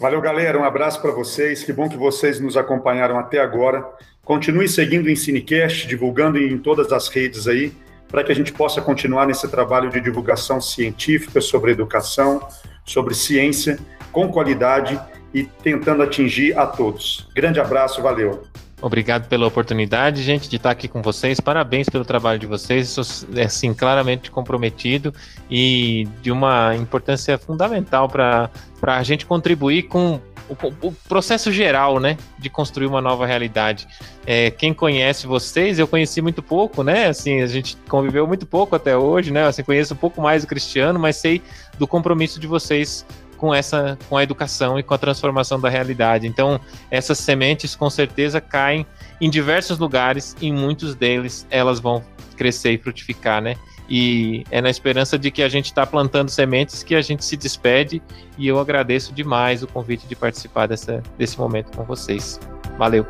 Valeu, 0.00 0.20
galera. 0.20 0.58
Um 0.58 0.64
abraço 0.64 1.00
para 1.00 1.12
vocês. 1.12 1.62
Que 1.62 1.72
bom 1.72 1.88
que 1.88 1.96
vocês 1.96 2.40
nos 2.40 2.56
acompanharam 2.56 3.18
até 3.18 3.40
agora. 3.40 3.84
Continue 4.24 4.68
seguindo 4.68 5.06
o 5.06 5.10
Ensinecast, 5.10 5.86
divulgando 5.86 6.38
em 6.38 6.58
todas 6.58 6.92
as 6.92 7.06
redes 7.08 7.46
aí 7.46 7.72
para 8.08 8.22
que 8.24 8.32
a 8.32 8.34
gente 8.34 8.52
possa 8.52 8.80
continuar 8.80 9.26
nesse 9.26 9.48
trabalho 9.48 9.90
de 9.90 10.00
divulgação 10.00 10.60
científica 10.60 11.40
sobre 11.40 11.72
educação, 11.72 12.46
sobre 12.84 13.14
ciência, 13.14 13.78
com 14.12 14.28
qualidade 14.28 15.00
e 15.34 15.44
tentando 15.44 16.02
atingir 16.02 16.56
a 16.56 16.66
todos. 16.66 17.28
Grande 17.34 17.60
abraço, 17.60 18.00
valeu. 18.00 18.44
Obrigado 18.80 19.26
pela 19.26 19.46
oportunidade, 19.46 20.22
gente, 20.22 20.48
de 20.50 20.56
estar 20.56 20.70
aqui 20.70 20.86
com 20.86 21.00
vocês. 21.00 21.40
Parabéns 21.40 21.88
pelo 21.88 22.04
trabalho 22.04 22.38
de 22.38 22.46
vocês. 22.46 23.26
É 23.34 23.44
assim 23.44 23.72
claramente 23.72 24.30
comprometido 24.30 25.14
e 25.50 26.06
de 26.20 26.30
uma 26.30 26.76
importância 26.76 27.38
fundamental 27.38 28.08
para 28.08 28.50
a 28.82 29.02
gente 29.02 29.24
contribuir 29.24 29.84
com 29.84 30.20
o, 30.48 30.88
o, 30.88 30.92
processo 31.08 31.50
geral, 31.52 31.98
né, 31.98 32.16
de 32.38 32.48
construir 32.48 32.86
uma 32.86 33.00
nova 33.00 33.26
realidade. 33.26 33.86
É, 34.26 34.50
quem 34.50 34.72
conhece 34.72 35.26
vocês, 35.26 35.78
eu 35.78 35.88
conheci 35.88 36.20
muito 36.20 36.42
pouco, 36.42 36.82
né, 36.82 37.06
assim, 37.06 37.42
a 37.42 37.46
gente 37.46 37.76
conviveu 37.88 38.26
muito 38.26 38.46
pouco 38.46 38.76
até 38.76 38.96
hoje, 38.96 39.30
né, 39.30 39.46
assim, 39.46 39.62
conheço 39.62 39.94
um 39.94 39.96
pouco 39.96 40.20
mais 40.20 40.44
o 40.44 40.46
Cristiano, 40.46 40.98
mas 40.98 41.16
sei 41.16 41.42
do 41.78 41.86
compromisso 41.86 42.38
de 42.38 42.46
vocês 42.46 43.04
com 43.36 43.54
essa, 43.54 43.98
com 44.08 44.16
a 44.16 44.22
educação 44.22 44.78
e 44.78 44.82
com 44.82 44.94
a 44.94 44.98
transformação 44.98 45.60
da 45.60 45.68
realidade. 45.68 46.26
Então, 46.26 46.60
essas 46.90 47.18
sementes 47.18 47.76
com 47.76 47.90
certeza 47.90 48.40
caem 48.40 48.86
em 49.20 49.30
diversos 49.30 49.78
lugares, 49.78 50.34
em 50.40 50.52
muitos 50.52 50.94
deles 50.94 51.46
elas 51.50 51.78
vão 51.78 52.02
crescer 52.36 52.72
e 52.72 52.78
frutificar, 52.78 53.40
né? 53.42 53.56
E 53.88 54.44
é 54.50 54.60
na 54.60 54.68
esperança 54.68 55.18
de 55.18 55.30
que 55.30 55.42
a 55.42 55.48
gente 55.48 55.66
está 55.66 55.86
plantando 55.86 56.28
sementes 56.28 56.82
que 56.82 56.94
a 56.94 57.02
gente 57.02 57.24
se 57.24 57.36
despede. 57.36 58.02
E 58.36 58.46
eu 58.46 58.58
agradeço 58.58 59.12
demais 59.12 59.62
o 59.62 59.66
convite 59.66 60.06
de 60.06 60.16
participar 60.16 60.66
dessa, 60.66 61.02
desse 61.16 61.38
momento 61.38 61.76
com 61.76 61.84
vocês. 61.84 62.40
Valeu! 62.76 63.06